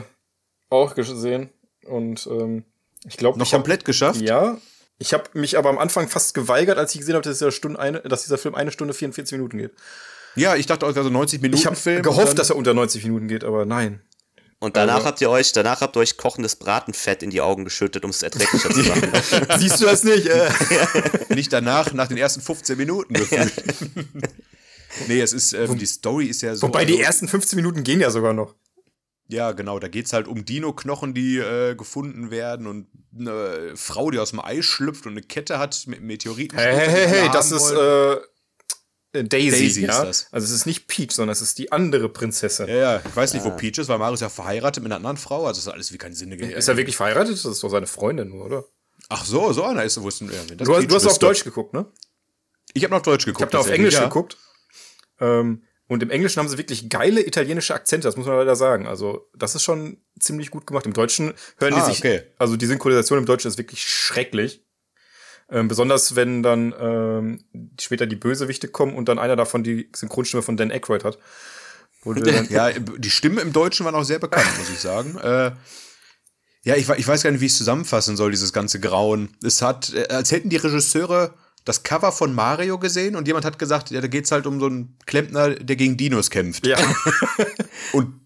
auch 0.70 0.94
gesehen 0.94 1.50
und 1.86 2.26
ähm, 2.30 2.64
ich 3.06 3.16
glaube, 3.16 3.38
Noch 3.38 3.46
ich 3.46 3.52
hab, 3.52 3.60
komplett 3.60 3.84
geschafft? 3.84 4.20
Ja. 4.20 4.58
Ich 4.98 5.12
habe 5.14 5.24
mich 5.34 5.56
aber 5.56 5.68
am 5.70 5.78
Anfang 5.78 6.08
fast 6.08 6.34
geweigert, 6.34 6.76
als 6.78 6.92
ich 6.94 7.00
gesehen 7.00 7.14
habe, 7.14 7.22
dass 7.22 7.38
dieser, 7.38 7.52
Stunde 7.52 7.78
eine, 7.78 8.00
dass 8.00 8.24
dieser 8.24 8.38
Film 8.38 8.54
eine 8.54 8.72
Stunde 8.72 8.94
44 8.94 9.38
Minuten 9.38 9.58
geht. 9.58 9.72
Ja, 10.34 10.56
ich 10.56 10.66
dachte 10.66 10.86
auch, 10.86 10.94
also 10.94 11.08
90 11.08 11.40
Minuten 11.40 11.60
Ich 11.60 11.66
habe 11.66 12.02
gehofft, 12.02 12.38
dass 12.38 12.50
er 12.50 12.56
unter 12.56 12.74
90 12.74 13.04
Minuten 13.04 13.28
geht, 13.28 13.44
aber 13.44 13.64
nein. 13.64 14.00
Und 14.60 14.76
danach 14.76 14.96
Also- 14.96 15.06
habt 15.06 15.20
ihr 15.20 15.30
euch, 15.30 15.52
danach 15.52 15.80
habt 15.82 15.96
ihr 15.96 16.00
euch 16.00 16.16
kochendes 16.16 16.56
Bratenfett 16.56 17.22
in 17.22 17.30
die 17.30 17.40
Augen 17.40 17.64
geschüttet, 17.64 18.04
um 18.04 18.10
es 18.10 18.22
erträglicher 18.24 18.70
zu 18.70 18.80
machen. 18.80 19.12
Siehst 19.58 19.80
du 19.80 19.84
das 19.84 20.02
nicht? 20.02 20.26
Äh. 20.26 20.50
nicht 21.34 21.52
danach, 21.52 21.92
nach 21.92 22.08
den 22.08 22.16
ersten 22.16 22.40
15 22.40 22.76
Minuten 22.76 23.14
gefühlt. 23.14 23.52
nee, 25.06 25.20
es 25.20 25.32
ist, 25.32 25.52
ähm, 25.52 25.78
die 25.78 25.86
Story 25.86 26.26
ist 26.26 26.42
ja 26.42 26.56
so. 26.56 26.66
Wobei 26.66 26.84
die 26.84 26.94
also- 26.94 27.04
ersten 27.04 27.28
15 27.28 27.54
Minuten 27.56 27.84
gehen 27.84 28.00
ja 28.00 28.10
sogar 28.10 28.32
noch. 28.32 28.56
Ja, 29.30 29.52
genau, 29.52 29.78
da 29.78 29.88
geht's 29.88 30.14
halt 30.14 30.26
um 30.26 30.46
Dino-Knochen, 30.46 31.12
die 31.12 31.36
äh, 31.36 31.74
gefunden 31.74 32.30
werden 32.30 32.66
und 32.66 32.88
eine 33.16 33.76
Frau, 33.76 34.10
die 34.10 34.18
aus 34.18 34.30
dem 34.30 34.40
Ei 34.40 34.62
schlüpft 34.62 35.04
und 35.04 35.12
eine 35.12 35.22
Kette 35.22 35.58
hat 35.58 35.86
mit 35.86 36.00
Meteoriten. 36.00 36.58
Hey, 36.58 36.74
hey, 36.74 36.88
hey, 36.88 37.08
hey, 37.08 37.30
das 37.30 37.52
ist 37.52 37.70
äh, 37.70 38.16
Daisy, 39.12 39.50
Daisy 39.50 39.82
ja. 39.82 39.90
ist 39.90 40.02
das. 40.02 40.32
Also 40.32 40.46
es 40.46 40.50
ist 40.50 40.66
nicht 40.66 40.86
Peach, 40.86 41.12
sondern 41.12 41.32
es 41.32 41.42
ist 41.42 41.58
die 41.58 41.72
andere 41.72 42.08
Prinzessin. 42.08 42.68
Ja, 42.68 42.74
ja, 42.74 43.02
ich 43.04 43.16
weiß 43.16 43.34
nicht, 43.34 43.44
wo 43.44 43.50
Peach 43.50 43.78
ist, 43.78 43.88
weil 43.88 43.98
Mario 43.98 44.14
ist 44.14 44.20
ja 44.20 44.30
verheiratet 44.30 44.82
mit 44.82 44.92
einer 44.92 44.96
anderen 44.96 45.18
Frau, 45.18 45.46
also 45.46 45.58
ist 45.58 45.68
alles 45.68 45.92
wie 45.92 45.98
keinen 45.98 46.14
Sinn 46.14 46.30
gegeben. 46.30 46.50
Ist 46.50 46.68
er 46.68 46.76
wirklich 46.78 46.96
verheiratet? 46.96 47.32
Das 47.32 47.44
ist 47.44 47.62
doch 47.62 47.70
seine 47.70 47.86
Freundin 47.86 48.30
nur, 48.30 48.46
oder? 48.46 48.64
Ach 49.10 49.24
so, 49.24 49.52
so 49.52 49.64
einer 49.64 49.84
ist 49.84 50.00
wo 50.02 50.08
ist 50.08 50.20
denn, 50.20 50.28
das 50.28 50.46
Du 50.46 50.74
hast, 50.74 50.80
Peach 50.80 50.88
du 50.88 50.94
hast 50.94 51.06
auf. 51.06 51.18
Deutsch 51.18 51.44
geguckt, 51.44 51.74
ne? 51.74 51.86
Ich 52.74 52.84
habe 52.84 52.96
auf 52.96 53.02
Deutsch 53.02 53.24
geguckt. 53.24 53.40
Ich 53.40 53.42
habe 53.42 53.52
da 53.52 53.58
auf 53.58 53.70
Englisch 53.70 53.94
ja. 53.94 54.04
geguckt. 54.04 54.36
Ähm, 55.20 55.64
und 55.88 56.02
im 56.02 56.10
Englischen 56.10 56.38
haben 56.38 56.48
sie 56.48 56.58
wirklich 56.58 56.88
geile 56.88 57.26
italienische 57.26 57.74
Akzente, 57.74 58.06
das 58.06 58.16
muss 58.16 58.26
man 58.26 58.36
leider 58.36 58.56
sagen. 58.56 58.86
Also, 58.86 59.28
das 59.34 59.54
ist 59.54 59.62
schon 59.62 59.98
ziemlich 60.20 60.50
gut 60.50 60.66
gemacht. 60.66 60.86
Im 60.86 60.92
Deutschen 60.92 61.32
hören 61.58 61.74
die 61.74 61.80
Ah, 61.80 61.84
sich, 61.86 61.98
okay. 61.98 62.22
also 62.38 62.56
die 62.56 62.66
Synchronisation 62.66 63.18
im 63.18 63.26
Deutschen 63.26 63.48
ist 63.48 63.58
wirklich 63.58 63.82
schrecklich. 63.88 64.64
Ähm, 65.50 65.66
besonders 65.66 66.14
wenn 66.14 66.42
dann 66.42 66.74
ähm, 66.78 67.44
später 67.80 68.06
die 68.06 68.16
Bösewichte 68.16 68.68
kommen 68.68 68.94
und 68.94 69.08
dann 69.08 69.18
einer 69.18 69.34
davon 69.34 69.64
die 69.64 69.88
Synchronstimme 69.96 70.42
von 70.42 70.56
Dan 70.58 70.70
Aykroyd 70.70 71.04
hat. 71.04 71.18
Ja, 72.48 72.70
die 72.70 73.10
Stimmen 73.10 73.38
im 73.38 73.52
Deutschen 73.52 73.84
waren 73.84 73.94
auch 73.94 74.04
sehr 74.04 74.18
bekannt, 74.20 74.46
muss 74.58 74.70
ich 74.70 74.78
sagen. 74.78 75.18
Äh, 75.18 75.50
ja, 76.62 76.76
ich, 76.76 76.88
ich 76.88 77.08
weiß 77.08 77.22
gar 77.22 77.30
nicht, 77.30 77.40
wie 77.40 77.46
ich 77.46 77.52
es 77.52 77.58
zusammenfassen 77.58 78.16
soll, 78.16 78.30
dieses 78.30 78.52
ganze 78.52 78.78
Grauen. 78.80 79.36
Es 79.42 79.62
hat, 79.62 79.92
äh, 79.92 80.06
als 80.08 80.30
hätten 80.30 80.48
die 80.48 80.56
Regisseure 80.56 81.34
das 81.64 81.82
Cover 81.82 82.12
von 82.12 82.34
Mario 82.34 82.78
gesehen 82.78 83.16
und 83.16 83.26
jemand 83.26 83.44
hat 83.44 83.58
gesagt, 83.58 83.90
ja, 83.90 84.00
da 84.00 84.06
geht's 84.06 84.30
halt 84.32 84.46
um 84.46 84.60
so 84.60 84.66
einen 84.66 84.96
Klempner, 85.06 85.54
der 85.54 85.76
gegen 85.76 85.96
Dinos 85.96 86.30
kämpft. 86.30 86.66
ja. 86.66 86.78
Und 87.92 88.20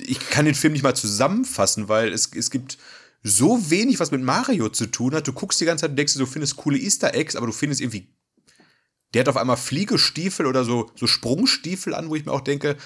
ich 0.00 0.30
kann 0.30 0.44
den 0.44 0.54
Film 0.54 0.74
nicht 0.74 0.82
mal 0.82 0.94
zusammenfassen, 0.94 1.88
weil 1.88 2.12
es, 2.12 2.30
es 2.34 2.50
gibt 2.50 2.78
so 3.22 3.70
wenig, 3.70 3.98
was 3.98 4.10
mit 4.10 4.22
Mario 4.22 4.68
zu 4.68 4.86
tun 4.86 5.14
hat. 5.14 5.26
Du 5.26 5.32
guckst 5.32 5.60
die 5.60 5.64
ganze 5.64 5.82
Zeit 5.82 5.90
und 5.90 5.96
denkst, 5.96 6.12
dir, 6.12 6.20
du 6.20 6.26
findest 6.26 6.56
coole 6.56 6.78
Easter 6.78 7.14
Eggs, 7.14 7.36
aber 7.36 7.46
du 7.46 7.52
findest 7.52 7.80
irgendwie. 7.80 8.08
Der 9.14 9.20
hat 9.20 9.28
auf 9.28 9.36
einmal 9.36 9.56
Fliegestiefel 9.56 10.46
oder 10.46 10.64
so, 10.64 10.90
so 10.94 11.06
Sprungstiefel 11.06 11.94
an, 11.94 12.10
wo 12.10 12.14
ich 12.14 12.26
mir 12.26 12.32
auch 12.32 12.42
denke, 12.42 12.76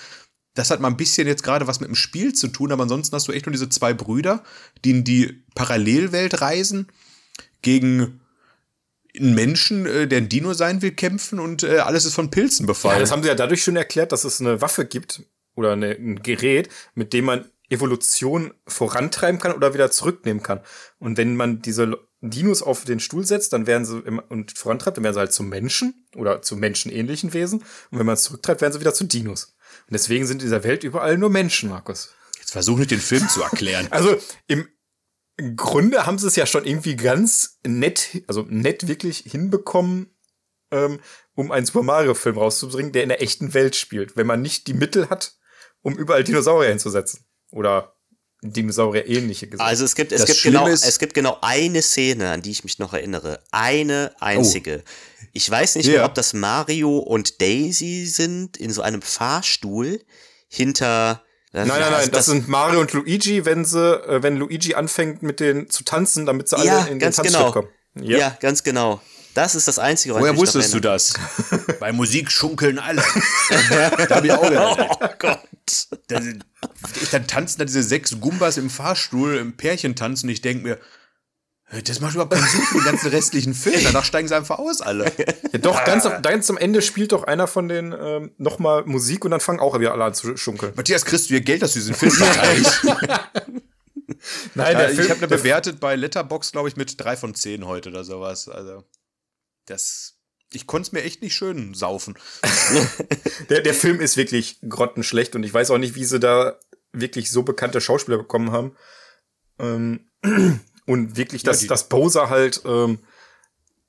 das 0.54 0.70
hat 0.70 0.80
mal 0.80 0.88
ein 0.88 0.96
bisschen 0.96 1.26
jetzt 1.26 1.42
gerade 1.42 1.66
was 1.66 1.80
mit 1.80 1.88
dem 1.88 1.96
Spiel 1.96 2.32
zu 2.32 2.48
tun, 2.48 2.72
aber 2.72 2.84
ansonsten 2.84 3.14
hast 3.16 3.26
du 3.26 3.32
echt 3.32 3.46
nur 3.46 3.52
diese 3.52 3.68
zwei 3.68 3.92
Brüder, 3.92 4.44
die 4.84 4.90
in 4.90 5.04
die 5.04 5.44
Parallelwelt 5.54 6.40
reisen, 6.40 6.86
gegen 7.62 8.20
einen 9.16 9.34
Menschen, 9.34 9.86
äh, 9.86 10.06
der 10.06 10.18
ein 10.18 10.28
Dino 10.28 10.54
sein 10.54 10.82
will, 10.82 10.92
kämpfen 10.92 11.38
und 11.38 11.62
äh, 11.62 11.78
alles 11.78 12.04
ist 12.04 12.14
von 12.14 12.30
Pilzen 12.30 12.64
ja, 12.64 12.68
befallen. 12.68 13.00
das 13.00 13.10
haben 13.10 13.22
sie 13.22 13.28
ja 13.28 13.34
dadurch 13.34 13.62
schon 13.62 13.76
erklärt, 13.76 14.12
dass 14.12 14.24
es 14.24 14.40
eine 14.40 14.60
Waffe 14.60 14.84
gibt 14.84 15.22
oder 15.54 15.72
eine, 15.72 15.90
ein 15.90 16.22
Gerät, 16.22 16.68
mit 16.94 17.12
dem 17.12 17.26
man 17.26 17.46
Evolution 17.68 18.52
vorantreiben 18.66 19.40
kann 19.40 19.52
oder 19.52 19.74
wieder 19.74 19.90
zurücknehmen 19.90 20.42
kann. 20.42 20.60
Und 20.98 21.16
wenn 21.16 21.36
man 21.36 21.62
diese 21.62 21.98
Dinos 22.20 22.62
auf 22.62 22.84
den 22.84 23.00
Stuhl 23.00 23.26
setzt, 23.26 23.52
dann 23.52 23.66
werden 23.66 23.84
sie 23.84 23.98
im, 24.00 24.18
und 24.18 24.56
vorantreibt, 24.56 24.96
dann 24.96 25.04
werden 25.04 25.14
sie 25.14 25.20
halt 25.20 25.32
zu 25.32 25.42
Menschen 25.42 26.06
oder 26.14 26.42
zu 26.42 26.56
menschenähnlichen 26.56 27.32
Wesen. 27.32 27.60
Und 27.90 27.98
wenn 27.98 28.06
man 28.06 28.14
es 28.14 28.24
zurücktreibt, 28.24 28.60
werden 28.60 28.72
sie 28.74 28.80
wieder 28.80 28.94
zu 28.94 29.04
Dinos. 29.04 29.56
Und 29.88 29.94
deswegen 29.94 30.26
sind 30.26 30.42
in 30.42 30.46
dieser 30.46 30.64
Welt 30.64 30.84
überall 30.84 31.16
nur 31.18 31.30
Menschen, 31.30 31.70
Markus. 31.70 32.14
jetzt 32.38 32.52
versuch 32.52 32.78
nicht 32.78 32.90
den 32.90 33.00
Film 33.00 33.26
zu 33.28 33.42
erklären. 33.42 33.88
Also 33.90 34.16
im 34.46 34.68
Grunde 35.56 36.06
haben 36.06 36.18
sie 36.18 36.26
es 36.26 36.36
ja 36.36 36.46
schon 36.46 36.64
irgendwie 36.64 36.96
ganz 36.96 37.58
nett, 37.66 38.22
also 38.26 38.44
nett 38.48 38.86
wirklich 38.86 39.18
hinbekommen, 39.18 40.14
ähm, 40.70 41.00
um 41.34 41.50
einen 41.50 41.66
Super 41.66 41.82
Mario-Film 41.82 42.36
rauszubringen, 42.38 42.92
der 42.92 43.02
in 43.02 43.08
der 43.08 43.22
echten 43.22 43.54
Welt 43.54 43.74
spielt, 43.76 44.16
wenn 44.16 44.26
man 44.26 44.42
nicht 44.42 44.66
die 44.66 44.74
Mittel 44.74 45.08
hat, 45.08 45.36
um 45.80 45.96
überall 45.96 46.24
Dinosaurier 46.24 46.68
hinzusetzen. 46.70 47.24
Oder 47.50 47.96
Dinosaurier-ähnliche 48.42 49.46
Gesetze. 49.46 49.64
Also 49.64 49.84
es 49.84 49.94
gibt, 49.94 50.12
es 50.12 50.20
Das 50.20 50.26
gibt 50.26 50.40
Schlimme 50.40 50.58
genau, 50.58 50.68
es 50.68 50.98
gibt 50.98 51.14
genau 51.14 51.38
eine 51.42 51.80
Szene, 51.80 52.30
an 52.30 52.42
die 52.42 52.50
ich 52.50 52.64
mich 52.64 52.78
noch 52.78 52.92
erinnere. 52.92 53.42
Eine 53.52 54.14
einzige. 54.20 54.82
Ich 55.32 55.48
weiß 55.48 55.76
nicht 55.76 55.86
Ja. 55.86 55.92
mehr, 55.92 56.04
ob 56.06 56.14
das 56.14 56.34
Mario 56.34 56.98
und 56.98 57.40
Daisy 57.40 58.06
sind 58.06 58.56
in 58.56 58.70
so 58.72 58.82
einem 58.82 59.00
Fahrstuhl 59.00 60.00
hinter. 60.48 61.22
Nein, 61.54 61.68
nein, 61.68 61.80
nein, 61.90 62.08
das, 62.10 62.26
sind 62.26 62.48
Mario 62.48 62.80
und 62.80 62.92
Luigi, 62.94 63.44
wenn 63.44 63.64
sie, 63.66 63.78
äh, 63.78 64.22
wenn 64.22 64.36
Luigi 64.38 64.74
anfängt 64.74 65.22
mit 65.22 65.38
denen 65.38 65.68
zu 65.68 65.84
tanzen, 65.84 66.24
damit 66.24 66.48
sie 66.48 66.56
alle 66.56 66.66
Ja, 66.66 66.80
in 66.80 66.86
den 66.86 66.98
ganz 66.98 67.16
Tanzschritt 67.16 67.38
genau. 67.38 67.52
kommen. 67.52 67.68
Ja. 68.00 68.36
ganz 68.40 68.62
genau. 68.62 69.02
Das 69.34 69.54
ist 69.54 69.68
das 69.68 69.78
Einzige, 69.78 70.12
woran 70.14 70.22
Woher 70.22 70.32
ich 70.34 70.38
wusstest 70.40 70.74
du 70.74 70.80
das? 70.80 71.14
Bei 71.80 71.92
Musik 71.92 72.30
schunkeln 72.30 72.78
alle. 72.78 73.02
da 73.68 73.90
hab 74.16 74.24
ich 74.24 74.32
auch 74.32 74.42
gedacht. 74.48 74.78
Oh 75.00 75.08
Gott. 75.18 75.40
Da 76.08 76.20
sind- 76.20 76.44
Dann 77.12 77.26
tanzen 77.26 77.58
da 77.58 77.64
diese 77.64 77.82
sechs 77.82 78.18
Gumbas 78.20 78.56
im 78.56 78.68
Fahrstuhl, 78.68 79.36
im 79.36 79.56
Pärchen 79.56 79.94
tanzen. 79.94 80.26
Und 80.26 80.32
ich 80.32 80.42
denke 80.42 80.64
mir, 80.64 80.78
das 81.80 82.00
macht 82.00 82.14
überhaupt 82.14 82.34
keinen 82.34 82.46
Sinn 82.46 82.60
für 82.60 82.74
den 82.74 82.84
ganzen 82.84 83.08
restlichen 83.08 83.54
Film. 83.54 83.82
Danach 83.82 84.04
steigen 84.04 84.28
sie 84.28 84.36
einfach 84.36 84.58
aus, 84.58 84.82
alle. 84.82 85.10
Ja, 85.52 85.58
doch, 85.58 85.84
ganz, 85.84 86.04
am, 86.04 86.20
ganz 86.20 86.50
am 86.50 86.58
Ende 86.58 86.82
spielt 86.82 87.12
doch 87.12 87.24
einer 87.24 87.46
von 87.46 87.68
den 87.68 87.94
ähm, 87.98 88.32
nochmal 88.36 88.84
Musik 88.84 89.24
und 89.24 89.30
dann 89.30 89.40
fangen 89.40 89.60
auch 89.60 89.78
wieder 89.78 89.92
alle 89.92 90.04
an 90.04 90.14
zu 90.14 90.36
schunkeln. 90.36 90.74
Matthias, 90.76 91.06
kriegst 91.06 91.30
du 91.30 91.34
ihr 91.34 91.40
Geld, 91.40 91.62
dass 91.62 91.72
du 91.72 91.78
diesen 91.78 91.94
Film 91.94 92.12
verteidigst? 92.12 92.84
Nein, 94.54 94.76
Ja, 94.76 94.90
ich 94.90 95.10
habe 95.10 95.18
eine 95.18 95.28
bewertet 95.28 95.80
bei 95.80 95.96
Letterbox, 95.96 96.52
glaube 96.52 96.68
ich, 96.68 96.76
mit 96.76 97.00
drei 97.00 97.16
von 97.16 97.34
zehn 97.34 97.66
heute 97.66 97.88
oder 97.88 98.04
sowas. 98.04 98.48
Also, 98.48 98.84
das. 99.66 100.18
Ich 100.52 100.66
konnte 100.66 100.88
es 100.88 100.92
mir 100.92 101.02
echt 101.02 101.22
nicht 101.22 101.34
schön 101.34 101.72
saufen. 101.72 102.18
Der, 103.48 103.62
der 103.62 103.72
Film 103.72 104.00
ist 104.00 104.18
wirklich 104.18 104.58
grottenschlecht 104.68 105.34
und 105.34 105.42
ich 105.42 105.52
weiß 105.52 105.70
auch 105.70 105.78
nicht, 105.78 105.94
wie 105.94 106.04
sie 106.04 106.20
da 106.20 106.58
wirklich 106.92 107.30
so 107.30 107.42
bekannte 107.42 107.80
Schauspieler 107.80 108.18
bekommen 108.18 108.52
haben. 108.52 108.76
Ähm, 109.58 110.10
und 110.92 111.16
wirklich, 111.16 111.42
dass, 111.42 111.60
die- 111.60 111.66
dass 111.66 111.88
Bowser 111.88 112.28
halt 112.30 112.62
ähm, 112.64 112.98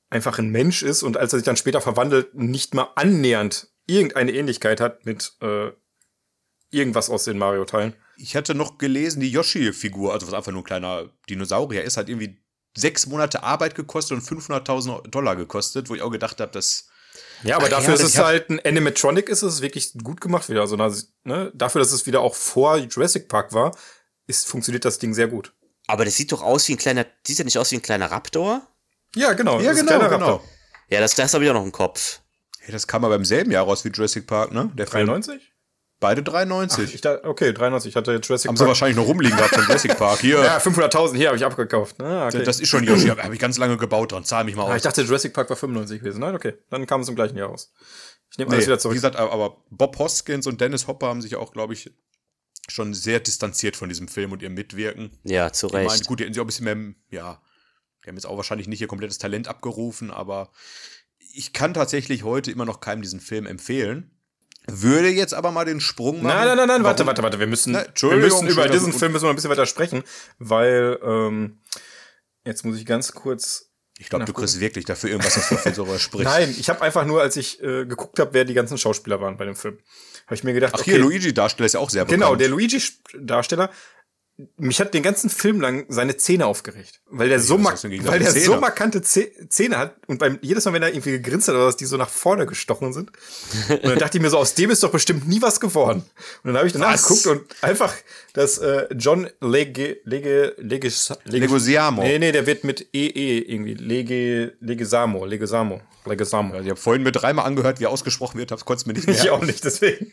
einfach 0.10 0.38
ein 0.40 0.50
Mensch 0.50 0.84
ist 0.84 1.04
und 1.04 1.18
als 1.18 1.34
er 1.34 1.40
sich 1.40 1.46
dann 1.46 1.58
später 1.58 1.82
verwandelt, 1.82 2.36
nicht 2.36 2.74
mal 2.74 2.88
annähernd 2.96 3.68
irgendeine 3.88 4.32
Ähnlichkeit 4.32 4.80
hat 4.80 5.06
mit 5.06 5.34
äh, 5.42 5.72
irgendwas 6.72 7.10
aus 7.10 7.26
den 7.26 7.38
Mario-Teilen. 7.38 7.94
Ich 8.18 8.36
hatte 8.36 8.56
noch 8.56 8.78
gelesen, 8.78 9.20
die 9.20 9.30
Yoshi-Figur, 9.32 10.14
also 10.14 10.28
was 10.28 10.34
einfach 10.34 10.52
nur 10.52 10.62
ein 10.62 10.66
kleiner 10.66 11.10
Dinosaurier 11.30 11.84
ist, 11.84 11.98
hat 11.98 12.10
irgendwie 12.10 12.38
sechs 12.76 13.06
Monate 13.08 13.44
Arbeit 13.44 13.76
gekostet 13.76 14.18
und 14.18 14.24
500.000 14.24 15.10
Dollar 15.10 15.36
gekostet, 15.36 15.90
wo 15.90 15.96
ich 15.96 16.02
auch 16.02 16.10
gedacht 16.12 16.40
habe, 16.40 16.52
dass 16.52 16.88
Ja, 17.44 17.58
aber 17.58 17.66
Ach 17.66 17.72
dafür 17.72 17.90
ja, 17.96 17.96
ist 17.96 18.04
es 18.04 18.18
halt 18.18 18.50
ein 18.50 18.60
Animatronic, 18.66 19.30
ist 19.30 19.42
es 19.44 19.62
wirklich 19.62 19.94
gut 20.04 20.22
gemacht 20.22 20.50
wieder. 20.50 20.62
Also, 20.62 20.76
ne, 21.24 21.52
dafür, 21.54 21.80
dass 21.80 21.92
es 21.92 22.06
wieder 22.06 22.22
auch 22.22 22.36
vor 22.36 22.78
Jurassic 22.78 23.28
Park 23.28 23.54
war, 23.54 23.76
ist, 24.28 24.48
funktioniert 24.48 24.86
das 24.86 25.00
Ding 25.00 25.14
sehr 25.14 25.28
gut. 25.28 25.54
Aber 25.88 26.06
das 26.06 26.16
sieht 26.16 26.32
doch 26.32 26.42
aus 26.42 26.68
wie 26.68 26.74
ein 26.74 26.78
kleiner, 26.78 27.06
sieht 27.26 27.40
ja 27.40 27.46
nicht 27.46 27.58
aus 27.58 27.72
wie 27.72 27.76
ein 27.76 27.82
kleiner 27.82 28.10
Raptor? 28.10 28.62
Ja, 29.16 29.34
genau. 29.34 29.60
ja 29.60 29.70
das 29.70 29.82
ist 29.82 29.90
ein 29.90 30.00
genau, 30.00 30.10
genau. 30.10 30.44
Ja, 30.90 31.00
das, 31.00 31.16
das 31.16 31.34
habe 31.34 31.44
ich 31.44 31.50
auch 31.50 31.56
noch 31.56 31.64
im 31.64 31.72
Kopf. 31.72 32.20
Ja, 32.66 32.72
das 32.72 32.88
kam 32.88 33.04
aber 33.04 33.16
im 33.16 33.26
selben 33.26 33.52
Jahr 33.52 33.66
raus 33.66 33.84
wie 33.84 33.90
Jurassic 33.90 34.26
Park, 34.28 34.52
ne? 34.52 34.72
Der 34.76 34.88
Film. 34.88 35.08
93? 35.08 35.54
Beide 36.00 36.22
93. 36.22 36.96
Ich 36.96 37.02
da, 37.02 37.20
okay, 37.24 37.54
93. 37.54 37.90
Ich 37.90 37.96
hatte 37.96 38.20
Jurassic 38.22 38.50
Haben 38.50 38.58
sie 38.58 38.68
wahrscheinlich 38.68 38.98
noch 38.98 39.08
rumliegen 39.08 39.38
gehabt 39.38 39.56
von 39.56 39.64
Jurassic 39.64 39.98
Park. 39.98 40.20
Hier, 40.20 40.44
Ja, 40.44 40.58
500.000 40.58 41.16
hier 41.16 41.28
habe 41.28 41.38
ich 41.38 41.46
abgekauft. 41.46 42.02
Ah, 42.02 42.28
okay. 42.28 42.44
das 42.44 42.60
ist 42.60 42.68
schon 42.68 42.84
Yoshi. 42.84 43.08
Habe 43.08 43.34
ich 43.34 43.40
ganz 43.40 43.58
lange 43.58 43.78
gebaut 43.78 44.12
dran. 44.12 44.26
Zahl 44.26 44.44
mich 44.44 44.56
mal 44.56 44.64
ah, 44.64 44.72
aus. 44.72 44.78
ich 44.78 44.82
dachte, 44.82 45.02
Jurassic 45.04 45.34
Park 45.34 45.50
war 45.50 45.56
95 45.56 46.02
gewesen. 46.02 46.20
Nein, 46.20 46.36
okay. 46.36 46.56
Dann 46.70 46.86
kam 46.88 47.02
es 47.02 47.08
im 47.08 47.16
gleichen 47.16 47.38
Jahr 47.38 47.48
raus. 47.48 47.72
Ich 48.32 48.38
nehme 48.38 48.52
alles 48.52 48.66
Nee, 48.66 48.68
wieder 48.68 48.76
wie 48.76 48.82
zurück. 48.82 48.96
gesagt, 48.96 49.16
aber 49.16 49.64
Bob 49.70 49.98
Hoskins 49.98 50.46
und 50.46 50.60
Dennis 50.60 50.88
Hopper 50.88 51.08
haben 51.08 51.22
sich 51.22 51.38
auch, 51.38 51.54
glaube 51.54 51.74
ich, 51.74 51.90
schon 52.70 52.94
sehr 52.94 53.20
distanziert 53.20 53.76
von 53.76 53.90
diesem 53.90 54.08
Film 54.08 54.32
und 54.32 54.42
ihrem 54.42 54.54
Mitwirken. 54.54 55.12
Ja, 55.24 55.52
zu 55.52 55.68
Ich 55.68 55.74
meine, 55.74 55.92
Recht. 55.92 56.08
gut, 56.08 56.20
die 56.20 56.24
hätten 56.24 56.34
sich 56.34 56.40
auch 56.40 56.46
ein 56.46 56.48
bisschen 56.48 56.66
mehr, 56.66 56.94
ja, 57.12 57.42
die 58.04 58.10
haben 58.10 58.16
jetzt 58.16 58.26
auch 58.26 58.38
wahrscheinlich 58.38 58.68
nicht 58.68 58.82
ihr 58.82 58.88
komplettes 58.88 59.18
Talent 59.18 59.48
abgerufen, 59.48 60.12
aber 60.12 60.52
ich 61.34 61.54
kann 61.54 61.74
tatsächlich 61.74 62.24
heute 62.24 62.52
immer 62.52 62.66
noch 62.66 62.80
keinem 62.80 63.02
diesen 63.02 63.20
Film 63.20 63.46
empfehlen. 63.46 64.12
Würde 64.68 65.10
jetzt 65.10 65.34
aber 65.34 65.52
mal 65.52 65.66
den 65.66 65.82
Sprung 65.82 66.24
machen. 66.24 66.38
Nein, 66.38 66.48
nein, 66.48 66.58
nein, 66.58 66.68
nein, 66.68 66.84
warte, 66.84 67.06
warte, 67.06 67.22
warte. 67.22 67.40
Wir 67.40 67.48
müssen, 67.48 67.74
Na, 67.74 67.84
wir 67.84 68.16
müssen 68.16 68.48
über 68.48 68.70
diesen 68.70 68.94
Film 68.94 69.12
müssen 69.12 69.26
wir 69.26 69.30
ein 69.30 69.36
bisschen 69.36 69.50
weiter 69.52 69.66
sprechen, 69.66 70.04
weil 70.40 71.00
ähm, 71.04 71.60
jetzt 72.46 72.64
muss 72.64 72.78
ich 72.78 72.86
ganz 72.86 73.12
kurz. 73.12 73.72
Ich 74.00 74.10
glaube, 74.10 74.26
du 74.26 74.34
kriegst 74.34 74.60
wirklich 74.60 74.86
dafür 74.86 75.10
irgendwas, 75.10 75.38
was 75.38 75.50
du 75.50 75.58
für 75.58 75.72
darüber 75.76 76.00
sprichst. 76.00 76.26
Nein, 76.26 76.56
ich 76.58 76.70
habe 76.70 76.82
einfach 76.82 77.06
nur, 77.06 77.22
als 77.22 77.36
ich 77.36 77.62
äh, 77.62 77.86
geguckt 77.86 78.20
habe, 78.20 78.34
wer 78.34 78.46
die 78.46 78.54
ganzen 78.54 78.78
Schauspieler 78.78 79.20
waren 79.20 79.36
bei 79.36 79.46
dem 79.46 79.56
Film, 79.56 79.78
habe 80.26 80.36
ich 80.36 80.44
mir 80.44 80.54
gedacht, 80.54 80.74
Ach, 80.76 80.80
okay, 80.80 80.92
hier, 80.92 81.00
Luigi-Darsteller 81.00 81.66
ist 81.66 81.74
ja 81.74 81.80
auch 81.80 81.90
sehr 81.90 82.06
bekannt. 82.06 82.22
genau, 82.22 82.36
der 82.36 82.50
Luigi-Darsteller. 82.50 83.70
Mich 84.58 84.80
hat 84.80 84.96
den 84.96 85.04
ganzen 85.04 85.30
Film 85.30 85.62
lang 85.62 85.86
seine 85.90 86.18
Zähne 86.18 86.48
aufgeregt, 86.48 87.02
weil 87.06 87.30
der 87.30 87.40
so, 87.40 87.56
gegen 87.84 88.04
weil 88.08 88.18
der 88.18 88.32
so 88.32 88.60
markante 88.60 88.98
Zäh- 89.02 89.30
Zähne 89.48 89.78
hat 89.78 89.96
und 90.08 90.18
beim 90.18 90.40
jedes 90.42 90.66
Mal, 90.66 90.74
wenn 90.74 90.82
er 90.82 90.90
irgendwie 90.90 91.12
gegrinst 91.12 91.48
hat 91.50 91.54
oder 91.56 91.68
was, 91.68 91.78
die 91.78 91.86
so 91.86 91.98
nach 91.98 92.10
vorne 92.10 92.48
gestochen 92.48 92.94
sind. 92.94 93.12
Und 93.70 93.86
dann 93.86 94.00
dachte 94.00 94.18
ich 94.18 94.24
mir 94.24 94.32
so, 94.32 94.40
aus 94.40 94.56
dem 94.56 94.72
ist 94.72 94.82
doch 94.82 94.90
bestimmt 94.92 95.28
nie 95.28 95.40
was 95.44 95.60
geworden. 95.60 96.00
Und 96.44 96.48
dann 96.48 96.58
habe 96.58 96.66
ich 96.66 96.74
danach 96.74 96.94
Was? 96.96 97.08
geguckt 97.08 97.28
und 97.28 97.64
einfach 97.64 97.94
das 98.34 98.58
äh, 98.58 98.88
John 98.98 99.30
Lege 99.40 99.98
Lege 100.04 100.56
Lege 100.58 100.92
Legosiamo. 101.26 102.02
Nee, 102.02 102.18
nee, 102.18 102.32
der 102.32 102.48
wird 102.48 102.64
mit 102.64 102.88
EE 102.92 103.38
irgendwie 103.38 103.76
Lege 103.76 104.58
Legesamo, 104.62 105.26
Legesamo, 105.28 105.80
Legesamo. 106.06 106.54
Also 106.54 106.64
ich 106.66 106.70
habe 106.70 106.80
vorhin 106.80 107.04
mir 107.04 107.12
dreimal 107.12 107.46
angehört, 107.46 107.80
wie 107.80 107.88
ausgesprochen 107.88 108.38
wird, 108.38 108.52
hab's 108.52 108.66
konntest 108.66 108.88
mir 108.88 108.94
nicht 108.94 109.08
Ich 109.08 109.24
mehr. 109.24 109.34
auch 109.34 109.42
nicht, 109.44 109.64
deswegen. 109.64 110.12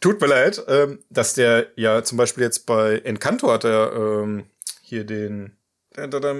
Tut 0.00 0.20
mir 0.20 0.26
leid, 0.26 0.62
ähm, 0.68 0.98
dass 1.10 1.34
der 1.34 1.68
ja 1.76 2.02
zum 2.04 2.18
Beispiel 2.18 2.42
jetzt 2.44 2.66
bei 2.66 2.98
Encanto 2.98 3.50
hat 3.50 3.64
er 3.64 3.92
ähm, 3.94 4.46
hier 4.82 5.04
den. 5.04 5.56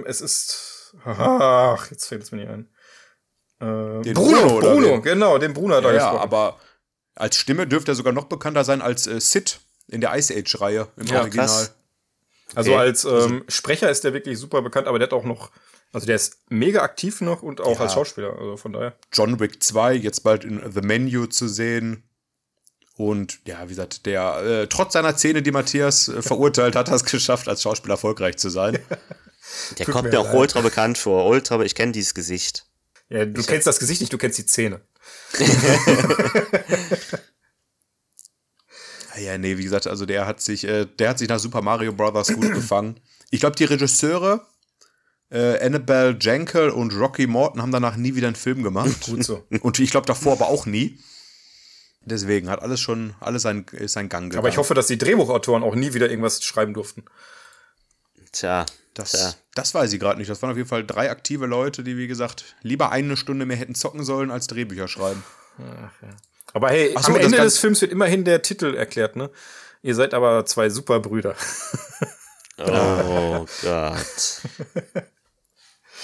Es 0.06 0.20
ist. 0.20 0.94
Ach, 1.04 1.90
jetzt 1.90 2.06
fällt 2.06 2.22
es 2.22 2.32
mir 2.32 2.38
nicht 2.38 2.50
ein. 2.50 2.68
Äh, 3.60 4.12
Bruno, 4.12 4.12
Bruno, 4.14 4.60
Bruno, 4.60 5.00
genau, 5.00 5.38
den 5.38 5.54
Bruno 5.54 5.76
hat 5.76 5.84
er 5.84 5.90
Ja, 5.92 5.96
ja, 5.96 6.02
gesprochen. 6.10 6.22
aber 6.22 6.60
als 7.14 7.36
Stimme 7.36 7.66
dürfte 7.66 7.92
er 7.92 7.94
sogar 7.94 8.12
noch 8.12 8.24
bekannter 8.24 8.64
sein 8.64 8.82
als 8.82 9.06
äh, 9.06 9.20
Sid 9.20 9.60
in 9.88 10.00
der 10.00 10.14
Ice 10.16 10.34
Age-Reihe 10.34 10.88
im 10.96 11.06
Ja, 11.06 11.20
Original. 11.20 11.46
krass. 11.46 11.74
Also 12.56 12.72
Okay. 12.72 12.80
als 12.80 13.04
ähm, 13.04 13.44
Sprecher 13.48 13.90
ist 13.90 14.04
der 14.04 14.12
wirklich 14.12 14.38
super 14.38 14.60
bekannt, 14.62 14.86
aber 14.86 14.98
der 14.98 15.06
hat 15.08 15.12
auch 15.12 15.24
noch. 15.24 15.50
Also 15.94 16.06
der 16.06 16.16
ist 16.16 16.38
mega 16.50 16.82
aktiv 16.82 17.20
noch 17.22 17.42
und 17.42 17.60
auch 17.60 17.76
Ja. 17.78 17.84
als 17.84 17.94
Schauspieler. 17.94 18.36
Also 18.38 18.56
von 18.56 18.72
daher. 18.72 18.94
John 19.12 19.38
Wick 19.40 19.62
2, 19.62 19.94
jetzt 19.94 20.20
bald 20.24 20.44
in 20.44 20.60
The 20.72 20.80
Menu 20.82 21.26
zu 21.26 21.48
sehen. 21.48 22.02
Und 22.96 23.40
ja, 23.46 23.64
wie 23.64 23.68
gesagt, 23.70 24.04
der 24.06 24.36
äh, 24.42 24.66
trotz 24.68 24.92
seiner 24.92 25.16
Zähne, 25.16 25.42
die 25.42 25.50
Matthias 25.52 26.08
äh, 26.08 26.20
verurteilt 26.22 26.76
hat, 26.76 26.90
hat 26.90 26.96
es 26.96 27.04
geschafft, 27.04 27.48
als 27.48 27.62
Schauspieler 27.62 27.94
erfolgreich 27.94 28.36
zu 28.36 28.50
sein. 28.50 28.78
Der 29.78 29.84
Tut 29.86 29.94
kommt 29.94 30.10
mir 30.10 30.18
auch 30.18 30.24
leid. 30.26 30.34
ultra 30.36 30.60
bekannt 30.62 30.96
vor. 30.98 31.26
Ultra, 31.26 31.60
ich 31.62 31.74
kenne 31.74 31.92
dieses 31.92 32.14
Gesicht. 32.14 32.66
Ja, 33.10 33.24
du 33.26 33.42
kennst 33.42 33.66
das 33.66 33.78
Gesicht 33.78 34.00
nicht, 34.00 34.12
du 34.12 34.18
kennst 34.18 34.38
die 34.38 34.46
Zähne. 34.46 34.80
Ja, 39.20 39.38
nee, 39.38 39.56
wie 39.58 39.62
gesagt, 39.62 39.86
also 39.86 40.06
der 40.06 40.26
hat 40.26 40.40
sich, 40.40 40.64
äh, 40.64 40.86
der 40.86 41.10
hat 41.10 41.18
sich 41.20 41.28
nach 41.28 41.38
Super 41.38 41.62
Mario 41.62 41.92
Bros. 41.92 42.28
gut 42.34 42.52
gefangen. 42.54 42.98
Ich 43.30 43.38
glaube, 43.40 43.54
die 43.54 43.64
Regisseure 43.64 44.44
äh, 45.30 45.64
Annabelle 45.64 46.16
Jankel 46.20 46.70
und 46.70 46.92
Rocky 46.94 47.26
Morton 47.26 47.60
haben 47.62 47.72
danach 47.72 47.96
nie 47.96 48.14
wieder 48.14 48.26
einen 48.28 48.36
Film 48.36 48.62
gemacht. 48.62 49.06
Gut 49.06 49.24
so. 49.24 49.44
Und 49.60 49.78
ich 49.78 49.90
glaube 49.90 50.06
davor 50.06 50.32
aber 50.34 50.48
auch 50.48 50.66
nie. 50.66 50.98
Deswegen 52.02 52.50
hat 52.50 52.60
alles 52.60 52.80
schon, 52.80 53.14
alles 53.20 53.42
sein, 53.42 53.64
ist 53.72 53.92
sein 53.94 54.08
Gang 54.10 54.24
gegangen. 54.26 54.38
Aber 54.38 54.48
ich 54.48 54.58
hoffe, 54.58 54.74
dass 54.74 54.86
die 54.88 54.98
Drehbuchautoren 54.98 55.62
auch 55.62 55.74
nie 55.74 55.94
wieder 55.94 56.10
irgendwas 56.10 56.44
schreiben 56.44 56.74
durften. 56.74 57.04
Tja, 58.32 58.66
Das, 58.92 59.12
tja. 59.12 59.34
das 59.54 59.72
weiß 59.74 59.92
ich 59.92 60.00
gerade 60.00 60.18
nicht. 60.18 60.28
Das 60.30 60.42
waren 60.42 60.50
auf 60.50 60.56
jeden 60.56 60.68
Fall 60.68 60.84
drei 60.84 61.10
aktive 61.10 61.46
Leute, 61.46 61.82
die, 61.82 61.96
wie 61.96 62.06
gesagt, 62.06 62.56
lieber 62.62 62.92
eine 62.92 63.16
Stunde 63.16 63.46
mehr 63.46 63.56
hätten 63.56 63.74
zocken 63.74 64.04
sollen, 64.04 64.30
als 64.30 64.48
Drehbücher 64.48 64.86
schreiben. 64.86 65.24
Aber 66.52 66.68
hey, 66.68 66.92
Ach 66.94 67.02
so, 67.04 67.12
am 67.12 67.18
Ende 67.20 67.38
des 67.38 67.58
Films 67.58 67.80
wird 67.80 67.90
immerhin 67.92 68.24
der 68.24 68.42
Titel 68.42 68.74
erklärt, 68.74 69.16
ne? 69.16 69.30
Ihr 69.82 69.94
seid 69.94 70.12
aber 70.14 70.44
zwei 70.46 70.68
super 70.70 71.00
Brüder. 71.00 71.34
Oh 72.56 73.46
Gott. 73.62 74.40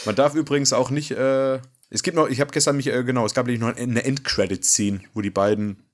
Man 0.04 0.14
darf 0.16 0.34
übrigens 0.34 0.72
auch 0.72 0.90
nicht, 0.90 1.10
äh, 1.12 1.60
es 1.90 2.02
gibt 2.02 2.16
noch, 2.16 2.28
ich 2.28 2.40
habe 2.40 2.50
gestern 2.52 2.76
mich, 2.76 2.86
äh, 2.86 3.04
genau, 3.04 3.26
es 3.26 3.34
gab 3.34 3.46
nämlich 3.46 3.60
noch 3.60 3.74
eine 3.76 4.04
Endcredit-Scene, 4.04 5.00
wo 5.14 5.20
die 5.20 5.30
beiden 5.30 5.84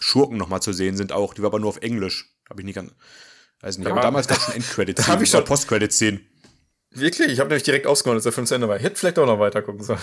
Schurken 0.00 0.36
nochmal 0.36 0.62
zu 0.62 0.72
sehen 0.72 0.96
sind 0.96 1.12
auch. 1.12 1.34
Die 1.34 1.42
war 1.42 1.48
aber 1.48 1.58
nur 1.58 1.68
auf 1.70 1.78
Englisch. 1.78 2.34
Habe 2.48 2.60
ich 2.60 2.64
nicht 2.66 2.76
ganz, 2.76 2.92
weiß 3.60 3.78
nicht. 3.78 3.86
Aber 3.86 3.96
war- 3.96 4.02
damals 4.02 4.28
gab 4.28 4.38
es 4.38 4.44
schon 4.44 4.54
Endcredit-Scene. 4.56 5.06
Da 5.06 5.12
hab 5.12 5.22
ich 5.22 5.30
schon- 5.30 5.44
Post-Credit-Scene. 5.44 6.20
Wirklich? 6.90 7.28
Ich 7.32 7.40
habe 7.40 7.48
nämlich 7.50 7.64
direkt 7.64 7.86
ausgemacht, 7.86 8.16
dass 8.16 8.22
der 8.22 8.32
Film 8.32 8.46
zu 8.46 8.54
Ende 8.54 8.68
war. 8.68 8.76
Ich 8.76 8.82
hätte 8.82 8.96
vielleicht 8.96 9.18
auch 9.18 9.26
noch 9.26 9.38
weiter 9.38 9.60
gucken 9.62 9.82
sollen. 9.84 10.00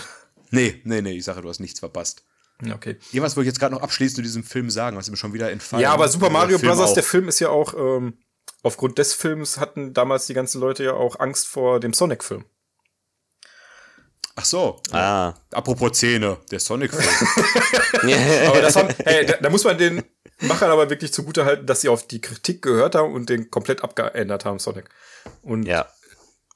Nee, 0.50 0.80
nee, 0.84 1.02
nee, 1.02 1.12
ich 1.16 1.24
sage, 1.24 1.42
du 1.42 1.48
hast 1.48 1.58
nichts 1.58 1.80
verpasst. 1.80 2.24
Okay. 2.72 2.96
Irgendwas 3.12 3.36
wollte 3.36 3.48
ich 3.48 3.52
jetzt 3.52 3.58
gerade 3.58 3.74
noch 3.74 3.82
abschließend 3.82 4.16
zu 4.16 4.22
diesem 4.22 4.44
Film 4.44 4.70
sagen, 4.70 4.96
was 4.96 5.10
mir 5.10 5.16
schon 5.16 5.34
wieder 5.34 5.50
entfallen. 5.50 5.82
Ja, 5.82 5.92
aber 5.92 6.08
Super 6.08 6.26
Der 6.26 6.32
Mario 6.32 6.58
Film 6.58 6.76
Bros., 6.76 6.94
der 6.94 7.02
Film 7.02 7.28
ist 7.28 7.40
ja 7.40 7.48
auch, 7.50 7.74
ähm, 7.74 8.18
aufgrund 8.62 8.96
des 8.98 9.12
Films 9.12 9.58
hatten 9.58 9.92
damals 9.92 10.26
die 10.26 10.34
ganzen 10.34 10.60
Leute 10.60 10.84
ja 10.84 10.92
auch 10.92 11.18
Angst 11.18 11.48
vor 11.48 11.80
dem 11.80 11.92
Sonic-Film. 11.92 12.44
Ach 14.36 14.44
so. 14.44 14.80
Ah. 14.92 15.34
Apropos 15.52 15.92
Zähne, 15.92 16.36
der 16.50 16.60
Sonic-Film. 16.60 17.02
Aber 18.48 18.60
das 18.60 18.76
haben, 18.76 18.88
hey, 19.04 19.24
da, 19.26 19.34
da 19.34 19.50
muss 19.50 19.64
man 19.64 19.78
den 19.78 20.02
Machern 20.40 20.70
aber 20.70 20.90
wirklich 20.90 21.12
zugute 21.12 21.46
halten, 21.46 21.64
dass 21.66 21.80
sie 21.80 21.88
auf 21.88 22.06
die 22.06 22.20
Kritik 22.20 22.60
gehört 22.60 22.94
haben 22.94 23.14
und 23.14 23.30
den 23.30 23.50
komplett 23.50 23.82
abgeändert 23.82 24.44
haben, 24.44 24.58
Sonic. 24.58 24.90
Und 25.42 25.62
Ja. 25.66 25.86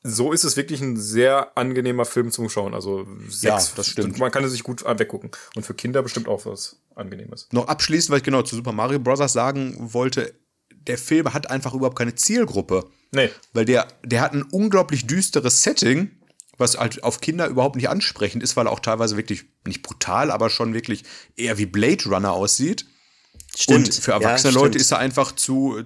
so 0.03 0.33
ist 0.33 0.45
es 0.45 0.57
wirklich 0.59 0.83
ein 0.83 0.99
sehr 0.99 1.57
angenehmer 1.57 2.05
Film 2.05 2.31
zum 2.31 2.51
Schauen. 2.51 2.75
Also 2.75 3.07
sechs, 3.29 3.43
Ja, 3.43 3.59
das 3.77 3.87
stimmt. 3.89 4.19
Man 4.19 4.31
kann 4.31 4.45
es 4.45 4.53
sich 4.53 4.63
gut 4.63 4.85
weggucken. 4.87 5.31
Und 5.57 5.65
für 5.65 5.73
Kinder 5.75 6.03
bestimmt 6.03 6.29
auch 6.29 6.45
was 6.45 6.77
Angenehmes. 6.95 7.49
noch 7.53 7.69
abschließend, 7.69 8.11
weil 8.11 8.19
ich 8.19 8.25
genau 8.25 8.43
zu 8.43 8.55
Super 8.57 8.73
Mario 8.73 8.99
Bros. 8.99 9.33
sagen 9.33 9.75
wollte, 9.79 10.35
der 10.71 10.99
Film 10.99 11.33
hat 11.33 11.51
einfach 11.51 11.73
überhaupt 11.73 11.97
keine 11.97 12.15
Zielgruppe. 12.15 12.85
Nee. 13.13 13.31
Weil 13.55 13.65
der, 13.65 13.89
der 14.05 14.21
hat 14.21 14.35
ein 14.35 14.43
unglaublich 14.43 15.07
düsteres 15.07 15.63
Setting, 15.63 16.11
was 16.61 16.79
halt 16.79 17.03
auf 17.03 17.21
Kinder 17.21 17.47
überhaupt 17.47 17.77
nicht 17.77 17.89
ansprechend 17.89 18.43
ist, 18.43 18.57
weil 18.57 18.67
er 18.67 18.73
auch 18.73 18.81
teilweise 18.81 19.17
wirklich 19.17 19.45
nicht 19.67 19.83
brutal, 19.83 20.31
aber 20.31 20.51
schon 20.51 20.75
wirklich 20.75 21.05
eher 21.37 21.59
wie 21.59 21.67
Blade 21.67 22.05
Runner 22.09 22.33
aussieht. 22.33 22.87
Stimmt. 23.57 23.87
Und 23.89 23.95
für 23.95 24.13
erwachsene 24.13 24.53
ja, 24.53 24.61
Leute 24.61 24.79
ist 24.79 24.93
er 24.93 24.99
einfach 24.99 25.33
zu, 25.33 25.83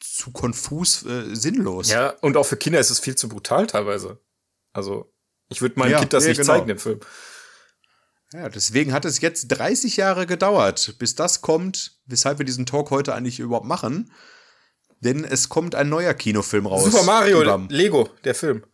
zu 0.00 0.32
konfus, 0.32 1.04
äh, 1.04 1.34
sinnlos. 1.34 1.90
Ja, 1.90 2.10
und 2.20 2.36
auch 2.36 2.46
für 2.46 2.56
Kinder 2.56 2.80
ist 2.80 2.90
es 2.90 2.98
viel 2.98 3.14
zu 3.14 3.28
brutal 3.28 3.66
teilweise. 3.66 4.20
Also, 4.72 5.12
ich 5.48 5.62
würde 5.62 5.78
meinem 5.78 5.92
Ja, 5.92 6.00
Kind 6.00 6.12
das 6.12 6.24
nee, 6.24 6.30
nicht 6.30 6.38
genau. 6.38 6.52
zeigen, 6.54 6.66
den 6.66 6.78
Film. 6.78 7.00
Ja, 8.32 8.48
deswegen 8.48 8.92
hat 8.92 9.04
es 9.04 9.20
jetzt 9.20 9.46
30 9.46 9.96
Jahre 9.96 10.26
gedauert, 10.26 10.96
bis 10.98 11.14
das 11.14 11.40
kommt, 11.40 12.00
weshalb 12.06 12.38
wir 12.38 12.44
diesen 12.44 12.66
Talk 12.66 12.90
heute 12.90 13.14
eigentlich 13.14 13.38
überhaupt 13.38 13.66
machen. 13.66 14.10
Denn 15.00 15.22
es 15.22 15.48
kommt 15.48 15.74
ein 15.74 15.88
neuer 15.88 16.14
Kinofilm 16.14 16.66
raus. 16.66 16.90
Super 16.90 17.04
Mario, 17.04 17.42
Lego, 17.68 18.08
der 18.24 18.34
Film. 18.34 18.64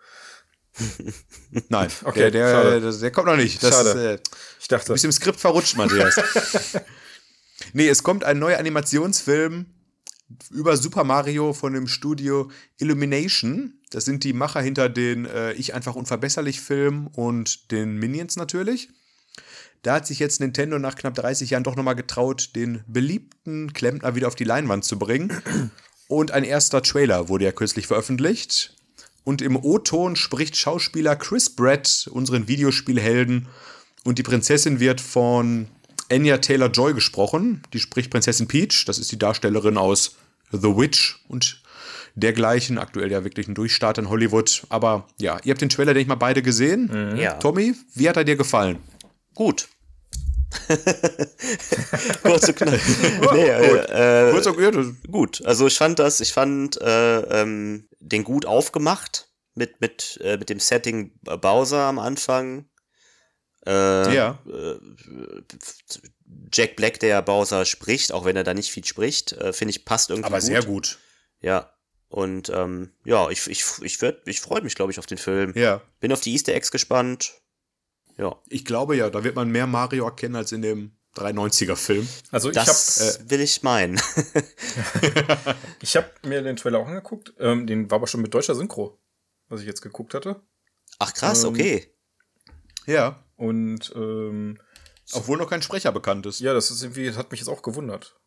Nein, 1.68 1.90
Okay, 2.04 2.30
der, 2.30 2.80
der, 2.80 2.92
der, 2.92 3.10
kommt 3.10 3.26
noch 3.26 3.36
nicht. 3.36 3.62
Das 3.62 3.74
Schade. 3.74 4.14
Äh, 4.14 4.18
Ich 4.60 4.68
dachte. 4.68 4.86
Du 4.86 4.92
bist 4.92 5.04
im 5.04 5.12
Skript 5.12 5.40
verrutscht, 5.40 5.76
Matthias. 5.76 6.16
nee, 7.72 7.88
es 7.88 8.02
kommt 8.02 8.24
ein 8.24 8.38
neuer 8.38 8.58
Animationsfilm 8.58 9.66
über 10.50 10.76
Super 10.76 11.04
Mario 11.04 11.52
von 11.52 11.72
dem 11.72 11.88
Studio 11.88 12.50
Illumination. 12.78 13.80
Das 13.90 14.04
sind 14.04 14.22
die 14.22 14.32
Macher 14.32 14.60
hinter 14.60 14.88
den 14.88 15.26
äh, 15.26 15.52
Ich 15.54 15.74
einfach 15.74 15.96
unverbesserlich 15.96 16.60
Film 16.60 17.08
und 17.08 17.70
den 17.72 17.96
Minions 17.96 18.36
natürlich. 18.36 18.88
Da 19.82 19.94
hat 19.94 20.06
sich 20.06 20.18
jetzt 20.18 20.40
Nintendo 20.40 20.78
nach 20.78 20.94
knapp 20.94 21.14
30 21.14 21.50
Jahren 21.50 21.64
doch 21.64 21.74
nochmal 21.74 21.96
getraut, 21.96 22.50
den 22.54 22.84
beliebten 22.86 23.72
Klempner 23.72 24.14
wieder 24.14 24.28
auf 24.28 24.34
die 24.34 24.44
Leinwand 24.44 24.84
zu 24.84 24.98
bringen. 24.98 25.42
Und 26.06 26.32
ein 26.32 26.44
erster 26.44 26.82
Trailer 26.82 27.28
wurde 27.28 27.46
ja 27.46 27.52
kürzlich 27.52 27.86
veröffentlicht. 27.86 28.76
Und 29.24 29.42
im 29.42 29.56
O-Ton 29.56 30.16
spricht 30.16 30.56
Schauspieler 30.56 31.16
Chris 31.16 31.50
Pratt 31.50 32.08
unseren 32.12 32.48
Videospielhelden. 32.48 33.48
Und 34.04 34.18
die 34.18 34.22
Prinzessin 34.22 34.80
wird 34.80 35.00
von 35.00 35.68
Anya 36.10 36.38
Taylor-Joy 36.38 36.94
gesprochen. 36.94 37.62
Die 37.72 37.78
spricht 37.78 38.10
Prinzessin 38.10 38.48
Peach. 38.48 38.84
Das 38.86 38.98
ist 38.98 39.12
die 39.12 39.18
Darstellerin 39.18 39.76
aus 39.76 40.16
The 40.52 40.76
Witch 40.76 41.22
und 41.28 41.62
dergleichen. 42.14 42.78
Aktuell 42.78 43.10
ja 43.10 43.22
wirklich 43.22 43.46
ein 43.46 43.54
Durchstart 43.54 43.98
in 43.98 44.08
Hollywood. 44.08 44.64
Aber 44.68 45.06
ja, 45.18 45.38
ihr 45.44 45.50
habt 45.52 45.60
den 45.60 45.68
Trailer, 45.68 45.92
denke 45.92 46.02
ich 46.02 46.08
mal, 46.08 46.14
beide 46.14 46.42
gesehen. 46.42 47.16
Ja. 47.16 47.34
Tommy, 47.34 47.74
wie 47.94 48.08
hat 48.08 48.16
er 48.16 48.24
dir 48.24 48.36
gefallen? 48.36 48.78
Gut. 49.34 49.68
Kurz 52.22 52.48
und 52.48 52.56
knapp. 52.56 52.80
nee, 53.32 53.48
äh, 53.48 54.28
äh, 54.28 54.32
Kurz 54.32 54.46
und 54.46 54.60
ja, 54.60 54.70
das- 54.70 54.86
gut. 55.10 55.42
Also 55.44 55.66
ich 55.66 55.76
fand 55.76 55.98
das, 55.98 56.20
ich 56.20 56.32
fand 56.32 56.80
äh, 56.80 57.20
ähm, 57.42 57.88
den 58.00 58.24
gut 58.24 58.46
aufgemacht 58.46 59.28
mit 59.54 59.80
mit 59.80 60.18
äh, 60.22 60.36
mit 60.36 60.48
dem 60.50 60.60
Setting 60.60 61.12
Bowser 61.22 61.80
am 61.80 61.98
Anfang. 61.98 62.66
Äh, 63.66 64.14
Ja. 64.14 64.38
äh, 64.46 64.78
Jack 66.52 66.76
Black, 66.76 67.00
der 67.00 67.20
Bowser 67.22 67.64
spricht, 67.64 68.12
auch 68.12 68.24
wenn 68.24 68.36
er 68.36 68.44
da 68.44 68.54
nicht 68.54 68.70
viel 68.70 68.84
spricht, 68.84 69.32
äh, 69.32 69.52
finde 69.52 69.70
ich 69.70 69.84
passt 69.84 70.10
irgendwie 70.10 70.26
aber 70.26 70.38
gut. 70.38 70.46
sehr 70.46 70.62
gut. 70.62 70.98
Ja. 71.40 71.72
Und 72.08 72.48
ähm, 72.48 72.90
ja, 73.04 73.28
ich 73.30 73.46
ich 73.46 73.64
ich 73.82 74.02
werd, 74.02 74.26
ich 74.26 74.40
freue 74.40 74.62
mich, 74.62 74.74
glaube 74.74 74.90
ich, 74.90 74.98
auf 74.98 75.06
den 75.06 75.18
Film. 75.18 75.52
Ja. 75.54 75.80
Bin 76.00 76.12
auf 76.12 76.20
die 76.20 76.32
Easter 76.32 76.52
Eggs 76.54 76.70
gespannt. 76.72 77.34
Ja, 78.20 78.36
Ich 78.48 78.64
glaube 78.66 78.96
ja, 78.96 79.08
da 79.08 79.24
wird 79.24 79.34
man 79.34 79.48
mehr 79.50 79.66
Mario 79.66 80.04
erkennen 80.04 80.36
als 80.36 80.52
in 80.52 80.60
dem 80.60 80.92
390er-Film. 81.16 82.06
Also 82.30 82.50
ich 82.50 82.56
habe 82.58 82.66
das 82.66 83.20
will 83.28 83.40
ich 83.40 83.62
meinen. 83.62 83.98
ich 85.82 85.96
hab 85.96 86.24
mir 86.24 86.42
den 86.42 86.56
Trailer 86.56 86.80
auch 86.80 86.86
angeguckt. 86.86 87.32
Ähm, 87.38 87.66
den 87.66 87.90
war 87.90 87.96
aber 87.96 88.06
schon 88.06 88.20
mit 88.20 88.34
deutscher 88.34 88.54
Synchro, 88.54 89.00
was 89.48 89.60
ich 89.62 89.66
jetzt 89.66 89.80
geguckt 89.80 90.12
hatte. 90.14 90.40
Ach 90.98 91.14
krass, 91.14 91.44
Ähm, 91.44 91.50
okay. 91.50 91.94
Ja. 92.86 93.24
Und 93.36 93.90
ähm, 93.96 94.58
Obwohl 95.12 95.38
noch 95.38 95.48
kein 95.48 95.62
Sprecher 95.62 95.90
bekannt 95.92 96.26
ist. 96.26 96.40
ja, 96.40 96.52
das 96.52 96.70
ist 96.70 96.82
irgendwie, 96.82 97.06
das 97.06 97.16
hat 97.16 97.30
mich 97.30 97.40
jetzt 97.40 97.48
auch 97.48 97.62
gewundert, 97.62 98.19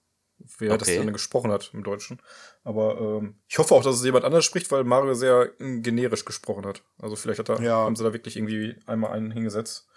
wer 0.60 0.78
das 0.78 0.88
Okay. 0.88 0.98
dann 0.98 1.14
gesprochen 1.14 1.52
hat 1.52 1.72
im 1.74 1.84
Deutschen. 1.84 2.20
Aber 2.64 3.00
ähm, 3.00 3.36
ich 3.48 3.58
hoffe 3.58 3.74
auch, 3.76 3.84
dass 3.84 3.96
es 3.96 4.04
jemand 4.04 4.26
anders 4.26 4.46
spricht, 4.46 4.72
weil 4.72 4.84
Mario 4.84 5.14
sehr 5.14 5.52
äh, 5.60 5.80
generisch 5.80 6.26
gesprochen 6.26 6.66
hat. 6.66 6.84
Also 7.00 7.16
vielleicht 7.16 7.40
hat 7.40 7.50
er, 7.50 7.62
Ja. 7.62 7.76
haben 7.78 7.96
sie 7.96 8.04
da 8.04 8.14
wirklich 8.14 8.36
irgendwie 8.38 8.76
einmal 8.86 9.12
einen 9.12 9.32
hingesetzt. 9.32 9.88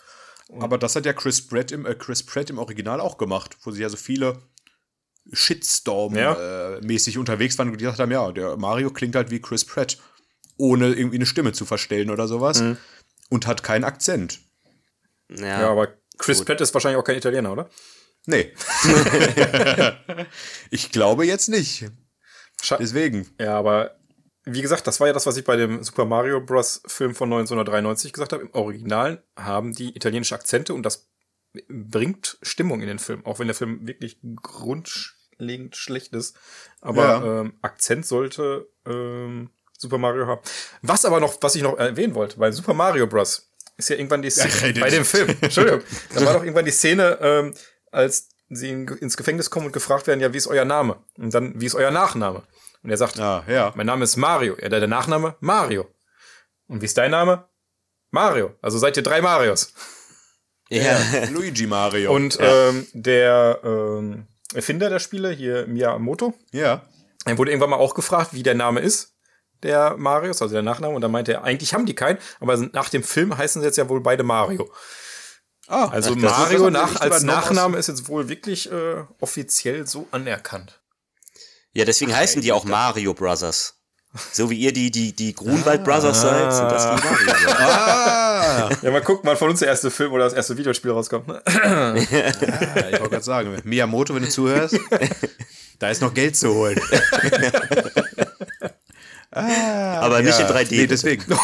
Aber 0.60 0.78
das 0.78 0.94
hat 0.94 1.04
ja 1.06 1.12
Chris 1.12 1.44
Pratt 1.46 1.72
im, 1.72 1.86
äh, 1.86 1.94
Chris 1.96 2.22
Pratt 2.24 2.50
im 2.50 2.58
Original 2.58 3.00
auch 3.00 3.18
gemacht, 3.18 3.56
wo 3.64 3.70
sie 3.72 3.82
ja 3.82 3.88
so 3.88 3.96
viele 3.96 4.38
Shitstorm-mäßig 5.32 7.18
unterwegs 7.18 7.58
waren 7.58 7.68
und 7.70 7.76
gesagt 7.78 7.98
haben, 7.98 8.10
ja, 8.12 8.30
der 8.32 8.56
Mario 8.56 8.90
klingt 8.90 9.16
halt 9.16 9.30
wie 9.30 9.40
Chris 9.40 9.64
Pratt, 9.64 9.98
ohne 10.56 10.88
irgendwie 10.94 11.16
eine 11.16 11.26
Stimme 11.26 11.52
zu 11.52 11.64
verstellen 11.64 12.10
oder 12.10 12.28
sowas. 12.28 12.62
Und 13.28 13.46
hat 13.46 13.62
keinen 13.62 13.84
Akzent. 13.84 14.40
Ja, 15.28 15.62
Ja, 15.62 15.70
aber 15.70 15.94
Chris 16.18 16.38
gut. 16.38 16.46
Pratt 16.46 16.60
ist 16.60 16.72
wahrscheinlich 16.74 16.98
auch 17.00 17.04
kein 17.04 17.16
Italiener, 17.16 17.52
oder? 17.52 17.68
Nee. 18.26 18.52
ich 20.70 20.90
glaube 20.92 21.26
jetzt 21.26 21.48
nicht. 21.48 21.86
Deswegen. 22.78 23.28
Ja, 23.40 23.56
aber 23.58 23.96
wie 24.44 24.62
gesagt, 24.62 24.86
das 24.86 25.00
war 25.00 25.06
ja 25.08 25.12
das, 25.12 25.26
was 25.26 25.36
ich 25.36 25.44
bei 25.44 25.56
dem 25.56 25.82
Super 25.82 26.04
Mario 26.04 26.40
Bros. 26.40 26.82
Film 26.86 27.14
von 27.14 27.28
1993 27.32 28.12
gesagt 28.12 28.32
habe. 28.32 28.42
Im 28.44 28.54
Original 28.54 29.22
haben 29.36 29.72
die 29.72 29.94
italienische 29.96 30.34
Akzente 30.34 30.74
und 30.74 30.82
das 30.84 31.08
bringt 31.68 32.38
Stimmung 32.42 32.80
in 32.80 32.86
den 32.88 32.98
Film, 32.98 33.24
auch 33.24 33.38
wenn 33.38 33.46
der 33.46 33.54
Film 33.56 33.86
wirklich 33.86 34.18
grundlegend 34.42 35.76
schlecht 35.76 36.12
ist. 36.14 36.36
Aber 36.80 37.02
Ja. 37.04 37.40
ähm, 37.40 37.54
Akzent 37.62 38.06
sollte 38.06 38.68
ähm, 38.86 39.50
Super 39.78 39.98
Mario 39.98 40.26
haben. 40.26 40.40
Was 40.82 41.04
aber 41.04 41.20
noch, 41.20 41.36
was 41.42 41.54
ich 41.54 41.62
noch 41.62 41.78
erwähnen 41.78 42.14
wollte, 42.14 42.38
bei 42.38 42.50
Super 42.52 42.74
Mario 42.74 43.06
Bros. 43.06 43.50
ist 43.76 43.88
ja 43.90 43.96
irgendwann 43.96 44.22
die 44.22 44.30
Szene, 44.30 44.52
redet. 44.62 44.82
bei 44.82 44.90
dem 44.90 45.04
Film, 45.04 45.28
Entschuldigung, 45.40 45.82
da 46.14 46.24
war 46.24 46.34
doch 46.34 46.42
irgendwann 46.42 46.64
die 46.64 46.70
Szene, 46.70 47.18
ähm, 47.20 47.54
als 47.96 48.28
sie 48.48 48.70
in, 48.70 48.86
ins 48.88 49.16
Gefängnis 49.16 49.50
kommen 49.50 49.66
und 49.66 49.72
gefragt 49.72 50.06
werden, 50.06 50.20
ja, 50.20 50.32
wie 50.32 50.36
ist 50.36 50.46
euer 50.46 50.64
Name? 50.64 50.96
Und 51.16 51.34
dann, 51.34 51.60
wie 51.60 51.66
ist 51.66 51.74
euer 51.74 51.90
Nachname? 51.90 52.42
Und 52.82 52.90
er 52.90 52.96
sagt, 52.96 53.18
Ah, 53.18 53.42
ja. 53.48 53.72
mein 53.74 53.86
Name 53.86 54.04
ist 54.04 54.16
Mario. 54.16 54.56
Ja, 54.60 54.68
der, 54.68 54.80
der 54.80 54.88
Nachname? 54.88 55.34
Mario. 55.40 55.86
Und 56.68 56.80
wie 56.82 56.84
ist 56.86 56.96
dein 56.96 57.10
Name? 57.10 57.48
Mario. 58.10 58.54
Also 58.62 58.78
seid 58.78 58.96
ihr 58.96 59.02
drei 59.02 59.20
Marios. 59.20 59.72
ja. 60.68 60.96
Luigi 61.32 61.66
Mario. 61.66 62.14
Und 62.14 62.38
ähm, 62.40 62.86
der 62.92 63.60
ähm, 63.64 64.26
Erfinder 64.54 64.88
der 64.90 65.00
Spiele, 65.00 65.30
hier 65.30 65.66
Miyamoto, 65.66 66.34
ja. 66.52 66.82
er 67.24 67.38
wurde 67.38 67.50
irgendwann 67.50 67.70
mal 67.70 67.76
auch 67.76 67.94
gefragt, 67.94 68.32
wie 68.32 68.42
der 68.42 68.54
Name 68.54 68.80
ist, 68.80 69.14
der 69.62 69.96
Marios, 69.96 70.40
also 70.42 70.52
der 70.54 70.62
Nachname. 70.62 70.94
Und 70.94 71.00
dann 71.02 71.10
meinte 71.10 71.32
er, 71.32 71.44
eigentlich 71.44 71.74
haben 71.74 71.86
die 71.86 71.94
keinen, 71.94 72.18
aber 72.40 72.56
nach 72.56 72.88
dem 72.90 73.02
Film 73.02 73.36
heißen 73.36 73.60
sie 73.62 73.66
jetzt 73.66 73.78
ja 73.78 73.88
wohl 73.88 74.00
beide 74.00 74.22
Mario. 74.22 74.70
Ah, 75.68 75.88
Also 75.88 76.10
Ach, 76.16 76.22
das 76.22 76.30
Mario 76.38 76.70
das 76.70 76.72
nach, 76.92 77.00
als 77.00 77.22
Nachname 77.22 77.76
ist 77.78 77.88
jetzt 77.88 78.08
wohl 78.08 78.28
wirklich 78.28 78.70
äh, 78.70 79.02
offiziell 79.20 79.86
so 79.86 80.06
anerkannt. 80.12 80.80
ja, 81.72 81.84
deswegen 81.84 82.14
heißen 82.14 82.40
die 82.42 82.52
auch 82.52 82.64
Mario 82.64 83.14
Brothers. 83.14 83.74
So 84.32 84.48
wie 84.48 84.54
ihr 84.58 84.72
die, 84.72 84.90
die, 84.90 85.12
die 85.14 85.34
Grunwald 85.34 85.84
Brothers 85.84 86.22
seid, 86.22 86.50
sind 86.52 86.70
das 86.70 86.84
die 86.84 86.94
Mario 87.06 87.26
Brothers. 87.26 87.60
Ah, 87.60 88.70
Ja, 88.80 88.90
mal 88.90 89.02
gucken, 89.02 89.28
wann 89.28 89.36
von 89.36 89.50
uns 89.50 89.58
der 89.58 89.68
erste 89.68 89.90
Film 89.90 90.12
oder 90.12 90.24
das 90.24 90.32
erste 90.32 90.56
Videospiel 90.56 90.90
rauskommt. 90.92 91.28
Ne? 91.28 91.42
ja, 91.44 91.94
ich 91.96 92.10
wollte 92.10 93.08
gerade 93.10 93.22
sagen, 93.22 93.60
Miyamoto, 93.64 94.14
wenn 94.14 94.22
du 94.22 94.28
zuhörst, 94.30 94.78
da 95.78 95.90
ist 95.90 96.00
noch 96.00 96.14
Geld 96.14 96.34
zu 96.36 96.54
holen. 96.54 96.80
ah, 99.32 99.98
Aber 100.00 100.22
nicht 100.22 100.38
in 100.40 100.46
3D, 100.46 100.66
Nee, 100.70 100.86
deswegen. 100.86 101.24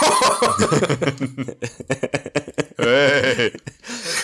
hey. 2.78 3.52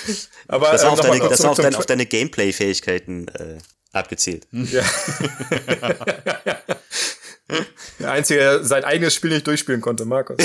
Aber 0.48 0.72
Das 0.72 0.82
war 0.82 0.92
ähm, 0.92 0.98
auf 0.98 1.00
deine, 1.00 1.28
das 1.28 1.42
war 1.42 1.50
auf 1.50 1.56
zum 1.56 1.74
auf 1.74 1.86
deine 1.86 2.06
Gameplay-Fähigkeiten 2.06 3.28
äh, 3.28 3.58
abgezielt. 3.92 4.46
Ja. 4.52 4.82
Der 7.98 8.12
Einzige, 8.12 8.40
der 8.40 8.62
sein 8.64 8.84
eigenes 8.84 9.14
Spiel 9.14 9.30
nicht 9.30 9.46
durchspielen 9.46 9.80
konnte, 9.80 10.04
Markus. 10.04 10.36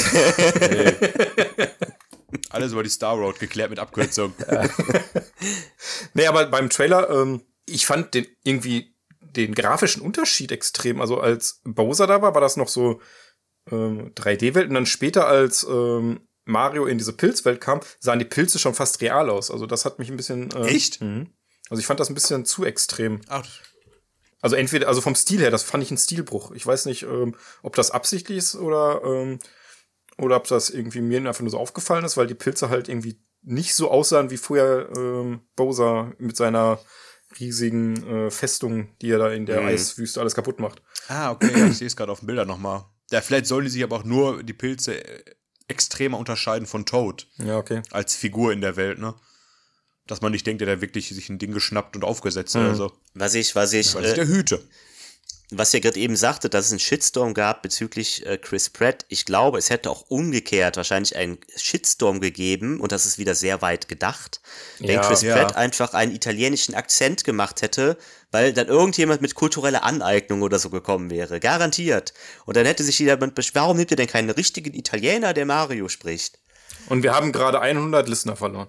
Alles 2.50 2.72
über 2.72 2.84
die 2.84 2.90
Star 2.90 3.16
Road 3.16 3.40
geklärt 3.40 3.70
mit 3.70 3.80
Abkürzung. 3.80 4.34
nee, 6.14 6.26
aber 6.26 6.46
beim 6.46 6.70
Trailer, 6.70 7.10
ähm, 7.10 7.42
ich 7.66 7.86
fand 7.86 8.14
den 8.14 8.26
irgendwie 8.44 8.96
den 9.20 9.54
grafischen 9.54 10.02
Unterschied 10.02 10.52
extrem. 10.52 11.02
Also 11.02 11.20
als 11.20 11.62
Bowser 11.64 12.08
da 12.08 12.22
war, 12.22 12.34
war 12.34 12.42
das 12.42 12.58
noch 12.58 12.68
so 12.70 13.02
ähm, 13.72 14.14
3D-Welt 14.16 14.70
und 14.70 14.76
dann 14.76 14.86
später 14.86 15.28
als 15.28 15.64
ähm, 15.70 16.22
Mario 16.46 16.86
in 16.86 16.98
diese 16.98 17.14
Pilzwelt 17.14 17.62
kam, 17.62 17.80
sahen 18.00 18.20
die 18.20 18.26
Pilze 18.26 18.60
schon 18.60 18.74
fast 18.74 19.02
real 19.02 19.30
aus. 19.30 19.50
Also 19.52 19.66
das 19.66 19.86
hat 19.86 20.00
mich 20.00 20.10
ein 20.10 20.18
bisschen. 20.18 20.52
Äh, 20.52 20.68
Echt? 20.68 21.02
Mhm. 21.02 21.30
Also 21.70 21.80
ich 21.80 21.86
fand 21.86 22.00
das 22.00 22.10
ein 22.10 22.14
bisschen 22.16 22.46
zu 22.46 22.66
extrem. 22.66 23.22
Ach, 23.30 23.46
Also 24.42 24.56
entweder, 24.58 24.88
also 24.90 25.00
vom 25.02 25.16
Stil 25.16 25.40
her, 25.40 25.52
das 25.52 25.64
fand 25.64 25.84
ich 25.84 25.92
ein 25.92 25.98
Stilbruch. 25.98 26.52
Ich 26.52 26.66
weiß 26.68 26.86
nicht, 26.86 27.04
ähm, 27.04 27.36
ob 27.62 27.76
das 27.76 27.92
absichtlich 27.92 28.38
ist 28.40 28.56
oder, 28.56 29.02
ähm, 29.06 29.40
oder 30.18 30.36
ob 30.36 30.48
das 30.48 30.70
irgendwie 30.70 31.00
mir 31.02 31.20
einfach 31.20 31.40
nur 31.42 31.50
so 31.52 31.58
aufgefallen 31.60 32.04
ist, 32.06 32.18
weil 32.18 32.28
die 32.28 32.36
Pilze 32.36 32.70
halt 32.70 32.90
irgendwie 32.90 33.18
nicht 33.42 33.74
so 33.76 33.90
aussahen 33.90 34.30
wie 34.30 34.38
vorher 34.38 34.90
ähm, 34.96 35.42
Bowser 35.56 36.14
mit 36.18 36.36
seiner 36.38 36.80
riesigen 37.40 38.06
äh, 38.08 38.32
Festung, 38.32 38.90
die 39.02 39.10
er 39.12 39.18
da 39.18 39.32
in 39.32 39.46
der 39.46 39.62
Mhm. 39.62 39.68
Eiswüste 39.68 40.20
alles 40.20 40.36
kaputt 40.36 40.60
macht. 40.60 40.82
ah, 41.08 41.32
okay, 41.32 41.70
ich 41.70 41.78
sehe 41.78 41.88
es 41.88 41.96
gerade 41.96 42.12
auf 42.12 42.20
den 42.20 42.28
Bildern 42.28 42.48
nochmal. 42.48 42.86
Ja, 43.12 43.22
vielleicht 43.22 43.48
sollen 43.48 43.66
die 43.66 43.72
sich 43.72 43.84
aber 43.84 43.96
auch 43.98 44.04
nur 44.04 44.44
die 44.44 44.54
Pilze 44.54 45.04
äh, 45.04 45.24
extremer 45.74 46.18
unterscheiden 46.18 46.68
von 46.68 46.86
Toad 46.86 47.28
Ja, 47.38 47.58
okay. 47.58 47.82
als 47.92 48.16
Figur 48.16 48.54
in 48.54 48.62
der 48.62 48.76
Welt, 48.76 49.00
ne? 49.00 49.14
Dass 50.08 50.22
man 50.22 50.32
nicht 50.32 50.46
denkt, 50.46 50.62
der 50.62 50.70
hat 50.72 50.82
wirklich 50.82 51.10
sich 51.10 51.30
ein 51.30 51.40
Ding 51.40 51.52
geschnappt 51.54 51.96
und 51.96 52.04
aufgesetzt 52.04 52.56
Mhm. 52.56 52.62
oder 52.62 52.76
so. 52.76 52.94
Was 53.14 53.36
ich, 53.36 53.56
was 53.56 53.74
ich, 53.74 53.96
äh, 53.96 54.14
der 54.14 54.28
Hüte. 54.28 54.62
Was 55.52 55.74
ihr 55.74 55.82
gerade 55.82 56.00
eben 56.00 56.16
sagte, 56.16 56.50
dass 56.50 56.66
es 56.66 56.72
einen 56.72 56.80
Shitstorm 56.80 57.34
gab 57.34 57.62
bezüglich 57.62 58.26
äh, 58.26 58.38
Chris 58.38 58.70
Pratt. 58.70 59.06
Ich 59.10 59.26
glaube, 59.26 59.58
es 59.60 59.70
hätte 59.70 59.90
auch 59.92 60.06
umgekehrt 60.10 60.78
wahrscheinlich 60.78 61.16
einen 61.16 61.38
Shitstorm 61.56 62.22
gegeben 62.22 62.80
und 62.80 62.92
das 62.92 63.06
ist 63.06 63.18
wieder 63.20 63.36
sehr 63.36 63.62
weit 63.62 63.88
gedacht, 63.88 64.42
wenn 64.80 64.92
Ja, 64.96 65.02
Chris 65.02 65.22
ja. 65.22 65.36
Pratt 65.36 65.56
einfach 65.56 65.94
einen 65.94 66.16
italienischen 66.16 66.74
Akzent 66.74 67.24
gemacht 67.24 67.62
hätte, 67.62 67.98
weil 68.32 68.52
dann 68.54 68.68
irgendjemand 68.68 69.22
mit 69.22 69.36
kultureller 69.36 69.84
Aneignung 69.84 70.42
oder 70.42 70.58
so 70.58 70.70
gekommen 70.72 71.12
wäre. 71.12 71.40
Garantiert. 71.40 72.14
Und 72.46 72.58
dann 72.58 72.66
hätte 72.66 72.84
sich 72.84 72.98
jemand 72.98 73.38
besch- 73.38 73.52
warum 73.54 73.78
nimmt 73.78 73.92
ihr 73.92 73.98
denn 73.98 74.08
keinen 74.08 74.32
richtigen 74.32 74.74
Italiener, 74.74 75.34
der 75.34 75.46
Mario 75.46 75.88
spricht? 75.88 76.40
Und 76.90 77.04
wir 77.04 77.14
haben 77.14 77.32
gerade 77.32 77.60
100 77.62 78.08
Listener 78.10 78.36
verloren. 78.36 78.68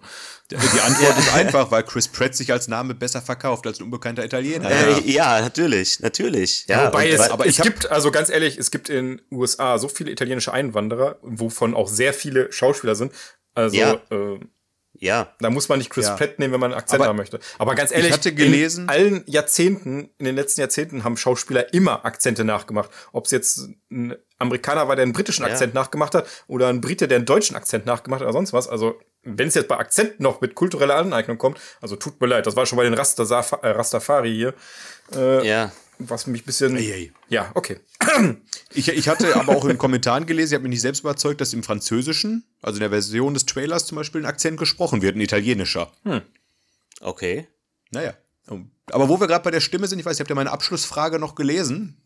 Die 0.51 0.57
Antwort 0.57 1.19
ist 1.19 1.32
einfach, 1.35 1.70
weil 1.70 1.82
Chris 1.85 2.07
Pratt 2.09 2.35
sich 2.35 2.53
als 2.53 2.69
Name 2.69 2.95
besser 2.95 3.23
verkauft 3.23 3.66
als 3.66 3.81
ein 3.81 3.85
unbekannter 3.85 4.24
Italiener. 4.24 4.70
Äh, 4.70 5.01
ja, 5.11 5.41
natürlich, 5.41 6.01
natürlich. 6.01 6.66
Ja, 6.69 6.89
Wobei 6.89 7.09
es, 7.11 7.20
aber 7.31 7.47
es 7.47 7.57
gibt, 7.57 7.91
also 7.91 8.11
ganz 8.11 8.28
ehrlich, 8.28 8.59
es 8.59 8.70
gibt 8.70 8.89
in 8.91 9.23
USA 9.31 9.78
so 9.78 9.89
viele 9.89 10.11
italienische 10.11 10.53
Einwanderer, 10.53 11.19
wovon 11.23 11.74
auch 11.74 11.89
sehr 11.89 12.12
viele 12.12 12.53
Schauspieler 12.53 12.95
sind. 12.95 13.12
Also 13.55 13.77
Ja. 13.77 13.95
äh, 14.11 14.39
ja, 14.99 15.33
Da 15.41 15.51
muss 15.51 15.69
man 15.69 15.79
nicht 15.79 15.91
Chris 15.91 16.07
Ja. 16.07 16.16
Pratt 16.16 16.39
nehmen, 16.39 16.53
wenn 16.55 16.61
man 16.61 16.73
einen 16.73 16.79
Akzent 16.81 17.01
Aber 17.01 17.09
haben 17.09 17.16
möchte. 17.16 17.41
Aber 17.59 17.75
ganz 17.75 17.91
ehrlich, 17.93 18.12
hatte 18.12 18.33
gelesen- 18.35 18.85
in 18.85 18.89
allen 18.91 19.25
Jahrzehnten, 19.27 20.11
in 20.19 20.25
den 20.25 20.37
letzten 20.37 20.61
Jahrzehnten 20.61 21.05
haben 21.05 21.16
Schauspieler 21.16 21.73
immer 21.75 22.05
Akzente 22.05 22.45
nachgemacht. 22.45 22.91
Ob 23.12 23.27
es 23.27 23.31
jetzt 23.33 23.69
ein 23.91 24.15
Amerikaner 24.39 24.89
war, 24.89 24.97
der 24.97 25.03
einen 25.05 25.12
britischen 25.12 25.45
Ja. 25.45 25.51
Akzent 25.53 25.75
nachgemacht 25.75 26.15
hat, 26.15 26.27
oder 26.47 26.69
ein 26.69 26.81
Brite, 26.81 27.09
der 27.09 27.16
einen 27.16 27.27
deutschen 27.27 27.57
Akzent 27.57 27.87
nachgemacht 27.87 28.21
hat, 28.21 28.27
oder 28.27 28.33
sonst 28.33 28.53
was. 28.53 28.69
Also, 28.69 29.01
wenn 29.23 29.49
es 29.49 29.55
jetzt 29.55 29.69
bei 29.69 29.79
Akzent 29.79 30.21
noch 30.21 30.41
mit 30.41 30.55
kultureller 30.55 30.97
Aneignung 30.97 31.39
kommt, 31.39 31.59
also 31.81 31.97
tut 31.97 32.21
mir 32.21 32.27
leid, 32.27 32.47
das 32.47 32.57
war 32.57 32.66
schon 32.66 32.77
bei 32.77 32.85
den 32.85 32.95
äh, 32.95 33.69
Rastafari 33.69 34.33
hier, 34.35 34.55
ja. 35.12 35.73
Was 35.99 36.27
mich 36.27 36.43
ein 36.43 36.47
bisschen. 36.47 36.77
Ei, 36.77 36.93
ei. 36.93 37.12
Ja, 37.29 37.51
okay. 37.55 37.79
Ich, 38.77 38.89
ich 38.89 39.09
hatte 39.09 39.37
aber 39.37 39.55
auch 39.55 39.62
in 39.62 39.69
den 39.69 39.79
Kommentaren 39.79 40.27
gelesen, 40.27 40.49
ich 40.49 40.55
habe 40.55 40.65
mich 40.65 40.71
nicht 40.71 40.81
selbst 40.81 40.99
überzeugt, 40.99 41.41
dass 41.41 41.53
im 41.53 41.62
Französischen, 41.62 42.43
also 42.61 42.79
in 42.79 42.81
der 42.81 42.91
Version 42.91 43.33
des 43.33 43.47
Trailers 43.47 43.87
zum 43.87 43.95
Beispiel, 43.95 44.21
ein 44.23 44.27
Akzent 44.27 44.59
gesprochen 44.59 45.01
wird, 45.01 45.15
ein 45.15 45.21
italienischer. 45.21 45.93
Okay. 47.01 47.47
Naja. 47.93 48.15
Aber 48.91 49.09
wo 49.09 49.21
wir 49.21 49.29
gerade 49.29 49.45
bei 49.45 49.53
der 49.53 49.61
Stimme 49.61 49.87
sind, 49.87 50.01
ich 50.01 50.05
weiß, 50.05 50.19
ihr 50.19 50.25
habt 50.25 50.31
ja 50.31 50.35
meine 50.35 50.51
Abschlussfrage 50.51 51.21
noch 51.21 51.37
gelesen. 51.37 51.97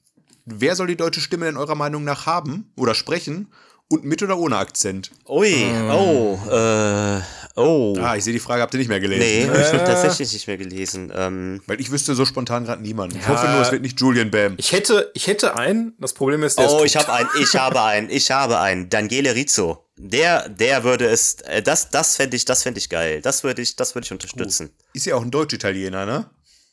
Wer 0.44 0.76
soll 0.76 0.88
die 0.88 0.96
deutsche 0.96 1.22
Stimme 1.22 1.46
denn 1.46 1.56
eurer 1.56 1.74
Meinung 1.74 2.04
nach 2.04 2.26
haben 2.26 2.70
oder 2.76 2.94
sprechen? 2.94 3.50
Und 3.90 4.04
mit 4.04 4.22
oder 4.22 4.36
ohne 4.36 4.58
Akzent? 4.58 5.10
Ui, 5.26 5.64
oh, 5.90 6.38
äh, 6.50 7.20
oh. 7.56 7.96
Ah, 7.98 8.16
ich 8.16 8.24
sehe 8.24 8.34
die 8.34 8.38
Frage, 8.38 8.60
habt 8.60 8.74
ihr 8.74 8.78
nicht 8.78 8.88
mehr 8.88 9.00
gelesen. 9.00 9.20
Nee, 9.20 9.48
habe 9.48 9.62
ich 9.62 9.82
tatsächlich 9.82 10.30
nicht 10.30 10.46
mehr 10.46 10.58
gelesen. 10.58 11.10
Ähm, 11.14 11.62
Weil 11.66 11.80
ich 11.80 11.90
wüsste 11.90 12.14
so 12.14 12.26
spontan 12.26 12.66
gerade 12.66 12.82
niemanden. 12.82 13.16
Ich 13.16 13.26
hoffe 13.26 13.48
nur, 13.48 13.62
es 13.62 13.72
wird 13.72 13.80
nicht 13.80 13.98
Julian 13.98 14.30
Bam. 14.30 14.56
Ich 14.58 14.72
hätte, 14.72 15.10
ich 15.14 15.26
hätte 15.26 15.56
einen. 15.56 15.94
Das 15.98 16.12
Problem 16.12 16.42
ist, 16.42 16.58
der 16.58 16.70
oh, 16.70 16.82
ist 16.82 16.94
ich 16.94 16.96
habe 16.98 17.10
einen, 17.10 17.28
ich 17.40 17.54
habe 17.56 17.82
einen, 17.82 18.10
ich 18.10 18.30
habe 18.30 18.60
einen. 18.60 18.90
Daniele 18.90 19.34
Rizzo. 19.34 19.86
Der, 19.96 20.50
der 20.50 20.84
würde 20.84 21.06
es, 21.06 21.40
äh, 21.40 21.62
das, 21.62 21.88
das 21.88 22.16
fände 22.16 22.36
ich, 22.36 22.44
das 22.44 22.64
fände 22.64 22.78
ich 22.78 22.90
geil. 22.90 23.22
Das 23.22 23.42
würde 23.42 23.62
ich, 23.62 23.74
das 23.74 23.94
würde 23.94 24.04
ich 24.04 24.12
unterstützen. 24.12 24.70
Ist 24.92 25.06
ja 25.06 25.16
auch 25.16 25.22
ein 25.22 25.30
Deutsch-Italiener, 25.30 26.04
ne? 26.04 26.28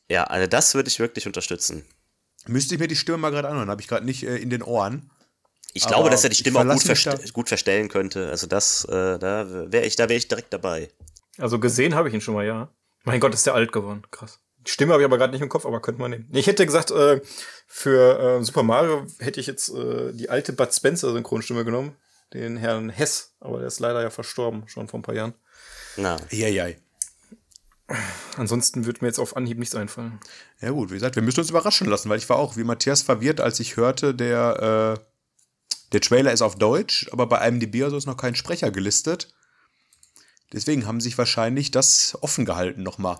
Ja, 0.08 0.24
also 0.24 0.46
das 0.46 0.74
würde 0.74 0.88
ich 0.88 1.00
wirklich 1.00 1.26
unterstützen. 1.26 1.82
Müsste 2.46 2.74
ich 2.74 2.80
mir 2.80 2.88
die 2.88 2.94
Stimme 2.94 3.18
mal 3.18 3.30
gerade 3.30 3.48
anhören, 3.48 3.70
habe 3.70 3.80
ich 3.80 3.88
gerade 3.88 4.04
nicht 4.04 4.22
äh, 4.22 4.36
in 4.36 4.50
den 4.50 4.62
Ohren. 4.62 5.10
Ich 5.76 5.84
Aber 5.84 5.92
glaube, 5.92 6.10
dass 6.10 6.24
er 6.24 6.30
die 6.30 6.36
Stimme 6.36 6.60
auch 6.60 6.62
gut, 6.62 6.82
verlasse 6.82 7.10
mich 7.10 7.18
verst 7.18 7.32
gut 7.34 7.48
verstellen 7.48 7.88
könnte. 7.88 8.30
Also 8.30 8.46
das, 8.46 8.86
äh, 8.86 9.18
da 9.18 9.70
wäre 9.70 9.84
ich, 9.84 9.94
da 9.94 10.08
wäre 10.08 10.16
ich 10.16 10.26
direkt 10.26 10.50
dabei. 10.54 10.88
Also 11.36 11.58
gesehen 11.58 11.94
habe 11.94 12.08
ich 12.08 12.14
ihn 12.14 12.22
schon 12.22 12.32
mal, 12.32 12.46
ja. 12.46 12.70
Mein 13.04 13.20
Gott, 13.20 13.34
ist 13.34 13.44
der 13.44 13.52
alt 13.54 13.72
geworden. 13.72 14.02
Krass. 14.10 14.40
Die 14.66 14.70
Stimme 14.70 14.94
habe 14.94 15.02
ich 15.02 15.04
aber 15.04 15.18
gerade 15.18 15.34
nicht 15.34 15.42
im 15.42 15.50
Kopf, 15.50 15.66
aber 15.66 15.82
könnte 15.82 16.00
man 16.00 16.12
nehmen. 16.12 16.28
Ich 16.32 16.46
hätte 16.46 16.64
gesagt, 16.64 16.92
äh, 16.92 17.20
für 17.66 18.38
äh, 18.38 18.42
Super 18.42 18.62
Mario 18.62 19.06
hätte 19.18 19.38
ich 19.38 19.46
jetzt 19.46 19.68
äh, 19.68 20.14
die 20.14 20.30
alte 20.30 20.54
Bud 20.54 20.72
Spencer 20.72 21.12
Synchronstimme 21.12 21.66
genommen. 21.66 21.94
Den 22.32 22.56
Herrn 22.56 22.88
Hess, 22.88 23.34
aber 23.38 23.58
der 23.58 23.66
ist 23.66 23.78
leider 23.78 24.00
ja 24.00 24.08
verstorben, 24.08 24.66
schon 24.68 24.88
vor 24.88 24.98
ein 24.98 25.02
paar 25.02 25.14
Jahren. 25.14 25.34
Na, 25.98 26.16
Eieiei. 26.32 26.78
Ansonsten 28.36 28.86
würde 28.86 29.00
mir 29.02 29.08
jetzt 29.08 29.18
auf 29.18 29.36
Anhieb 29.36 29.58
nichts 29.58 29.74
einfallen. 29.74 30.20
Ja 30.62 30.70
gut, 30.70 30.90
wie 30.90 30.94
gesagt, 30.94 31.16
wir 31.16 31.22
müssen 31.22 31.40
uns 31.40 31.50
überraschen 31.50 31.86
lassen, 31.86 32.08
weil 32.08 32.18
ich 32.18 32.28
war 32.30 32.38
auch 32.38 32.56
wie 32.56 32.64
Matthias 32.64 33.02
verwirrt, 33.02 33.42
als 33.42 33.60
ich 33.60 33.76
hörte, 33.76 34.14
der, 34.14 34.98
äh, 34.98 35.15
der 35.92 36.00
Trailer 36.00 36.32
ist 36.32 36.42
auf 36.42 36.56
Deutsch, 36.56 37.08
aber 37.12 37.26
bei 37.26 37.46
IMDb 37.46 37.76
oder 37.82 37.90
so 37.90 37.96
ist 37.96 38.06
noch 38.06 38.16
kein 38.16 38.34
Sprecher 38.34 38.70
gelistet. 38.70 39.28
Deswegen 40.52 40.86
haben 40.86 41.00
sich 41.00 41.16
wahrscheinlich 41.18 41.70
das 41.70 42.16
offen 42.20 42.44
gehalten 42.44 42.82
nochmal. 42.82 43.18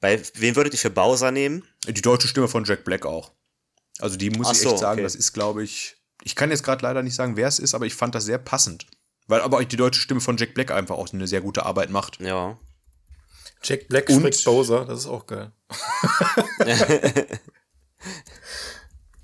bei 0.00 0.22
wen 0.34 0.56
würdet 0.56 0.72
ihr 0.74 0.78
für 0.78 0.90
Bowser 0.90 1.30
nehmen? 1.30 1.64
Die 1.86 2.02
deutsche 2.02 2.28
Stimme 2.28 2.48
von 2.48 2.64
Jack 2.64 2.84
Black 2.84 3.06
auch. 3.06 3.32
Also 4.00 4.16
die 4.16 4.30
muss 4.30 4.48
Ach 4.48 4.52
ich 4.52 4.60
so, 4.60 4.70
echt 4.70 4.78
sagen, 4.78 4.98
okay. 4.98 5.02
das 5.02 5.14
ist, 5.14 5.32
glaube 5.32 5.64
ich, 5.64 5.96
ich 6.22 6.34
kann 6.36 6.50
jetzt 6.50 6.62
gerade 6.62 6.82
leider 6.84 7.02
nicht 7.02 7.14
sagen, 7.14 7.36
wer 7.36 7.48
es 7.48 7.58
ist, 7.58 7.74
aber 7.74 7.86
ich 7.86 7.94
fand 7.94 8.14
das 8.14 8.24
sehr 8.24 8.38
passend. 8.38 8.86
Weil 9.26 9.40
aber 9.40 9.58
auch 9.58 9.64
die 9.64 9.76
deutsche 9.76 10.00
Stimme 10.00 10.20
von 10.20 10.36
Jack 10.36 10.54
Black 10.54 10.70
einfach 10.70 10.96
auch 10.96 11.12
eine 11.12 11.26
sehr 11.26 11.40
gute 11.40 11.64
Arbeit 11.66 11.90
macht. 11.90 12.20
Ja. 12.20 12.58
Jack 13.62 13.88
Black 13.88 14.08
Und- 14.08 14.20
spricht 14.20 14.44
Bowser, 14.44 14.84
das 14.84 15.00
ist 15.00 15.06
auch 15.06 15.26
geil. 15.26 15.52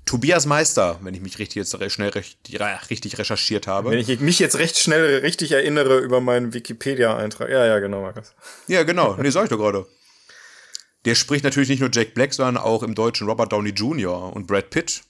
Tobias 0.05 0.45
Meister, 0.45 0.99
wenn 1.01 1.15
ich 1.15 1.21
mich 1.21 1.39
richtig 1.39 1.55
jetzt 1.55 1.91
schnell 1.91 2.09
recht, 2.09 2.37
ja, 2.47 2.79
richtig 2.89 3.17
recherchiert 3.17 3.65
habe. 3.65 3.89
Wenn 3.89 3.97
ich 3.99 4.19
mich 4.19 4.37
jetzt 4.37 4.57
recht 4.57 4.77
schnell 4.77 5.19
richtig 5.19 5.51
erinnere 5.51 5.99
über 5.99 6.21
meinen 6.21 6.53
Wikipedia-Eintrag. 6.53 7.49
Ja, 7.49 7.65
ja, 7.65 7.79
genau, 7.79 8.01
Markus. 8.01 8.33
Ja, 8.67 8.83
genau. 8.83 9.15
Nee, 9.15 9.31
sag 9.31 9.45
ich 9.45 9.49
doch 9.49 9.57
gerade. 9.57 9.87
Der 11.05 11.15
spricht 11.15 11.43
natürlich 11.43 11.69
nicht 11.69 11.79
nur 11.79 11.89
Jack 11.91 12.13
Black, 12.13 12.33
sondern 12.33 12.57
auch 12.57 12.83
im 12.83 12.93
Deutschen 12.93 13.27
Robert 13.27 13.51
Downey 13.51 13.71
Jr. 13.71 14.33
und 14.35 14.47
Brad 14.47 14.69
Pitt. 14.69 15.01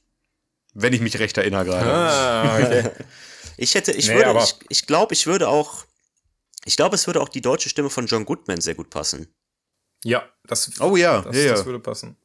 Wenn 0.73 0.93
ich 0.93 1.01
mich 1.01 1.19
recht 1.19 1.37
erinnere 1.37 1.65
gerade. 1.65 1.89
Ah, 1.89 2.57
okay. 2.57 2.89
Ich 3.57 3.73
hätte, 3.73 3.93
ich 3.93 4.09
Nee, 4.09 4.15
würde, 4.15 4.37
ich, 4.43 4.55
ich 4.67 4.85
glaube, 4.85 5.13
ich 5.13 5.27
würde 5.27 5.47
auch, 5.47 5.85
ich 6.65 6.75
glaube, 6.75 6.95
es 6.95 7.07
würde 7.07 7.21
auch 7.21 7.29
die 7.29 7.39
deutsche 7.39 7.69
Stimme 7.69 7.89
von 7.89 8.05
John 8.05 8.25
Goodman 8.25 8.59
sehr 8.59 8.75
gut 8.75 8.89
passen. 8.89 9.33
ja, 10.03 10.27
das, 10.45 10.71
Oh 10.81 10.97
ja, 10.97 11.21
das, 11.21 11.35
ja, 11.37 11.41
ja. 11.43 11.51
das 11.53 11.65
würde 11.65 11.79
passen. 11.79 12.17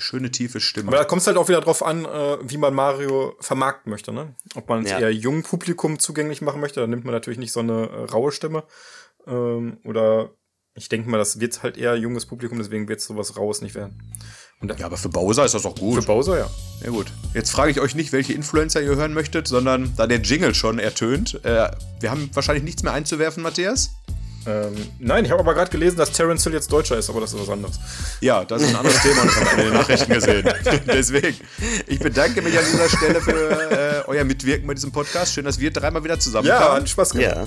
Schöne 0.00 0.30
tiefe 0.30 0.60
Stimme. 0.60 0.88
Aber 0.88 0.98
da 0.98 1.04
kommt 1.04 1.22
es 1.22 1.26
halt 1.26 1.36
auch 1.36 1.48
wieder 1.48 1.60
drauf 1.60 1.84
an, 1.84 2.04
äh, 2.04 2.38
wie 2.42 2.56
man 2.58 2.74
Mario 2.74 3.34
vermarkten 3.40 3.90
möchte, 3.90 4.12
ne? 4.12 4.34
Ob 4.54 4.68
man 4.68 4.84
es 4.84 4.90
Ja. 4.90 4.98
eher 5.00 5.12
jungen 5.12 5.42
Publikum 5.42 5.98
zugänglich 5.98 6.42
machen 6.42 6.60
möchte, 6.60 6.80
dann 6.80 6.90
nimmt 6.90 7.04
man 7.04 7.14
natürlich 7.14 7.38
nicht 7.38 7.52
so 7.52 7.60
eine 7.60 7.88
äh, 7.88 8.04
raue 8.10 8.32
Stimme. 8.32 8.64
Ähm, 9.26 9.78
oder 9.84 10.30
ich 10.74 10.88
denke 10.88 11.08
mal, 11.08 11.18
das 11.18 11.40
wird 11.40 11.62
halt 11.62 11.78
eher 11.78 11.96
junges 11.96 12.26
Publikum, 12.26 12.58
deswegen 12.58 12.88
wird 12.88 13.00
sowas 13.00 13.36
Raues 13.36 13.62
nicht 13.62 13.74
werden. 13.74 14.02
Ja, 14.78 14.86
aber 14.86 14.96
für 14.96 15.08
Bowser 15.10 15.44
ist 15.44 15.54
das 15.54 15.62
doch 15.62 15.74
für 15.74 15.80
gut. 15.80 16.06
Bowser, 16.06 16.38
ja. 16.38 16.50
Ja 16.82 16.90
gut. 16.90 17.06
Jetzt 17.34 17.50
frage 17.50 17.70
ich 17.70 17.80
euch 17.80 17.94
nicht, 17.94 18.12
welche 18.12 18.32
Influencer 18.32 18.80
ihr 18.82 18.96
hören 18.96 19.12
möchtet, 19.12 19.48
sondern 19.48 19.92
da 19.96 20.06
der 20.06 20.20
Jingle 20.20 20.54
schon 20.54 20.78
ertönt. 20.78 21.44
Äh, 21.44 21.70
wir 22.00 22.10
haben 22.10 22.30
wahrscheinlich 22.32 22.64
nichts 22.64 22.82
mehr 22.82 22.92
einzuwerfen, 22.92 23.42
Matthias. 23.42 23.90
Ähm, 24.46 24.74
nein, 25.00 25.24
ich 25.24 25.30
habe 25.30 25.40
aber 25.40 25.54
gerade 25.54 25.70
gelesen, 25.70 25.96
dass 25.96 26.12
Terence 26.12 26.44
Hill 26.44 26.52
jetzt 26.52 26.70
Deutscher 26.70 26.96
ist, 26.96 27.10
aber 27.10 27.20
das 27.20 27.32
ist 27.32 27.40
was 27.40 27.48
anderes. 27.48 27.78
Ja, 28.20 28.44
das 28.44 28.62
ist 28.62 28.68
ein 28.70 28.76
anderes 28.76 29.02
Thema 29.02 29.22
und 29.22 29.28
das 29.28 29.36
haben 29.36 29.46
wir 29.56 29.64
in 29.64 29.70
den 29.70 29.78
Nachrichten 29.78 30.12
gesehen. 30.12 30.48
Deswegen, 30.86 31.36
ich 31.86 31.98
bedanke 31.98 32.42
mich 32.42 32.56
an 32.58 32.64
dieser 32.70 32.88
Stelle 32.88 33.20
für 33.20 33.70
äh, 33.70 34.08
euer 34.08 34.24
Mitwirken 34.24 34.66
bei 34.66 34.74
diesem 34.74 34.92
Podcast. 34.92 35.34
Schön, 35.34 35.44
dass 35.44 35.58
wir 35.58 35.70
dreimal 35.72 36.04
wieder 36.04 36.18
zusammen 36.18 36.46
Ja, 36.46 36.74
hat 36.74 36.88
Spaß 36.88 37.10
gemacht. 37.10 37.36
Ja. 37.36 37.46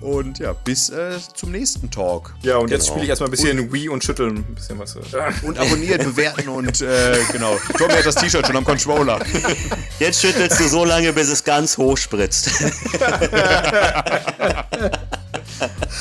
Und 0.00 0.38
ja, 0.38 0.52
bis 0.52 0.90
äh, 0.90 1.18
zum 1.34 1.50
nächsten 1.50 1.90
Talk. 1.90 2.32
Ja, 2.42 2.58
und 2.58 2.70
jetzt 2.70 2.82
Genau. 2.82 2.90
spiele 2.92 3.04
ich 3.04 3.10
erstmal 3.10 3.28
ein 3.28 3.32
bisschen 3.32 3.72
Wii 3.72 3.88
und 3.88 4.04
schütteln 4.04 4.36
ein 4.36 4.54
bisschen 4.54 4.78
was. 4.78 4.94
äh. 4.94 5.00
Und 5.42 5.58
abonnieren, 5.58 5.98
bewerten 6.04 6.48
und 6.48 6.80
äh, 6.82 7.16
genau. 7.32 7.58
Tommy 7.76 7.94
hat 7.94 8.06
das 8.06 8.14
T-Shirt 8.14 8.46
schon 8.46 8.56
am 8.56 8.64
Controller. 8.64 9.18
Jetzt 9.98 10.20
schüttelst 10.20 10.60
du 10.60 10.68
so 10.68 10.84
lange, 10.84 11.12
bis 11.12 11.28
es 11.28 11.42
ganz 11.42 11.76
hoch 11.76 11.96
spritzt. 11.96 12.48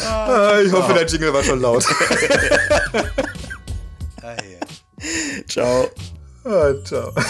Ah, 0.06 0.60
ich 0.64 0.72
hoffe, 0.72 0.92
äh, 0.92 0.96
der 0.96 1.08
Jingle 1.08 1.34
war 1.34 1.44
schon 1.44 1.62
laut. 1.62 1.86
Ciao. 5.48 5.90
Ah, 6.44 6.74
ciao. 6.84 7.14